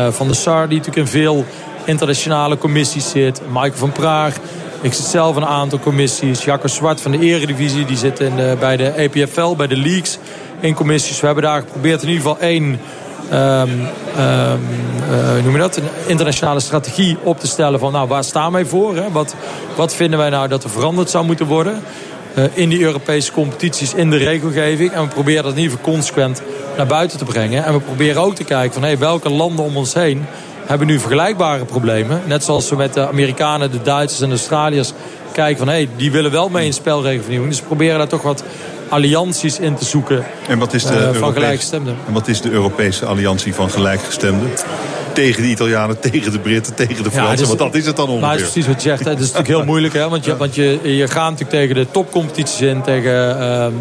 Van 0.10 0.28
der 0.28 0.36
Sar 0.36 0.68
die 0.68 0.78
natuurlijk 0.78 1.06
in 1.06 1.12
veel 1.12 1.46
internationale 1.86 2.58
commissies 2.58 3.10
zit. 3.10 3.42
Michael 3.48 3.74
van 3.76 3.92
Praag. 3.92 4.36
Ik 4.84 4.94
zit 4.94 5.06
zelf 5.06 5.36
een 5.36 5.46
aantal 5.46 5.80
commissies. 5.80 6.44
Jacco 6.44 6.68
Zwart 6.68 7.02
van 7.02 7.12
de 7.12 7.20
Eredivisie, 7.20 7.86
die 7.86 7.98
zit 7.98 8.20
in 8.20 8.36
de, 8.36 8.56
bij 8.60 8.78
de 8.78 8.90
EPFL, 8.90 9.56
bij 9.56 9.68
de 9.68 9.78
leagues 9.78 10.18
in 10.60 10.74
commissies. 10.74 11.20
We 11.20 11.26
hebben 11.26 11.44
daar 11.44 11.62
geprobeerd 11.62 12.02
in 12.02 12.08
ieder 12.10 12.24
geval 12.24 12.40
één 12.40 12.64
um, 12.64 13.40
um, 13.40 13.80
uh, 14.18 15.44
noem 15.44 15.54
je 15.54 15.58
dat, 15.58 15.78
een 15.78 15.84
internationale 16.06 16.60
strategie 16.60 17.18
op 17.24 17.40
te 17.40 17.48
stellen 17.48 17.80
van 17.80 17.92
nou, 17.92 18.08
waar 18.08 18.24
staan 18.24 18.52
wij 18.52 18.66
voor? 18.66 18.96
Hè? 18.96 19.12
Wat, 19.12 19.36
wat 19.76 19.94
vinden 19.94 20.20
wij 20.20 20.30
nou 20.30 20.48
dat 20.48 20.64
er 20.64 20.70
veranderd 20.70 21.10
zou 21.10 21.26
moeten 21.26 21.46
worden? 21.46 21.82
Uh, 22.38 22.44
in 22.54 22.70
die 22.70 22.82
Europese 22.82 23.32
competities, 23.32 23.94
in 23.94 24.10
de 24.10 24.18
regelgeving. 24.18 24.92
En 24.92 25.02
we 25.02 25.08
proberen 25.08 25.44
dat 25.44 25.52
in 25.52 25.60
ieder 25.60 25.78
geval 25.78 25.94
consequent 25.94 26.42
naar 26.78 26.88
buiten 26.88 27.18
te 27.18 27.26
brengen. 27.26 27.66
En 27.66 27.74
we 27.74 27.80
proberen 27.80 28.22
ook 28.22 28.36
te 28.36 28.44
kijken 28.44 28.74
van 28.74 28.84
hey, 28.84 28.98
welke 28.98 29.30
landen 29.30 29.66
om 29.66 29.78
ons 29.78 29.94
heen 29.94 30.26
hebben 30.66 30.88
nu 30.88 31.00
vergelijkbare 31.00 31.66
problemen. 31.66 32.22
Net 32.26 32.44
zoals 32.44 32.70
we 32.70 32.76
met 32.76 32.94
de 32.94 33.08
Amerikanen, 33.08 33.72
de 33.72 33.82
Duitsers 33.82 34.22
en 34.22 34.30
de 34.30 34.36
Australiërs 34.36 34.94
kijken 35.32 35.58
van... 35.58 35.68
hé, 35.68 35.74
hey, 35.74 35.90
die 35.96 36.12
willen 36.12 36.32
wel 36.32 36.50
mee 36.50 36.66
in 36.66 36.74
spelregelvernieuwing. 36.74 37.52
Dus 37.52 37.62
we 37.62 37.68
proberen 37.68 37.98
daar 37.98 38.08
toch 38.08 38.22
wat 38.22 38.44
allianties 38.90 39.60
in 39.60 39.76
te 39.76 39.86
zoeken 39.86 40.24
en 40.48 40.60
wat 40.60 40.74
is 40.74 40.84
de 40.84 41.12
uh, 41.14 41.20
van 41.20 41.34
gelijkgestemden. 41.34 41.96
En 42.08 42.14
wat 42.14 42.28
is 42.28 42.42
de 42.42 42.50
Europese 42.50 43.06
alliantie 43.06 43.54
van 43.54 43.70
gelijkgestemden? 43.70 44.50
Tegen 45.14 45.42
de 45.42 45.50
Italianen, 45.50 46.00
tegen 46.00 46.32
de 46.32 46.40
Britten, 46.40 46.74
tegen 46.74 47.04
de 47.04 47.12
Fransen. 47.12 47.32
Ja, 47.32 47.36
dus, 47.36 47.48
want 47.48 47.60
dat 47.60 47.76
is 47.76 47.86
het 47.86 47.96
dan 47.96 48.06
ongeveer. 48.06 48.22
Maar 48.22 48.36
het 48.36 48.46
is 48.46 48.52
precies 48.52 48.68
wat 48.68 48.84
je 48.84 48.90
zegt. 48.90 49.06
Het 49.06 49.20
is 49.20 49.32
natuurlijk 49.32 49.48
heel 49.48 49.66
moeilijk. 49.66 49.94
Hè, 49.94 50.10
want 50.10 50.26
je, 50.26 50.38
want 50.38 50.56
je, 50.56 50.80
je 50.84 51.08
gaat 51.08 51.30
natuurlijk 51.30 51.50
tegen 51.50 51.76
de 51.76 51.92
topcompetities 51.92 52.62
in. 52.62 52.82
Tegen 52.82 53.38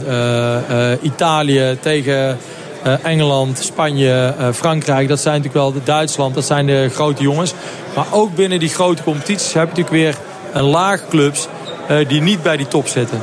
uh, 0.09 0.57
uh, 0.70 0.93
Italië, 1.03 1.76
tegen 1.80 2.39
uh, 2.87 3.05
Engeland, 3.05 3.59
Spanje, 3.59 4.35
uh, 4.41 4.49
Frankrijk. 4.53 5.09
Dat 5.09 5.20
zijn 5.20 5.37
natuurlijk 5.37 5.64
wel 5.64 5.72
de 5.72 5.85
Duitsland. 5.85 6.35
Dat 6.35 6.45
zijn 6.45 6.66
de 6.66 6.89
grote 6.93 7.22
jongens. 7.22 7.55
Maar 7.95 8.07
ook 8.11 8.35
binnen 8.35 8.59
die 8.59 8.68
grote 8.68 9.03
competities 9.03 9.53
heb 9.53 9.62
je 9.62 9.83
natuurlijk 9.83 9.97
weer 9.97 10.16
een 10.53 10.70
laag 10.70 11.09
clubs 11.09 11.49
uh, 11.91 12.09
die 12.09 12.20
niet 12.20 12.43
bij 12.43 12.57
die 12.57 12.68
top 12.68 12.87
zitten. 12.87 13.18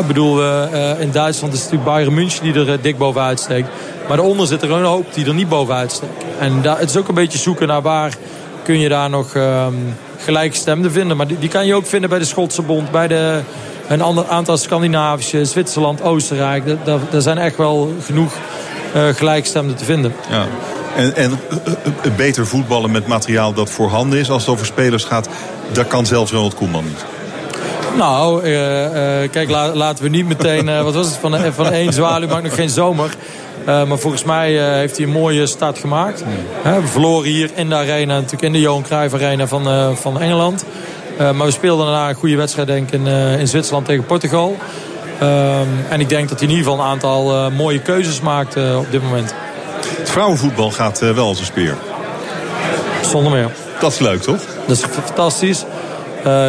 Ik 0.00 0.06
bedoel, 0.06 0.42
in 0.98 1.10
Duitsland 1.10 1.52
is 1.54 1.62
het 1.62 1.70
natuurlijk 1.70 1.84
Bayern 1.84 2.14
München 2.14 2.52
die 2.52 2.66
er 2.66 2.82
dik 2.82 2.98
bovenuit 2.98 3.40
steekt. 3.40 3.68
Maar 4.08 4.16
daaronder 4.16 4.46
zit 4.46 4.62
er 4.62 4.70
een 4.70 4.84
hoop 4.84 5.14
die 5.14 5.26
er 5.26 5.34
niet 5.34 5.48
bovenuit 5.48 5.92
steken. 5.92 6.14
En 6.38 6.62
het 6.62 6.90
is 6.90 6.96
ook 6.96 7.08
een 7.08 7.14
beetje 7.14 7.38
zoeken 7.38 7.66
naar 7.66 7.82
waar 7.82 8.12
kun 8.62 8.78
je 8.78 8.88
daar 8.88 9.10
nog 9.10 9.34
um, 9.34 9.96
gelijkstemden 10.18 10.92
vinden. 10.92 11.16
Maar 11.16 11.26
die, 11.26 11.38
die, 11.38 11.48
kan 11.48 11.66
je 11.66 11.74
ook 11.74 11.86
vinden 11.86 12.10
bij 12.10 12.18
de 12.18 12.24
Schotse 12.24 12.62
Bond, 12.62 12.90
bij 12.90 13.08
de, 13.08 13.40
een 13.88 14.02
ander 14.02 14.28
aantal 14.28 14.56
Scandinavische, 14.56 15.44
Zwitserland, 15.44 16.02
Oostenrijk. 16.02 16.64
Daar 16.84 17.20
zijn 17.20 17.38
echt 17.38 17.56
wel 17.56 17.92
genoeg 18.04 18.32
gelijkstemden 18.94 19.76
te 19.76 19.84
vinden. 19.84 20.14
Ja. 20.30 20.46
En, 20.96 21.16
en 21.16 21.30
uh, 21.30 22.16
beter 22.16 22.46
voetballen 22.46 22.90
met 22.90 23.06
materiaal 23.06 23.52
dat 23.52 23.70
voorhanden 23.70 24.18
is 24.18 24.30
als 24.30 24.42
het 24.42 24.50
over 24.50 24.66
spelers 24.66 25.04
gaat, 25.04 25.28
dat 25.72 25.86
kan 25.86 26.06
zelfs 26.06 26.32
Ronald 26.32 26.54
Koeman 26.54 26.84
niet. 26.84 27.04
Nou, 27.96 28.36
uh, 28.36 28.50
kijk, 29.30 29.50
la, 29.50 29.74
laten 29.74 30.04
we 30.04 30.10
niet 30.10 30.26
meteen... 30.26 30.82
wat 30.82 30.94
was 30.94 31.06
het? 31.06 31.16
Van, 31.16 31.52
van 31.52 31.72
één 31.72 31.92
zwaluw 31.92 32.28
maakt 32.28 32.42
nog 32.42 32.54
geen 32.54 32.70
zomer. 32.70 33.14
maar 33.64 33.98
volgens 33.98 34.24
mij 34.24 34.52
heeft 34.78 34.96
hij 34.96 35.06
een 35.06 35.12
mooie 35.12 35.46
start 35.46 35.78
gemaakt. 35.78 36.24
We 36.62 36.80
verloren 36.84 37.28
hier 37.30 37.50
in 37.54 37.68
de 37.68 37.74
arena, 37.74 38.14
natuurlijk 38.14 38.42
in 38.42 38.52
de 38.52 38.60
Johan 38.60 38.82
Cruijff 38.82 39.14
Arena 39.14 39.46
van, 39.46 39.96
van 39.96 40.20
Engeland. 40.20 40.64
maar 41.18 41.46
we 41.46 41.50
speelden 41.50 41.86
daarna 41.86 42.08
een 42.08 42.14
goede 42.14 42.36
wedstrijd 42.36 42.68
denk 42.68 42.92
ik 42.92 43.00
in, 43.00 43.06
in 43.38 43.48
Zwitserland 43.48 43.86
tegen 43.86 44.06
Portugal. 44.06 44.56
Um, 45.22 45.68
en 45.88 46.00
ik 46.00 46.08
denk 46.08 46.28
dat 46.28 46.38
hij 46.38 46.48
in 46.48 46.54
ieder 46.54 46.70
geval 46.70 46.84
een 46.84 46.90
aantal 46.90 47.34
uh, 47.34 47.56
mooie 47.56 47.78
keuzes 47.78 48.20
maakt 48.20 48.56
uh, 48.56 48.78
op 48.78 48.90
dit 48.90 49.02
moment. 49.02 49.34
Het 49.98 50.10
vrouwenvoetbal 50.10 50.70
gaat 50.70 51.02
uh, 51.02 51.10
wel 51.10 51.26
als 51.26 51.38
een 51.38 51.44
speer. 51.44 51.76
Zonder 53.10 53.32
meer. 53.32 53.50
Dat 53.80 53.92
is 53.92 53.98
leuk, 53.98 54.22
toch? 54.22 54.40
Dat 54.66 54.76
is 54.76 54.84
fantastisch. 54.84 55.64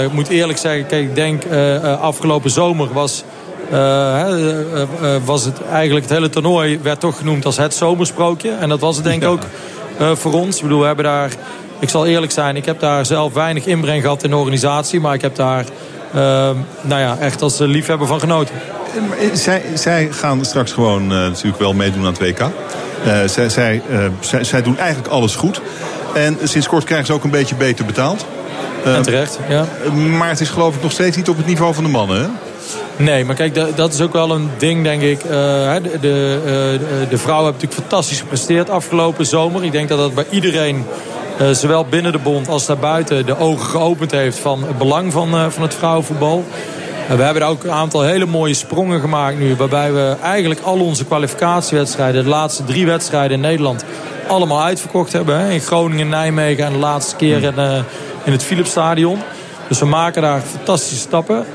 ik 0.04 0.12
moet 0.12 0.28
eerlijk 0.28 0.60
zeggen, 0.60 0.86
kijk, 0.86 1.04
ik 1.04 1.16
denk 1.16 1.44
afgelopen 2.02 2.50
zomer 2.50 2.94
was... 2.94 3.24
was 5.26 5.46
het 5.46 5.62
eigenlijk 5.72 6.06
het 6.06 6.16
hele 6.16 6.30
toernooi 6.30 6.80
werd 6.82 7.00
toch 7.00 7.18
genoemd 7.18 7.46
als 7.46 7.58
het 7.58 7.74
zomersprookje. 7.74 8.52
En 8.52 8.70
dat 8.70 8.80
was 8.80 8.96
het 8.96 9.06
denk 9.06 9.24
ik 9.24 9.30
ook 9.30 9.44
voor 10.14 10.34
ons. 10.34 10.56
Ik 10.56 10.62
bedoel, 10.62 10.80
we 10.80 10.86
hebben 10.86 11.06
daar... 11.06 11.32
Ik 11.80 11.90
zal 11.90 12.06
eerlijk 12.06 12.32
zijn, 12.32 12.56
ik 12.56 12.66
heb 12.66 12.80
daar 12.80 13.06
zelf 13.06 13.34
weinig 13.34 13.66
inbreng 13.66 14.02
gehad 14.02 14.24
in 14.24 14.30
de 14.30 14.36
organisatie. 14.36 15.00
Maar 15.00 15.14
ik 15.14 15.22
heb 15.22 15.36
daar 15.36 15.66
nou 16.82 17.02
ja, 17.02 17.18
echt 17.20 17.42
als 17.42 17.60
liefhebber 17.60 18.08
van 18.08 18.20
genoten. 18.20 18.56
Zij, 19.34 19.64
zij 19.74 20.08
gaan 20.12 20.46
straks 20.46 20.72
gewoon 20.72 21.08
natuurlijk 21.08 21.60
wel 21.60 21.74
meedoen 21.74 22.06
aan 22.06 22.14
het 22.14 22.20
WK. 22.20 22.42
Zij, 23.26 23.50
zij, 23.50 23.82
zij, 24.20 24.44
zij, 24.44 24.62
doen 24.62 24.78
eigenlijk 24.78 25.14
alles 25.14 25.36
goed. 25.36 25.62
En 26.14 26.38
sinds 26.44 26.68
kort 26.68 26.84
krijgen 26.84 27.08
ze 27.08 27.14
ook 27.14 27.24
een 27.24 27.30
beetje 27.30 27.56
beter 27.56 27.86
betaald. 27.86 28.26
en 28.84 29.02
terecht, 29.02 29.40
ja. 29.50 29.66
Maar 30.18 30.30
het 30.30 30.40
is 30.40 30.50
geloof 30.50 30.76
ik 30.76 30.82
nog 30.82 30.92
steeds 30.92 31.18
niet 31.18 31.30
op 31.30 31.38
het 31.38 31.46
niveau 31.46 31.74
van 31.74 31.84
de 31.84 31.90
mannen, 31.90 32.22
hè? 32.22 32.28
Nee, 32.98 33.26
maar 33.26 33.36
kijk, 33.36 33.76
dat 33.76 33.94
is 33.94 34.02
ook 34.02 34.14
wel 34.14 34.32
een 34.32 34.50
ding, 34.58 34.84
denk 34.84 35.02
ik. 35.02 35.22
de, 35.22 35.82
de, 36.02 37.08
de 37.10 37.18
vrouwen 37.18 37.46
hebben 37.46 37.62
natuurlijk 37.62 37.74
fantastisch 37.74 38.20
gepresteerd 38.20 38.70
afgelopen 38.70 39.26
zomer. 39.26 39.64
Ik 39.64 39.72
denk 39.72 39.90
dat 39.90 39.98
dat 39.98 40.14
bij 40.14 40.26
iedereen 40.30 40.86
zowel 41.52 41.86
binnen 41.86 42.12
de 42.12 42.18
bond 42.18 42.48
als 42.48 42.66
daarbuiten 42.66 43.26
de 43.26 43.38
ogen 43.38 43.66
geopend 43.66 44.12
heeft 44.12 44.40
van 44.40 44.64
het 44.64 44.78
belang 44.78 45.12
van, 45.12 45.36
uh, 45.36 45.46
van 45.50 45.64
het 45.64 45.74
vrouwenvoetbal. 45.74 46.44
Uh, 47.10 47.16
we 47.16 47.24
hebben 47.24 47.42
er 47.42 47.48
ook 47.48 47.64
een 47.64 47.72
aantal 47.72 48.02
hele 48.02 48.26
mooie 48.26 48.54
sprongen 48.54 49.00
gemaakt 49.00 49.40
nu. 49.40 49.56
Waarbij 49.56 49.94
we 49.94 50.16
eigenlijk 50.22 50.62
al 50.62 50.80
onze 50.80 51.06
kwalificatiewedstrijden, 51.06 52.24
de 52.24 52.30
laatste 52.30 52.64
drie 52.64 52.86
wedstrijden 52.86 53.32
in 53.32 53.42
Nederland, 53.42 53.86
allemaal 54.28 54.64
uitverkocht 54.64 55.14
hebben. 55.14 55.40
Hè? 55.40 55.52
In 55.52 55.60
Groningen, 55.60 56.10
Nijmegen 56.10 56.66
en 56.66 56.72
de 56.72 56.78
laatste 56.78 57.16
keer 57.16 57.44
in, 57.44 57.84
in 58.24 58.32
het 58.32 58.44
Philipsstadion. 58.44 59.20
Dus 59.68 59.80
we 59.80 59.86
maken 59.86 60.22
daar 60.22 60.42
fantastische 60.42 60.96
stappen. 60.96 61.46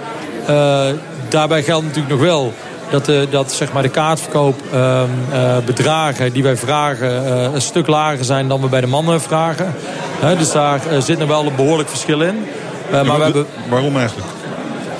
daarbij 1.29 1.62
geldt 1.62 1.85
natuurlijk 1.85 2.14
nog 2.14 2.20
wel 2.20 2.53
dat, 2.91 3.05
de, 3.05 3.26
dat 3.30 3.53
zeg 3.53 3.72
maar 3.72 3.82
de 3.82 3.89
kaartverkoopbedragen 3.89 6.26
uh, 6.26 6.32
die 6.32 6.43
wij 6.43 6.57
vragen 6.57 7.24
uh, 7.24 7.43
een 7.55 7.61
stuk 7.61 7.86
lager 7.86 8.24
zijn 8.24 8.49
dan 8.49 8.61
we 8.61 8.68
bij 8.68 8.80
de 8.80 8.86
mannen 8.86 9.20
vragen. 9.20 9.74
dus 10.39 10.53
daar 10.53 10.80
zit 10.99 11.18
nog 11.18 11.28
wel 11.28 11.47
een 11.47 11.57
behoorlijk 11.57 11.89
verschil 11.89 12.20
in. 12.20 12.45
maar 12.91 13.05
we 13.05 13.22
hebben... 13.22 13.47
Waarom 13.68 13.97
eigenlijk? 13.97 14.28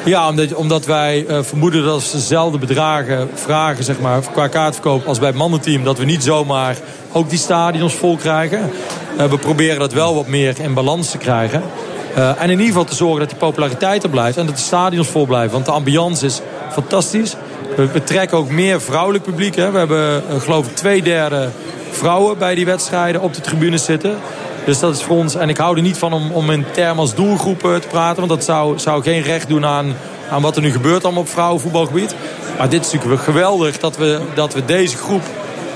Ja, 0.05 0.29
omdat, 0.29 0.55
omdat 0.55 0.87
wij 0.87 1.27
vermoeden 1.29 1.85
dat 1.85 2.03
ze 2.03 2.17
dezelfde 2.17 2.59
bedragen 2.59 3.31
vragen 3.35 3.85
zeg 3.85 4.01
maar, 4.01 4.21
qua 4.33 4.49
kaartverkoop 4.49 5.07
als 5.07 5.19
bij 5.19 5.29
het 5.29 5.37
mannenteam. 5.37 5.85
Dat 5.85 5.99
we 5.99 6.05
niet 6.05 6.25
zomaar 6.25 6.77
ook 7.13 7.29
die 7.29 7.39
stadions 7.39 7.95
vol 7.95 8.17
krijgen. 8.17 8.71
we 9.17 9.39
proberen 9.39 9.79
dat 9.79 9.93
wel 9.93 10.15
wat 10.15 10.27
meer 10.27 10.61
in 10.61 10.75
balans 10.75 11.11
te 11.11 11.19
krijgen. 11.19 11.63
en 12.15 12.43
in 12.43 12.51
ieder 12.51 12.67
geval 12.67 12.85
te 12.85 12.95
zorgen 12.95 13.19
dat 13.19 13.29
die 13.29 13.39
populariteit 13.39 14.03
er 14.03 14.11
blijft. 14.11 14.37
En 14.37 14.47
dat 14.47 14.57
de 14.57 14.63
stadions 14.63 15.09
vol 15.09 15.27
blijven. 15.27 15.53
Want 15.53 15.67
de 15.67 15.73
ambiance 15.73 16.27
is 16.27 16.41
fantastisch. 16.71 17.37
We, 17.77 18.05
trekken 18.05 18.39
ook 18.39 18.51
meer 18.51 18.81
vrouwelijk 18.81 19.25
publiek. 19.25 19.57
Hè. 19.57 19.71
We 19.71 19.79
hebben 19.79 20.23
uh, 20.31 20.41
geloof 20.41 20.67
ik 20.67 20.75
twee 20.75 21.03
derde 21.03 21.49
vrouwen 21.91 22.39
bij 22.39 22.55
die 22.55 22.65
wedstrijden 22.65 23.21
op 23.21 23.35
de 23.35 23.41
tribune 23.41 23.79
zitten. 23.79 24.19
Dus 24.65 24.79
dat 24.79 24.95
is 24.95 25.03
voor 25.03 25.17
ons, 25.17 25.35
en 25.35 25.49
ik 25.49 25.57
hou 25.57 25.77
er 25.77 25.83
niet 25.83 25.99
van 25.99 26.13
om, 26.13 26.31
om 26.33 26.51
in 26.51 26.65
termen 26.73 26.99
als 26.99 27.15
doelgroepen 27.15 27.81
te 27.81 27.89
praten. 27.89 28.17
Want 28.17 28.29
dat 28.29 28.45
zou, 28.45 28.79
zou 28.79 29.03
geen 29.03 29.23
recht 29.23 29.49
doen 29.49 29.67
aan, 29.67 29.97
aan 30.31 30.43
wat 30.43 30.57
er 30.57 30.63
nu 30.63 30.71
gebeurt 30.71 31.05
allemaal 31.05 31.23
op 31.23 31.29
vrouwenvoetbalgebied. 31.29 32.15
Maar 32.59 32.69
dit 32.69 32.85
is 32.87 32.93
natuurlijk 32.93 33.23
geweldig 33.23 33.79
dat 33.79 33.97
we, 33.97 34.21
dat 34.35 34.55
we 34.55 34.65
deze 34.65 34.97
groep... 34.97 35.23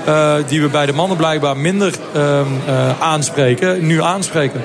Uh, 0.07 0.33
die 0.47 0.61
we 0.61 0.67
bij 0.67 0.85
de 0.85 0.93
mannen 0.93 1.17
blijkbaar 1.17 1.57
minder 1.57 1.93
uh, 2.15 2.41
aanspreken, 2.99 3.85
nu 3.85 4.01
aanspreken. 4.01 4.61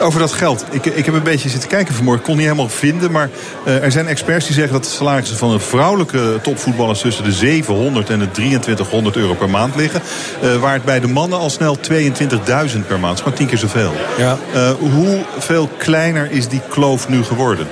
Over 0.00 0.20
dat 0.20 0.32
geld. 0.32 0.64
Ik, 0.70 0.86
ik 0.86 1.04
heb 1.04 1.14
een 1.14 1.22
beetje 1.22 1.48
zitten 1.48 1.68
kijken 1.68 1.94
vanmorgen. 1.94 2.22
Ik 2.22 2.28
kon 2.28 2.36
niet 2.36 2.46
helemaal 2.46 2.68
vinden. 2.68 3.10
Maar 3.10 3.30
uh, 3.66 3.84
er 3.84 3.92
zijn 3.92 4.06
experts 4.06 4.46
die 4.46 4.54
zeggen 4.54 4.72
dat 4.72 4.84
de 4.84 4.90
salarissen 4.90 5.36
van 5.36 5.50
een 5.50 5.60
vrouwelijke 5.60 6.38
topvoetballers 6.42 7.00
tussen 7.00 7.24
de 7.24 7.32
700 7.32 8.10
en 8.10 8.18
de 8.18 8.30
2300 8.30 9.16
euro 9.16 9.34
per 9.34 9.50
maand 9.50 9.76
liggen. 9.76 10.02
Uh, 10.42 10.56
waar 10.56 10.72
het 10.72 10.84
bij 10.84 11.00
de 11.00 11.08
mannen 11.08 11.38
al 11.38 11.50
snel 11.50 11.76
22.000 11.76 12.86
per 12.86 13.00
maand. 13.00 13.18
Is 13.18 13.24
maar 13.24 13.34
tien 13.34 13.46
keer 13.46 13.58
zoveel. 13.58 13.92
Ja. 14.18 14.38
Uh, 14.54 14.70
hoeveel 14.70 15.68
kleiner 15.78 16.30
is 16.30 16.48
die 16.48 16.60
kloof 16.68 17.08
nu 17.08 17.24
geworden? 17.24 17.66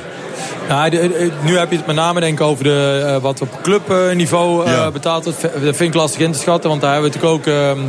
Nou, 0.69 0.91
nu 1.43 1.59
heb 1.59 1.71
je 1.71 1.77
het 1.77 1.87
met 1.87 1.97
name 1.97 2.21
denk 2.21 2.41
ik 2.41 2.47
over 2.47 2.65
de, 2.65 3.19
wat 3.23 3.41
op 3.41 3.59
clubniveau 3.63 4.71
ja. 4.71 4.91
betaald 4.91 5.25
wordt. 5.25 5.43
Dat 5.43 5.77
vind 5.77 5.81
ik 5.81 5.95
lastig 5.95 6.21
in 6.21 6.33
te 6.33 6.39
schatten. 6.39 6.71
Want 6.71 6.83
daar 6.83 6.93
hebben 6.93 7.11
we 7.11 7.19
natuurlijk 7.19 7.49
ook... 7.49 7.87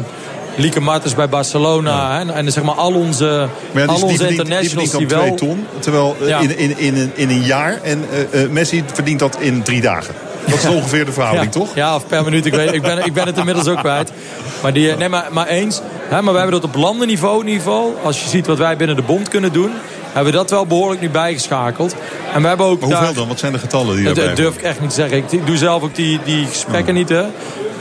Lieke 0.60 0.82
Martens 0.82 1.16
bij 1.16 1.30
Barcelona. 1.30 1.92
Ja. 1.92 2.20
En, 2.20 2.30
en 2.30 2.52
zeg 2.52 2.64
maar 2.64 2.76
al 2.76 2.94
onze, 2.94 3.48
maar 3.72 3.88
al 3.88 4.04
onze 4.04 4.18
die 4.18 4.28
internationals 4.28 4.92
die, 4.92 5.08
wel... 5.08 5.36
ton. 5.36 5.66
Terwijl 5.80 6.16
in, 6.20 6.58
in, 6.58 6.78
in, 6.78 7.12
in, 7.16 7.30
een 7.30 7.44
jaar. 7.44 7.80
En 7.84 8.06
uh, 8.34 8.44
uh, 8.44 8.50
Messi 8.50 8.84
verdient 8.94 9.20
dat 9.20 9.38
in 9.40 9.62
drie 9.62 9.82
dagen. 9.82 10.14
Dat 10.46 10.60
is 10.60 10.70
ongeveer 10.70 11.06
de 11.06 11.12
verhouding, 11.12 11.52
toch? 11.52 11.76
Ja, 11.76 11.96
of 11.96 12.08
per 12.08 12.24
minuut. 12.24 12.46
Ik, 12.46 12.54
weet, 12.54 12.74
ik, 12.74 12.82
ben, 12.82 13.06
ik 13.06 13.14
ben 13.14 13.26
het 13.26 13.38
inmiddels 13.38 13.68
ook 13.68 13.78
kwijt. 13.78 14.12
Maar, 14.62 14.74
die, 14.74 14.96
nee, 14.96 15.10
maar, 15.10 15.28
maar 15.32 15.48
eens. 15.48 15.82
Hè, 16.10 16.22
maar 16.22 16.34
we 16.34 16.40
hebben 16.40 16.62
dat 16.62 16.70
op 16.70 16.76
landenniveau 16.76 17.44
niveau. 17.44 17.94
Als 18.04 18.24
je 18.24 18.30
ziet 18.30 18.48
wat 18.48 18.58
wij 18.58 18.78
binnen 18.78 18.96
de 18.96 19.02
bond 19.02 19.30
kunnen 19.30 19.54
doen 19.54 19.72
hebben 20.14 20.32
we 20.32 20.38
dat 20.38 20.50
wel 20.50 20.66
behoorlijk 20.66 21.02
nu 21.02 21.10
bijgeschakeld. 21.10 21.96
En 22.34 22.42
we 22.42 22.48
hebben 22.48 22.66
ook 22.66 22.80
maar 22.80 22.90
hoeveel 22.90 23.06
daar, 23.06 23.14
dan? 23.14 23.28
Wat 23.28 23.40
zijn 23.40 23.52
de 23.52 23.60
getallen 23.60 23.96
die 23.96 24.14
Dat 24.14 24.36
durf 24.36 24.56
ik 24.56 24.62
echt 24.62 24.82
niet 24.82 24.90
te 24.90 24.96
zeggen. 24.96 25.18
Ik 25.18 25.46
doe 25.46 25.58
zelf 25.58 25.84
ook 25.84 25.96
die, 25.96 26.20
die 26.24 26.46
gesprekken 26.46 26.94
niet. 26.94 27.10
Hè. 27.10 27.24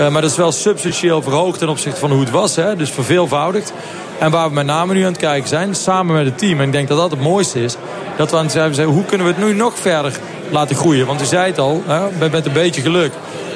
Uh, 0.01 0.09
maar 0.09 0.23
dat 0.23 0.31
is 0.31 0.37
wel 0.37 0.53
substantieel 0.53 1.23
verhoogd 1.23 1.59
ten 1.59 1.69
opzichte 1.69 2.01
van 2.01 2.11
hoe 2.11 2.21
het 2.21 2.31
was. 2.31 2.57
Hè. 2.57 2.77
Dus 2.77 2.91
verveelvoudigd. 2.91 3.73
En 4.19 4.31
waar 4.31 4.49
we 4.49 4.55
met 4.55 4.67
name 4.67 4.95
nu 4.95 5.01
aan 5.03 5.13
het 5.13 5.21
kijken 5.21 5.49
zijn, 5.49 5.75
samen 5.75 6.15
met 6.15 6.25
het 6.25 6.39
team. 6.39 6.61
En 6.61 6.67
ik 6.67 6.73
denk 6.73 6.89
dat 6.89 6.99
dat 6.99 7.11
het 7.11 7.21
mooiste 7.21 7.63
is. 7.63 7.77
Dat 8.17 8.31
we 8.31 8.37
aan 8.37 8.43
het 8.43 8.53
zeggen, 8.53 8.85
hoe 8.85 9.05
kunnen 9.05 9.27
we 9.27 9.33
het 9.33 9.43
nu 9.43 9.55
nog 9.55 9.79
verder 9.79 10.13
laten 10.51 10.77
groeien. 10.77 11.07
Want 11.07 11.23
u 11.23 11.25
zei 11.25 11.47
het 11.47 11.59
al, 11.59 11.83
hè, 11.87 12.29
met 12.31 12.47
een 12.47 12.53
beetje 12.53 12.81
geluk. 12.81 13.13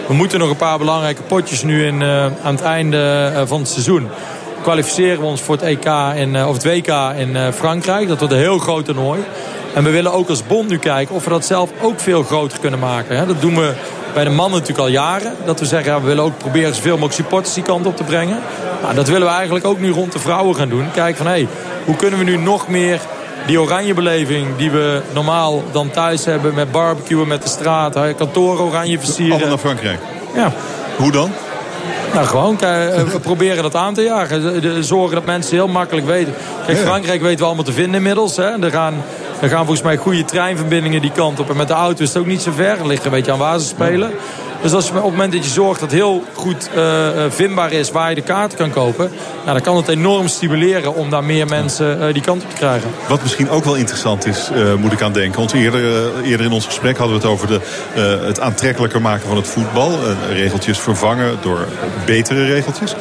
We 0.06 0.14
moeten 0.14 0.38
nog 0.38 0.50
een 0.50 0.56
paar 0.56 0.78
belangrijke 0.78 1.22
potjes 1.22 1.62
nu 1.62 1.86
in, 1.86 2.00
uh, 2.00 2.24
aan 2.24 2.54
het 2.54 2.62
einde 2.62 3.32
uh, 3.34 3.42
van 3.44 3.60
het 3.60 3.68
seizoen 3.68 4.08
kwalificeren 4.62 5.20
we 5.20 5.26
ons 5.26 5.40
voor 5.40 5.54
het 5.54 5.64
EK 5.64 5.86
in, 6.14 6.44
of 6.44 6.54
het 6.54 6.64
WK 6.64 6.88
in 7.16 7.52
Frankrijk. 7.52 8.08
Dat 8.08 8.18
wordt 8.18 8.34
een 8.34 8.40
heel 8.40 8.58
groot 8.58 8.84
toernooi. 8.84 9.20
En 9.74 9.84
we 9.84 9.90
willen 9.90 10.12
ook 10.12 10.28
als 10.28 10.46
bond 10.46 10.68
nu 10.68 10.78
kijken 10.78 11.14
of 11.14 11.24
we 11.24 11.30
dat 11.30 11.44
zelf 11.44 11.70
ook 11.80 12.00
veel 12.00 12.22
groter 12.22 12.58
kunnen 12.58 12.78
maken. 12.78 13.28
Dat 13.28 13.40
doen 13.40 13.54
we 13.54 13.72
bij 14.14 14.24
de 14.24 14.30
mannen 14.30 14.60
natuurlijk 14.60 14.88
al 14.88 14.92
jaren. 14.92 15.34
Dat 15.44 15.60
we 15.60 15.66
zeggen, 15.66 15.92
ja, 15.92 16.00
we 16.00 16.06
willen 16.06 16.24
ook 16.24 16.38
proberen 16.38 16.74
zoveel 16.74 16.92
mogelijk 16.92 17.14
supporters 17.14 17.54
die 17.54 17.62
kant 17.62 17.86
op 17.86 17.96
te 17.96 18.04
brengen. 18.04 18.40
Nou, 18.82 18.94
dat 18.94 19.08
willen 19.08 19.26
we 19.26 19.34
eigenlijk 19.34 19.66
ook 19.66 19.78
nu 19.78 19.90
rond 19.90 20.12
de 20.12 20.18
vrouwen 20.18 20.54
gaan 20.56 20.68
doen. 20.68 20.90
Kijken 20.94 21.16
van, 21.16 21.26
hé, 21.26 21.32
hey, 21.32 21.48
hoe 21.84 21.96
kunnen 21.96 22.18
we 22.18 22.24
nu 22.24 22.36
nog 22.36 22.68
meer 22.68 23.00
die 23.46 23.60
oranje 23.60 23.94
beleving 23.94 24.56
die 24.56 24.70
we 24.70 25.00
normaal 25.12 25.62
dan 25.72 25.90
thuis 25.90 26.24
hebben... 26.24 26.54
met 26.54 26.72
barbecuen 26.72 27.28
met 27.28 27.42
de 27.42 27.48
straat, 27.48 28.14
kantoren 28.16 28.64
oranje 28.64 28.98
versieren. 28.98 29.32
Allemaal 29.32 29.48
naar 29.48 29.58
Frankrijk? 29.58 30.00
Ja. 30.34 30.52
Hoe 30.96 31.12
dan? 31.12 31.30
Nou, 32.12 32.26
gewoon 32.26 32.56
we 32.58 33.18
proberen 33.22 33.62
dat 33.62 33.74
aan 33.74 33.94
te 33.94 34.02
jagen. 34.02 34.84
Zorgen 34.84 35.14
dat 35.14 35.24
mensen 35.24 35.54
heel 35.54 35.68
makkelijk 35.68 36.06
weten. 36.06 36.34
Kijk, 36.66 36.78
Frankrijk 36.78 37.22
weten 37.22 37.38
we 37.38 37.44
allemaal 37.44 37.64
te 37.64 37.72
vinden 37.72 37.94
inmiddels. 37.94 38.36
Hè. 38.36 38.62
Er, 38.62 38.70
gaan, 38.70 38.94
er 39.40 39.48
gaan 39.48 39.64
volgens 39.64 39.82
mij 39.82 39.96
goede 39.96 40.24
treinverbindingen 40.24 41.00
die 41.00 41.12
kant 41.12 41.40
op. 41.40 41.50
En 41.50 41.56
met 41.56 41.68
de 41.68 41.74
auto 41.74 42.02
is 42.02 42.08
het 42.08 42.18
ook 42.18 42.26
niet 42.26 42.42
zo 42.42 42.52
ver. 42.52 42.78
Er 42.78 42.86
ligt 42.86 43.04
een 43.04 43.10
beetje 43.10 43.32
aan 43.32 43.38
waar 43.38 43.58
ze 43.58 43.66
spelen. 43.66 44.10
Dus 44.62 44.72
als 44.72 44.86
je, 44.86 44.90
op 44.90 45.02
het 45.02 45.10
moment 45.10 45.32
dat 45.32 45.44
je 45.44 45.50
zorgt 45.50 45.80
dat 45.80 45.90
heel 45.90 46.24
goed 46.32 46.70
uh, 46.76 47.08
vindbaar 47.28 47.72
is 47.72 47.90
waar 47.90 48.08
je 48.08 48.14
de 48.14 48.22
kaarten 48.22 48.58
kan 48.58 48.70
kopen... 48.70 49.10
Nou, 49.44 49.52
dan 49.52 49.62
kan 49.62 49.76
het 49.76 49.88
enorm 49.88 50.28
stimuleren 50.28 50.94
om 50.94 51.10
daar 51.10 51.24
meer 51.24 51.46
mensen 51.46 51.98
uh, 51.98 52.12
die 52.12 52.22
kant 52.22 52.42
op 52.42 52.50
te 52.50 52.56
krijgen. 52.56 52.90
Wat 53.08 53.22
misschien 53.22 53.50
ook 53.50 53.64
wel 53.64 53.74
interessant 53.74 54.26
is, 54.26 54.50
uh, 54.54 54.74
moet 54.74 54.92
ik 54.92 55.02
aan 55.02 55.12
denken. 55.12 55.38
Want 55.38 55.52
eerder, 55.52 56.10
eerder 56.22 56.46
in 56.46 56.52
ons 56.52 56.66
gesprek 56.66 56.96
hadden 56.96 57.16
we 57.16 57.22
het 57.22 57.32
over 57.32 57.46
de, 57.46 57.60
het 58.26 58.40
aantrekkelijker 58.40 59.00
maken 59.00 59.28
van 59.28 59.36
het 59.36 59.46
voetbal. 59.46 59.90
regeltjes 60.32 60.78
vervangen 60.78 61.38
door 61.40 61.66
betere 62.06 62.44
regeltjes. 62.44 62.94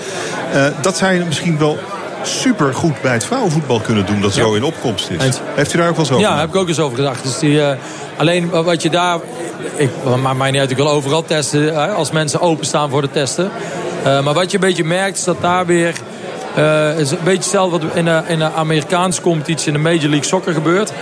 dat 0.82 0.98
zou 0.98 1.14
je 1.14 1.26
misschien 1.26 1.58
wel 1.58 1.80
super 2.24 2.74
goed 2.74 3.02
bij 3.02 3.14
het 3.14 3.26
vrouwenvoetbal 3.26 3.80
kunnen 3.80 4.06
doen. 4.06 4.22
Dat 4.22 4.34
zo 4.34 4.54
in 4.54 4.64
opkomst 4.64 5.10
is. 5.10 5.40
Heeft 5.56 5.74
u 5.74 5.78
daar 5.78 5.90
ook 5.90 5.96
wel 5.96 6.06
eens 6.06 6.14
over 6.14 6.28
Ja, 6.28 6.40
heb 6.40 6.50
ik 6.50 6.56
ook 6.56 6.68
eens 6.68 6.80
over 6.80 6.98
gedacht. 6.98 7.24
Dus 7.24 7.40
die, 7.40 7.54
uh, 7.54 7.72
alleen 8.18 8.50
wat 8.50 8.82
je 8.82 8.90
daar... 8.90 9.20
Ik 9.76 9.90
maakt 10.22 10.38
mij 10.38 10.52
niet 10.52 10.60
uit, 10.60 10.72
ik 10.72 10.78
wil 10.78 10.90
overal 10.90 11.24
testen. 11.24 11.64
Hè, 11.64 11.88
als 11.88 12.12
mensen 12.12 12.42
openstaan 12.42 12.90
voor 12.90 13.02
de 13.02 13.12
testen. 13.12 13.52
Uh, 14.06 14.24
maar 14.24 14.34
wat 14.34 14.52
je 14.52 14.58
een 14.58 14.64
beetje 14.68 14.84
merkt 14.84 15.18
is 15.18 15.24
dat 15.24 15.42
daar 15.42 15.66
weer... 15.66 15.94
Uh, 16.58 17.00
is 17.00 17.12
een 17.12 17.18
beetje 17.24 17.40
hetzelfde 17.40 17.80
wat 17.80 17.96
in 17.96 18.06
de, 18.06 18.22
in 18.28 18.40
de 18.40 18.52
Amerikaanse 18.52 19.22
competitie... 19.22 19.68
in 19.68 19.74
de 19.74 19.80
Major 19.80 20.10
League 20.10 20.24
Soccer 20.24 20.54
gebeurt. 20.54 20.94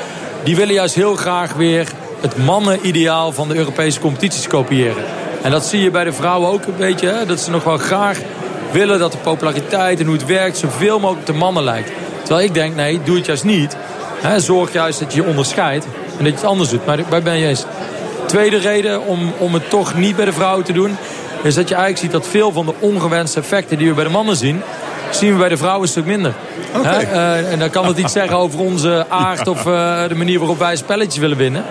Die 0.43 0.55
willen 0.55 0.73
juist 0.73 0.95
heel 0.95 1.15
graag 1.15 1.53
weer 1.53 1.87
het 2.21 2.37
mannenideaal 2.37 3.31
van 3.31 3.47
de 3.47 3.55
Europese 3.55 3.99
competities 3.99 4.47
kopiëren. 4.47 5.03
En 5.41 5.51
dat 5.51 5.65
zie 5.65 5.81
je 5.81 5.91
bij 5.91 6.03
de 6.03 6.13
vrouwen 6.13 6.49
ook 6.49 6.65
een 6.65 6.77
beetje. 6.77 7.07
Hè, 7.07 7.25
dat 7.25 7.39
ze 7.39 7.51
nog 7.51 7.63
wel 7.63 7.77
graag 7.77 8.19
willen 8.71 8.99
dat 8.99 9.11
de 9.11 9.17
populariteit 9.17 9.99
en 9.99 10.05
hoe 10.05 10.15
het 10.15 10.25
werkt 10.25 10.57
zoveel 10.57 10.99
mogelijk 10.99 11.25
de 11.25 11.33
mannen 11.33 11.63
lijkt. 11.63 11.91
Terwijl 12.23 12.47
ik 12.47 12.53
denk, 12.53 12.75
nee, 12.75 12.99
doe 13.03 13.15
het 13.15 13.25
juist 13.25 13.43
niet. 13.43 13.75
He, 14.21 14.39
zorg 14.39 14.73
juist 14.73 14.99
dat 14.99 15.13
je 15.13 15.21
je 15.21 15.27
onderscheidt 15.27 15.85
en 15.85 16.23
dat 16.23 16.27
je 16.27 16.39
het 16.39 16.43
anders 16.43 16.69
doet. 16.69 16.85
Maar 16.85 16.99
waar 17.09 17.21
ben 17.21 17.37
je 17.37 17.47
eens? 17.47 17.65
Tweede 18.29 18.57
reden 18.57 19.05
om, 19.05 19.33
om 19.37 19.53
het 19.53 19.69
toch 19.69 19.95
niet 19.95 20.15
bij 20.15 20.25
de 20.25 20.33
vrouwen 20.33 20.65
te 20.65 20.73
doen... 20.73 20.97
is 21.43 21.55
dat 21.55 21.69
je 21.69 21.75
eigenlijk 21.75 22.03
ziet 22.03 22.11
dat 22.21 22.27
veel 22.27 22.51
van 22.51 22.65
de 22.65 22.73
ongewenste 22.79 23.39
effecten 23.39 23.77
die 23.77 23.87
we 23.87 23.93
bij 23.93 24.03
de 24.03 24.09
mannen 24.09 24.35
zien... 24.35 24.61
zien 25.09 25.31
we 25.31 25.37
bij 25.37 25.49
de 25.49 25.57
vrouwen 25.57 25.81
een 25.81 25.87
stuk 25.87 26.05
minder. 26.05 26.33
Okay. 26.75 27.03
Uh, 27.03 27.51
en 27.51 27.59
dan 27.59 27.69
kan 27.69 27.85
het 27.85 27.97
iets 27.97 28.13
zeggen 28.13 28.37
over 28.37 28.59
onze 28.59 29.05
aard 29.09 29.47
of 29.47 29.65
uh, 29.65 30.07
de 30.07 30.15
manier 30.15 30.39
waarop 30.39 30.59
wij 30.59 30.75
spelletjes 30.75 31.17
willen 31.17 31.37
winnen. 31.37 31.63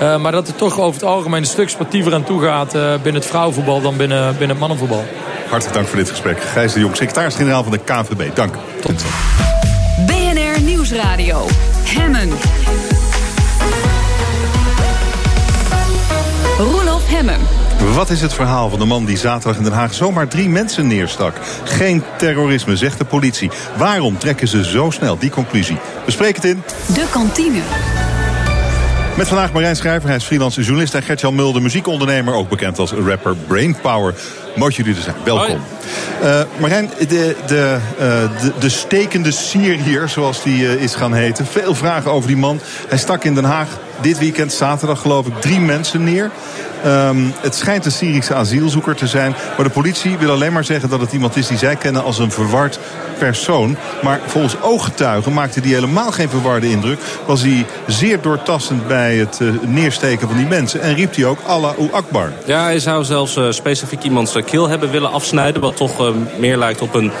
Uh, 0.00 0.16
maar 0.16 0.32
dat 0.32 0.46
het 0.46 0.58
toch 0.58 0.80
over 0.80 1.00
het 1.00 1.10
algemeen 1.10 1.40
een 1.40 1.48
stuk 1.48 1.68
sportiever 1.68 2.14
aan 2.14 2.24
toe 2.24 2.42
gaat 2.42 2.72
binnen 2.72 3.14
het 3.14 3.26
vrouwenvoetbal 3.26 3.80
dan 3.80 3.96
binnen, 3.96 4.28
binnen 4.30 4.48
het 4.48 4.58
mannenvoetbal. 4.58 5.04
Hartelijk 5.48 5.74
dank 5.74 5.88
voor 5.88 5.98
dit 5.98 6.10
gesprek. 6.10 6.40
Gijs 6.40 6.72
de 6.72 6.80
Jong, 6.80 6.96
secretaris-generaal 6.96 7.62
van 7.62 7.72
de 7.72 7.78
KVB. 7.78 8.34
Dank. 8.34 8.54
Tot. 8.80 9.04
BNR 10.06 10.60
Nieuwsradio. 10.60 11.46
Hemmen. 11.84 12.30
Roelof 16.64 17.08
Hemmen. 17.08 17.38
Wat 17.94 18.10
is 18.10 18.20
het 18.20 18.34
verhaal 18.34 18.70
van 18.70 18.78
de 18.78 18.84
man 18.84 19.04
die 19.04 19.16
zaterdag 19.16 19.56
in 19.56 19.62
Den 19.62 19.72
Haag 19.72 19.94
zomaar 19.94 20.28
drie 20.28 20.48
mensen 20.48 20.86
neerstak? 20.86 21.36
Geen 21.64 22.02
terrorisme, 22.18 22.76
zegt 22.76 22.98
de 22.98 23.04
politie. 23.04 23.50
Waarom 23.76 24.18
trekken 24.18 24.48
ze 24.48 24.64
zo 24.64 24.90
snel 24.90 25.18
die 25.18 25.30
conclusie? 25.30 25.76
Bespreek 26.04 26.36
het 26.36 26.44
in... 26.44 26.62
De 26.94 27.06
kantine. 27.10 27.60
Met 29.16 29.28
vandaag 29.28 29.52
Marijn 29.52 29.76
Schrijver, 29.76 30.08
hij 30.08 30.16
is 30.16 30.24
freelance 30.24 30.60
journalist... 30.60 30.94
en 30.94 31.02
Gertjan 31.02 31.34
Mulder, 31.34 31.62
muziekondernemer, 31.62 32.34
ook 32.34 32.48
bekend 32.48 32.78
als 32.78 32.92
rapper 32.92 33.36
Brainpower. 33.36 34.14
Mooi 34.56 34.74
jullie 34.74 34.94
er 34.94 35.02
zijn. 35.02 35.16
Welkom. 35.24 35.60
Uh, 36.22 36.42
Marijn, 36.60 36.90
de, 36.98 37.36
de, 37.46 37.78
uh, 37.92 38.40
de, 38.40 38.52
de, 38.58 38.68
stekende 38.68 39.30
sier 39.30 39.76
hier, 39.78 40.08
zoals 40.08 40.42
die 40.42 40.62
uh, 40.62 40.82
is 40.82 40.94
gaan 40.94 41.14
heten. 41.14 41.46
Veel 41.46 41.74
vragen 41.74 42.10
over 42.10 42.28
die 42.28 42.36
man. 42.36 42.60
Hij 42.88 42.98
stak 42.98 43.24
in 43.24 43.34
Den 43.34 43.44
Haag 43.44 43.68
dit 44.00 44.18
weekend, 44.18 44.52
zaterdag 44.52 45.00
geloof 45.00 45.26
ik, 45.26 45.40
drie 45.40 45.60
mensen 45.60 46.04
neer. 46.04 46.30
Um, 46.86 47.32
het 47.40 47.54
schijnt 47.54 47.84
een 47.84 47.92
Syrische 47.92 48.34
asielzoeker 48.34 48.94
te 48.94 49.06
zijn. 49.06 49.34
Maar 49.56 49.66
de 49.66 49.72
politie 49.72 50.18
wil 50.18 50.30
alleen 50.30 50.52
maar 50.52 50.64
zeggen 50.64 50.88
dat 50.88 51.00
het 51.00 51.12
iemand 51.12 51.36
is 51.36 51.46
die 51.46 51.58
zij 51.58 51.76
kennen 51.76 52.04
als 52.04 52.18
een 52.18 52.30
verward 52.30 52.78
persoon. 53.18 53.76
Maar 54.02 54.20
volgens 54.26 54.56
ooggetuigen 54.60 55.32
maakte 55.32 55.60
die 55.60 55.74
helemaal 55.74 56.12
geen 56.12 56.28
verwarde 56.28 56.70
indruk. 56.70 56.98
Was 57.26 57.42
hij 57.42 57.66
zeer 57.86 58.20
doortastend 58.20 58.86
bij 58.86 59.16
het 59.16 59.38
uh, 59.42 59.52
neersteken 59.66 60.28
van 60.28 60.36
die 60.36 60.46
mensen. 60.46 60.80
En 60.80 60.94
riep 60.94 61.14
hij 61.14 61.24
ook 61.24 61.38
Allahu 61.46 61.88
Akbar. 61.92 62.32
Ja, 62.44 62.62
hij 62.62 62.78
zou 62.78 63.04
zelfs 63.04 63.36
uh, 63.36 63.50
specifiek 63.50 64.02
iemands 64.02 64.36
keel 64.44 64.68
hebben 64.68 64.90
willen 64.90 65.12
afsnijden. 65.12 65.60
Wat 65.60 65.76
toch 65.76 66.00
uh, 66.00 66.14
meer 66.38 66.56
lijkt 66.56 66.80
op 66.80 66.94
een 66.94 67.12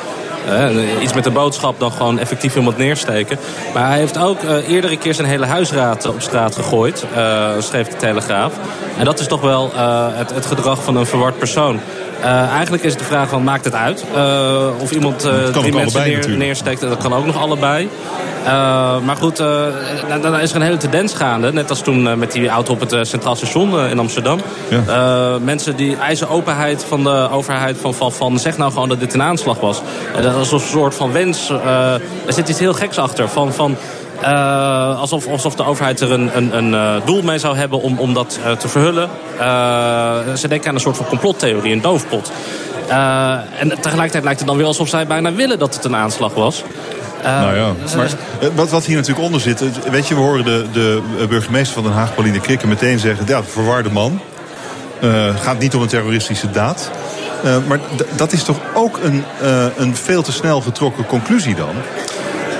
iets 1.02 1.14
met 1.14 1.24
de 1.24 1.30
boodschap 1.30 1.80
dan 1.80 1.92
gewoon 1.92 2.18
effectief 2.18 2.56
iemand 2.56 2.76
neersteken. 2.76 3.38
Maar 3.74 3.88
hij 3.88 3.98
heeft 3.98 4.18
ook 4.18 4.42
uh, 4.42 4.68
eerdere 4.68 4.96
keer 4.96 5.14
zijn 5.14 5.28
hele 5.28 5.46
huisraad 5.46 6.06
op 6.06 6.20
straat 6.20 6.54
gegooid. 6.54 7.04
Uh, 7.16 7.50
schreef 7.58 7.88
de 7.88 7.96
Telegraaf. 7.96 8.52
En 8.98 9.04
dat 9.04 9.20
is 9.20 9.26
toch 9.26 9.40
wel 9.40 9.70
het, 10.14 10.34
het, 10.34 10.46
gedrag 10.46 10.82
van 10.82 10.96
een 10.96 11.06
verward 11.06 11.38
persoon. 11.38 11.80
Eigenlijk 12.30 12.82
is 12.82 12.90
het 12.90 13.00
de 13.00 13.04
vraag 13.04 13.28
van, 13.28 13.44
maakt 13.44 13.64
het 13.64 13.74
uit? 13.74 14.04
of 14.80 14.90
iemand 14.90 15.28
drie 15.52 15.72
mensen 15.72 16.02
neer, 16.02 16.28
neersteekt, 16.28 16.80
dat 16.80 16.96
kan 16.96 17.14
ook 17.14 17.26
nog 17.26 17.38
allebei. 17.38 17.88
Maar 19.04 19.16
goed, 19.16 19.36
dan 20.22 20.38
is 20.38 20.50
er 20.50 20.56
een 20.56 20.62
hele 20.62 20.76
tendens 20.76 21.14
gaande. 21.14 21.52
Net 21.52 21.70
als 21.70 21.80
toen 21.80 22.18
met 22.18 22.32
die 22.32 22.48
auto 22.48 22.72
op 22.72 22.80
het 22.80 23.08
Centraal 23.08 23.36
Station 23.36 23.80
in 23.80 23.98
Amsterdam. 23.98 24.40
Ja. 24.68 25.38
mensen 25.38 25.76
die 25.76 25.96
eisen 25.96 26.28
openheid 26.28 26.84
van 26.88 27.02
de 27.02 27.28
overheid 27.30 27.76
van, 27.80 27.94
van, 27.94 28.12
van... 28.12 28.38
zeg 28.38 28.56
nou 28.56 28.72
gewoon 28.72 28.88
dat 28.88 29.00
dit 29.00 29.14
een 29.14 29.22
aanslag 29.22 29.60
was. 29.60 29.82
dat 30.22 30.40
is 30.40 30.50
een 30.50 30.60
soort 30.60 30.94
van 30.94 31.12
wens. 31.12 31.48
er 32.26 32.32
zit 32.32 32.48
iets 32.48 32.58
heel 32.58 32.74
geks 32.74 32.98
achter. 32.98 33.28
Van, 33.28 33.52
van, 33.52 33.76
uh, 34.24 35.00
alsof, 35.00 35.26
alsof 35.26 35.54
de 35.54 35.64
overheid 35.64 36.00
er 36.00 36.12
een, 36.12 36.36
een, 36.36 36.56
een 36.56 36.72
uh, 36.72 37.06
doel 37.06 37.22
mee 37.22 37.38
zou 37.38 37.56
hebben 37.56 37.80
om, 37.80 37.98
om 37.98 38.14
dat 38.14 38.38
uh, 38.44 38.52
te 38.52 38.68
verhullen. 38.68 39.08
ze 40.36 40.48
denken 40.48 40.68
aan 40.68 40.74
een 40.74 40.80
soort 40.80 40.96
van 40.96 41.06
complottheorie, 41.06 41.72
een 41.72 41.80
doofpot. 41.80 42.32
en 43.58 43.68
tegelijkertijd 43.80 44.24
lijkt 44.24 44.38
het 44.38 44.48
dan 44.48 44.56
weer 44.56 44.66
alsof 44.66 44.88
zij 44.88 45.06
bijna 45.06 45.32
willen 45.32 45.58
dat 45.58 45.74
het 45.74 45.84
een 45.84 45.96
aanslag 45.96 46.34
was. 46.34 46.62
Nou 47.22 47.56
ja, 47.56 47.72
maar 47.96 48.10
wat, 48.54 48.70
wat 48.70 48.84
hier 48.84 48.96
natuurlijk 48.96 49.24
onder 49.24 49.40
zit... 49.40 49.88
weet 49.90 50.08
je, 50.08 50.14
we 50.14 50.20
horen 50.20 50.44
de, 50.44 50.64
de 50.72 51.02
burgemeester 51.28 51.74
van 51.74 51.82
Den 51.82 51.92
Haag, 51.92 52.14
Pauline 52.14 52.40
Krikke... 52.40 52.66
meteen 52.66 52.98
zeggen, 52.98 53.26
ja, 53.26 53.42
verwarde 53.42 53.90
man. 53.90 54.20
Gaat 55.40 55.58
niet 55.58 55.74
om 55.74 55.82
een 55.82 55.88
terroristische 55.88 56.50
daad. 56.50 56.90
Maar 57.66 57.80
dat 58.16 58.32
is 58.32 58.42
toch 58.42 58.56
ook 58.74 58.98
een, 59.02 59.24
een 59.76 59.96
veel 59.96 60.22
te 60.22 60.32
snel 60.32 60.60
getrokken 60.60 61.06
conclusie 61.06 61.54
dan? 61.54 61.74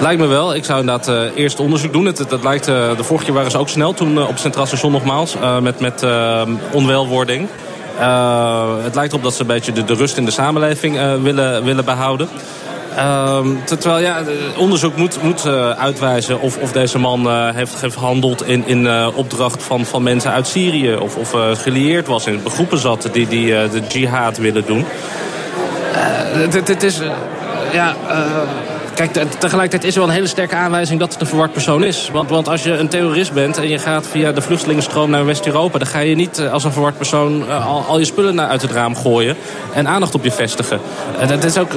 Lijkt 0.01 0.21
me 0.21 0.27
wel. 0.27 0.55
Ik 0.55 0.65
zou 0.65 0.81
inderdaad 0.81 1.09
uh, 1.09 1.37
eerst 1.37 1.61
onderzoek 1.61 1.93
doen. 1.93 2.07
Het, 2.07 2.19
het, 2.19 2.43
lijkt, 2.43 2.69
uh, 2.69 2.97
de 2.97 3.05
vorige 3.05 3.25
keer 3.25 3.35
waren 3.35 3.51
ze 3.51 3.59
ook 3.59 3.69
snel. 3.69 3.95
Toen 3.95 4.15
uh, 4.15 4.29
op 4.29 4.39
Centraal 4.39 4.67
Station 4.67 4.93
nogmaals. 4.93 5.37
met 5.63 5.81
met 5.81 6.07
onwelwording. 6.73 7.49
het 8.83 8.95
lijkt 8.95 9.13
erop 9.13 9.23
dat 9.23 9.35
ze 9.35 9.41
een 9.41 9.47
beetje 9.47 9.73
de, 9.73 9.85
de 9.85 9.95
rust 9.95 10.17
in 10.17 10.25
de 10.25 10.31
samenleving 10.31 10.99
willen, 11.23 11.65
willen 11.65 11.85
behouden. 11.85 12.29
Ehm, 12.97 13.49
terwijl 13.65 13.99
ja, 13.99 14.23
onderzoek 14.57 14.97
moet, 14.97 15.23
moet 15.23 15.47
uitwijzen 15.77 16.41
of, 16.41 16.57
of 16.59 16.73
deze 16.73 16.99
man 16.99 17.53
heeft, 17.55 17.75
gehandeld 17.93 18.47
in, 18.47 18.67
in 18.67 18.89
opdracht 19.15 19.63
van, 19.63 19.85
van 19.85 20.03
mensen 20.03 20.31
uit 20.31 20.47
Syrië. 20.47 20.95
Of, 20.95 21.17
of 21.17 21.35
gelieerd 21.59 22.07
was 22.07 22.27
in 22.27 22.41
groepen 22.49 22.79
zat 22.79 23.09
die, 23.13 23.29
die 23.29 23.47
de 23.47 23.83
jihad 23.89 24.37
willen 24.37 24.65
doen. 24.67 24.85
Het 26.51 26.83
is. 26.83 27.01
ja. 27.73 27.97
Kijk, 28.95 29.13
tegelijkertijd 29.13 29.85
is 29.85 29.95
er 29.95 30.01
wel 30.01 30.09
een 30.09 30.15
hele 30.15 30.27
sterke 30.27 30.55
aanwijzing 30.55 31.01
dat 31.01 31.13
het 31.13 31.21
een 31.21 31.27
verward 31.27 31.53
persoon 31.53 31.85
is. 31.85 32.11
Want, 32.13 32.31
want 32.31 32.49
als 32.49 32.63
je 32.63 32.73
een 32.73 32.89
terrorist 32.89 33.33
bent 33.33 33.59
en 33.59 33.69
je 33.69 33.79
gaat 33.79 34.07
via 34.07 34.33
de 34.33 34.41
vluchtelingenstroom 34.41 35.11
naar 35.11 35.25
West-Europa... 35.25 35.79
dan 35.79 35.87
ga 35.87 35.99
je 35.99 36.15
niet 36.15 36.41
als 36.41 36.65
een 36.65 36.73
verward 36.73 36.97
persoon 36.97 37.51
al, 37.51 37.85
al, 37.85 37.99
je 37.99 38.05
spullen 38.05 38.49
uit 38.49 38.63
het 38.63 38.71
raam 38.71 38.97
gooien... 38.97 39.37
en 39.73 39.89
aandacht 39.89 40.15
op 40.15 40.25
je 40.25 40.33
vestigen. 40.33 40.81
Dat 41.29 41.45
is 41.45 41.59
ook 41.59 41.73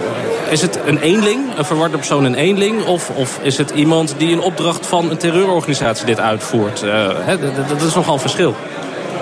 is 0.49 0.61
het 0.61 0.79
een 0.85 0.99
eenling, 0.99 1.57
een 1.57 1.65
verwarde 1.65 1.97
persoon 1.97 2.23
een 2.23 2.35
eenling... 2.35 2.85
of, 2.85 3.09
of 3.09 3.39
is 3.41 3.57
het 3.57 3.69
iemand 3.69 4.15
die 4.17 4.29
in 4.29 4.41
opdracht 4.41 4.85
van 4.85 5.09
een 5.09 5.17
terreurorganisatie 5.17 6.05
dit 6.05 6.19
uitvoert? 6.19 6.81
Hè, 6.81 7.39
dat, 7.67 7.81
is 7.81 7.93
nogal 7.93 8.13
een 8.13 8.19
verschil. 8.19 8.55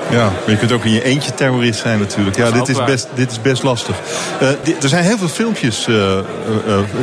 Ja, 0.10 0.24
maar 0.24 0.50
je 0.50 0.58
kunt 0.58 0.72
ook 0.72 0.86
in 0.86 0.92
je 0.92 1.04
eentje 1.04 1.34
terrorist 1.34 1.80
zijn 1.80 2.00
natuurlijk. 2.00 2.38
Ja, 2.38 2.52
dit 2.52 2.68
is, 2.68 2.84
best, 2.84 3.08
dit 3.14 3.32
is 3.32 3.42
best 3.42 3.64
lastig. 3.64 3.96
Uh, 4.42 4.50
er 4.82 4.90
zijn 4.90 5.04
heel 5.04 5.18
veel 5.18 5.28
filmpjes 5.28 5.88
uh, 5.88 6.20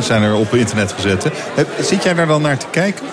zijn 0.00 0.22
er 0.22 0.34
op 0.34 0.54
internet 0.54 0.92
gezet. 0.92 1.24
Hè. 1.24 1.64
Zit 1.82 2.02
jij 2.02 2.14
daar 2.14 2.26
dan 2.26 2.42
naar 2.42 2.58
te 2.58 2.66
kijken? 2.70 3.04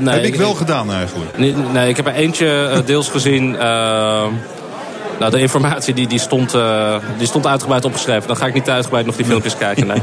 nee, 0.00 0.14
heb 0.14 0.24
ik 0.24 0.34
wel 0.34 0.54
gedaan 0.54 0.92
eigenlijk. 0.92 1.38
Nee, 1.38 1.54
nee, 1.72 1.88
ik 1.88 1.96
heb 1.96 2.06
er 2.06 2.14
eentje 2.14 2.82
deels 2.84 3.08
gezien... 3.08 3.56
Nou, 5.22 5.34
de 5.34 5.40
informatie 5.40 5.94
die, 5.94 6.06
die, 6.06 6.18
stond, 6.18 6.54
uh, 6.54 6.96
die 7.18 7.26
stond 7.26 7.46
uitgebreid 7.46 7.84
opgeschreven. 7.84 8.26
Dan 8.26 8.36
ga 8.36 8.46
ik 8.46 8.54
niet 8.54 8.70
uitgebreid 8.70 9.06
nog 9.06 9.16
die 9.16 9.24
filmpjes 9.24 9.56
kijken. 9.56 9.86
Nee. 9.86 10.02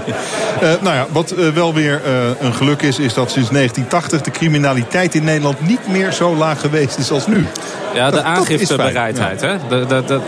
uh, 0.64 0.70
nou 0.82 0.96
ja, 0.96 1.06
wat 1.12 1.34
uh, 1.38 1.50
wel 1.50 1.74
weer 1.74 2.02
een 2.40 2.54
geluk 2.54 2.82
is, 2.82 3.00
is 3.00 3.14
dat 3.14 3.32
sinds 3.32 3.50
1980 3.50 4.22
de 4.22 4.32
criminaliteit 4.32 5.16
in 5.16 5.24
Nederland 5.24 5.68
niet 5.68 5.88
meer 5.88 6.12
zo 6.12 6.36
laag 6.36 6.62
geweest 6.62 6.98
is 6.98 7.12
als 7.12 7.28
nu. 7.28 7.48
Ja, 7.94 8.12
de 8.12 8.22
aangiftebereidheid. 8.22 9.42
Ja. 9.42 9.48
Hè? 9.48 9.58
De, 9.70 9.86
de, 9.86 10.20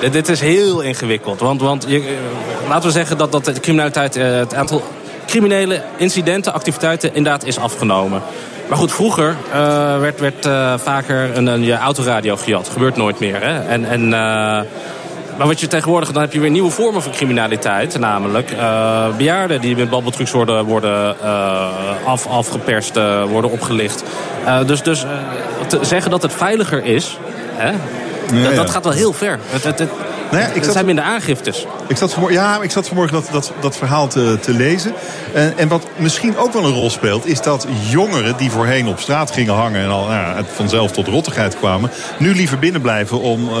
de, 0.00 0.10
dit 0.10 0.28
is 0.28 0.40
heel 0.40 0.80
ingewikkeld. 0.80 1.40
Want, 1.40 1.60
want 1.60 1.84
je, 1.88 2.16
laten 2.68 2.86
we 2.86 2.92
zeggen 2.92 3.18
dat, 3.18 3.32
dat 3.32 3.44
de 3.44 3.60
criminaliteit, 3.60 4.14
het 4.14 4.54
aantal 4.54 4.82
criminele 5.26 5.82
incidenten, 5.96 6.52
activiteiten 6.52 7.14
inderdaad 7.14 7.44
is 7.44 7.58
afgenomen. 7.58 8.22
Maar 8.70 8.78
goed, 8.78 8.92
vroeger 8.92 9.36
uh, 9.48 9.98
werd, 9.98 10.20
werd 10.20 10.46
uh, 10.46 10.74
vaker 10.78 11.36
een, 11.36 11.46
een, 11.46 11.62
je 11.62 11.76
autoradio 11.76 12.36
gejat. 12.36 12.68
Gebeurt 12.68 12.96
nooit 12.96 13.18
meer. 13.18 13.42
Hè? 13.42 13.58
En, 13.58 13.84
en, 13.84 14.04
uh, 14.04 14.10
maar 15.38 15.46
wat 15.46 15.60
je 15.60 15.66
tegenwoordig, 15.66 16.12
dan 16.12 16.22
heb 16.22 16.32
je 16.32 16.40
weer 16.40 16.50
nieuwe 16.50 16.70
vormen 16.70 17.02
van 17.02 17.12
criminaliteit. 17.12 17.98
Namelijk 17.98 18.54
bejaarden 19.16 19.60
die 19.60 19.76
met 19.76 19.90
babbeltrucs 19.90 20.30
worden, 20.30 20.64
worden 20.64 21.16
af, 22.04 22.26
afgeperst, 22.26 22.94
worden 23.28 23.50
opgelicht. 23.50 24.04
dus 24.66 24.82
dus 24.82 25.04
te 25.66 25.78
zeggen 25.82 26.10
dat 26.10 26.22
het 26.22 26.32
veiliger 26.32 26.84
is... 26.84 27.18
Hè? 27.54 27.70
Ja, 28.32 28.44
dat, 28.44 28.54
dat, 28.54 28.70
gaat 28.70 28.84
wel 28.84 28.92
heel 28.92 29.12
ver. 29.12 29.38
Het, 29.50 29.64
het, 29.64 29.78
het, 29.78 29.90
nou 30.30 30.42
ja, 30.42 30.48
ik 30.54 30.64
zat, 30.64 30.72
zijn 30.72 30.86
minder 30.86 31.04
aangiftes. 31.04 31.66
Ik 31.86 31.96
zat 31.96 32.12
vanmorgen, 32.12 32.40
ja, 32.40 32.62
ik 32.62 32.70
zat 32.70 32.86
vanmorgen 32.86 33.14
dat, 33.14 33.28
dat, 33.32 33.52
dat 33.60 33.76
verhaal 33.76 34.08
te, 34.08 34.38
te 34.40 34.52
lezen. 34.52 34.92
En, 35.34 35.58
en 35.58 35.68
wat 35.68 35.86
misschien 35.96 36.36
ook 36.36 36.52
wel 36.52 36.64
een 36.64 36.72
rol 36.72 36.90
speelt... 36.90 37.26
is 37.26 37.42
dat 37.42 37.66
jongeren 37.88 38.36
die 38.36 38.50
voorheen 38.50 38.86
op 38.86 39.00
straat 39.00 39.30
gingen 39.30 39.54
hangen... 39.54 39.82
en 39.82 39.88
al 39.88 40.06
nou, 40.06 40.44
vanzelf 40.54 40.90
tot 40.90 41.06
rottigheid 41.06 41.58
kwamen... 41.58 41.90
nu 42.18 42.34
liever 42.34 42.58
binnen 42.58 42.80
blijven 42.80 43.20
om 43.20 43.48
uh, 43.48 43.54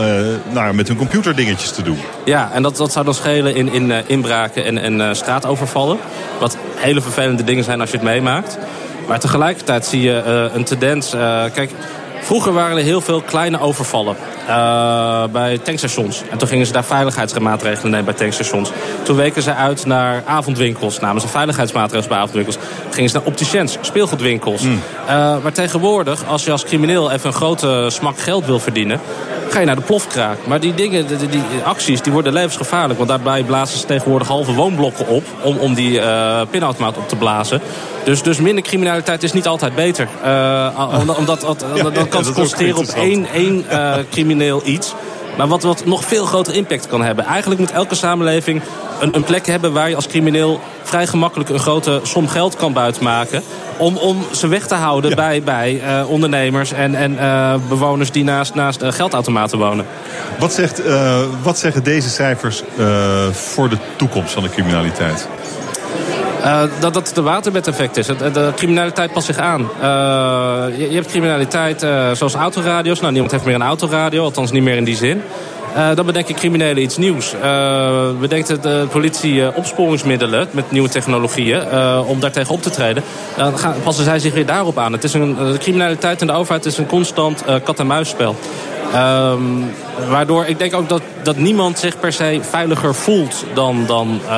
nou, 0.50 0.74
met 0.74 0.88
hun 0.88 0.96
computer 0.96 1.36
dingetjes 1.36 1.70
te 1.70 1.82
doen. 1.82 1.98
Ja, 2.24 2.50
en 2.52 2.62
dat, 2.62 2.76
dat 2.76 2.92
zou 2.92 3.04
dan 3.04 3.14
schelen 3.14 3.54
in, 3.54 3.72
in 3.72 3.90
uh, 3.90 3.96
inbraken 4.06 4.64
en, 4.64 4.78
en 4.78 4.98
uh, 5.00 5.08
straatovervallen. 5.12 5.98
Wat 6.38 6.56
hele 6.74 7.00
vervelende 7.00 7.44
dingen 7.44 7.64
zijn 7.64 7.80
als 7.80 7.90
je 7.90 7.96
het 7.96 8.06
meemaakt. 8.06 8.58
Maar 9.06 9.20
tegelijkertijd 9.20 9.86
zie 9.86 10.02
je 10.02 10.22
een 10.54 10.64
tendens... 10.64 11.10
kijk, 11.52 11.70
Vroeger 12.20 12.52
waren 12.52 12.76
er 12.76 12.82
heel 12.82 13.00
veel 13.00 13.20
kleine 13.20 13.60
overvallen 13.60 14.16
uh, 14.48 15.24
bij 15.32 15.58
tankstations. 15.58 16.22
En 16.30 16.38
toen 16.38 16.48
gingen 16.48 16.66
ze 16.66 16.72
daar 16.72 16.84
veiligheidsmaatregelen 16.84 17.90
nemen 17.90 18.04
bij 18.04 18.14
tankstations. 18.14 18.70
Toen 19.02 19.16
weken 19.16 19.42
ze 19.42 19.54
uit 19.54 19.86
naar 19.86 20.22
avondwinkels, 20.26 21.00
namen 21.00 21.20
ze 21.20 21.28
veiligheidsmaatregelen 21.28 22.08
bij 22.08 22.18
avondwinkels. 22.18 22.58
Gingen 22.90 23.10
ze 23.10 23.16
naar 23.16 23.26
opticiens, 23.26 23.78
speelgoedwinkels. 23.80 24.62
Mm. 24.62 24.80
Uh, 25.06 25.08
maar 25.42 25.52
tegenwoordig, 25.52 26.26
als 26.26 26.44
je 26.44 26.50
als 26.50 26.64
crimineel 26.64 27.10
even 27.10 27.26
een 27.26 27.36
grote 27.36 27.86
smak 27.90 28.18
geld 28.18 28.46
wil 28.46 28.58
verdienen 28.58 29.00
ga 29.52 29.60
je 29.60 29.66
naar 29.66 29.76
de 29.76 29.82
plofkraak. 29.82 30.38
Maar 30.46 30.60
die 30.60 30.74
dingen, 30.74 31.06
die, 31.06 31.28
die, 31.28 31.42
acties, 31.64 32.02
die 32.02 32.12
worden 32.12 32.32
levensgevaarlijk. 32.32 32.98
Want 32.98 33.10
daarbij 33.10 33.42
blazen 33.42 33.78
ze 33.78 33.86
tegenwoordig 33.86 34.28
halve 34.28 34.54
woonblokken 34.54 35.06
op... 35.06 35.24
om, 35.42 35.56
om 35.56 35.74
die 35.74 35.98
uh, 35.98 36.40
pinautomaat 36.50 36.96
op 36.96 37.08
te 37.08 37.16
blazen. 37.16 37.60
Dus, 38.04 38.22
dus 38.22 38.38
minder 38.38 38.64
criminaliteit 38.64 39.22
is 39.22 39.32
niet 39.32 39.46
altijd 39.46 39.74
beter. 39.74 40.08
Uh, 40.24 40.98
omdat, 40.98 41.16
omdat, 41.16 41.40
dat 41.94 42.08
kan 42.08 42.32
concentreren 42.32 42.78
op 42.78 42.88
één, 42.88 43.26
één 43.34 43.64
uh, 43.70 43.94
crimineel 44.10 44.62
iets... 44.64 44.94
Maar 45.36 45.48
wat, 45.48 45.62
wat 45.62 45.84
nog 45.84 46.04
veel 46.04 46.24
groter 46.24 46.54
impact 46.54 46.86
kan 46.86 47.02
hebben. 47.02 47.24
Eigenlijk 47.24 47.60
moet 47.60 47.70
elke 47.70 47.94
samenleving 47.94 48.62
een, 49.00 49.14
een 49.14 49.24
plek 49.24 49.46
hebben 49.46 49.72
waar 49.72 49.88
je 49.88 49.96
als 49.96 50.06
crimineel 50.06 50.60
vrij 50.82 51.06
gemakkelijk 51.06 51.50
een 51.50 51.58
grote 51.58 52.00
som 52.02 52.28
geld 52.28 52.56
kan 52.56 52.72
buitmaken. 52.72 53.42
Om, 53.76 53.96
om 53.96 54.24
ze 54.32 54.46
weg 54.46 54.66
te 54.66 54.74
houden 54.74 55.16
bij, 55.16 55.42
bij 55.42 55.82
uh, 55.84 56.10
ondernemers 56.10 56.72
en, 56.72 56.94
en 56.94 57.12
uh, 57.12 57.54
bewoners 57.68 58.10
die 58.10 58.24
naast, 58.24 58.54
naast 58.54 58.82
uh, 58.82 58.92
geldautomaten 58.92 59.58
wonen. 59.58 59.86
Wat, 60.38 60.52
zegt, 60.52 60.82
wat 61.42 61.58
zeggen 61.58 61.84
deze 61.84 62.08
cijfers 62.08 62.62
voor 63.32 63.68
de 63.68 63.76
toekomst 63.96 64.32
van 64.32 64.42
de 64.42 64.48
criminaliteit? 64.48 65.28
Uh, 66.40 66.62
dat, 66.80 66.94
dat 66.94 67.16
een 67.16 67.22
waterbedeffect 67.22 67.96
is. 67.96 68.06
De, 68.06 68.30
de 68.30 68.52
criminaliteit 68.56 69.12
past 69.12 69.26
zich 69.26 69.36
aan. 69.36 69.60
Uh, 69.60 69.66
je, 70.78 70.94
hebt 70.94 71.06
criminaliteit 71.06 71.82
uh, 71.82 72.10
zoals 72.12 72.34
autoradio's. 72.34 73.00
Nou, 73.00 73.12
niemand 73.12 73.32
heeft 73.32 73.44
meer 73.44 73.54
een 73.54 73.62
autoradio, 73.62 74.22
althans 74.22 74.52
niet 74.52 74.62
meer 74.62 74.76
in 74.76 74.84
die 74.84 74.96
zin. 74.96 75.22
Dan 75.94 76.06
bedenken 76.06 76.34
criminelen 76.34 76.82
iets 76.82 76.96
nieuws. 76.96 77.34
bedenkt 78.20 78.62
de 78.62 78.86
politie 78.90 79.54
opsporingsmiddelen 79.56 80.48
met 80.50 80.70
nieuwe 80.70 80.88
technologieën 80.88 81.62
om 82.06 82.20
daartegen 82.20 82.54
op 82.54 82.62
te 82.62 82.70
treden. 82.70 83.02
Dan 83.36 83.58
gaan, 83.58 83.74
passen 83.82 84.04
zij 84.04 84.18
zich 84.18 84.34
weer 84.34 84.46
daarop 84.46 84.78
aan. 84.78 84.92
Het 84.92 85.04
is 85.04 85.14
een, 85.14 85.34
de 85.34 85.58
criminaliteit 85.58 86.20
en 86.20 86.26
de 86.26 86.32
overheid 86.32 86.66
is 86.66 86.78
een 86.78 86.86
constant 86.86 87.44
kat-en-muisspel. 87.64 88.36
Um, 88.94 89.70
waardoor 90.08 90.44
ik 90.44 90.58
denk 90.58 90.74
ook 90.74 90.88
dat, 90.88 91.02
dat 91.22 91.36
niemand 91.36 91.78
zich 91.78 92.00
per 92.00 92.12
se 92.12 92.38
veiliger 92.42 92.94
voelt 92.94 93.44
dan, 93.54 93.86
dan 93.86 94.20
uh, 94.24 94.30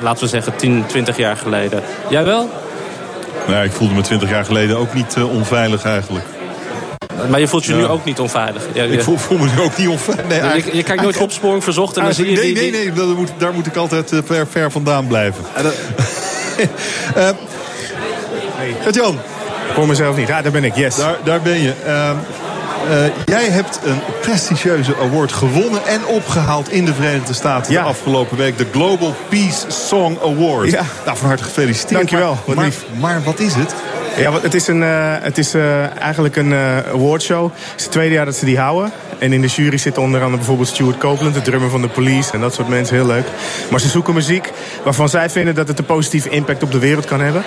laten 0.00 0.22
we 0.22 0.28
zeggen, 0.28 0.56
10, 0.56 0.84
20 0.86 1.16
jaar 1.16 1.36
geleden. 1.36 1.82
Jij 2.08 2.24
wel? 2.24 2.50
Nee, 3.48 3.64
ik 3.64 3.72
voelde 3.72 3.94
me 3.94 4.00
20 4.00 4.30
jaar 4.30 4.44
geleden 4.44 4.78
ook 4.78 4.94
niet 4.94 5.16
uh, 5.18 5.34
onveilig 5.34 5.84
eigenlijk. 5.84 6.24
Maar 7.30 7.40
je 7.40 7.48
voelt 7.48 7.64
je 7.64 7.72
ja. 7.72 7.78
nu 7.78 7.86
ook 7.86 8.04
niet 8.04 8.20
onveilig. 8.20 8.62
Ja, 8.72 8.84
ik 8.84 9.02
voel, 9.02 9.16
voel, 9.16 9.38
me 9.38 9.48
nu 9.56 9.60
ook 9.60 9.76
niet 9.76 9.88
onveilig. 9.88 10.26
Nee, 10.26 10.64
je, 10.64 10.76
je, 10.76 10.82
kijkt 10.82 11.02
nooit 11.02 11.16
opsporing 11.16 11.64
verzocht 11.64 11.96
en 11.96 12.04
dan 12.04 12.14
zie 12.14 12.30
je... 12.30 12.36
Nee, 12.36 12.52
nee, 12.52 12.70
nee, 12.70 12.92
daar 12.92 13.06
moet, 13.06 13.30
daar 13.38 13.52
moet 13.52 13.66
ik 13.66 13.76
altijd 13.76 14.12
uh, 14.12 14.20
ver, 14.24 14.46
ver 14.46 14.70
vandaan 14.70 15.06
blijven. 15.06 15.44
uh, 17.16 17.28
Gert-Jan. 18.82 19.18
Ik 19.68 19.74
hoor 19.78 19.86
mezelf 19.86 20.16
niet. 20.16 20.28
Ja, 20.28 20.42
daar 20.42 20.52
ben 20.52 20.64
ik, 20.64 20.74
yes. 20.74 20.96
Daar, 20.96 21.16
daar 21.24 21.40
ben 21.40 21.60
je. 21.60 21.72
Ehm, 21.86 22.16
uh, 22.90 23.04
jij 23.24 23.48
hebt 23.48 23.80
een 23.84 24.00
prestigieuze 24.20 24.96
award 24.96 25.32
gewonnen 25.32 25.86
en 25.86 26.06
opgehaald 26.06 26.70
in 26.70 26.84
de 26.84 26.94
Verenigde 26.94 27.32
Staten 27.32 27.72
ja. 27.72 27.82
de 27.82 27.88
afgelopen 27.88 28.36
week. 28.36 28.58
De 28.58 28.66
Global 28.72 29.14
Peace 29.28 29.64
Song 29.68 30.18
Award. 30.22 30.70
Ja. 30.70 30.82
Nou, 31.04 31.16
van 31.16 31.28
harte 31.28 31.44
gefeliciteerd. 31.44 31.94
Dankjewel. 31.94 32.38
Maar, 32.46 32.56
maar, 32.56 32.72
maar 33.00 33.22
wat 33.22 33.40
is 33.40 33.54
het? 33.54 33.74
Ja, 34.16 34.40
het 34.40 34.54
is, 34.54 34.66
een, 34.66 34.82
uh, 34.82 35.14
het 35.20 35.38
is 35.38 35.54
uh, 35.54 35.96
eigenlijk 35.96 36.36
een 36.36 36.50
uh, 36.50 36.76
awardshow. 36.76 37.50
Het 37.52 37.74
is 37.76 37.82
het 37.82 37.92
tweede 37.92 38.14
jaar 38.14 38.24
dat 38.24 38.36
ze 38.36 38.44
die 38.44 38.58
houden. 38.58 38.92
En 39.18 39.32
in 39.32 39.40
de 39.40 39.46
jury 39.46 39.78
zitten 39.78 40.02
onder 40.02 40.20
andere 40.20 40.36
bijvoorbeeld 40.36 40.68
Stuart 40.68 40.98
Copeland, 40.98 41.34
de 41.34 41.42
drummer 41.42 41.70
van 41.70 41.82
de 41.82 41.88
police 41.88 42.32
en 42.32 42.40
dat 42.40 42.54
soort 42.54 42.68
mensen, 42.68 42.96
heel 42.96 43.06
leuk. 43.06 43.26
Maar 43.70 43.80
ze 43.80 43.88
zoeken 43.88 44.14
muziek 44.14 44.50
waarvan 44.84 45.08
zij 45.08 45.30
vinden 45.30 45.54
dat 45.54 45.68
het 45.68 45.78
een 45.78 45.84
positieve 45.84 46.28
impact 46.28 46.62
op 46.62 46.72
de 46.72 46.78
wereld 46.78 47.04
kan 47.04 47.20
hebben. 47.20 47.44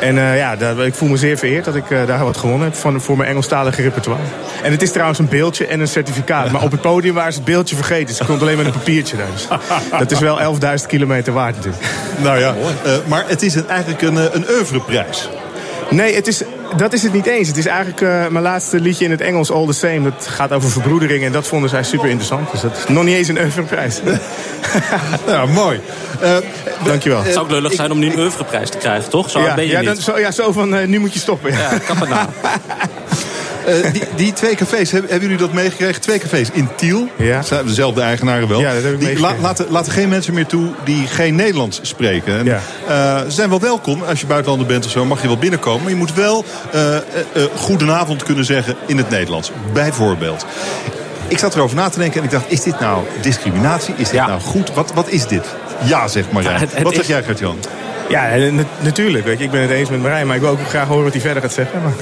En 0.00 0.14
ja, 0.14 0.56
daar, 0.56 0.86
ik 0.86 0.94
voel 0.94 1.08
me 1.08 1.16
zeer 1.16 1.38
vereerd 1.38 1.64
dat 1.64 1.74
ik 1.74 1.84
daar 2.06 2.24
wat 2.24 2.36
gewonnen 2.36 2.68
heb 2.68 2.76
van, 2.76 3.00
voor 3.00 3.16
mijn 3.16 3.28
Engelstalige 3.28 3.82
repertoire. 3.82 4.22
En 4.62 4.70
het 4.70 4.82
is 4.82 4.92
trouwens 4.92 5.18
een 5.18 5.28
beeldje 5.28 5.66
en 5.66 5.80
een 5.80 5.88
certificaat. 5.88 6.50
Maar 6.50 6.62
op 6.62 6.70
het 6.70 6.80
podium 6.80 7.14
waren 7.14 7.32
ze 7.32 7.38
het 7.38 7.48
beeldje 7.48 7.76
vergeten. 7.76 8.14
Ze 8.14 8.24
komt 8.24 8.40
alleen 8.40 8.56
met 8.56 8.66
een 8.66 8.72
papiertje 8.72 9.16
Dus 9.32 9.48
dat 9.90 10.10
is 10.10 10.18
wel 10.18 10.56
11.000 10.80 10.86
kilometer 10.86 11.32
waard 11.32 11.56
natuurlijk. 11.56 11.84
Nou 12.22 12.38
ja, 12.38 12.54
maar 13.06 13.24
het 13.26 13.42
is 13.42 13.64
eigenlijk 13.64 14.02
een, 14.02 14.16
een 14.16 14.44
oeuvreprijs. 14.48 15.28
Nee, 15.90 16.14
het 16.14 16.26
is, 16.26 16.42
dat 16.76 16.92
is 16.92 17.02
het 17.02 17.12
niet 17.12 17.26
eens. 17.26 17.48
Het 17.48 17.56
is 17.56 17.66
eigenlijk 17.66 18.00
uh, 18.00 18.26
mijn 18.26 18.44
laatste 18.44 18.80
liedje 18.80 19.04
in 19.04 19.10
het 19.10 19.20
Engels, 19.20 19.50
All 19.50 19.66
the 19.66 19.72
Same. 19.72 20.02
Dat 20.02 20.26
gaat 20.26 20.52
over 20.52 20.70
verbroedering 20.70 21.24
en 21.24 21.32
dat 21.32 21.46
vonden 21.46 21.70
zij 21.70 21.82
super 21.82 22.08
interessant. 22.08 22.50
Dus 22.50 22.60
dat 22.60 22.76
is 22.76 22.84
nog 22.88 23.04
niet 23.04 23.16
eens 23.16 23.28
een 23.28 23.38
oeuvreprijs. 23.38 24.00
ja, 25.26 25.46
mooi. 25.62 25.80
Uh, 26.22 26.36
Dankjewel. 26.84 27.22
Het 27.22 27.32
zou 27.32 27.44
ook 27.44 27.50
lullig 27.50 27.72
zijn 27.72 27.90
om 27.90 27.98
nu 27.98 28.12
een 28.12 28.18
oeuvreprijs 28.18 28.70
te 28.70 28.78
krijgen, 28.78 29.10
toch? 29.10 29.30
Zo 29.30 29.40
ja, 29.40 29.54
ben 29.54 29.64
je 29.64 29.70
ja, 29.70 29.80
niet. 29.80 29.98
zo, 29.98 30.18
ja, 30.18 30.30
zo 30.30 30.52
van 30.52 30.74
uh, 30.74 30.86
nu 30.86 30.98
moet 30.98 31.12
je 31.12 31.18
stoppen. 31.18 31.52
Ja, 31.52 31.70
ja 32.08 32.28
Eh, 33.68 33.92
die, 33.92 34.02
die 34.16 34.32
twee 34.32 34.54
cafés, 34.54 34.90
hebben, 34.90 35.10
hebben 35.10 35.28
jullie 35.28 35.44
dat 35.44 35.52
meegekregen? 35.54 36.00
Twee 36.00 36.18
cafés 36.18 36.50
in 36.52 36.68
Tiel. 36.76 37.08
Ja. 37.16 37.42
Dezelfde 37.64 38.00
eigenaren 38.00 38.48
wel. 38.48 38.60
Ja, 38.60 38.74
dat 38.74 38.82
heb 38.82 38.92
ik 38.92 39.00
die 39.00 39.20
laten, 39.40 39.66
laten 39.70 39.92
geen 39.92 40.08
mensen 40.08 40.34
meer 40.34 40.46
toe 40.46 40.68
die 40.84 41.06
geen 41.06 41.34
Nederlands 41.34 41.80
spreken. 41.82 42.38
En, 42.38 42.44
Ja. 42.44 42.60
eh, 42.88 43.20
ze 43.24 43.30
zijn 43.30 43.48
wel 43.48 43.60
welkom. 43.60 44.02
Als 44.02 44.20
je 44.20 44.26
buitenlander 44.26 44.66
bent 44.66 44.84
of 44.84 44.90
zo, 44.90 45.04
mag 45.04 45.20
je 45.22 45.26
wel 45.26 45.38
binnenkomen. 45.38 45.80
Maar 45.82 45.90
je 45.90 45.96
moet 45.96 46.14
wel 46.14 46.44
eh, 46.72 46.96
goedenavond 47.56 48.22
kunnen 48.22 48.44
zeggen 48.44 48.76
in 48.86 48.96
het 48.96 49.10
Nederlands. 49.10 49.50
Bijvoorbeeld. 49.72 50.46
Ik 51.28 51.38
zat 51.38 51.54
erover 51.54 51.76
na 51.76 51.88
te 51.88 51.98
denken 51.98 52.18
en 52.18 52.24
ik 52.24 52.30
dacht, 52.30 52.44
is 52.48 52.62
dit 52.62 52.80
nou 52.80 53.04
discriminatie? 53.20 53.94
Is 53.96 54.04
dit 54.04 54.14
Ja. 54.14 54.26
nou 54.26 54.40
goed? 54.40 54.74
Wat, 54.74 54.92
wat 54.94 55.08
is 55.08 55.26
dit? 55.26 55.44
Ja, 55.84 56.08
zeg 56.08 56.24
Marijn. 56.30 56.54
Ja, 56.54 56.60
het- 56.60 56.74
het 56.74 56.82
wat 56.82 56.92
zeg 56.92 57.02
is- 57.02 57.08
jij, 57.08 57.22
Gert-Jan? 57.22 57.58
Ja, 58.08 58.28
natuurlijk. 58.80 59.24
Weet 59.24 59.38
je, 59.38 59.44
ik 59.44 59.50
ben 59.50 59.60
het 59.60 59.70
eens 59.70 59.88
met 59.90 60.02
Marijn, 60.02 60.26
maar 60.26 60.36
ik 60.36 60.42
wil 60.42 60.50
ook 60.50 60.58
graag 60.68 60.86
horen 60.88 61.02
wat 61.04 61.12
hij 61.12 61.20
verder 61.22 61.42
gaat 61.42 61.52
zeggen. 61.52 61.82
Maar... 61.82 61.92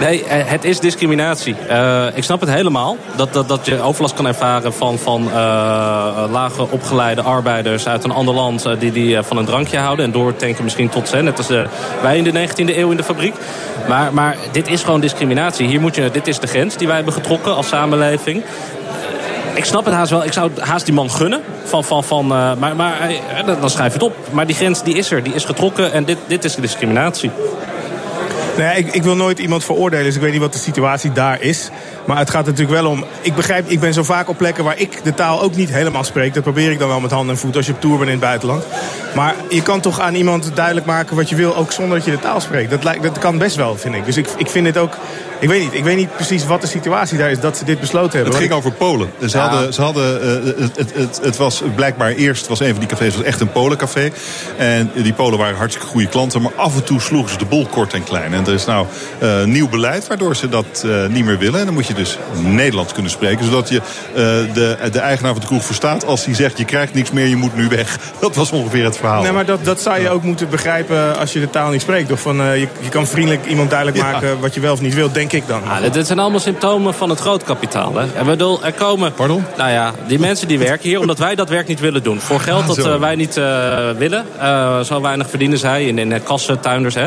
Nee, 0.00 0.24
eh, 0.24 0.50
het 0.50 0.64
is 0.64 0.80
discriminatie. 0.80 1.56
Eh, 1.68 2.06
ik 2.14 2.24
snap 2.24 2.40
het 2.40 2.50
helemaal. 2.50 2.96
Dat, 3.16 3.32
dat, 3.32 3.48
dat 3.48 3.66
je 3.66 3.80
overlast 3.80 4.14
kan 4.14 4.26
ervaren 4.26 4.72
van, 4.72 4.98
van 4.98 5.28
eh, 5.30 5.34
lage 6.30 6.66
opgeleide 6.70 7.22
arbeiders 7.22 7.88
uit 7.88 8.04
een 8.04 8.10
ander 8.10 8.34
land... 8.34 8.66
die, 8.78 8.92
die 8.92 9.22
van 9.22 9.36
een 9.36 9.44
drankje 9.44 9.78
houden 9.78 10.04
en 10.04 10.10
doortanken 10.12 10.64
misschien 10.64 10.88
tot 10.88 11.08
ze. 11.08 11.16
Net 11.16 11.36
als 11.36 11.48
wij 12.02 12.16
in 12.16 12.24
de 12.24 12.48
19e 12.48 12.76
eeuw 12.76 12.90
in 12.90 12.96
de 12.96 13.02
fabriek. 13.02 13.34
Maar, 13.88 14.14
maar 14.14 14.36
dit 14.52 14.68
is 14.68 14.82
gewoon 14.82 15.00
discriminatie. 15.00 15.66
Hier 15.66 15.80
moet 15.80 15.94
je, 15.94 16.10
dit 16.10 16.26
is 16.26 16.38
de 16.38 16.46
grens 16.46 16.76
die 16.76 16.86
wij 16.86 16.96
hebben 16.96 17.14
getrokken 17.14 17.56
als 17.56 17.68
samenleving. 17.68 18.42
Ik 19.54 19.64
snap 19.64 19.84
het 19.84 19.94
haast 19.94 20.10
wel. 20.10 20.24
Ik 20.24 20.32
zou 20.32 20.50
haast 20.58 20.84
die 20.84 20.94
man 20.94 21.10
gunnen. 21.10 21.40
Van, 21.64 21.84
van, 21.84 22.04
van, 22.04 22.26
maar 22.26 22.76
maar 22.76 23.10
dan 23.60 23.70
schrijf 23.70 23.92
het 23.92 24.02
op. 24.02 24.14
Maar 24.30 24.46
die 24.46 24.56
grens 24.56 24.82
die 24.82 24.94
is 24.94 25.10
er. 25.10 25.22
Die 25.22 25.34
is 25.34 25.44
getrokken. 25.44 25.92
En 25.92 26.04
dit, 26.04 26.18
dit 26.26 26.44
is 26.44 26.54
discriminatie. 26.54 27.30
Nee, 28.58 28.76
ik, 28.76 28.94
ik 28.94 29.02
wil 29.02 29.16
nooit 29.16 29.38
iemand 29.38 29.64
veroordelen, 29.64 30.04
dus 30.04 30.14
ik 30.14 30.20
weet 30.20 30.32
niet 30.32 30.40
wat 30.40 30.52
de 30.52 30.58
situatie 30.58 31.12
daar 31.12 31.42
is. 31.42 31.70
Maar 32.06 32.18
het 32.18 32.30
gaat 32.30 32.46
natuurlijk 32.46 32.80
wel 32.80 32.90
om. 32.90 33.04
Ik 33.20 33.34
begrijp, 33.34 33.68
ik 33.68 33.80
ben 33.80 33.92
zo 33.92 34.02
vaak 34.02 34.28
op 34.28 34.36
plekken 34.36 34.64
waar 34.64 34.78
ik 34.78 35.04
de 35.04 35.14
taal 35.14 35.42
ook 35.42 35.56
niet 35.56 35.70
helemaal 35.70 36.04
spreek. 36.04 36.34
Dat 36.34 36.42
probeer 36.42 36.70
ik 36.70 36.78
dan 36.78 36.88
wel 36.88 37.00
met 37.00 37.10
handen 37.10 37.34
en 37.34 37.40
voeten 37.40 37.58
als 37.58 37.66
je 37.66 37.72
op 37.72 37.80
tour 37.80 37.96
bent 37.96 38.08
in 38.10 38.16
het 38.16 38.24
buitenland. 38.24 38.64
Maar 39.14 39.34
je 39.48 39.62
kan 39.62 39.80
toch 39.80 40.00
aan 40.00 40.14
iemand 40.14 40.50
duidelijk 40.54 40.86
maken 40.86 41.16
wat 41.16 41.28
je 41.28 41.36
wil, 41.36 41.56
ook 41.56 41.72
zonder 41.72 41.96
dat 41.96 42.04
je 42.04 42.10
de 42.10 42.18
taal 42.18 42.40
spreekt. 42.40 42.70
Dat, 42.70 42.84
lijkt, 42.84 43.02
dat 43.02 43.18
kan 43.18 43.38
best 43.38 43.56
wel, 43.56 43.76
vind 43.76 43.94
ik. 43.94 44.04
Dus 44.04 44.16
ik, 44.16 44.28
ik 44.36 44.48
vind 44.48 44.64
dit 44.64 44.78
ook. 44.78 44.96
Ik 45.40 45.48
weet 45.48 45.60
niet, 45.62 45.74
ik 45.74 45.84
weet 45.84 45.96
niet 45.96 46.14
precies 46.14 46.46
wat 46.46 46.60
de 46.60 46.66
situatie 46.66 47.18
daar 47.18 47.30
is 47.30 47.40
dat 47.40 47.56
ze 47.56 47.64
dit 47.64 47.80
besloten 47.80 48.12
hebben. 48.12 48.32
Het 48.32 48.42
ging 48.42 48.52
over 48.52 48.72
Polen. 48.72 49.10
Ze 49.26 49.36
Ja. 49.38 49.48
hadden, 49.48 49.74
ze 49.74 49.82
hadden, 49.82 50.22
eh, 50.22 50.62
het, 50.62 50.76
het, 50.76 50.94
het, 50.94 51.20
het 51.22 51.36
was 51.36 51.62
blijkbaar 51.74 52.10
eerst, 52.10 52.46
was 52.46 52.60
een 52.60 52.70
van 52.70 52.78
die 52.78 52.88
cafés 52.88 53.16
was 53.16 53.24
echt 53.24 53.40
een 53.40 53.52
Polencafé. 53.52 54.10
En 54.56 54.90
die 54.94 55.12
Polen 55.12 55.38
waren 55.38 55.56
hartstikke 55.56 55.88
goede 55.88 56.06
klanten, 56.08 56.42
maar 56.42 56.52
af 56.56 56.74
en 56.76 56.84
toe 56.84 57.00
sloegen 57.00 57.30
ze 57.32 57.38
de 57.38 57.44
bol 57.44 57.66
kort 57.66 57.92
en 57.94 58.04
klein. 58.04 58.34
En 58.34 58.46
er 58.46 58.52
is 58.52 58.64
nou 58.64 58.86
eh, 59.18 59.44
nieuw 59.44 59.68
beleid 59.68 60.06
waardoor 60.06 60.36
ze 60.36 60.48
dat 60.48 60.82
eh, 60.84 61.06
niet 61.06 61.24
meer 61.24 61.38
willen. 61.38 61.58
En 61.60 61.64
dan 61.66 61.74
moet 61.74 61.86
je 61.86 61.94
dus 61.94 62.18
Nederlands 62.40 62.92
kunnen 62.92 63.10
spreken, 63.10 63.44
zodat 63.44 63.68
je 63.68 63.76
eh, 63.76 63.84
de, 64.54 64.78
de 64.92 64.98
eigenaar 65.00 65.32
van 65.32 65.40
de 65.40 65.46
kroeg 65.46 65.64
verstaat 65.64 66.06
als 66.06 66.24
hij 66.24 66.34
zegt 66.34 66.58
je 66.58 66.64
krijgt 66.64 66.94
niks 66.94 67.10
meer, 67.10 67.26
je 67.26 67.36
moet 67.36 67.56
nu 67.56 67.68
weg. 67.68 67.98
Dat 68.20 68.36
was 68.36 68.50
ongeveer 68.50 68.84
het 68.84 68.96
verhaal. 68.96 69.22
Nee, 69.22 69.32
maar 69.32 69.44
dat, 69.46 69.64
dat 69.64 69.80
zou 69.80 70.00
je 70.00 70.10
ook 70.10 70.22
moeten 70.22 70.48
begrijpen 70.48 71.18
als 71.18 71.32
je 71.32 71.40
de 71.40 71.50
taal 71.50 71.70
niet 71.70 71.80
spreekt. 71.80 72.12
Of 72.12 72.20
van, 72.20 72.40
eh, 72.40 72.54
je, 72.60 72.68
je 72.80 72.88
kan 72.88 73.06
vriendelijk 73.06 73.46
iemand 73.46 73.70
duidelijk 73.70 73.98
Ja. 73.98 74.10
maken 74.10 74.40
wat 74.40 74.54
je 74.54 74.60
wel 74.60 74.72
of 74.72 74.80
niet 74.80 74.94
wil, 74.94 75.12
denk 75.12 75.27
ik 75.32 75.46
dan. 75.46 75.62
Ja, 75.64 75.88
dit, 75.88 76.06
zijn 76.06 76.18
allemaal 76.18 76.40
symptomen 76.40 76.94
van 76.94 77.10
het 77.10 77.20
grootkapitaal. 77.20 77.94
Hè? 77.94 78.06
En 78.14 78.26
bedoel, 78.26 78.64
er 78.64 78.72
komen. 78.72 79.12
Pardon? 79.12 79.44
Nou 79.56 79.70
ja, 79.70 79.92
die 80.06 80.18
mensen 80.18 80.48
die 80.48 80.58
werken 80.58 80.88
hier 80.88 81.00
omdat 81.00 81.18
wij 81.18 81.34
dat 81.34 81.48
werk 81.48 81.68
niet 81.68 81.80
willen 81.80 82.02
doen. 82.02 82.20
Voor 82.20 82.40
geld 82.40 82.60
Ah, 82.60 82.66
dat 82.66 82.78
eh, 82.78 82.96
wij 82.96 83.14
niet 83.14 83.36
eh, 83.36 83.90
willen. 83.90 84.26
Eh, 84.38 84.80
zo 84.80 85.00
weinig 85.00 85.30
verdienen 85.30 85.58
zij 85.58 85.86
in, 85.86 85.98
in 85.98 86.22
kassen, 86.22 86.60
tuinders. 86.60 86.94
Hè? 86.94 87.06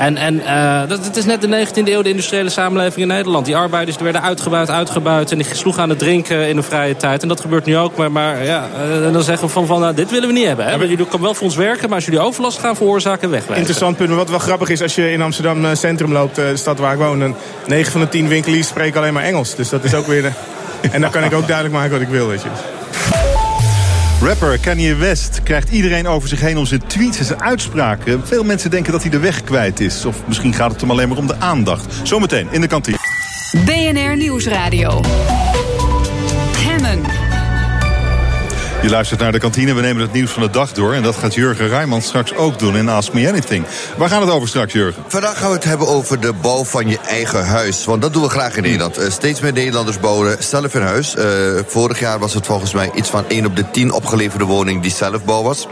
En, 0.00 0.16
en 0.16 0.40
eh, 0.40 0.88
dat, 0.88 1.04
het 1.04 1.16
is 1.16 1.24
net 1.24 1.40
de 1.40 1.66
19e 1.66 1.88
eeuw, 1.88 2.02
de 2.02 2.08
industriële 2.08 2.50
samenleving 2.50 3.00
in 3.00 3.06
Nederland. 3.06 3.46
Die 3.46 3.56
arbeiders 3.56 3.96
die 3.96 4.04
werden 4.04 4.22
uitgebuit, 4.22 4.70
uitgebuit. 4.70 5.32
En 5.32 5.38
die 5.38 5.46
sloegen 5.52 5.82
aan 5.82 5.88
het 5.88 5.98
drinken 5.98 6.48
in 6.48 6.56
de 6.56 6.62
vrije 6.62 6.96
tijd. 6.96 7.22
En 7.22 7.28
dat 7.28 7.40
gebeurt 7.40 7.64
nu 7.64 7.76
ook. 7.76 7.96
Maar, 7.96 8.12
maar 8.12 8.44
ja, 8.44 8.68
eh, 8.76 9.06
en 9.06 9.12
dan 9.12 9.22
zeggen 9.22 9.46
we 9.46 9.52
van, 9.52 9.66
van 9.66 9.80
nou, 9.80 9.94
dit 9.94 10.10
willen 10.10 10.28
we 10.28 10.34
niet 10.34 10.46
hebben. 10.46 10.64
Hè? 10.64 10.78
Want 10.78 10.90
Jullie 10.90 11.04
komen 11.04 11.20
wel 11.20 11.34
voor 11.34 11.46
ons 11.46 11.56
werken, 11.56 11.88
maar 11.88 11.96
als 11.96 12.04
jullie 12.04 12.20
overlast 12.20 12.58
gaan 12.58 12.76
veroorzaken, 12.76 13.30
wegwijzen. 13.30 13.56
Interessant 13.56 13.96
punt. 13.96 14.08
Maar 14.08 14.18
wat 14.18 14.30
wel 14.30 14.38
grappig 14.38 14.68
is 14.68 14.82
als 14.82 14.94
je 14.94 15.12
in 15.12 15.22
Amsterdam 15.22 15.64
eh, 15.64 15.74
Centrum 15.74 16.12
loopt, 16.12 16.34
de 16.34 16.56
stad 16.56 16.78
waar 16.78 16.92
ik 16.92 16.98
woon. 16.98 17.18
Dan 17.18 17.34
9 17.66 17.92
van 17.92 18.00
de 18.00 18.08
10 18.08 18.28
winkeliers 18.28 18.68
spreken 18.68 19.00
alleen 19.00 19.12
maar 19.12 19.24
Engels. 19.24 19.54
Dus 19.54 19.68
dat 19.68 19.84
is 19.84 19.94
ook 19.94 20.06
weer. 20.06 20.22
De... 20.22 20.30
En 20.90 21.00
dan 21.00 21.10
kan 21.10 21.24
ik 21.24 21.34
ook 21.34 21.46
duidelijk 21.46 21.76
maken 21.76 21.92
wat 21.92 22.00
ik 22.00 22.08
wil, 22.08 22.26
weet 22.26 22.42
je. 22.42 22.48
Rapper 24.22 24.58
Kanye 24.58 24.94
West 24.94 25.42
krijgt 25.42 25.70
iedereen 25.70 26.06
over 26.06 26.28
zich 26.28 26.40
heen 26.40 26.58
om 26.58 26.66
zijn 26.66 26.86
tweets 26.86 27.18
en 27.18 27.24
zijn 27.24 27.42
uitspraken. 27.42 28.26
Veel 28.26 28.44
mensen 28.44 28.70
denken 28.70 28.92
dat 28.92 29.02
hij 29.02 29.10
de 29.10 29.18
weg 29.18 29.44
kwijt 29.44 29.80
is. 29.80 30.04
Of 30.04 30.26
misschien 30.26 30.54
gaat 30.54 30.72
het 30.72 30.80
hem 30.80 30.90
alleen 30.90 31.08
maar 31.08 31.18
om 31.18 31.26
de 31.26 31.36
aandacht. 31.38 31.94
Zometeen 32.02 32.48
in 32.50 32.60
de 32.60 32.66
kantine. 32.66 32.96
BNR 33.64 34.16
Nieuwsradio. 34.16 35.00
Je 38.82 38.90
luistert 38.90 39.20
naar 39.20 39.32
de 39.32 39.38
kantine, 39.38 39.74
we 39.74 39.80
nemen 39.80 40.02
het 40.02 40.12
nieuws 40.12 40.30
van 40.30 40.42
de 40.42 40.50
dag 40.50 40.72
door. 40.72 40.94
En 40.94 41.02
dat 41.02 41.16
gaat 41.16 41.34
Jurgen 41.34 41.68
Rijman 41.68 42.02
straks 42.02 42.34
ook 42.34 42.58
doen 42.58 42.76
in 42.76 42.88
Ask 42.88 43.12
Me 43.12 43.28
Anything. 43.28 43.64
Waar 43.96 44.08
gaat 44.08 44.20
het 44.20 44.30
over 44.30 44.48
straks, 44.48 44.72
Jurgen? 44.72 45.02
Vandaag 45.06 45.38
gaan 45.38 45.48
we 45.48 45.54
het 45.54 45.64
hebben 45.64 45.88
over 45.88 46.20
de 46.20 46.32
bouw 46.32 46.64
van 46.64 46.88
je 46.88 46.98
eigen 46.98 47.46
huis. 47.46 47.84
Want 47.84 48.02
dat 48.02 48.12
doen 48.12 48.22
we 48.22 48.28
graag 48.28 48.56
in 48.56 48.62
Nederland. 48.62 48.96
Eh, 48.98 49.10
steeds 49.10 49.40
meer 49.40 49.52
Nederlanders 49.52 50.00
bouwen 50.00 50.36
zelf 50.38 50.74
een 50.74 50.82
huis. 50.82 51.14
Eh, 51.14 51.24
vorig 51.66 51.98
jaar 52.00 52.18
was 52.18 52.34
het 52.34 52.46
volgens 52.46 52.72
mij 52.72 52.90
iets 52.94 53.10
van 53.10 53.24
1 53.28 53.46
op 53.46 53.56
de 53.56 53.70
10 53.70 53.92
opgeleverde 53.92 54.44
woning 54.44 54.82
die 54.82 54.92
zelfbouw 54.92 55.42
was. 55.42 55.66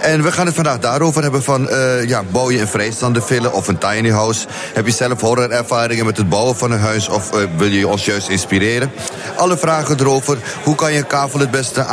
En 0.00 0.22
we 0.22 0.32
gaan 0.32 0.46
het 0.46 0.54
vandaag 0.54 0.78
daarover 0.78 1.22
hebben 1.22 1.42
van... 1.42 1.68
eh, 1.68 2.08
ja, 2.08 2.22
bouw 2.30 2.50
je 2.50 2.60
een 2.60 2.68
vrijstaande 2.68 3.22
villa 3.22 3.48
of 3.48 3.68
een 3.68 3.78
tiny 3.78 4.10
house? 4.10 4.46
Heb 4.74 4.86
je 4.86 4.92
zelf 4.92 5.20
horrorervaringen 5.20 6.06
met 6.06 6.16
het 6.16 6.28
bouwen 6.28 6.56
van 6.56 6.70
een 6.70 6.80
huis... 6.80 7.08
of 7.08 7.30
wil 7.56 7.68
je 7.68 7.88
ons 7.88 8.04
juist 8.04 8.28
inspireren? 8.28 8.92
Alle 9.36 9.56
vragen 9.56 10.00
erover. 10.00 10.38
Hoe 10.64 10.74
kan 10.74 10.92
je 10.92 11.02
kavel 11.02 11.40
het 11.40 11.50
beste 11.50 11.84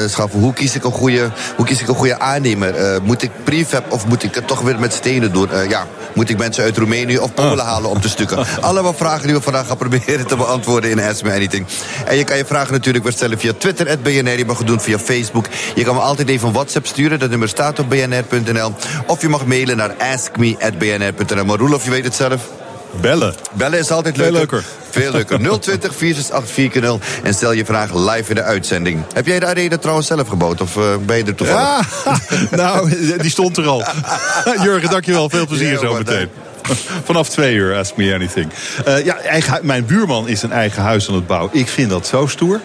aanschaffen? 0.00 0.40
Hoe 0.40 0.52
kies 0.52 0.74
ik 0.74 0.84
een 0.84 0.92
goede, 0.92 1.30
hoe 1.56 1.66
kies 1.66 1.80
ik 1.80 1.88
een 1.88 1.94
goede 1.94 2.18
aannemer? 2.18 2.74
Eh, 2.74 3.00
moet 3.02 3.22
ik 3.22 3.30
prefab 3.44 3.92
of 3.92 4.06
moet 4.06 4.22
ik 4.22 4.34
het 4.34 4.46
toch 4.46 4.60
weer 4.60 4.78
met 4.78 4.92
stenen 4.92 5.32
doen? 5.32 5.50
Eh, 5.50 5.68
ja, 5.68 5.86
moet 6.14 6.30
ik 6.30 6.38
mensen 6.38 6.64
uit 6.64 6.76
Roemenië 6.76 7.18
of 7.18 7.34
Polen 7.34 7.64
halen 7.64 7.90
om 7.90 8.00
te 8.00 8.08
stukken? 8.08 8.46
Allemaal 8.60 8.94
vragen 8.94 9.26
die 9.26 9.34
we 9.34 9.40
vandaag 9.40 9.66
gaan 9.66 9.76
proberen 9.76 10.26
te 10.26 10.36
beantwoorden 10.36 10.90
in 10.90 11.00
Ask 11.00 11.22
Me 11.22 11.32
Anything. 11.32 11.66
En 12.06 12.16
je 12.16 12.24
kan 12.24 12.36
je 12.36 12.44
vragen 12.44 12.72
natuurlijk 12.72 13.04
weer 13.04 13.12
stellen 13.12 13.38
via 13.38 13.52
Twitter, 13.58 13.98
BNR. 13.98 14.38
Je 14.38 14.44
mag 14.44 14.58
het 14.58 14.66
doen 14.66 14.80
via 14.80 14.98
Facebook. 14.98 15.46
Je 15.74 15.84
kan 15.84 15.94
me 15.94 16.00
altijd 16.00 16.28
even 16.28 16.48
een 16.48 16.54
WhatsApp 16.54 16.86
sturen. 16.86 17.18
Dat 17.18 17.30
nummer 17.30 17.48
staat 17.48 17.78
op 17.78 17.88
bnr.nl. 17.88 18.72
Of 19.06 19.20
je 19.20 19.28
mag 19.28 19.46
mailen 19.46 19.76
naar 19.76 19.94
askme.bnr.nl. 20.12 21.44
Maar 21.44 21.58
Roelof, 21.58 21.84
je 21.84 21.90
weet 21.90 22.04
het 22.04 22.14
zelf. 22.14 22.59
Bellen. 23.00 23.34
Bellen 23.52 23.78
is 23.78 23.90
altijd 23.90 24.16
Veel 24.16 24.32
leuker. 24.32 24.40
leuker. 24.40 24.64
Veel 24.90 25.12
leuker. 25.12 25.38
020 25.60 25.94
468 25.94 26.82
0 26.82 27.00
En 27.22 27.34
stel 27.34 27.52
je 27.52 27.64
vraag 27.64 27.94
live 27.94 28.28
in 28.28 28.34
de 28.34 28.42
uitzending. 28.42 29.02
Heb 29.12 29.26
jij 29.26 29.38
de 29.40 29.46
arena 29.46 29.78
trouwens 29.78 30.06
zelf 30.06 30.28
gebouwd? 30.28 30.60
Of 30.60 30.76
eh, 30.76 30.82
ben 31.06 31.16
je 31.16 31.24
er 31.24 31.34
toevallig? 31.34 32.04
Ja, 32.04 32.16
nou, 32.56 32.90
die 33.18 33.30
stond 33.30 33.56
er 33.56 33.66
al. 33.66 33.84
Jurgen, 34.64 34.90
dankjewel. 34.90 35.28
Veel 35.28 35.46
plezier 35.46 35.72
Ja, 35.72 35.78
zo 35.78 35.94
meteen. 35.94 36.28
Vanaf 37.04 37.28
twee 37.28 37.54
uur, 37.54 37.76
ask 37.76 37.96
me 37.96 38.14
anything. 38.14 38.50
Eh, 38.84 39.04
ja, 39.04 39.18
eigen, 39.18 39.58
mijn 39.62 39.84
buurman 39.86 40.28
is 40.28 40.42
een 40.42 40.52
eigen 40.52 40.82
huis 40.82 41.08
aan 41.08 41.14
het 41.14 41.26
bouwen. 41.26 41.50
Ik 41.52 41.68
vind 41.68 41.90
dat 41.90 42.06
zo 42.06 42.26
stoer. 42.26 42.60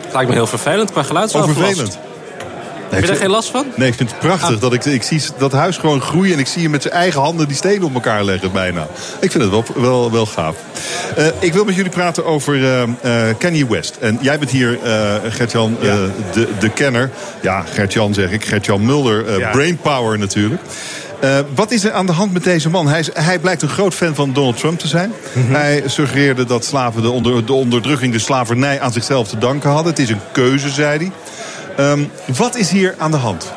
Het 0.00 0.12
lijkt 0.12 0.28
me 0.28 0.34
heel 0.34 0.46
vervelend 0.46 0.90
qua 0.90 1.00
Oh, 1.00 1.06
geluidsoverlast. 1.06 1.98
Heb 2.94 3.02
je 3.04 3.10
daar 3.10 3.20
geen 3.20 3.30
last 3.30 3.50
van? 3.50 3.66
Nee, 3.76 3.88
ik 3.88 3.94
vind 3.94 4.10
het 4.10 4.18
prachtig 4.18 4.58
dat 4.58 4.72
ik, 4.72 4.84
ik 4.84 5.02
zie 5.02 5.22
dat 5.38 5.52
huis 5.52 5.76
gewoon 5.76 6.00
groeien... 6.00 6.32
en 6.32 6.38
ik 6.38 6.46
zie 6.46 6.62
hem 6.62 6.70
met 6.70 6.82
zijn 6.82 6.94
eigen 6.94 7.20
handen 7.20 7.46
die 7.48 7.56
stenen 7.56 7.82
op 7.82 7.94
elkaar 7.94 8.24
leggen 8.24 8.52
bijna. 8.52 8.86
Ik 9.20 9.30
vind 9.30 9.42
het 9.44 9.52
wel, 9.52 9.64
wel, 9.74 10.12
wel 10.12 10.26
gaaf. 10.26 10.56
Eh, 11.16 11.26
ik 11.38 11.52
wil 11.52 11.64
met 11.64 11.74
jullie 11.74 11.90
praten 11.90 12.24
over 12.24 12.54
eh, 12.64 12.82
eh, 12.82 13.34
Kanye 13.38 13.66
West. 13.68 13.96
En 14.00 14.18
jij 14.20 14.38
bent 14.38 14.50
hier, 14.50 14.78
Gert-Jan, 15.28 15.76
eh, 15.82 15.94
de, 16.32 16.48
de 16.58 16.68
kenner. 16.70 17.10
Ja, 17.42 17.64
Gert-Jan 17.72 18.14
zeg 18.14 18.30
ik. 18.30 18.44
Gert-Jan 18.44 18.84
Mulder, 18.86 19.38
Ja. 19.38 19.50
brainpower 19.50 20.18
natuurlijk. 20.18 20.60
Wat 21.54 21.70
is 21.70 21.84
er 21.84 21.92
aan 21.92 22.06
de 22.06 22.12
hand 22.12 22.32
met 22.32 22.44
deze 22.44 22.70
man? 22.70 22.86
Hij, 22.88 22.98
is, 22.98 23.10
hij 23.14 23.38
blijkt 23.38 23.62
een 23.62 23.68
groot 23.68 23.94
fan 23.94 24.14
van 24.14 24.32
Donald 24.32 24.58
Trump 24.58 24.78
te 24.78 24.88
zijn. 24.88 25.12
Hij 25.32 25.82
suggereerde 25.86 26.44
dat 26.44 26.64
slaven 26.64 27.02
de, 27.02 27.10
onder, 27.10 27.46
de 27.46 27.52
onderdrukking, 27.52 28.12
de 28.12 28.18
slavernij 28.18 28.80
aan 28.80 28.92
zichzelf 28.92 29.28
te 29.28 29.38
danken 29.38 29.70
hadden. 29.70 29.92
Het 29.92 29.98
is 30.02 30.10
een 30.10 30.20
keuze, 30.32 30.68
zei 30.68 30.98
hij. 30.98 31.12
Ehm, 31.76 32.04
wat 32.36 32.56
is 32.56 32.70
hier 32.70 32.94
aan 32.98 33.10
de 33.10 33.16
hand? 33.16 33.52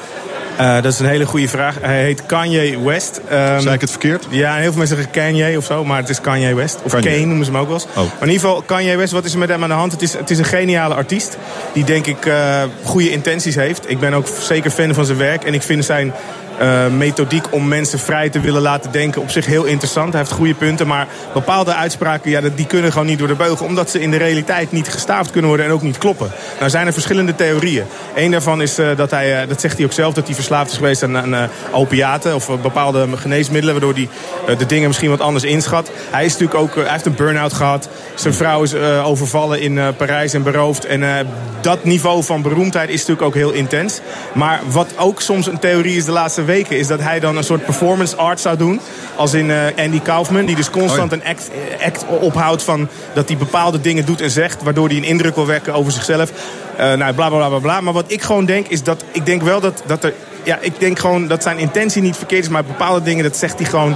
Eh, 0.57 0.76
dat 0.81 0.94
is 0.94 0.99
een 0.99 1.06
hele 1.06 1.26
goede 1.26 1.48
vraag. 1.48 1.76
Hij 1.81 2.03
heet 2.03 2.26
Kanye 2.26 2.84
West. 2.84 3.22
Ehm, 3.30 3.60
Zei 3.60 3.76
ik 3.76 3.81
het 3.81 3.89
verkeerd? 3.89 4.26
Ja, 4.30 4.56
heel 4.56 4.64
veel 4.72 4.77
mensen 4.77 4.95
zeggen 4.95 5.14
Kanye 5.14 5.57
of 5.57 5.65
zo, 5.65 5.85
maar 5.85 5.98
het 5.98 6.10
is 6.10 6.22
Kanye 6.22 6.56
West. 6.56 6.80
Of 6.84 6.91
Kanye. 6.91 7.10
Kane 7.10 7.26
noemen 7.26 7.45
ze 7.45 7.52
hem 7.52 7.60
ook 7.60 7.68
wel 7.68 7.76
eens. 7.76 7.85
Oh. 7.85 7.95
Maar 7.95 8.27
in 8.27 8.30
ieder 8.30 8.48
geval, 8.48 8.61
Kanye 8.61 8.95
West, 8.98 9.11
wat 9.11 9.26
is 9.26 9.34
er 9.34 9.39
met 9.39 9.49
hem 9.49 9.64
aan 9.64 9.69
de 9.69 9.76
hand? 9.76 9.91
Het 9.91 10.02
is, 10.02 10.14
het 10.14 10.30
is 10.30 10.38
een 10.38 10.45
geniale 10.45 10.94
artiest. 10.94 11.38
Die 11.73 11.84
denk 11.84 12.06
ik 12.06 12.26
eh, 12.26 12.64
goede 12.84 13.11
intenties 13.11 13.56
heeft. 13.56 13.89
Ik 13.89 13.99
ben 13.99 14.14
ook 14.14 14.27
zeker 14.39 14.72
fan 14.72 14.94
van 14.94 15.06
zijn 15.06 15.18
werk. 15.18 15.44
En 15.44 15.53
ik 15.53 15.61
vind 15.61 15.85
zijn 15.85 16.14
eh, 16.57 16.88
methodiek 16.88 17.53
om 17.53 17.67
mensen 17.67 17.99
vrij 17.99 18.29
te 18.29 18.39
willen 18.39 18.61
laten 18.61 18.91
denken 18.91 19.21
op 19.21 19.29
zich 19.29 19.45
heel 19.45 19.63
interessant. 19.63 20.11
Hij 20.11 20.21
heeft 20.21 20.34
goede 20.34 20.53
punten, 20.53 20.88
maar 20.88 21.07
bepaalde 21.34 21.73
uitspraken 21.73 22.31
ja, 22.31 22.41
die 22.55 22.65
kunnen 22.65 22.91
gewoon 22.91 23.07
niet 23.07 23.19
door 23.19 23.27
de 23.27 23.35
beugel. 23.35 23.65
Omdat 23.65 23.89
ze 23.89 24.01
in 24.01 24.11
de 24.11 24.17
realiteit 24.17 24.71
niet 24.71 24.88
gestaafd 24.88 25.31
kunnen 25.31 25.49
worden 25.49 25.65
en 25.65 25.71
ook 25.71 25.81
niet 25.81 25.97
kloppen. 25.97 26.31
Nou 26.59 26.69
zijn 26.69 26.88
er 26.88 26.93
verschillende 26.93 27.35
theorieën. 27.35 27.85
Eén 28.15 28.31
daarvan 28.31 28.61
is 28.61 28.79
uh, 28.79 28.88
dat 28.95 29.11
hij, 29.11 29.41
uh, 29.41 29.49
dat 29.49 29.61
zegt 29.61 29.77
hij 29.77 29.85
ook 29.85 29.91
zelf, 29.91 30.13
dat 30.13 30.25
hij 30.25 30.35
verslaafd 30.35 30.71
is 30.71 30.77
geweest 30.77 31.03
aan, 31.03 31.17
aan 31.17 31.49
opiaten 31.71 32.35
of 32.35 32.61
bepaalde 32.61 33.07
geneesmiddelen. 33.17 33.75
Waardoor 33.75 33.93
hij 33.93 34.55
de 34.57 34.65
dingen 34.65 34.88
misschien 34.88 35.09
wat 35.09 35.21
anders 35.21 35.43
inschat. 35.43 35.91
Hij, 36.09 36.25
is 36.25 36.31
natuurlijk 36.31 36.59
ook, 36.59 36.75
hij 36.75 36.91
heeft 36.91 37.05
een 37.05 37.15
burn-out 37.15 37.53
gehad. 37.53 37.89
Zijn 38.15 38.34
vrouw 38.34 38.63
is 38.63 38.73
overvallen 39.03 39.61
in 39.61 39.79
Parijs 39.97 40.34
en 40.34 40.43
beroofd. 40.43 40.85
En 40.85 41.27
dat 41.61 41.84
niveau 41.84 42.23
van 42.23 42.41
beroemdheid 42.41 42.89
is 42.89 42.99
natuurlijk 42.99 43.27
ook 43.27 43.35
heel 43.35 43.51
intens. 43.51 43.99
Maar 44.34 44.61
wat 44.71 44.93
ook 44.97 45.21
soms 45.21 45.47
een 45.47 45.59
theorie 45.59 45.97
is 45.97 46.05
de 46.05 46.11
laatste 46.11 46.43
weken... 46.48 46.78
is 46.78 46.88
dat 46.88 46.99
hij 46.99 47.19
dan 47.19 47.38
een 47.38 47.44
soort 47.44 47.65
performance 47.65 48.15
art 48.15 48.40
zou 48.40 48.57
doen. 48.57 48.80
Als 49.15 49.34
in 49.34 49.49
uh, 49.49 49.65
Andy 49.78 49.99
Kaufman, 49.99 50.45
die 50.45 50.56
dus 50.56 50.69
constant 50.69 51.11
een 51.11 51.24
act, 51.26 51.49
act 51.86 52.06
ophoudt... 52.07 52.64
van 52.64 52.88
dat 53.14 53.28
hij 53.28 53.38
bepaalde 53.38 53.82
dingen 53.82 54.06
doet 54.06 54.22
en 54.22 54.30
zegt... 54.30 54.64
waardoor 54.64 54.88
hij 54.88 54.98
een 54.98 55.03
indruk 55.03 55.36
wil 55.36 55.45
wekken 55.45 55.74
over 55.74 55.91
zichzelf. 55.91 56.32
Uh, 56.80 56.94
nou, 56.94 57.14
bla, 57.14 57.30
bla, 57.30 57.48
bla, 57.48 57.60
bla. 57.60 57.82
Maar 57.82 57.94
wat 57.94 58.11
ik 58.11 58.22
gewoon 58.22 58.45
denk, 58.45 58.68
is 58.68 58.84
dat... 58.84 59.03
ik 59.11 59.26
denk 59.26 59.41
wel 59.41 59.60
dat, 59.60 59.84
dat 59.86 60.03
er... 60.03 60.14
Ja, 60.44 60.57
ik 60.61 60.80
denk 60.80 60.99
gewoon 60.99 61.28
dat 61.28 61.44
zijn 61.44 61.57
intentie 61.57 62.02
niet 62.02 62.18
verkeerd 62.18 62.44
is... 62.44 62.49
maar 62.49 62.65
bepaalde 62.65 63.02
dingen, 63.02 63.24
dat 63.24 63.38
zegt 63.38 63.60
hij 63.60 63.65
gewoon 63.69 63.95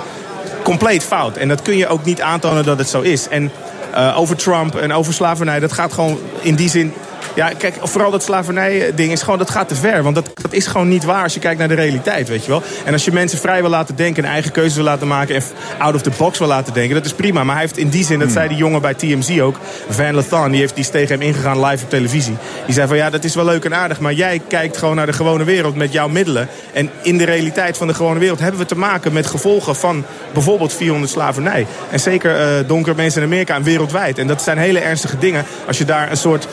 compleet 0.64 1.04
fout. 1.04 1.38
En 1.38 1.48
dat 1.48 1.62
kun 1.62 1.78
je 1.78 1.88
ook 1.88 2.06
niet 2.06 2.22
aantonen 2.22 2.64
dat 2.64 2.78
het 2.78 2.90
zo 2.90 3.02
is. 3.02 3.28
En 3.28 3.52
uh, 3.96 4.20
over 4.20 4.36
Trump 4.36 4.76
en 4.76 4.94
over 4.94 5.14
slavernij, 5.14 5.60
dat 5.60 5.72
gaat 5.72 5.94
gewoon 5.94 6.20
in 6.42 6.56
die 6.56 6.70
zin 6.70 6.94
ja, 7.34 7.52
kijk, 7.58 7.76
vooral 7.82 8.12
dat 8.12 8.24
slavernij-ding 8.24 9.12
is 9.12 9.22
gewoon, 9.22 9.40
dat 9.40 9.50
gaat 9.50 9.68
te 9.68 9.76
ver. 9.76 10.04
Want 10.04 10.16
dat, 10.16 10.30
dat 10.42 10.54
is 10.54 10.68
gewoon 10.68 10.88
niet 10.88 11.04
waar 11.04 11.24
als 11.24 11.34
je 11.34 11.40
kijkt 11.40 11.60
naar 11.60 11.68
de 11.68 11.74
realiteit, 11.74 12.28
weet 12.28 12.46
je 12.46 12.52
wel. 12.52 12.64
En 12.86 12.94
als 12.94 13.06
je 13.06 13.12
mensen 13.12 13.40
vrij 13.40 13.62
wil 13.62 13.70
laten 13.70 13.96
denken, 13.96 14.24
en 14.24 14.30
eigen 14.30 14.52
keuzes 14.52 14.76
wil 14.76 14.84
laten 14.84 15.08
maken... 15.08 15.36
en 15.36 15.42
out 15.78 15.96
of 15.96 16.02
the 16.02 16.12
box 16.18 16.40
wil 16.40 16.48
laten 16.48 16.74
denken, 16.74 16.96
dat 16.96 17.06
is 17.06 17.14
prima. 17.14 17.44
Maar 17.44 17.56
hij 17.56 17.64
heeft 17.64 17.78
in 17.78 17.90
die 17.90 18.06
zin, 18.06 18.20
dat 18.20 18.28
hmm. 18.28 18.38
zei 18.38 18.48
die 18.48 18.58
jongen 18.58 18.82
bij 18.82 18.94
TMZ 18.94 19.40
ook... 19.40 19.56
Van 19.90 20.14
Lathan, 20.14 20.52
die, 20.52 20.60
heeft, 20.60 20.76
die 20.76 20.84
is 20.84 20.90
tegen 20.90 21.20
hem 21.20 21.28
ingegaan 21.28 21.66
live 21.66 21.84
op 21.84 21.90
televisie. 21.90 22.38
Die 22.66 22.74
zei 22.74 22.88
van, 22.88 22.98
ja, 22.98 23.10
dat 23.10 23.24
is 23.24 23.36
wel 23.36 23.46
leuk 23.46 23.66
en 23.66 23.76
aardig... 23.76 24.00
maar 24.00 24.14
jij 24.14 24.42
kijkt 24.48 24.78
gewoon 24.78 24.96
naar 24.96 25.06
de 25.06 25.14
gewone 25.14 25.44
wereld 25.44 25.76
met 25.76 25.92
jouw 25.92 26.08
middelen. 26.08 26.48
En 26.74 26.90
in 27.02 27.18
de 27.18 27.26
realiteit 27.26 27.78
van 27.78 27.88
de 27.88 27.94
gewone 27.94 28.20
wereld 28.20 28.40
hebben 28.40 28.60
we 28.60 28.66
te 28.66 28.78
maken 28.78 29.14
met 29.14 29.28
gevolgen 29.28 29.76
van... 29.76 30.06
bijvoorbeeld 30.34 30.74
400 30.74 31.12
slavernij. 31.12 31.68
En 31.90 32.00
zeker 32.00 32.60
uh, 32.62 32.68
donkere 32.68 32.96
mensen 32.96 33.22
in 33.22 33.28
Amerika 33.28 33.56
en 33.56 33.64
wereldwijd. 33.64 34.18
En 34.18 34.28
dat 34.28 34.42
zijn 34.42 34.58
hele 34.58 34.80
ernstige 34.80 35.18
dingen. 35.18 35.46
Als 35.68 35.78
je 35.78 35.86
daar 35.86 36.12
een 36.12 36.18
soort 36.18 36.48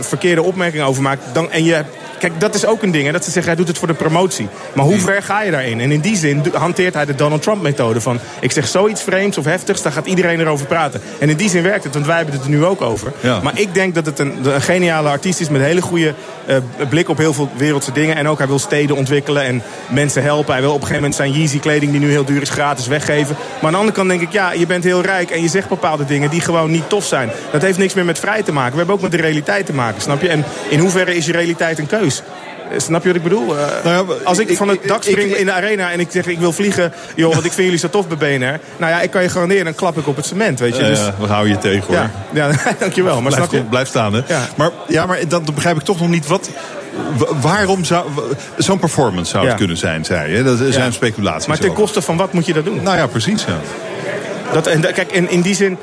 verkeerde 0.00 0.42
opmerkingen 0.42 0.86
over 0.86 1.02
maakt. 1.02 1.22
Dan, 1.32 1.50
en 1.50 1.64
je 1.64 1.84
Kijk, 2.22 2.40
dat 2.40 2.54
is 2.54 2.66
ook 2.66 2.82
een 2.82 2.90
ding. 2.90 3.06
Hè, 3.06 3.12
dat 3.12 3.24
ze 3.24 3.30
zeggen, 3.30 3.52
hij 3.52 3.56
doet 3.56 3.68
het 3.68 3.78
voor 3.78 3.88
de 3.88 3.94
promotie. 3.94 4.48
Maar 4.72 4.84
hoe 4.84 4.98
ver 4.98 5.22
ga 5.22 5.42
je 5.42 5.50
daarin? 5.50 5.80
En 5.80 5.92
in 5.92 6.00
die 6.00 6.16
zin 6.16 6.42
hanteert 6.52 6.94
hij 6.94 7.04
de 7.04 7.14
Donald 7.14 7.42
Trump-methode 7.42 8.00
van... 8.00 8.18
ik 8.40 8.52
zeg 8.52 8.66
zoiets 8.66 9.02
vreemds 9.02 9.38
of 9.38 9.44
heftigs, 9.44 9.82
daar 9.82 9.92
gaat 9.92 10.06
iedereen 10.06 10.40
erover 10.40 10.66
praten. 10.66 11.00
En 11.18 11.28
in 11.28 11.36
die 11.36 11.48
zin 11.48 11.62
werkt 11.62 11.84
het, 11.84 11.94
want 11.94 12.06
wij 12.06 12.16
hebben 12.16 12.34
het 12.34 12.44
er 12.44 12.50
nu 12.50 12.64
ook 12.64 12.80
over. 12.80 13.12
Maar 13.42 13.58
ik 13.58 13.74
denk 13.74 13.94
dat 13.94 14.06
het 14.06 14.18
een, 14.18 14.46
een 14.46 14.62
geniale 14.62 15.08
artiest 15.08 15.40
is... 15.40 15.48
met 15.48 15.60
een 15.60 15.66
hele 15.66 15.82
goede 15.82 16.14
uh, 16.46 16.56
blik 16.88 17.08
op 17.08 17.18
heel 17.18 17.32
veel 17.32 17.50
wereldse 17.56 17.92
dingen. 17.92 18.16
En 18.16 18.28
ook 18.28 18.38
hij 18.38 18.46
wil 18.46 18.58
steden 18.58 18.96
ontwikkelen 18.96 19.42
en 19.44 19.62
mensen 19.88 20.22
helpen. 20.22 20.52
Hij 20.52 20.62
wil 20.62 20.72
op 20.72 20.80
een 20.80 20.86
gegeven 20.86 21.02
moment 21.02 21.20
zijn 21.20 21.32
Yeezy-kleding... 21.32 21.90
die 21.90 22.00
nu 22.00 22.10
heel 22.10 22.24
duur 22.24 22.42
is, 22.42 22.50
gratis 22.50 22.86
weggeven. 22.86 23.36
Maar 23.36 23.64
aan 23.64 23.70
de 23.70 23.78
andere 23.78 23.96
kant 23.96 24.08
denk 24.08 24.20
ik, 24.20 24.32
ja, 24.32 24.52
je 24.52 24.66
bent 24.66 24.84
heel 24.84 25.02
rijk... 25.02 25.30
en 25.30 25.42
je 25.42 25.48
zegt 25.48 25.68
bepaalde 25.68 26.04
dingen 26.04 26.30
die 26.30 26.40
gewoon 26.40 26.70
niet 26.70 26.88
tof 26.88 27.04
zijn. 27.04 27.30
Dat 27.52 27.62
heeft 27.62 27.78
niks 27.78 27.94
meer 27.94 28.04
met 28.04 28.18
vrij 28.18 28.42
te 28.42 28.52
maken. 28.52 28.72
We 28.72 28.78
hebben 28.78 28.94
ook 28.94 29.02
met 29.02 29.10
de 29.10 29.16
realiteit 29.32 29.66
te 29.66 29.72
maken, 29.74 30.02
snap 30.02 30.22
je? 30.22 30.28
En 30.28 30.44
in 30.68 30.78
hoeverre 30.78 31.16
is 31.16 31.26
je 31.26 31.32
realiteit 31.32 31.78
een 31.78 31.86
keus? 31.86 32.22
Snap 32.76 33.02
je 33.02 33.08
wat 33.08 33.16
ik 33.16 33.22
bedoel? 33.22 33.54
Uh, 33.54 33.60
nou 33.84 34.08
ja, 34.08 34.14
als 34.24 34.38
ik, 34.38 34.48
ik 34.48 34.56
van 34.56 34.68
het 34.68 34.80
dak 34.86 35.02
spring 35.02 35.30
ik, 35.30 35.38
in 35.38 35.46
de 35.46 35.52
arena 35.52 35.90
en 35.90 36.00
ik 36.00 36.08
zeg 36.10 36.26
ik 36.26 36.38
wil 36.38 36.52
vliegen... 36.52 36.92
joh, 37.14 37.32
want 37.32 37.44
ik 37.44 37.52
vind 37.52 37.64
jullie 37.64 37.78
zo 37.78 37.88
tof 37.88 38.08
bij 38.08 38.16
BNR. 38.16 38.60
Nou 38.76 38.92
ja, 38.92 39.00
ik 39.00 39.10
kan 39.10 39.22
je 39.22 39.28
garanderen, 39.28 39.64
dan 39.64 39.74
klap 39.74 39.98
ik 39.98 40.06
op 40.06 40.16
het 40.16 40.26
cement, 40.26 40.60
weet 40.60 40.76
je. 40.76 40.82
Uh, 40.82 40.88
dus, 40.88 41.00
we 41.18 41.26
houden 41.26 41.52
je 41.52 41.58
tegen, 41.58 41.86
hoor. 41.86 41.94
Ja, 41.94 42.10
ja 42.32 42.50
dankjewel. 42.78 43.20
Maar 43.20 43.32
blijf, 43.32 43.48
snap 43.48 43.60
je? 43.60 43.68
blijf 43.68 43.88
staan, 43.88 44.12
hè. 44.12 44.20
Ja. 44.26 44.40
Maar, 44.56 44.70
ja, 44.88 45.06
maar 45.06 45.18
dan 45.28 45.44
begrijp 45.54 45.76
ik 45.76 45.82
toch 45.82 46.00
nog 46.00 46.08
niet 46.08 46.26
wat... 46.26 46.50
Waarom 47.40 47.84
zou... 47.84 48.06
Zo'n 48.56 48.78
performance 48.78 49.30
zou 49.30 49.46
het 49.46 49.56
kunnen 49.56 49.76
zijn, 49.76 50.04
zei 50.04 50.36
je. 50.36 50.42
Dat 50.42 50.58
zijn 50.70 50.92
speculaties. 50.92 51.46
Maar 51.46 51.58
ten 51.58 51.72
koste 51.72 52.02
van 52.02 52.16
wat 52.16 52.32
moet 52.32 52.46
je 52.46 52.52
dat 52.52 52.64
doen? 52.64 52.82
Nou 52.82 52.96
ja, 52.96 53.06
precies, 53.06 53.44
ja. 53.44 53.60
Dat, 54.52 54.66
en, 54.66 54.80
kijk, 54.80 55.12
in, 55.12 55.30
in 55.30 55.40
die 55.40 55.54
zin... 55.54 55.78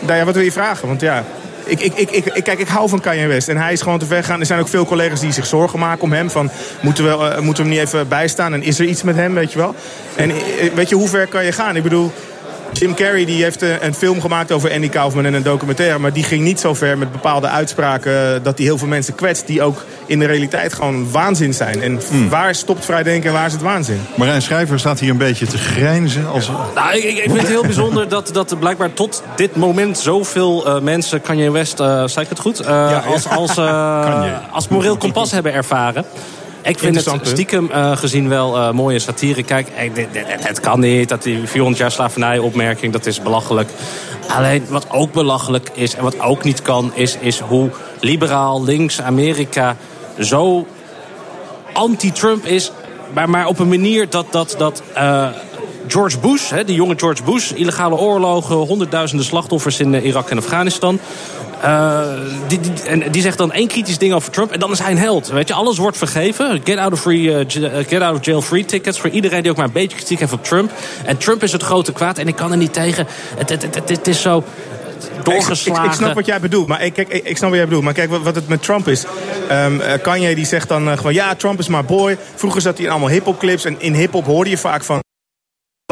Nou 0.00 0.18
ja, 0.18 0.24
wat 0.24 0.34
wil 0.34 0.44
je 0.44 0.52
vragen? 0.52 0.88
Want 0.88 1.00
ja, 1.00 1.24
ik, 1.68 1.80
ik, 1.80 2.10
ik, 2.10 2.24
ik, 2.24 2.44
kijk, 2.44 2.58
ik 2.58 2.68
hou 2.68 2.88
van 2.88 3.00
Kanye 3.00 3.26
West. 3.26 3.48
En 3.48 3.56
hij 3.56 3.72
is 3.72 3.82
gewoon 3.82 3.98
te 3.98 4.06
ver 4.06 4.22
gegaan. 4.22 4.40
Er 4.40 4.46
zijn 4.46 4.60
ook 4.60 4.68
veel 4.68 4.86
collega's 4.86 5.20
die 5.20 5.32
zich 5.32 5.46
zorgen 5.46 5.78
maken 5.78 6.02
om 6.02 6.12
hem. 6.12 6.30
Van, 6.30 6.50
moeten 6.80 7.04
we, 7.04 7.10
uh, 7.10 7.38
moeten 7.38 7.64
we 7.64 7.70
hem 7.70 7.78
niet 7.78 7.88
even 7.88 8.08
bijstaan? 8.08 8.52
En 8.52 8.62
is 8.62 8.78
er 8.78 8.86
iets 8.86 9.02
met 9.02 9.16
hem, 9.16 9.34
weet 9.34 9.52
je 9.52 9.58
wel? 9.58 9.74
En 10.16 10.32
weet 10.74 10.88
je, 10.88 10.94
hoe 10.94 11.08
ver 11.08 11.26
kan 11.26 11.44
je 11.44 11.52
gaan? 11.52 11.76
Ik 11.76 11.82
bedoel, 11.82 12.12
Jim 12.72 12.94
Carrey 12.94 13.24
die 13.24 13.42
heeft 13.42 13.62
eh, 13.62 13.82
een 13.82 13.94
film 13.94 14.20
gemaakt 14.20 14.52
over 14.52 14.72
Andy 14.72 14.88
Kaufman 14.88 15.24
en 15.24 15.34
een 15.34 15.42
documentaire. 15.42 15.98
Maar 15.98 16.12
die 16.12 16.24
ging 16.24 16.42
niet 16.42 16.60
zo 16.60 16.74
ver 16.74 16.98
met 16.98 17.12
bepaalde 17.12 17.48
uitspraken 17.48 18.34
eh, 18.34 18.40
dat 18.42 18.58
hij 18.58 18.66
heel 18.66 18.78
veel 18.78 18.88
mensen 18.88 19.14
kwetst. 19.14 19.46
Die 19.46 19.62
ook 19.62 19.84
in 20.06 20.18
de 20.18 20.26
realiteit 20.26 20.72
gewoon 20.72 21.10
waanzin 21.10 21.54
zijn. 21.54 21.82
En 21.82 22.00
hmm. 22.08 22.28
waar 22.28 22.54
stopt 22.54 22.84
vrijdenken 22.84 23.28
en 23.28 23.34
waar 23.34 23.46
is 23.46 23.52
het 23.52 23.62
waanzin? 23.62 24.00
Marijn 24.14 24.42
Schrijver 24.42 24.78
staat 24.78 25.00
hier 25.00 25.10
een 25.10 25.16
beetje 25.16 25.46
te 25.46 25.58
grijnzen. 25.58 26.26
Als... 26.26 26.50
Nou, 26.74 26.96
ik, 26.96 27.04
ik, 27.04 27.22
vind 27.22 27.38
het 27.38 27.48
heel 27.48 27.62
bijzonder 27.62 28.08
dat, 28.08 28.30
dat 28.32 28.58
blijkbaar 28.58 28.92
tot 28.92 29.22
dit 29.36 29.56
moment 29.56 29.98
zoveel 29.98 30.66
uh, 30.66 30.80
mensen 30.80 31.20
Kanye 31.20 31.50
West, 31.50 31.80
uh, 31.80 31.86
zei 32.06 32.24
ik 32.24 32.28
het 32.28 32.38
goed? 32.38 32.60
Uh, 32.60 32.66
ja, 32.66 33.02
als, 33.06 33.28
als, 33.28 33.58
als 34.52 34.68
moreel 34.68 34.96
kompas 34.96 35.30
hebben 35.38 35.52
ervaren. 35.52 36.04
Ik 36.62 36.78
vind 36.78 37.04
het 37.04 37.20
stiekem 37.22 37.68
uh, 37.70 37.96
gezien 37.96 38.28
wel 38.28 38.56
uh, 38.56 38.70
mooie 38.70 38.98
satire. 38.98 39.42
Kijk, 39.42 39.68
het 40.26 40.60
kan 40.60 40.80
niet. 40.80 41.08
Dat 41.08 41.22
die 41.22 41.46
400 41.46 41.80
jaar 41.80 41.90
slavernij 41.90 42.38
opmerking, 42.38 42.92
dat 42.92 43.06
is 43.06 43.22
belachelijk. 43.22 43.68
Alleen 44.28 44.64
wat 44.68 44.86
ook 44.90 45.12
belachelijk 45.12 45.70
is 45.74 45.94
en 45.94 46.02
wat 46.02 46.20
ook 46.20 46.44
niet 46.44 46.62
kan... 46.62 46.92
is, 46.94 47.16
is 47.20 47.40
hoe 47.40 47.70
liberaal 48.00 48.64
links 48.64 49.00
Amerika 49.00 49.76
zo 50.18 50.66
anti-Trump 51.72 52.46
is... 52.46 52.72
Maar, 53.14 53.30
maar 53.30 53.46
op 53.46 53.58
een 53.58 53.68
manier 53.68 54.10
dat, 54.10 54.26
dat, 54.30 54.54
dat 54.58 54.82
uh, 54.96 55.28
George 55.86 56.18
Bush, 56.18 56.50
hè, 56.50 56.64
die 56.64 56.74
jonge 56.74 56.94
George 56.96 57.22
Bush... 57.22 57.50
illegale 57.50 57.96
oorlogen, 57.96 58.56
honderdduizenden 58.56 59.26
slachtoffers 59.26 59.80
in 59.80 59.94
Irak 59.94 60.30
en 60.30 60.38
Afghanistan... 60.38 61.00
Uh, 61.64 62.00
die, 62.46 62.60
die, 62.60 62.82
en 62.82 63.10
die 63.10 63.22
zegt 63.22 63.38
dan 63.38 63.52
één 63.52 63.68
kritisch 63.68 63.98
ding 63.98 64.12
over 64.12 64.32
Trump 64.32 64.52
en 64.52 64.60
dan 64.60 64.70
is 64.70 64.78
hij 64.78 64.90
een 64.90 64.98
held. 64.98 65.28
Weet 65.28 65.48
je, 65.48 65.54
alles 65.54 65.78
wordt 65.78 65.96
vergeven. 65.96 66.60
Get 66.64 66.78
out 66.78 66.92
of, 66.92 67.00
free, 67.00 67.22
uh, 67.22 67.44
get 67.88 68.00
out 68.00 68.18
of 68.18 68.24
jail 68.24 68.42
free 68.42 68.64
tickets 68.64 69.00
voor 69.00 69.10
iedereen 69.10 69.42
die 69.42 69.50
ook 69.50 69.56
maar 69.56 69.66
een 69.66 69.72
beetje 69.72 69.96
kritiek 69.96 70.18
heeft 70.18 70.32
op 70.32 70.44
Trump. 70.44 70.72
En 71.04 71.16
Trump 71.16 71.42
is 71.42 71.52
het 71.52 71.62
grote 71.62 71.92
kwaad 71.92 72.18
en 72.18 72.28
ik 72.28 72.36
kan 72.36 72.50
er 72.50 72.56
niet 72.56 72.72
tegen. 72.72 73.06
Het, 73.36 73.48
het, 73.48 73.62
het, 73.62 73.88
het 73.88 74.06
is 74.06 74.20
zo 74.20 74.44
doorgeslagen. 75.22 75.84
Ik, 75.84 75.92
snap 75.92 76.14
wat 76.14 76.26
jij 76.26 76.40
bedoelt, 76.40 76.66
maar 76.66 76.84
ik, 76.84 76.96
ik, 76.96 77.36
snap 77.36 77.48
wat 77.48 77.58
jij 77.58 77.68
bedoelt. 77.68 77.84
Maar 77.84 77.94
kijk, 77.94 78.10
wat, 78.10 78.34
het 78.34 78.48
met 78.48 78.62
Trump 78.62 78.88
is. 78.88 79.04
Um, 79.50 79.80
Kanye 80.02 80.34
die 80.34 80.46
zegt 80.46 80.68
dan 80.68 80.96
gewoon, 80.96 81.14
ja, 81.14 81.34
Trump 81.34 81.58
is 81.58 81.68
my 81.68 81.84
boy. 81.84 82.16
Vroeger 82.34 82.60
zat 82.60 82.76
hij 82.76 82.84
in 82.84 82.90
allemaal 82.90 83.08
hip-hop 83.08 83.38
clips 83.38 83.64
en 83.64 83.76
in 83.78 83.94
hip-hop 83.94 84.24
hoorde 84.24 84.50
je 84.50 84.58
vaak 84.58 84.84
van 84.84 85.00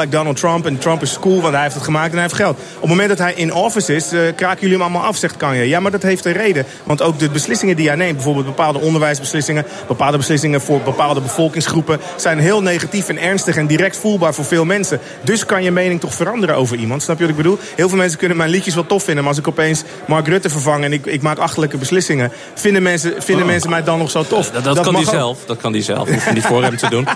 like 0.00 0.12
Donald 0.12 0.36
Trump. 0.36 0.66
En 0.66 0.78
Trump 0.78 1.02
is 1.02 1.18
cool, 1.18 1.40
want 1.40 1.54
hij 1.54 1.62
heeft 1.62 1.74
het 1.74 1.84
gemaakt 1.84 2.06
en 2.06 2.12
hij 2.12 2.22
heeft 2.22 2.34
geld. 2.34 2.56
Op 2.74 2.80
het 2.80 2.88
moment 2.88 3.08
dat 3.08 3.18
hij 3.18 3.34
in 3.34 3.54
office 3.54 3.94
is, 3.94 4.12
uh, 4.12 4.20
kraken 4.34 4.60
jullie 4.60 4.74
hem 4.74 4.82
allemaal 4.82 5.02
af, 5.02 5.16
zegt 5.16 5.36
Kanye. 5.36 5.68
Ja, 5.68 5.80
maar 5.80 5.90
dat 5.90 6.02
heeft 6.02 6.24
een 6.24 6.32
reden. 6.32 6.64
Want 6.84 7.02
ook 7.02 7.18
de 7.18 7.30
beslissingen 7.30 7.76
die 7.76 7.86
hij 7.86 7.96
neemt, 7.96 8.14
bijvoorbeeld 8.14 8.46
bepaalde 8.46 8.78
onderwijsbeslissingen... 8.78 9.64
bepaalde 9.86 10.16
beslissingen 10.16 10.60
voor 10.60 10.80
bepaalde 10.80 11.20
bevolkingsgroepen... 11.20 12.00
zijn 12.16 12.38
heel 12.38 12.62
negatief 12.62 13.08
en 13.08 13.18
ernstig 13.18 13.56
en 13.56 13.66
direct 13.66 13.96
voelbaar 13.96 14.34
voor 14.34 14.44
veel 14.44 14.64
mensen. 14.64 15.00
Dus 15.22 15.46
kan 15.46 15.62
je 15.62 15.70
mening 15.70 16.00
toch 16.00 16.14
veranderen 16.14 16.56
over 16.56 16.76
iemand. 16.76 17.02
Snap 17.02 17.16
je 17.16 17.22
wat 17.22 17.30
ik 17.30 17.42
bedoel? 17.42 17.58
Heel 17.76 17.88
veel 17.88 17.98
mensen 17.98 18.18
kunnen 18.18 18.36
mijn 18.36 18.50
liedjes 18.50 18.74
wel 18.74 18.86
tof 18.86 19.02
vinden... 19.04 19.24
maar 19.24 19.32
als 19.32 19.42
ik 19.42 19.48
opeens 19.48 19.82
Mark 20.06 20.26
Rutte 20.26 20.50
vervang 20.50 20.84
en 20.84 20.92
ik, 20.92 21.06
ik 21.06 21.22
maak 21.22 21.38
achterlijke 21.38 21.76
beslissingen... 21.76 22.32
vinden 22.54 22.82
mensen, 22.82 23.22
vinden 23.22 23.44
oh. 23.44 23.50
mensen 23.50 23.70
mij 23.70 23.82
dan 23.82 23.98
nog 23.98 24.10
zo 24.10 24.22
tof. 24.22 24.50
Dat, 24.50 24.64
dat, 24.64 24.80
kan 24.80 24.94
hij 24.94 25.04
zelf. 25.04 25.44
Dat 25.46 25.56
kan 25.56 25.72
hij 25.72 25.82
zelf. 25.82 26.08
Hoef 26.08 26.24
je 26.24 26.32
niet 26.32 26.46
voor 26.46 26.62
hem 26.62 26.76
te 26.76 26.90
doen. 26.90 27.06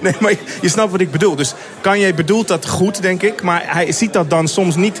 Nee, 0.00 0.14
maar 0.20 0.30
je, 0.30 0.38
je 0.60 0.68
snapt 0.68 0.90
wat 0.90 1.00
ik 1.00 1.10
bedoel. 1.10 1.36
Dus 1.36 1.54
kan 1.86 1.98
je 1.98 2.14
bedoelt 2.14 2.48
dat 2.48 2.68
goed, 2.68 3.02
denk 3.02 3.22
ik. 3.22 3.42
Maar 3.42 3.62
hij 3.66 3.92
ziet 3.92 4.12
dat 4.12 4.30
dan 4.30 4.48
soms 4.48 4.76
niet 4.76 5.00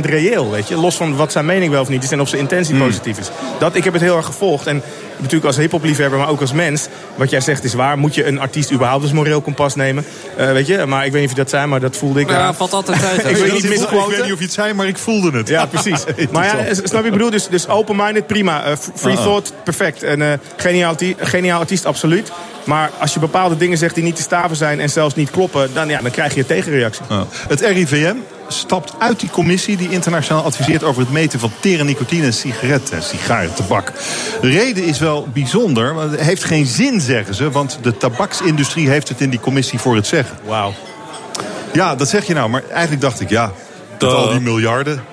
reëel, 0.00 0.50
weet 0.50 0.68
je. 0.68 0.76
Los 0.76 0.96
van 0.96 1.16
wat 1.16 1.32
zijn 1.32 1.46
mening 1.46 1.70
wel 1.70 1.80
of 1.80 1.88
niet 1.88 2.02
is 2.02 2.10
en 2.10 2.20
of 2.20 2.28
zijn 2.28 2.40
intentie 2.40 2.74
Hmm. 2.74 2.86
positief 2.86 3.18
is. 3.18 3.30
Dat, 3.58 3.74
ik 3.74 3.84
heb 3.84 3.92
het 3.92 4.02
heel 4.02 4.16
erg 4.16 4.26
gevolgd. 4.26 4.66
En 4.66 4.82
natuurlijk 5.22 5.46
als 5.46 5.56
hiphop-liefhebber, 5.56 6.18
maar 6.18 6.28
ook 6.28 6.40
als 6.40 6.52
mens. 6.52 6.88
Wat 7.14 7.30
jij 7.30 7.40
zegt 7.40 7.64
is 7.64 7.74
waar. 7.74 7.98
Moet 7.98 8.14
je 8.14 8.26
een 8.26 8.40
artiest 8.40 8.72
überhaupt 8.72 9.02
als 9.02 9.12
moreel 9.12 9.40
kompas 9.40 9.74
nemen? 9.74 10.04
Eh, 10.36 10.52
weet 10.52 10.66
je, 10.66 10.86
maar 10.86 11.06
ik 11.06 11.12
weet 11.12 11.20
niet 11.20 11.30
of 11.30 11.36
je 11.36 11.42
dat 11.42 11.50
zei, 11.50 11.66
maar 11.66 11.80
dat 11.80 11.96
voelde 11.96 12.20
ik. 12.20 12.30
Ja, 12.30 12.54
valt 12.54 12.72
altijd 12.72 13.04
uit. 13.04 13.18
ik, 13.30 13.36
weet 13.36 13.52
niet, 13.52 13.64
ik 13.64 13.68
weet 14.08 14.22
niet 14.22 14.32
of 14.32 14.38
je 14.38 14.44
het 14.44 14.52
zei, 14.52 14.72
maar 14.72 14.86
ik 14.86 14.98
voelde 14.98 15.38
het. 15.38 15.48
Ja, 15.48 15.66
precies. 15.66 16.04
maar 16.32 16.44
ja, 16.44 16.74
snap 16.74 17.00
je, 17.00 17.06
ik 17.06 17.12
bedoel, 17.12 17.30
dus, 17.30 17.48
dus 17.48 17.68
open-minded, 17.68 18.26
prima. 18.26 18.68
Uh, 18.68 18.76
free 18.94 19.16
Ah. 19.16 19.22
thought, 19.22 19.52
perfect. 19.64 20.02
En 20.02 20.20
uh, 20.20 20.32
geniaal, 20.56 20.90
artiest, 20.90 21.16
geniaal 21.20 21.60
artiest, 21.60 21.86
absoluut. 21.86 22.32
Maar 22.64 22.90
als 22.98 23.14
je 23.14 23.20
bepaalde 23.20 23.56
dingen 23.56 23.78
zegt 23.78 23.94
die 23.94 24.04
niet 24.04 24.16
te 24.16 24.22
staven 24.22 24.56
zijn 24.56 24.80
en 24.80 24.90
zelfs 24.90 25.14
niet 25.14 25.30
kloppen, 25.30 25.70
dan, 25.74 25.88
ja, 25.88 26.00
dan 26.00 26.10
krijg 26.10 26.34
je 26.34 26.40
een 26.40 26.46
tegenreactie. 26.46 27.04
Ah. 27.08 27.20
Het 27.48 27.60
RIVM 27.60 28.14
stapt 28.48 28.92
uit 28.98 29.20
die 29.20 29.30
commissie 29.30 29.76
die 29.76 29.90
internationaal 29.90 30.44
adviseert 30.44 30.82
over 30.84 31.02
het 31.02 31.10
meten 31.10 31.40
van 31.40 31.52
tere 31.60 31.84
nicotine 31.84 32.24
in 32.24 32.32
sigaretten 32.32 32.96
en 32.96 33.02
sigaren, 33.02 33.54
tabak. 33.54 33.92
De 34.40 34.48
reden 34.48 34.84
is 34.84 34.98
wel 34.98 35.28
bijzonder, 35.32 35.94
maar 35.94 36.10
het 36.10 36.20
heeft 36.20 36.44
geen 36.44 36.66
zin, 36.66 37.00
zeggen 37.00 37.34
ze, 37.34 37.50
want 37.50 37.78
de 37.82 37.96
tabaksindustrie 37.96 38.88
heeft 38.88 39.08
het 39.08 39.20
in 39.20 39.30
die 39.30 39.40
commissie 39.40 39.78
voor 39.78 39.94
het 39.94 40.06
zeggen. 40.06 40.38
Wauw. 40.44 40.74
Ja, 41.72 41.94
dat 41.94 42.08
zeg 42.08 42.26
je 42.26 42.34
nou, 42.34 42.48
maar 42.48 42.62
eigenlijk 42.70 43.02
dacht 43.02 43.20
ik, 43.20 43.30
ja, 43.30 43.52
met 43.90 44.12
al 44.12 44.28
die 44.28 44.40
miljarden. 44.40 45.11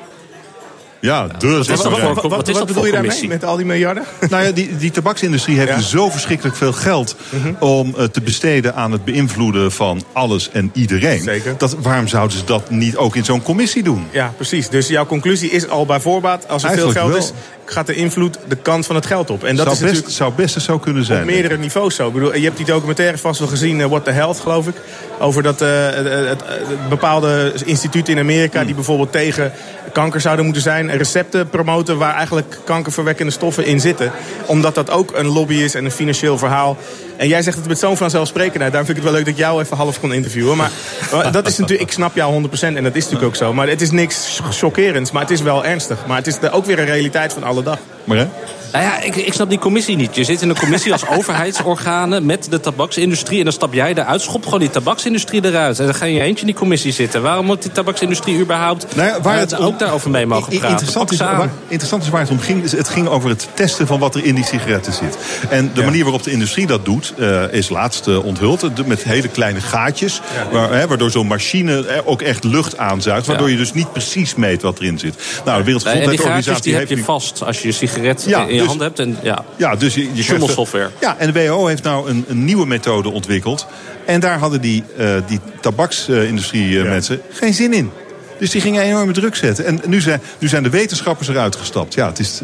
Ja, 1.01 1.27
dus. 1.37 1.67
Wat, 1.67 1.83
wat, 1.83 1.99
wat, 2.01 2.21
wat, 2.23 2.49
wat 2.49 2.65
bedoel 2.67 2.85
je 2.85 2.91
daarmee 2.91 3.27
met 3.27 3.43
al 3.43 3.55
die 3.55 3.65
miljarden? 3.65 4.03
Nou 4.29 4.43
ja, 4.43 4.51
die, 4.51 4.77
die 4.77 4.91
tabaksindustrie 4.91 5.57
heeft 5.57 5.69
Ja. 5.69 5.79
zo 5.79 6.09
verschrikkelijk 6.09 6.55
veel 6.55 6.73
geld 6.73 7.15
om 7.59 7.93
eh, 7.97 8.03
te 8.03 8.21
besteden 8.21 8.75
aan 8.75 8.91
het 8.91 9.05
beïnvloeden 9.05 9.71
van 9.71 10.03
alles 10.13 10.49
en 10.51 10.71
iedereen. 10.73 11.21
Zeker. 11.21 11.55
Dat, 11.57 11.75
waarom 11.81 12.07
zouden 12.07 12.37
ze 12.37 12.43
dat 12.43 12.69
niet 12.69 12.97
ook 12.97 13.15
in 13.15 13.25
zo'n 13.25 13.41
commissie 13.41 13.83
doen? 13.83 14.07
Ja, 14.11 14.33
precies. 14.35 14.69
Dus 14.69 14.87
jouw 14.87 15.05
conclusie 15.05 15.49
is 15.51 15.67
al 15.69 15.85
bij 15.85 15.99
voorbaat... 15.99 16.47
als 16.47 16.63
er 16.63 16.69
Eigenlijk 16.69 16.99
veel 16.99 17.07
geld 17.09 17.23
wel. 17.23 17.33
is, 17.35 17.73
gaat 17.73 17.87
de 17.87 17.95
invloed 17.95 18.37
de 18.47 18.55
kant 18.55 18.85
van 18.85 18.95
het 18.95 19.05
geld 19.05 19.29
op. 19.29 19.43
En 19.43 19.55
dat 19.55 19.65
zou, 19.65 19.75
is 19.75 19.81
best, 19.81 19.91
natuurlijk 19.93 20.17
zou 20.17 20.33
best 20.35 20.55
eens 20.55 20.65
zo 20.65 20.79
kunnen 20.79 21.05
zijn. 21.05 21.19
op 21.19 21.25
meerdere 21.25 21.57
niveaus 21.57 21.95
zo. 21.95 22.07
Ik 22.07 22.13
bedoel, 22.13 22.35
je 22.35 22.43
hebt 22.43 22.57
die 22.57 22.65
documentaire 22.65 23.17
vast 23.17 23.39
wel 23.39 23.47
gezien, 23.47 23.81
eh, 23.81 23.87
What 23.87 24.03
the 24.03 24.11
Health, 24.11 24.39
geloof 24.39 24.67
ik. 24.67 24.75
Over 25.19 25.43
dat 25.43 25.61
eh, 25.61 25.69
het, 25.85 26.05
het- 26.05 26.43
het 26.47 26.89
bepaalde 26.89 27.53
instituten 27.65 28.13
in 28.13 28.19
Amerika... 28.19 28.57
Hmm. 28.57 28.65
die 28.65 28.75
bijvoorbeeld 28.75 29.11
tegen 29.11 29.51
kanker 29.91 30.21
zouden 30.21 30.45
moeten 30.45 30.63
zijn... 30.63 30.97
recepten 30.97 31.49
promoten 31.49 31.97
waar 31.97 32.15
eigenlijk 32.15 32.57
kankerverwekkende 32.63 33.31
stoffen 33.31 33.65
in 33.65 33.79
zitten. 33.79 34.11
Omdat 34.45 34.75
dat 34.75 34.89
ook 34.89 35.11
een 35.15 35.27
lobby 35.27 35.55
is 35.55 35.75
en 35.75 35.85
een 35.85 35.91
financieel 35.91 36.37
verhaal. 36.37 36.77
En 37.19 37.27
jij 37.27 37.41
zegt 37.41 37.57
het 37.57 37.67
met 37.67 37.79
zo'n 37.79 37.97
vanzelfsprekendheid. 37.97 38.71
Daarom 38.71 38.85
vind 38.85 38.97
ik 38.97 39.03
het 39.03 39.11
wel 39.13 39.13
leuk 39.13 39.25
dat 39.25 39.33
ik 39.33 39.39
jou 39.49 39.61
even 39.61 39.77
half 39.77 39.99
kon 39.99 40.13
interviewen. 40.13 40.57
Maar, 40.57 40.71
maar 41.11 41.31
dat 41.31 41.47
is 41.47 41.57
natuurlijk, 41.57 41.89
ik 41.89 41.95
snap 41.95 42.15
jou 42.15 42.43
100% 42.43 42.59
en 42.61 42.83
dat 42.83 42.95
is 42.95 43.03
natuurlijk 43.03 43.23
ook 43.23 43.35
zo. 43.35 43.53
Maar 43.53 43.67
het 43.67 43.81
is 43.81 43.91
niks 43.91 44.39
chockerends, 44.51 45.11
maar 45.11 45.21
het 45.21 45.31
is 45.31 45.41
wel 45.41 45.65
ernstig. 45.65 45.97
Maar 46.07 46.17
het 46.17 46.27
is 46.27 46.39
de- 46.39 46.49
ook 46.51 46.65
weer 46.65 46.79
een 46.79 46.85
realiteit 46.85 47.33
van 47.33 47.43
alle 47.43 47.63
dag. 47.63 47.77
Maar 48.03 48.17
hè? 48.17 48.25
Nou 48.71 48.83
ja, 48.83 48.99
ik, 49.01 49.15
ik 49.15 49.33
snap 49.33 49.49
die 49.49 49.59
commissie 49.59 49.95
niet. 49.95 50.15
Je 50.15 50.23
zit 50.23 50.41
in 50.41 50.49
een 50.49 50.57
commissie 50.59 50.91
als 50.91 51.07
overheidsorganen 51.17 52.25
met 52.25 52.47
de 52.49 52.59
tabaksindustrie. 52.59 53.37
En 53.37 53.43
dan 53.43 53.53
stap 53.53 53.73
jij 53.73 53.93
eruit. 53.93 54.21
Schop 54.21 54.43
gewoon 54.43 54.59
die 54.59 54.69
tabaksindustrie 54.69 55.45
eruit. 55.45 55.79
En 55.79 55.85
dan 55.85 55.95
ga 55.95 56.05
je 56.05 56.11
in 56.11 56.17
je 56.17 56.23
eentje 56.23 56.39
in 56.41 56.47
die 56.47 56.55
commissie 56.55 56.91
zitten. 56.91 57.21
Waarom 57.21 57.45
moet 57.45 57.61
die 57.61 57.71
tabaksindustrie 57.71 58.39
überhaupt 58.39 58.95
Nou 58.95 59.07
ja, 59.07 59.21
waar 59.21 59.33
eh, 59.33 59.39
het 59.39 59.57
om- 59.57 59.65
ook 59.65 59.79
daarover 59.79 60.09
mee 60.09 60.25
mogen 60.25 60.49
praten? 60.53 60.69
Interessant 60.69 61.11
is, 61.11 61.17
waar, 61.19 61.49
interessant 61.67 62.03
is 62.03 62.09
waar 62.09 62.21
het 62.21 62.29
om 62.29 62.39
ging. 62.39 62.71
Het 62.71 62.89
ging 62.89 63.07
over 63.07 63.29
het 63.29 63.47
testen 63.53 63.87
van 63.87 63.99
wat 63.99 64.15
er 64.15 64.25
in 64.25 64.35
die 64.35 64.45
sigaretten 64.45 64.93
zit. 64.93 65.17
En 65.49 65.71
de 65.73 65.83
manier 65.83 66.03
waarop 66.03 66.23
de 66.23 66.31
industrie 66.31 66.67
dat 66.67 66.85
doet, 66.85 67.08
eh, 67.17 67.53
is 67.53 67.69
laatst 67.69 68.07
eh, 68.07 68.25
onthuld. 68.25 68.87
Met 68.87 69.03
hele 69.03 69.27
kleine 69.27 69.61
gaatjes. 69.61 70.21
Waar, 70.51 70.71
hè, 70.71 70.87
waardoor 70.87 71.11
zo'n 71.11 71.27
machine 71.27 72.01
ook 72.05 72.21
echt 72.21 72.43
lucht 72.43 72.77
aanzuigt. 72.77 73.27
Waardoor 73.27 73.49
je 73.49 73.57
dus 73.57 73.73
niet 73.73 73.91
precies 73.91 74.35
meet 74.35 74.61
wat 74.61 74.79
erin 74.79 74.99
zit. 74.99 75.15
Nou, 75.15 75.45
de 75.45 75.53
die 75.53 75.63
Wereldgezondheidsorganisatie 75.63 76.61
die 76.61 76.71
heb 76.71 76.79
heeft 76.79 76.91
je 76.91 76.97
nu- 76.97 77.03
vast 77.03 77.43
als 77.43 77.61
je 77.61 77.67
je 77.67 77.73
sigaret 77.73 78.23
Ja, 78.27 78.41
in 78.41 78.53
je 78.53 78.59
dus- 78.59 78.67
hand 78.67 78.79
hebt. 78.79 78.99
En, 78.99 79.17
ja. 79.23 79.45
Ja, 79.55 79.75
dus 79.75 79.93
je, 79.95 80.09
je 80.13 80.23
Schommelsoftware. 80.23 80.89
Ja, 81.01 81.15
en 81.17 81.31
de 81.31 81.39
WHO 81.39 81.65
heeft 81.67 81.83
nou 81.83 82.09
een, 82.09 82.25
een 82.27 82.45
nieuwe 82.45 82.65
methode 82.65 83.09
ontwikkeld. 83.09 83.65
En 84.05 84.19
daar 84.19 84.39
hadden 84.39 84.61
die, 84.61 84.83
eh 84.97 85.07
die 85.27 85.39
tabaksindustrie 85.61 86.79
eh, 86.79 86.89
mensen 86.89 87.21
geen 87.31 87.53
zin 87.53 87.73
in. 87.73 87.91
Dus 88.39 88.49
die 88.49 88.61
gingen 88.61 88.81
enorme 88.83 89.11
druk 89.11 89.35
zetten. 89.35 89.65
En 89.65 89.81
nu 89.85 90.01
zijn, 90.01 90.21
nu 90.37 90.47
zijn 90.47 90.63
de 90.63 90.69
wetenschappers 90.69 91.27
eruit 91.27 91.55
gestapt. 91.55 91.93
Ja, 91.93 92.07
het 92.07 92.19
is... 92.19 92.41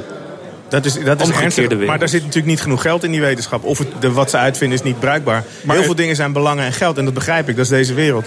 Dat 0.70 0.86
is, 0.86 0.94
dat 1.04 1.22
is 1.22 1.30
ernstig. 1.30 1.86
Maar 1.86 2.00
daar 2.00 2.10
zit 2.10 2.20
natuurlijk 2.22 2.48
niet 2.48 2.62
genoeg 2.62 2.82
geld 2.82 3.04
in 3.04 3.12
die 3.12 3.22
wetenschap. 3.22 3.64
Of 3.64 3.78
het, 3.78 3.88
de, 4.00 4.12
wat 4.12 4.30
ze 4.30 4.38
uitvinden 4.38 4.78
is 4.78 4.84
niet 4.84 5.00
bruikbaar. 5.00 5.44
Maar- 5.64 5.76
Heel 5.76 5.86
veel 5.86 5.96
dingen 5.96 6.16
zijn 6.16 6.34
belangen 6.34 6.66
en 6.66 6.74
geld. 6.74 6.98
En 6.98 7.06
dat 7.06 7.14
begrijp 7.14 7.50
ik. 7.50 7.56
Dat 7.56 7.66
is 7.66 7.72
deze 7.72 7.94
wereld. 7.94 8.26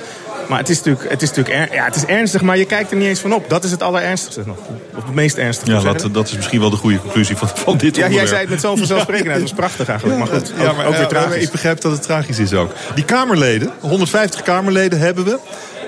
Maar 0.48 0.58
het 0.58 0.68
is 0.68 0.76
natuurlijk, 0.76 1.10
het 1.10 1.22
is 1.22 1.28
natuurlijk 1.32 1.70
er- 1.70 1.74
ja, 1.76 1.84
het 1.84 1.96
is 1.96 2.04
ernstig, 2.04 2.42
maar 2.42 2.58
je 2.58 2.64
kijkt 2.64 2.90
er 2.90 2.96
niet 2.96 3.06
eens 3.08 3.20
van 3.20 3.32
op. 3.34 3.48
Dat 3.48 3.64
is 3.64 3.70
het 3.70 3.82
allerernstigste 3.82 4.42
nog. 4.46 4.56
Of 4.96 5.04
het 5.04 5.14
meest 5.14 5.36
ernstige. 5.36 5.70
Ja, 5.70 5.80
dat, 5.92 6.08
dat 6.14 6.28
is 6.28 6.36
misschien 6.36 6.60
wel 6.60 6.70
de 6.70 6.76
goede 6.76 7.00
conclusie 7.00 7.36
van, 7.36 7.48
van 7.54 7.76
dit 7.76 7.96
ja, 7.96 8.08
jij 8.08 8.26
zei 8.26 8.40
het 8.40 8.48
met 8.50 8.60
zo'n 8.60 8.76
vanzelfsprekendheid. 8.78 9.40
Dat 9.40 9.48
was 9.50 9.58
prachtig 9.58 9.88
eigenlijk. 9.88 10.18
Maar 10.18 10.26
goed, 10.40 10.52
Ja, 10.58 10.68
ook, 10.68 10.76
maar, 10.76 10.86
ook 10.86 10.92
weer 10.92 11.00
ja, 11.00 11.06
tragisch. 11.06 11.42
Ik 11.44 11.50
begrijp 11.50 11.80
dat 11.80 11.92
het 11.92 12.02
tragisch 12.02 12.38
is 12.38 12.52
ook. 12.54 12.72
Die 12.94 13.04
Kamerleden, 13.04 13.70
150 13.80 14.42
Kamerleden 14.42 14.98
hebben 14.98 15.24
we. 15.24 15.38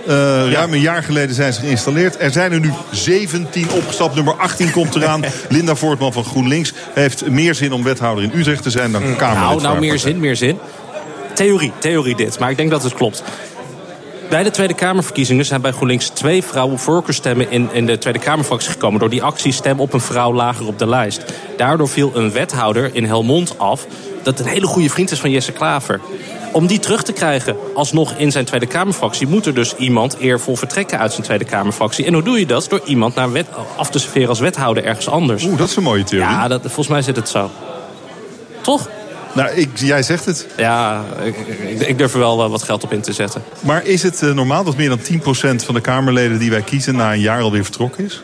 Eh, 0.07 0.53
Ruim 0.53 0.73
een 0.73 0.81
jaar 0.81 1.03
geleden 1.03 1.35
zijn 1.35 1.53
ze 1.53 1.61
geïnstalleerd. 1.61 2.21
Er 2.21 2.31
zijn 2.31 2.53
er 2.53 2.61
nu 2.61 2.73
17 2.91 3.71
opgestapt. 3.71 4.15
Nummer 4.15 4.35
18 4.35 4.71
komt 4.71 4.95
eraan. 4.95 5.25
Linda 5.49 5.75
Voortman 5.75 6.13
van 6.13 6.25
GroenLinks 6.25 6.73
heeft 6.95 7.29
meer 7.29 7.55
zin 7.55 7.73
om 7.73 7.83
wethouder 7.83 8.25
in 8.25 8.33
Utrecht 8.35 8.63
te 8.63 8.71
zijn 8.71 8.93
dan 8.93 9.03
Kamerlid. 9.03 9.49
Nou, 9.49 9.57
nou 9.57 9.73
haar 9.73 9.81
meer 9.81 9.99
zin, 9.99 10.21
meer 10.21 10.37
zin. 10.37 10.59
Theorie, 11.35 11.73
theorie 11.79 12.17
dit. 12.17 12.39
Maar 12.39 12.51
ik 12.51 12.57
denk 12.57 12.71
dat 12.71 12.83
het 12.83 12.95
klopt. 12.95 13.23
Bij 14.31 14.43
de 14.43 14.51
Tweede 14.51 14.75
Kamerverkiezingen 14.75 15.45
zijn 15.45 15.61
bij 15.61 15.73
GroenLinks 15.73 16.09
twee 16.09 16.43
vrouwen 16.45 16.79
voorkeurstemmen 16.79 17.51
in, 17.51 17.69
in 17.73 17.87
de 17.87 17.99
Tweede 17.99 18.19
Kamerfractie 18.19 18.71
gekomen. 18.71 19.01
Door 19.01 19.11
die 19.11 19.23
actie 19.23 19.53
stem 19.53 19.81
op 19.81 19.93
een 19.93 20.01
vrouw 20.01 20.33
lager 20.33 20.67
op 20.67 20.79
de 20.79 20.87
lijst. 20.87 21.25
Daardoor 21.57 21.89
viel 21.89 22.13
een 22.15 22.33
wethouder 22.33 22.95
in 22.95 23.05
Helmond 23.05 23.59
af 23.59 23.87
dat 24.23 24.41
een 24.41 24.47
hele 24.47 24.67
goede 24.67 24.91
vriend 24.91 25.11
is 25.11 25.21
van 25.21 25.31
Jesse 25.31 25.53
Klaver. 25.53 26.01
Om 26.53 26.67
die 26.67 26.79
terug 26.79 27.03
te 27.03 27.13
krijgen 27.13 27.57
alsnog 27.75 28.15
in 28.17 28.33
zijn 28.33 28.45
Tweede 28.45 28.67
Kamerfractie... 28.67 29.27
moet 29.27 29.47
er 29.47 29.55
dus 29.55 29.75
iemand 29.77 30.17
eervol 30.17 30.57
vertrekken 30.57 30.99
uit 30.99 31.13
zijn 31.13 31.23
Tweede 31.23 31.45
Kamerfractie. 31.45 32.05
En 32.05 32.13
hoe 32.13 32.23
doe 32.23 32.39
je 32.39 32.47
dat? 32.47 32.67
Door 32.69 32.81
iemand 32.85 33.15
naar 33.15 33.33
wet, 33.33 33.47
af 33.77 33.91
te 33.91 33.99
serveren 33.99 34.29
als 34.29 34.41
wethouder 34.41 34.85
ergens 34.85 35.09
anders. 35.09 35.45
Oeh, 35.45 35.59
dat 35.59 35.69
is 35.69 35.77
een 35.77 35.83
mooie 35.83 36.05
theorie. 36.05 36.31
Ja, 36.31 36.49
dat, 36.49 36.61
volgens 36.61 36.89
mij 36.89 37.03
zit 37.03 37.17
het 37.17 37.29
zo. 37.29 37.51
Toch? 38.61 38.89
Nou, 39.33 39.51
ik, 39.51 39.69
jij 39.75 40.03
zegt 40.03 40.25
het. 40.25 40.47
Ja, 40.57 41.05
ik, 41.25 41.37
ik, 41.37 41.81
ik 41.81 41.99
durf 41.99 42.13
er 42.13 42.19
wel 42.19 42.51
wat 42.51 42.63
geld 42.63 42.85
op 42.85 42.93
in 42.93 43.01
te 43.01 43.13
zetten. 43.13 43.43
Maar 43.61 43.85
is 43.85 44.03
het 44.03 44.23
eh, 44.23 44.33
normaal 44.33 44.65
dat 44.65 44.77
meer 44.77 44.89
dan 44.89 45.01
10% 45.01 45.65
van 45.65 45.75
de 45.75 45.81
Kamerleden 45.81 46.39
die 46.39 46.51
wij 46.51 46.63
kiezen... 46.63 46.97
na 46.97 47.13
een 47.13 47.21
jaar 47.21 47.41
alweer 47.41 47.65
vertrokken 47.65 48.05
is? 48.05 48.23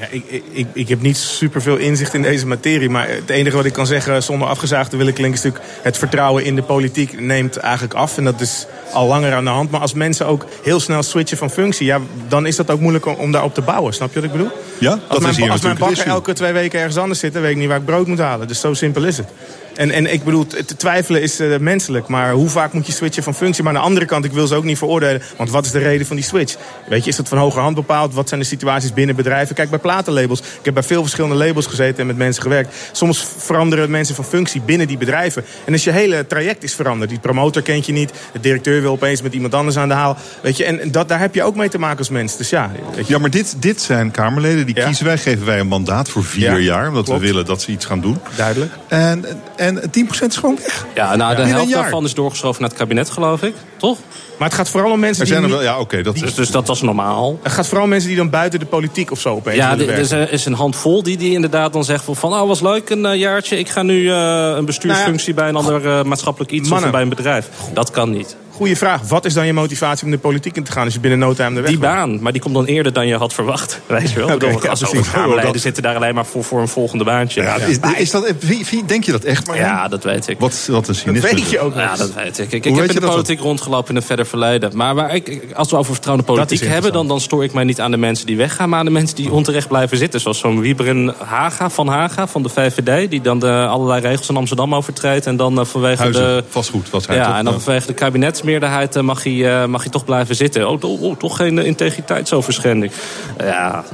Ja, 0.00 0.06
ik, 0.10 0.42
ik- 0.52 0.66
ik, 0.72 0.88
heb 0.88 1.00
niet 1.00 1.16
superveel 1.16 1.76
inzicht 1.76 2.14
in 2.14 2.22
deze 2.22 2.46
materie. 2.46 2.88
Maar 2.90 3.08
het 3.08 3.30
enige 3.30 3.56
wat 3.56 3.64
ik 3.64 3.72
kan 3.72 3.86
zeggen 3.86 4.22
zonder 4.22 4.48
afgezaagd 4.48 4.90
te 4.90 4.96
willen 4.96 5.12
klinken... 5.12 5.38
is 5.38 5.44
natuurlijk 5.44 5.74
het 5.82 5.98
vertrouwen 5.98 6.44
in 6.44 6.54
de 6.56 6.62
politiek 6.62 7.20
neemt 7.20 7.56
eigenlijk 7.56 7.94
af. 7.94 8.16
En 8.18 8.24
dat 8.24 8.40
is 8.40 8.66
al 8.92 9.06
langer 9.06 9.32
aan 9.34 9.44
de 9.44 9.50
hand. 9.50 9.70
Maar 9.70 9.80
als 9.80 9.94
mensen 9.94 10.26
ook 10.26 10.46
heel 10.62 10.80
snel 10.80 11.02
switchen 11.02 11.36
van 11.36 11.50
functie... 11.50 11.86
Ja, 11.86 12.00
dan 12.28 12.46
is 12.46 12.56
dat 12.56 12.70
ook 12.70 12.80
moeilijk 12.80 13.06
om, 13.06 13.14
om 13.14 13.32
daarop 13.32 13.54
te 13.54 13.60
bouwen. 13.60 13.94
Snap 13.94 14.08
je 14.08 14.14
wat 14.14 14.24
ik 14.24 14.32
bedoel? 14.32 14.50
Ja, 14.78 14.90
Als 14.90 15.00
dat 15.08 15.20
mijn, 15.20 15.32
is 15.32 15.38
hier 15.38 15.50
als 15.50 15.60
mijn 15.60 15.78
bakker 15.78 15.96
issue. 15.96 16.10
elke 16.12 16.32
twee 16.32 16.52
weken 16.52 16.78
ergens 16.78 16.96
anders 16.96 17.20
zit... 17.20 17.32
dan 17.32 17.42
weet 17.42 17.50
ik 17.50 17.56
niet 17.56 17.68
waar 17.68 17.78
ik 17.78 17.84
brood 17.84 18.06
moet 18.06 18.18
halen. 18.18 18.48
Dus 18.48 18.60
zo 18.60 18.74
simpel 18.74 19.04
is 19.04 19.16
het. 19.16 19.28
En, 19.76 19.90
en 19.90 20.12
ik 20.12 20.24
bedoel, 20.24 20.46
te 20.46 20.76
twijfelen 20.76 21.22
is 21.22 21.40
eh, 21.40 21.58
menselijk. 21.58 22.08
Maar 22.08 22.32
hoe 22.32 22.48
vaak 22.48 22.72
moet 22.72 22.86
je 22.86 22.92
switchen 22.92 23.22
van 23.22 23.34
functie? 23.34 23.62
Maar 23.64 23.72
aan 23.74 23.78
de 23.80 23.86
andere 23.86 24.06
kant, 24.06 24.24
ik 24.24 24.32
wil 24.32 24.46
ze 24.46 24.54
ook 24.54 24.64
niet 24.64 24.78
veroordelen. 24.78 25.22
Want 25.36 25.50
wat 25.50 25.64
is 25.64 25.70
de 25.70 25.78
reden 25.78 26.06
van 26.06 26.16
die 26.16 26.24
switch? 26.24 26.56
Weet 26.88 27.04
je, 27.04 27.10
is 27.10 27.16
dat 27.16 27.28
van 27.28 27.38
hoger 27.38 27.60
hand 27.62 27.74
bepaald? 27.74 28.14
Wat 28.14 28.28
zijn 28.28 28.40
de 28.40 28.46
situaties 28.46 28.92
binnen 28.92 29.16
bedrijven? 29.16 29.54
Kijk, 29.54 29.70
bij 29.70 29.78
platenlabels. 29.78 30.38
Ik 30.40 30.46
heb 30.62 30.74
bij 30.74 30.82
veel 30.82 31.02
verschillende 31.02 31.34
labels 31.36 31.66
gezeten 31.66 31.98
en 32.00 32.06
met 32.06 32.16
mensen 32.16 32.42
gewerkt. 32.42 32.74
Soms 32.92 33.26
veranderen 33.38 33.90
mensen 33.90 34.14
van 34.14 34.24
functie 34.24 34.60
binnen 34.60 34.86
die 34.86 34.98
bedrijven. 34.98 35.44
En 35.64 35.72
als 35.72 35.84
je 35.84 35.90
hele 35.90 36.26
traject 36.26 36.62
is 36.62 36.74
veranderd. 36.74 37.10
Die 37.10 37.18
promotor 37.18 37.62
kent 37.62 37.86
je 37.86 37.92
niet. 37.92 38.12
De 38.32 38.40
directeur 38.40 38.80
wil 38.80 38.92
opeens 38.92 39.22
met 39.22 39.34
iemand 39.34 39.54
anders 39.54 39.76
aan 39.76 39.88
de 39.88 39.94
haal. 39.94 40.16
Weet 40.42 40.56
je, 40.56 40.64
en 40.64 40.90
dat, 40.90 41.08
daar 41.08 41.20
heb 41.20 41.34
je 41.34 41.42
ook 41.42 41.56
mee 41.56 41.68
te 41.68 41.78
maken 41.78 41.98
als 41.98 42.08
mens. 42.08 42.36
Dus 42.36 42.50
ja. 42.50 42.70
Ja, 43.06 43.18
maar 43.18 43.30
dit, 43.30 43.54
dit 43.58 43.80
zijn 43.80 44.10
Kamerleden, 44.10 44.66
die 44.66 44.76
Ja. 44.76 44.84
kiezen 44.84 45.04
wij, 45.04 45.18
geven 45.18 45.46
wij 45.46 45.58
een 45.60 45.66
mandaat 45.66 46.08
voor 46.08 46.24
vier 46.24 46.50
Ja, 46.50 46.56
jaar. 46.58 46.88
Omdat 46.88 47.04
klopt. 47.04 47.20
we 47.20 47.26
willen 47.26 47.44
dat 47.44 47.62
ze 47.62 47.70
iets 47.70 47.84
gaan 47.84 48.00
doen. 48.00 48.18
Duidelijk. 48.36 48.72
En, 48.88 49.24
en 49.56 49.65
10% 49.74 50.26
is 50.28 50.36
gewoon 50.36 50.58
weg. 50.62 50.86
Ja, 50.94 51.16
nou, 51.16 51.36
de 51.36 51.42
helft 51.42 51.72
daarvan 51.72 52.04
is 52.04 52.14
doorgeschoven 52.14 52.60
naar 52.60 52.70
het 52.70 52.78
kabinet, 52.78 53.10
geloof 53.10 53.42
ik. 53.42 53.54
Toch? 53.76 53.98
Maar 54.38 54.48
het 54.48 54.56
gaat 54.56 54.68
vooral 54.68 54.90
om 54.90 55.00
mensen 55.00 55.22
Er 55.22 55.28
die... 55.30 55.38
zijn 55.38 55.50
er 55.50 55.56
niet- 55.56 55.66
wel, 55.66 55.74
ja, 55.74 55.80
oké, 55.80 56.02
dat 56.02 56.14
Dus, 56.14 56.22
is... 56.22 56.34
dus 56.34 56.50
dat 56.50 56.66
was 56.66 56.82
normaal. 56.82 57.38
Het 57.42 57.52
gaat 57.52 57.66
vooral 57.66 57.84
om 57.84 57.88
mensen 57.90 58.08
die 58.08 58.18
dan 58.18 58.30
buiten 58.30 58.58
de 58.58 58.66
politiek 58.66 59.10
of 59.10 59.20
zo 59.20 59.34
opeens 59.34 59.56
Ja, 59.56 59.72
er 59.78 59.88
is, 59.98 60.10
er 60.10 60.46
een 60.46 60.52
handvol 60.52 61.02
die, 61.02 61.16
die 61.16 61.32
inderdaad 61.32 61.72
dan 61.72 61.84
zegt 61.84 62.04
van... 62.04 62.16
van 62.16 62.32
oh, 62.32 62.46
was 62.46 62.60
leuk 62.60 62.90
een 62.90 63.06
eh, 63.06 63.18
jaartje, 63.18 63.58
ik 63.58 63.68
ga 63.68 63.82
nu 63.82 64.10
eh, 64.10 64.52
een 64.56 64.64
bestuursfunctie... 64.64 65.34
bij 65.34 65.48
een 65.48 65.56
ander 65.56 65.86
eh, 65.98 66.02
maatschappelijk 66.04 66.50
iets 66.52 66.68
Mannen. 66.68 66.86
of 66.86 66.92
bij 66.92 67.02
een 67.02 67.08
bedrijf. 67.08 67.48
Dat 67.72 67.90
kan 67.90 68.10
niet. 68.10 68.36
Goeie 68.56 68.76
vraag. 68.76 69.00
Wat 69.08 69.24
is 69.24 69.34
dan 69.34 69.46
je 69.46 69.52
motivatie 69.52 70.04
om 70.04 70.10
de 70.10 70.18
politiek 70.18 70.56
in 70.56 70.62
te 70.64 70.72
gaan 70.72 70.84
als 70.84 70.94
je 70.94 71.00
binnen 71.00 71.18
no 71.18 71.34
time 71.34 71.54
de 71.54 71.60
weg 71.60 71.70
Die 71.70 71.78
baan, 71.78 72.22
maar 72.22 72.32
die 72.32 72.40
komt 72.40 72.54
dan 72.54 72.64
eerder 72.64 72.92
dan 72.92 73.06
je 73.06 73.16
had 73.16 73.32
verwacht. 73.34 73.80
Weet 73.86 74.10
je 74.10 74.18
wel? 74.18 74.26
Bedoel, 74.28 74.62
ja, 74.62 74.68
als 74.70 74.80
er 74.82 74.88
Kamerleden 75.12 75.52
Dat- 75.52 75.62
zitten 75.62 75.82
daar 75.82 75.96
alleen 75.96 76.14
maar 76.14 76.26
voor, 76.26 76.44
voor 76.44 76.60
een 76.60 76.68
volgende 76.68 77.04
baantje. 77.04 77.42
Ja, 77.42 77.56
Ja, 77.56 77.64
is, 77.64 77.78
is 77.98 78.10
dat, 78.10 78.32
wie- 78.40 78.66
wie- 78.70 78.84
denk 78.84 79.04
je 79.04 79.12
dat 79.12 79.24
echt, 79.24 79.46
maar? 79.46 79.88
dat 79.90 80.04
weet 80.04 80.28
ik. 80.28 80.40
Wat, 80.40 80.68
wat 80.70 80.88
een 80.88 80.94
cynisme. 80.94 81.34
weet 81.34 81.50
je 81.50 81.58
ook 81.60 81.74
nog 81.74 81.82
Ja, 81.82 81.96
dat 81.96 82.14
weet 82.14 82.38
ik. 82.38 82.52
Ik, 82.52 82.64
heb 82.64 82.74
je 82.74 82.80
in 82.80 82.86
de 82.86 83.00
dat 83.00 83.10
politiek 83.10 83.40
rondgelopen 83.40 83.90
in 83.90 83.96
een 83.96 84.02
verder 84.02 84.26
verleden. 84.26 84.70
Maar 84.76 84.94
waar 84.94 85.14
ik, 85.14 85.28
ik- 85.28 85.52
als 85.52 85.70
we 85.70 85.76
over 85.76 85.92
vertrouwde 85.92 86.24
Dat 86.26 86.34
politiek 86.36 86.68
hebben... 86.68 86.92
Dan, 86.92 87.08
dan 87.08 87.20
stoor 87.20 87.44
ik 87.44 87.52
mij 87.52 87.64
niet 87.64 87.80
aan 87.80 87.90
de 87.90 87.96
mensen 87.96 88.26
die 88.26 88.36
weggaan... 88.36 88.68
maar 88.68 88.78
aan 88.78 88.84
de 88.84 88.90
mensen 88.90 89.16
die 89.16 89.30
onterecht 89.32 89.68
blijven 89.68 89.96
zitten. 89.98 90.20
Zoals 90.20 90.38
zo'n 90.38 90.60
Wieberen 90.60 91.14
Haga 91.24 91.70
van 91.70 91.88
Haga 91.88 92.26
van 92.26 92.42
de 92.42 92.48
VVD... 92.48 93.10
die 93.10 93.20
dan 93.20 93.38
de 93.38 93.66
allerlei 93.66 94.00
regels 94.00 94.28
in 94.28 94.36
Amsterdam 94.36 94.74
overtreedt... 94.74 95.26
en 95.26 95.36
dan 95.36 95.58
eh, 95.60 95.64
vanwege 95.64 96.02
Huizen, 96.02 96.22
de... 96.22 96.44
vastgoed 96.48 96.90
was 96.90 97.06
hij 97.06 97.16
Ja, 97.16 97.26
toch? 97.26 97.36
en 97.36 97.44
dan 97.44 97.60
vanwege 97.60 97.86
de 97.86 97.92
kabinetsmeerderheid 97.92 98.44
eh, 98.54 99.02
mag 99.02 99.24
hij, 99.24 99.60
eh, 99.60 99.66
mag 99.66 99.82
hij 99.82 99.90
toch 99.90 100.04
blijven 100.04 100.34
zitten. 100.36 100.68
Oh, 100.68 101.02
oh, 101.02 101.16
toch 101.16 101.36
geen 101.36 101.58
eh, 101.58 101.66
integriteitsoverschending. 101.66 102.92
Ja, 103.38 103.84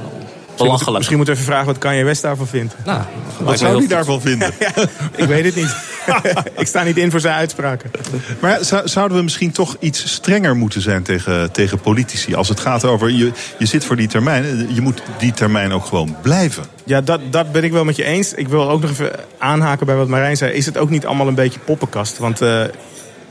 Belachelijk. 0.57 0.97
Misschien 0.97 1.17
moeten 1.17 1.33
we 1.35 1.39
even 1.39 1.51
vragen 1.51 1.71
wat 1.71 1.81
Kanye 1.81 2.03
West 2.03 2.21
daarvan 2.21 2.47
vindt. 2.47 2.75
Nou, 2.85 3.01
Wat 3.39 3.59
zou 3.59 3.77
hij 3.77 3.87
daarvan 3.87 4.21
vinden? 4.21 4.53
Ik 5.15 5.25
weet 5.25 5.45
het 5.45 5.55
niet. 5.55 5.75
ik 6.57 6.67
sta 6.67 6.83
niet 6.83 6.97
in 6.97 7.11
voor 7.11 7.19
zijn 7.19 7.35
uitspraken. 7.35 7.91
Maar 8.39 8.63
zou- 8.63 8.87
zouden 8.87 9.17
we 9.17 9.23
misschien 9.23 9.51
toch 9.51 9.75
iets 9.79 10.11
strenger 10.13 10.55
moeten 10.55 10.81
zijn 10.81 11.03
tegen, 11.03 11.51
tegen 11.51 11.79
politici? 11.79 12.35
Als 12.35 12.49
het 12.49 12.59
gaat 12.59 12.85
over, 12.85 13.09
je, 13.09 13.31
je 13.57 13.65
zit 13.65 13.85
voor 13.85 13.95
die 13.95 14.07
termijn, 14.07 14.67
je 14.73 14.81
moet 14.81 15.01
die 15.17 15.31
termijn 15.31 15.71
ook 15.71 15.85
gewoon 15.85 16.15
blijven. 16.21 16.63
Ja, 16.83 17.01
dat, 17.01 17.19
dat 17.29 17.51
ben 17.51 17.63
ik 17.63 17.71
wel 17.71 17.83
met 17.83 17.95
je 17.95 18.03
eens. 18.03 18.33
Ik 18.33 18.47
wil 18.47 18.69
ook 18.69 18.81
nog 18.81 18.89
even 18.89 19.11
aanhaken 19.37 19.85
bij 19.85 19.95
wat 19.95 20.07
Marijn 20.07 20.37
zei. 20.37 20.51
Is 20.53 20.65
het 20.65 20.77
ook 20.77 20.89
niet 20.89 21.05
allemaal 21.05 21.27
een 21.27 21.35
beetje 21.35 21.59
poppenkast? 21.59 22.17
Want 22.17 22.41
eh, 22.41 22.63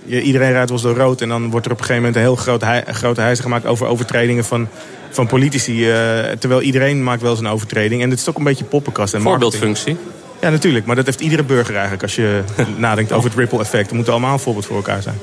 iedereen 0.06 0.52
rijdt 0.52 0.68
wel 0.70 0.78
eens 0.78 0.86
door 0.86 0.96
rood... 0.96 1.20
en 1.20 1.28
dan 1.28 1.50
wordt 1.50 1.66
er 1.66 1.72
op 1.72 1.78
een 1.78 1.84
gegeven 1.84 2.08
moment 2.08 2.16
een 2.16 2.22
heel 2.28 2.36
groot 2.36 2.60
hei- 2.60 2.84
grote 2.86 3.20
heisa 3.20 3.42
gemaakt... 3.42 3.66
over 3.66 3.86
overtredingen 3.86 4.44
van, 4.44 4.68
van 5.10 5.26
politici. 5.26 5.90
eh, 5.90 5.96
terwijl 6.38 6.62
iedereen 6.62 7.02
maakt 7.02 7.22
wel 7.22 7.30
eens 7.30 7.40
een 7.40 7.46
overtreding. 7.48 8.02
En 8.02 8.10
het 8.10 8.18
is 8.18 8.28
ook 8.28 8.38
een 8.38 8.44
beetje 8.44 8.64
poppenkast 8.64 9.14
en 9.14 9.22
marketing. 9.22 9.52
Voorbeeldfunctie. 9.52 9.96
Ja, 10.40 10.50
natuurlijk. 10.50 10.86
Maar 10.86 10.96
dat 10.96 11.06
heeft 11.06 11.20
iedere 11.20 11.42
burger 11.42 11.72
eigenlijk... 11.72 12.02
als 12.02 12.14
je 12.14 12.42
nadenkt 12.76 13.12
over 13.12 13.30
het 13.30 13.38
ripple 13.38 13.60
effect. 13.60 13.88
We 13.88 13.94
moeten 13.94 14.12
allemaal 14.12 14.32
een 14.32 14.38
voorbeeld 14.38 14.66
voor 14.66 14.76
elkaar 14.76 15.02
zijn. 15.02 15.18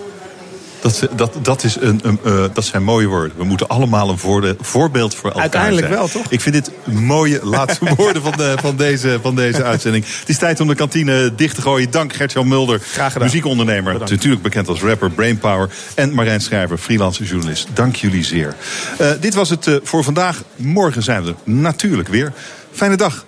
Dat, 0.82 1.08
dat, 1.16 1.34
dat, 1.42 1.64
is 1.64 1.76
een, 1.80 2.00
een, 2.04 2.20
eh, 2.24 2.44
dat 2.54 2.66
zijn 2.66 2.84
mooie 2.84 3.08
woorden. 3.08 3.38
We 3.38 3.44
moeten 3.44 3.68
allemaal 3.68 4.10
een 4.10 4.18
voorde- 4.18 4.56
voorbeeld 4.62 5.16
voor 5.16 5.26
elkaar 5.30 5.42
Uiteindelijk 5.42 5.88
zijn. 5.88 6.00
wel, 6.00 6.08
toch? 6.08 6.26
Ik 6.30 6.42
vind 6.42 6.56
dit 6.56 6.72
mooie 6.94 7.40
laatste 7.44 7.86
woorden 7.98 8.22
van, 8.22 8.32
de, 8.38 8.56
van, 8.62 8.76
deze, 8.76 9.20
van 9.22 9.36
deze 9.36 9.64
uitzending. 9.64 10.06
Het 10.20 10.30
is 10.30 10.38
tijd 10.38 10.60
om 10.60 10.68
de 10.68 10.76
kantine 10.76 11.36
dicht 11.36 11.56
te 11.56 11.62
gooien. 11.62 11.92
Dank 11.92 12.14
Gert-Jan 12.14 12.48
Mulder, 12.48 12.80
Graag 12.80 13.12
gedaan. 13.12 13.28
muziekondernemer. 13.28 13.92
Bedankt. 13.92 14.12
Natuurlijk 14.14 14.42
bekend 14.42 14.68
als 14.68 14.82
rapper 14.82 15.10
Brainpower. 15.12 15.70
En 15.96 16.14
Marijn 16.14 16.42
Schrijver, 16.42 16.78
freelance 16.78 17.24
journalist. 17.24 17.68
Dank 17.74 17.96
jullie 17.96 18.24
zeer. 18.24 18.56
Eh, 18.98 19.08
dit 19.20 19.34
was 19.34 19.50
het 19.50 19.68
eh, 19.68 19.76
voor 19.84 20.04
vandaag. 20.04 20.44
Morgen 20.56 21.04
zijn 21.04 21.24
we 21.24 21.30
er 21.30 21.36
natuurlijk 21.44 22.08
weer. 22.08 22.34
Fijne 22.72 22.96
dag. 22.98 23.26